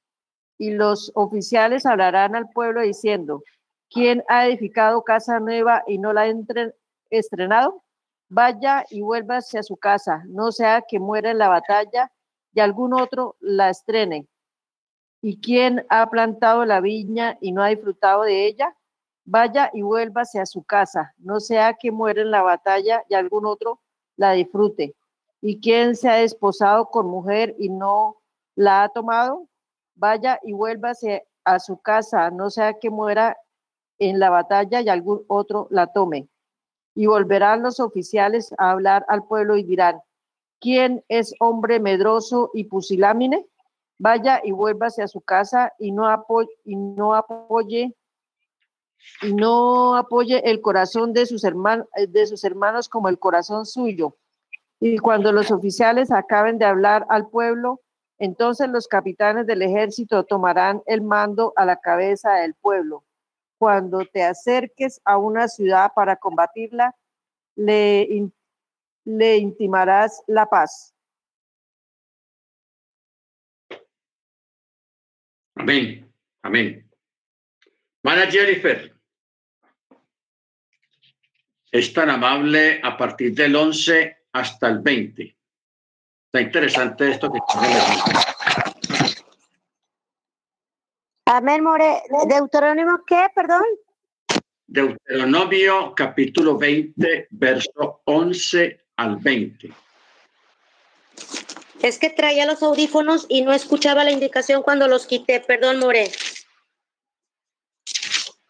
Y 0.59 0.70
los 0.70 1.11
oficiales 1.16 1.86
hablarán 1.86 2.36
al 2.36 2.48
pueblo 2.51 2.82
diciendo, 2.82 3.43
¿quién 3.90 4.23
ha 4.28 4.47
edificado 4.47 5.02
casa 5.02 5.40
nueva 5.40 5.82
y 5.89 5.98
no 5.98 6.12
la 6.12 6.23
ha 6.23 6.35
estrenado? 7.11 7.82
Vaya 8.32 8.86
y 8.90 9.01
vuélvase 9.01 9.59
a 9.59 9.65
su 9.65 9.77
casa, 9.77 10.23
no 10.28 10.52
sea 10.52 10.82
que 10.82 11.01
muera 11.01 11.32
en 11.32 11.39
la 11.39 11.48
batalla 11.48 12.12
y 12.55 12.61
algún 12.61 12.94
otro 12.94 13.36
la 13.40 13.70
estrene. 13.70 14.28
¿Y 15.20 15.40
quién 15.40 15.85
ha 15.90 16.09
plantado 16.09 16.65
la 16.65 16.81
viña 16.81 17.39
y 17.40 17.51
no 17.51 17.61
ha 17.61 17.70
disfrutado 17.70 18.23
de 18.23 18.47
ella? 18.47 18.77
Vaya 19.24 19.69
y 19.73 19.82
vuélvase 19.82 20.39
a 20.39 20.47
su 20.47 20.62
casa, 20.62 21.12
no 21.19 21.40
sea 21.40 21.74
que 21.74 21.90
muera 21.90 22.23
en 22.23 22.31
la 22.31 22.43
batalla 22.43 23.05
y 23.09 23.15
algún 23.15 23.47
otro 23.47 23.81
la 24.16 24.31
disfrute. 24.32 24.94
¿Y 25.40 25.61
quién 25.61 25.97
se 25.97 26.09
ha 26.09 26.15
desposado 26.15 26.89
con 26.89 27.09
mujer 27.09 27.57
y 27.59 27.69
no 27.69 28.23
la 28.55 28.85
ha 28.85 28.89
tomado? 28.90 29.48
Vaya 29.97 30.39
y 30.44 30.52
vuélvase 30.52 31.27
a 31.44 31.59
su 31.59 31.78
casa, 31.78 32.31
no 32.31 32.48
sea 32.48 32.74
que 32.74 32.90
muera 32.90 33.36
en 33.98 34.20
la 34.20 34.31
batalla 34.31 34.81
y 34.82 34.89
algún 34.89 35.24
otro 35.27 35.66
la 35.70 35.89
tome. 35.89 36.30
Y 37.01 37.07
volverán 37.07 37.63
los 37.63 37.81
oficiales 37.81 38.53
a 38.59 38.73
hablar 38.73 39.07
al 39.09 39.25
pueblo 39.25 39.57
y 39.57 39.63
dirán, 39.63 40.03
¿quién 40.61 41.03
es 41.09 41.35
hombre 41.41 41.81
medroso 41.81 42.51
y 42.53 42.65
pusilámine? 42.65 43.47
Vaya 43.99 44.43
y 44.45 44.53
vuélvase 44.53 45.03
a 45.03 45.09
su 45.09 45.23
casa 45.23 45.73
y 45.79 45.93
no 45.93 46.11
apoye, 46.11 46.51
y 46.63 46.77
no 46.77 47.15
apoye 47.15 47.97
y 49.23 49.33
no 49.33 49.97
apoye 49.97 50.51
el 50.51 50.61
corazón 50.61 51.15
de 51.15 51.25
sus, 51.25 51.43
hermanos, 51.45 51.87
de 52.07 52.27
sus 52.27 52.45
hermanos 52.45 52.91
como 52.91 53.09
el 53.09 53.19
corazón 53.19 53.65
suyo. 53.65 54.19
Y 54.79 54.99
cuando 54.99 55.33
los 55.33 55.51
oficiales 55.51 56.11
acaben 56.11 56.59
de 56.59 56.67
hablar 56.67 57.07
al 57.09 57.31
pueblo, 57.31 57.81
entonces 58.19 58.69
los 58.69 58.89
capitanes 58.89 59.47
del 59.47 59.63
ejército 59.63 60.25
tomarán 60.25 60.83
el 60.85 61.01
mando 61.01 61.55
a 61.57 61.65
la 61.65 61.77
cabeza 61.77 62.35
del 62.35 62.53
pueblo. 62.53 63.05
Cuando 63.61 64.07
te 64.07 64.23
acerques 64.23 65.03
a 65.05 65.19
una 65.19 65.47
ciudad 65.47 65.93
para 65.95 66.16
combatirla, 66.16 66.97
le, 67.57 68.31
le 69.05 69.37
intimarás 69.37 70.23
la 70.27 70.47
paz. 70.47 70.95
Amén, 75.57 76.11
amén. 76.41 76.91
Mana 78.03 78.31
Jennifer, 78.31 78.99
es 81.70 81.93
tan 81.93 82.09
amable 82.09 82.81
a 82.82 82.97
partir 82.97 83.35
del 83.35 83.55
11 83.55 84.24
hasta 84.32 84.69
el 84.69 84.78
20. 84.78 85.37
Está 86.32 86.41
interesante 86.41 87.11
esto 87.11 87.31
que 87.31 87.41
Amén, 91.41 91.65
More. 91.65 92.03
¿Deuterónimo 92.29 93.03
qué, 93.07 93.27
perdón? 93.35 93.62
Deuteronomio 94.67 95.95
capítulo 95.97 96.59
20, 96.59 97.29
verso 97.31 98.03
11 98.05 98.79
al 98.97 99.17
20. 99.17 99.73
Es 101.81 101.99
que 101.99 102.11
traía 102.11 102.45
los 102.45 102.62
audífonos 102.62 103.25
y 103.31 103.41
no 103.41 103.55
escuchaba 103.55 104.05
la 104.05 104.11
indicación 104.11 104.62
cuando 104.62 104.87
los 104.87 105.07
quité. 105.07 105.41
Perdón, 105.41 105.79
More. 105.79 106.11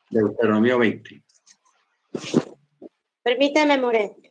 Deuteronomio 0.09 0.81
20. 0.81 1.23
Permítame, 3.23 3.79
More. 3.79 4.30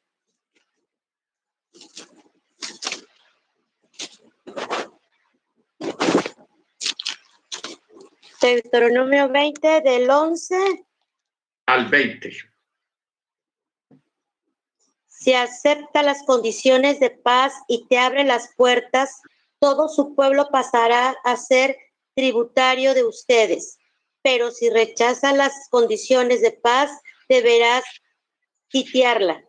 Deuteronomio 8.41 9.27
20 9.27 9.81
del 9.81 10.09
11 10.09 10.85
al 11.65 11.89
20. 11.89 12.31
Si 15.07 15.33
acepta 15.33 16.03
las 16.03 16.23
condiciones 16.23 17.01
de 17.01 17.09
paz 17.09 17.53
y 17.67 17.85
te 17.87 17.99
abre 17.99 18.23
las 18.23 18.55
puertas, 18.55 19.21
todo 19.59 19.89
su 19.89 20.15
pueblo 20.15 20.47
pasará 20.51 21.17
a 21.25 21.35
ser 21.35 21.77
tributario 22.15 22.93
de 22.93 23.03
ustedes. 23.03 23.77
Pero 24.21 24.51
si 24.51 24.69
rechaza 24.69 25.33
las 25.33 25.67
condiciones 25.69 26.41
de 26.41 26.53
paz, 26.53 26.91
deberás 27.27 27.83
sitiarla. 28.69 29.43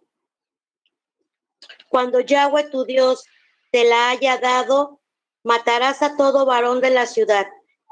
Cuando 1.89 2.19
Yahweh 2.19 2.71
tu 2.71 2.85
Dios 2.85 3.25
te 3.71 3.85
la 3.85 4.11
haya 4.11 4.39
dado, 4.39 5.01
matarás 5.45 6.03
a 6.03 6.17
todo 6.17 6.45
varón 6.45 6.81
de 6.81 6.91
la 6.91 7.07
ciudad 7.07 7.47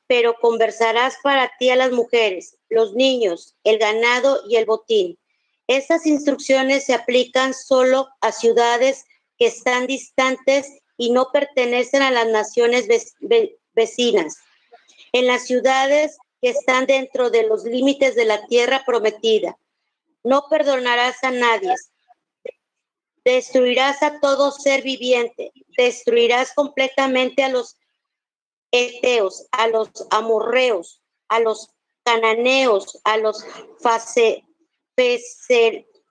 pero 0.08 0.34
conversarás 0.40 1.16
para 1.22 1.52
ti 1.58 1.70
a 1.70 1.76
las 1.76 1.92
mujeres, 1.92 2.56
los 2.70 2.94
niños, 2.94 3.54
el 3.62 3.78
ganado 3.78 4.40
y 4.48 4.56
el 4.56 4.64
botín. 4.64 5.18
Estas 5.68 6.06
instrucciones 6.06 6.86
se 6.86 6.94
aplican 6.94 7.52
solo 7.52 8.08
a 8.22 8.32
ciudades 8.32 9.04
que 9.38 9.46
están 9.46 9.86
distantes 9.86 10.66
y 10.96 11.10
no 11.10 11.30
pertenecen 11.30 12.02
a 12.02 12.10
las 12.10 12.26
naciones 12.26 12.88
vecinas. 13.74 14.38
En 15.12 15.26
las 15.26 15.46
ciudades 15.46 16.16
que 16.40 16.50
están 16.50 16.86
dentro 16.86 17.30
de 17.30 17.46
los 17.46 17.64
límites 17.64 18.14
de 18.14 18.24
la 18.24 18.46
tierra 18.46 18.82
prometida, 18.86 19.58
no 20.24 20.46
perdonarás 20.48 21.22
a 21.22 21.30
nadie. 21.30 21.74
Destruirás 23.24 24.02
a 24.02 24.20
todo 24.20 24.52
ser 24.52 24.82
viviente, 24.82 25.52
destruirás 25.76 26.54
completamente 26.54 27.44
a 27.44 27.50
los 27.50 27.76
eteos, 28.70 29.46
a 29.52 29.68
los 29.68 29.90
amorreos, 30.10 31.00
a 31.28 31.40
los 31.40 31.70
cananeos, 32.04 32.98
a 33.04 33.16
los 33.16 33.44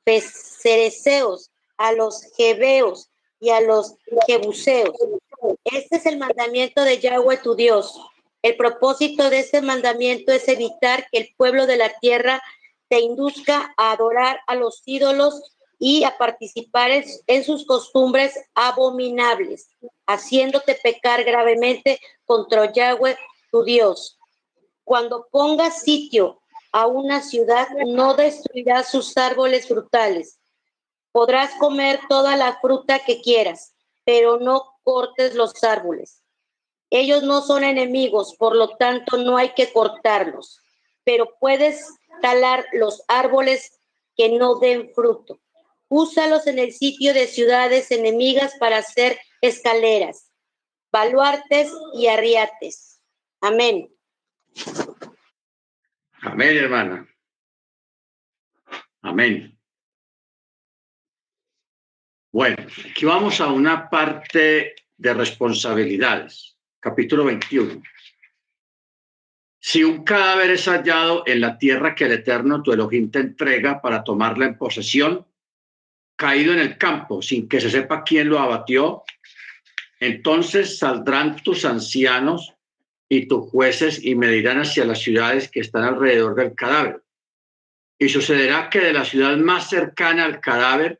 pecereceos, 0.04 1.52
a 1.78 1.92
los 1.92 2.24
jebeos 2.36 3.10
y 3.40 3.50
a 3.50 3.62
los 3.62 3.96
jebuseos. 4.26 4.96
Este 5.64 5.98
es 5.98 6.06
el 6.06 6.18
mandamiento 6.18 6.84
de 6.84 7.00
Yahweh 7.00 7.38
tu 7.38 7.56
Dios. 7.56 8.00
El 8.42 8.56
propósito 8.56 9.30
de 9.30 9.40
este 9.40 9.62
mandamiento 9.62 10.32
es 10.32 10.48
evitar 10.48 11.08
que 11.12 11.20
el 11.20 11.34
pueblo 11.36 11.66
de 11.66 11.78
la 11.78 11.98
tierra 12.00 12.42
te 12.88 13.00
induzca 13.00 13.74
a 13.78 13.92
adorar 13.92 14.40
a 14.48 14.56
los 14.56 14.82
ídolos 14.86 15.57
y 15.80 16.04
a 16.04 16.18
participar 16.18 16.92
en, 16.92 17.44
sus 17.44 17.66
costumbres 17.66 18.34
abominables, 18.56 19.70
haciéndote 20.08 20.76
pecar 20.82 21.24
gravemente 21.24 22.00
contra 22.26 22.72
Yahweh, 22.72 23.18
tu 23.52 23.64
Dios. 23.64 24.18
Cuando 24.84 25.28
pongas 25.32 25.82
sitio 25.82 26.42
a 26.72 26.88
una 26.88 27.22
ciudad, 27.22 27.68
no 27.86 28.16
destruirás 28.16 28.90
sus 28.90 29.16
árboles 29.18 29.68
frutales. 29.68 30.40
Podrás 31.12 31.54
comer 31.56 32.00
toda 32.10 32.36
la 32.36 32.60
fruta 32.60 33.00
que 33.00 33.22
quieras, 33.22 33.74
pero 34.04 34.40
no 34.40 34.78
cortes 34.84 35.36
los 35.36 35.64
árboles. 35.64 36.24
Ellos 36.90 37.24
no 37.24 37.42
son 37.42 37.64
enemigos, 37.64 38.36
por 38.36 38.56
lo 38.56 38.78
tanto 38.78 39.18
no 39.18 39.38
hay 39.38 39.50
que 39.50 39.72
cortarlos, 39.74 40.60
pero 41.04 41.36
puedes 41.40 41.86
talar 42.22 42.66
los 42.72 43.04
árboles 43.08 43.80
que 44.16 44.30
no 44.30 44.56
den 44.56 44.92
fruto 44.96 45.40
úsalos 45.90 46.48
en 46.48 46.60
el 46.60 46.74
sitio 46.74 47.14
de 47.14 47.28
ciudades 47.28 47.92
enemigas 47.92 48.54
para 48.60 48.78
hacer 48.78 49.20
escaleras, 49.42 50.32
baluartes 50.92 51.72
y 51.94 52.08
arriates. 52.08 53.02
Amén. 53.42 53.90
Amén, 56.22 56.58
hermana. 56.58 57.08
Amén. 59.02 59.58
Bueno, 62.32 62.58
aquí 62.90 63.06
vamos 63.06 63.40
a 63.40 63.48
una 63.48 63.90
parte 63.90 64.76
de 64.98 65.14
responsabilidades, 65.14 66.58
capítulo 66.80 67.26
21. 67.26 67.82
Si 69.60 69.84
un 69.84 70.04
cadáver 70.04 70.52
es 70.52 70.66
hallado 70.68 71.24
en 71.26 71.42
la 71.42 71.58
tierra 71.58 71.96
que 71.96 72.06
el 72.06 72.14
Eterno 72.14 72.62
tu 72.62 72.72
Elohim 72.72 73.10
te 73.12 73.20
entrega 73.20 73.82
para 73.82 74.04
tomarla 74.04 74.46
en 74.46 74.58
posesión, 74.58 75.26
caído 76.18 76.52
en 76.52 76.60
el 76.60 76.78
campo 76.78 77.22
sin 77.22 77.48
que 77.48 77.62
se 77.62 77.70
sepa 77.70 78.04
quién 78.04 78.28
lo 78.28 78.40
abatió, 78.40 79.04
entonces 80.00 80.78
saldrán 80.78 81.38
tus 81.38 81.64
ancianos 81.64 82.54
y 83.10 83.28
tus 83.28 83.50
jueces 83.50 84.04
y 84.04 84.16
medirán 84.16 84.60
hacia 84.60 84.86
las 84.86 85.00
ciudades 85.00 85.50
que 85.50 85.62
están 85.62 85.84
alrededor 85.84 86.36
del 86.36 86.54
cadáver. 86.54 87.02
Y 88.00 88.10
sucederá 88.10 88.70
que 88.70 88.80
de 88.80 88.94
la 88.94 89.06
ciudad 89.06 89.38
más 89.38 89.70
cercana 89.70 90.26
al 90.26 90.42
cadáver, 90.42 91.00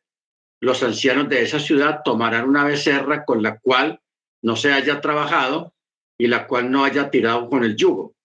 los 0.60 0.82
ancianos 0.82 1.30
de 1.30 1.44
esa 1.44 1.60
ciudad 1.60 2.02
tomarán 2.04 2.48
una 2.48 2.64
becerra 2.64 3.26
con 3.26 3.44
la 3.44 3.60
cual 3.60 4.00
no 4.42 4.56
se 4.56 4.72
haya 4.72 5.02
trabajado 5.02 5.74
y 6.18 6.28
la 6.28 6.48
cual 6.48 6.72
no 6.72 6.86
haya 6.86 7.12
tirado 7.12 7.50
con 7.50 7.64
el 7.64 7.76
yugo. 7.76 8.16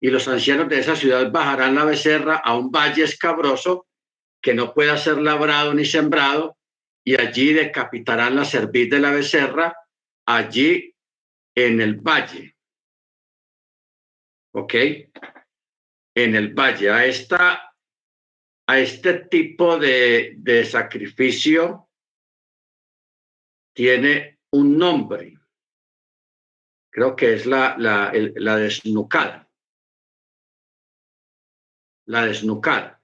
Y 0.00 0.10
los 0.10 0.26
ancianos 0.28 0.68
de 0.68 0.78
esa 0.78 0.96
ciudad 0.96 1.30
bajarán 1.30 1.74
la 1.74 1.84
becerra 1.84 2.36
a 2.36 2.56
un 2.56 2.70
valle 2.70 3.04
escabroso 3.04 3.87
que 4.42 4.54
no 4.54 4.72
pueda 4.74 4.96
ser 4.96 5.18
labrado 5.18 5.74
ni 5.74 5.84
sembrado, 5.84 6.56
y 7.04 7.20
allí 7.20 7.52
decapitarán 7.52 8.36
la 8.36 8.44
cerviz 8.44 8.90
de 8.90 9.00
la 9.00 9.10
becerra, 9.10 9.74
allí 10.26 10.94
en 11.54 11.80
el 11.80 11.96
valle. 11.96 12.54
¿Ok? 14.54 14.74
En 16.14 16.34
el 16.34 16.52
valle. 16.52 16.90
A, 16.90 17.06
esta, 17.06 17.74
a 18.66 18.78
este 18.78 19.20
tipo 19.20 19.78
de, 19.78 20.34
de 20.36 20.64
sacrificio 20.64 21.88
tiene 23.74 24.38
un 24.52 24.76
nombre. 24.76 25.38
Creo 26.90 27.16
que 27.16 27.34
es 27.34 27.46
la, 27.46 27.76
la, 27.78 28.12
la 28.14 28.56
desnucada. 28.56 29.48
La 32.06 32.26
desnucada. 32.26 32.97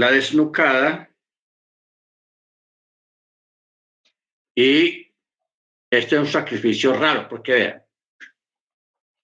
La 0.00 0.10
desnucada 0.10 1.10
y 4.56 5.12
este 5.90 6.16
es 6.16 6.20
un 6.22 6.26
sacrificio 6.26 6.94
raro, 6.94 7.28
porque 7.28 7.52
vean, 7.52 7.84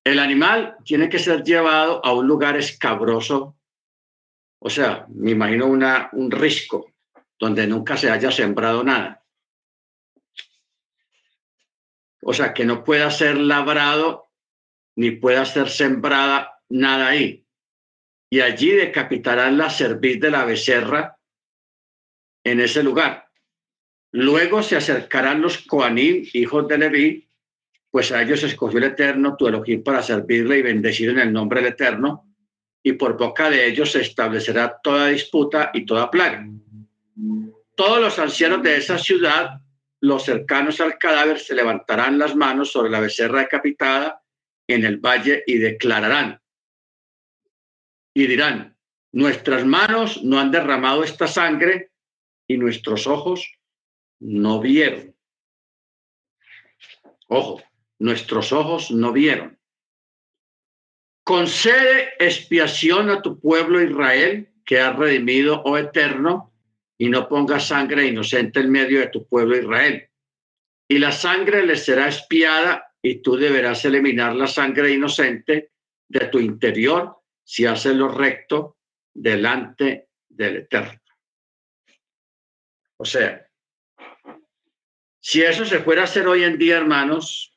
el 0.04 0.18
animal 0.18 0.76
tiene 0.84 1.08
que 1.08 1.18
ser 1.18 1.42
llevado 1.42 2.04
a 2.04 2.12
un 2.12 2.26
lugar 2.26 2.58
escabroso, 2.58 3.56
o 4.58 4.68
sea, 4.68 5.06
me 5.08 5.30
imagino 5.30 5.64
una, 5.64 6.10
un 6.12 6.30
risco 6.30 6.92
donde 7.38 7.66
nunca 7.66 7.96
se 7.96 8.10
haya 8.10 8.30
sembrado 8.30 8.84
nada. 8.84 9.24
O 12.20 12.34
sea, 12.34 12.52
que 12.52 12.66
no 12.66 12.84
pueda 12.84 13.10
ser 13.10 13.38
labrado 13.38 14.30
ni 14.94 15.12
pueda 15.12 15.46
ser 15.46 15.70
sembrada 15.70 16.60
nada 16.68 17.06
ahí. 17.06 17.45
Y 18.30 18.40
allí 18.40 18.70
decapitarán 18.70 19.56
la 19.56 19.70
cerviz 19.70 20.20
de 20.20 20.30
la 20.30 20.44
becerra 20.44 21.16
en 22.44 22.60
ese 22.60 22.82
lugar. 22.82 23.28
Luego 24.12 24.62
se 24.62 24.76
acercarán 24.76 25.42
los 25.42 25.58
Coanim, 25.58 26.26
hijos 26.32 26.66
de 26.68 26.78
Leví, 26.78 27.28
pues 27.90 28.12
a 28.12 28.22
ellos 28.22 28.42
escogió 28.42 28.78
el 28.78 28.84
Eterno, 28.84 29.36
tu 29.36 29.46
Elohim, 29.46 29.82
para 29.82 30.02
servirle 30.02 30.58
y 30.58 30.62
bendecir 30.62 31.10
en 31.10 31.18
el 31.18 31.32
nombre 31.32 31.60
del 31.60 31.72
Eterno, 31.72 32.26
y 32.82 32.92
por 32.92 33.16
boca 33.16 33.50
de 33.50 33.66
ellos 33.66 33.92
se 33.92 34.02
establecerá 34.02 34.78
toda 34.82 35.08
disputa 35.08 35.70
y 35.74 35.84
toda 35.84 36.10
plaga. 36.10 36.46
Todos 37.74 38.00
los 38.00 38.18
ancianos 38.18 38.62
de 38.62 38.76
esa 38.76 38.98
ciudad, 38.98 39.60
los 40.00 40.24
cercanos 40.24 40.80
al 40.80 40.98
cadáver, 40.98 41.38
se 41.38 41.54
levantarán 41.54 42.18
las 42.18 42.36
manos 42.36 42.70
sobre 42.70 42.90
la 42.90 43.00
becerra 43.00 43.40
decapitada 43.40 44.22
en 44.68 44.84
el 44.84 44.98
valle 44.98 45.42
y 45.46 45.58
declararán, 45.58 46.40
y 48.16 48.26
dirán, 48.26 48.74
nuestras 49.12 49.66
manos 49.66 50.24
no 50.24 50.40
han 50.40 50.50
derramado 50.50 51.04
esta 51.04 51.26
sangre 51.26 51.90
y 52.48 52.56
nuestros 52.56 53.06
ojos 53.06 53.46
no 54.20 54.58
vieron. 54.58 55.14
Ojo, 57.28 57.62
nuestros 57.98 58.54
ojos 58.54 58.90
no 58.90 59.12
vieron. 59.12 59.58
Concede 61.24 62.14
expiación 62.18 63.10
a 63.10 63.20
tu 63.20 63.38
pueblo 63.38 63.82
Israel, 63.82 64.48
que 64.64 64.80
ha 64.80 64.94
redimido, 64.94 65.60
oh 65.66 65.76
eterno, 65.76 66.54
y 66.96 67.10
no 67.10 67.28
ponga 67.28 67.60
sangre 67.60 68.06
inocente 68.06 68.60
en 68.60 68.70
medio 68.70 69.00
de 69.00 69.08
tu 69.08 69.28
pueblo 69.28 69.58
Israel. 69.58 70.08
Y 70.88 70.96
la 71.00 71.12
sangre 71.12 71.66
le 71.66 71.76
será 71.76 72.08
espiada, 72.08 72.94
y 73.02 73.16
tú 73.16 73.36
deberás 73.36 73.84
eliminar 73.84 74.34
la 74.34 74.46
sangre 74.46 74.90
inocente 74.94 75.72
de 76.08 76.28
tu 76.28 76.38
interior 76.38 77.15
si 77.46 77.64
haces 77.64 77.94
lo 77.94 78.08
recto 78.08 78.78
delante 79.14 80.08
del 80.28 80.56
eterno. 80.56 81.00
O 82.96 83.04
sea, 83.04 83.48
si 85.20 85.42
eso 85.42 85.64
se 85.64 85.78
fuera 85.78 86.02
a 86.02 86.04
hacer 86.04 86.26
hoy 86.26 86.42
en 86.42 86.58
día, 86.58 86.76
hermanos, 86.76 87.54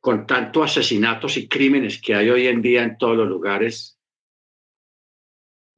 con 0.00 0.26
tantos 0.26 0.70
asesinatos 0.70 1.36
y 1.36 1.48
crímenes 1.48 2.00
que 2.00 2.14
hay 2.14 2.30
hoy 2.30 2.46
en 2.46 2.62
día 2.62 2.82
en 2.82 2.96
todos 2.96 3.16
los 3.16 3.28
lugares, 3.28 4.00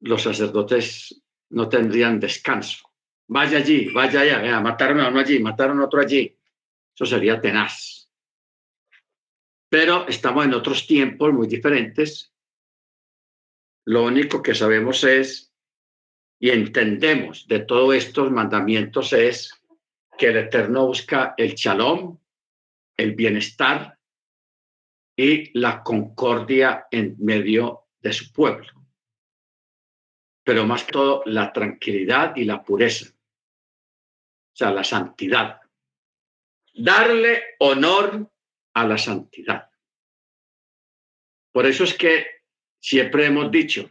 los 0.01 0.23
sacerdotes 0.23 1.21
no 1.51 1.69
tendrían 1.69 2.21
descanso. 2.21 2.93
Vaya 3.27 3.59
allí, 3.59 3.91
vaya 3.91 4.21
allá, 4.21 4.61
mataron 4.61 5.01
a 5.01 5.09
uno 5.09 5.19
allí, 5.19 5.41
mataron 5.41 5.81
a 5.81 5.87
otro 5.87 6.01
allí. 6.01 6.39
Eso 6.95 7.07
sería 7.07 7.41
tenaz. 7.41 8.08
Pero 9.69 10.09
estamos 10.09 10.45
en 10.45 10.55
otros 10.55 10.87
tiempos 10.87 11.33
muy 11.33 11.47
diferentes. 11.47 12.33
Lo 13.85 14.05
único 14.05 14.43
que 14.43 14.55
sabemos 14.55 15.05
es 15.05 15.49
y 16.41 16.51
entendemos 16.51 17.47
de 17.49 17.61
todos 17.61 17.95
estos 17.95 18.31
mandamientos 18.31 19.13
es 19.13 19.53
que 20.17 20.29
el 20.29 20.37
Eterno 20.37 20.87
busca 20.87 21.35
el 21.37 21.55
shalom, 21.55 22.19
el 22.97 23.15
bienestar 23.15 23.99
y 25.17 25.59
la 25.59 25.83
concordia 25.83 26.87
en 26.91 27.17
medio 27.19 27.87
de 28.01 28.13
su 28.13 28.33
pueblo. 28.33 28.69
Pero 30.45 30.65
más 30.65 30.87
todo, 30.87 31.23
la 31.27 31.53
tranquilidad 31.53 32.37
y 32.37 32.45
la 32.45 32.63
pureza. 32.63 33.07
O 33.11 34.57
sea, 34.57 34.71
la 34.71 34.85
santidad. 34.85 35.61
Darle 36.75 37.57
honor 37.59 38.31
a 38.81 38.87
la 38.87 38.99
santidad. 38.99 39.69
Por 41.53 41.67
eso 41.67 41.85
es 41.85 41.95
que 41.95 42.27
siempre 42.81 43.27
hemos 43.27 43.51
dicho, 43.51 43.91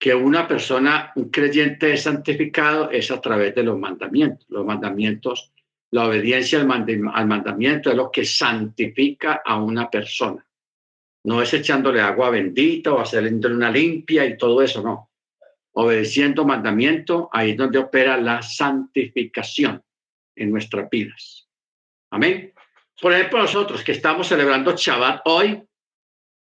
que 0.00 0.14
una 0.14 0.48
persona, 0.48 1.12
un 1.14 1.28
creyente 1.28 1.92
es 1.92 2.04
santificado 2.04 2.90
es 2.90 3.10
a 3.10 3.20
través 3.20 3.54
de 3.54 3.62
los 3.62 3.78
mandamientos. 3.78 4.46
Los 4.48 4.64
mandamientos, 4.64 5.52
la 5.90 6.06
obediencia 6.06 6.58
al, 6.58 7.26
mandamiento 7.26 7.90
es 7.90 7.96
lo 7.96 8.10
que 8.10 8.24
santifica 8.24 9.42
a 9.44 9.62
una 9.62 9.90
persona. 9.90 10.44
No 11.24 11.42
es 11.42 11.52
echándole 11.52 12.00
agua 12.00 12.30
bendita 12.30 12.94
o 12.94 13.00
haciendo 13.00 13.48
una 13.48 13.70
limpia 13.70 14.24
y 14.24 14.38
todo 14.38 14.62
eso, 14.62 14.82
no. 14.82 15.10
Obedeciendo 15.72 16.46
mandamiento, 16.46 17.28
ahí 17.30 17.50
es 17.50 17.58
donde 17.58 17.78
opera 17.78 18.16
la 18.16 18.40
santificación 18.40 19.82
en 20.34 20.50
nuestras 20.50 20.88
vidas. 20.88 21.46
Amén. 22.10 22.54
Por 23.00 23.12
ejemplo, 23.12 23.38
nosotros 23.38 23.82
que 23.82 23.92
estamos 23.92 24.28
celebrando 24.28 24.76
Shabbat 24.76 25.22
hoy, 25.24 25.62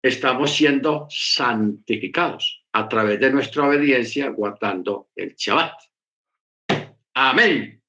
estamos 0.02 0.54
siendo 0.54 1.06
santificados 1.08 2.64
a 2.72 2.88
través 2.88 3.18
de 3.20 3.30
nuestra 3.30 3.66
obediencia 3.66 4.28
guardando 4.28 5.08
el 5.16 5.34
Shabbat. 5.34 5.74
Amén. 7.14 7.82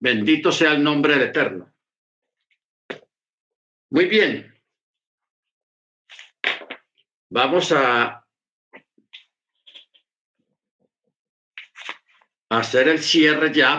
Bendito 0.00 0.50
sea 0.50 0.72
el 0.72 0.82
nombre 0.82 1.14
del 1.14 1.28
Eterno. 1.28 1.72
Muy 3.90 4.06
bien. 4.06 4.54
Vamos 7.32 7.70
a 7.72 8.24
hacer 12.50 12.88
el 12.88 13.00
cierre 13.00 13.52
ya. 13.52 13.78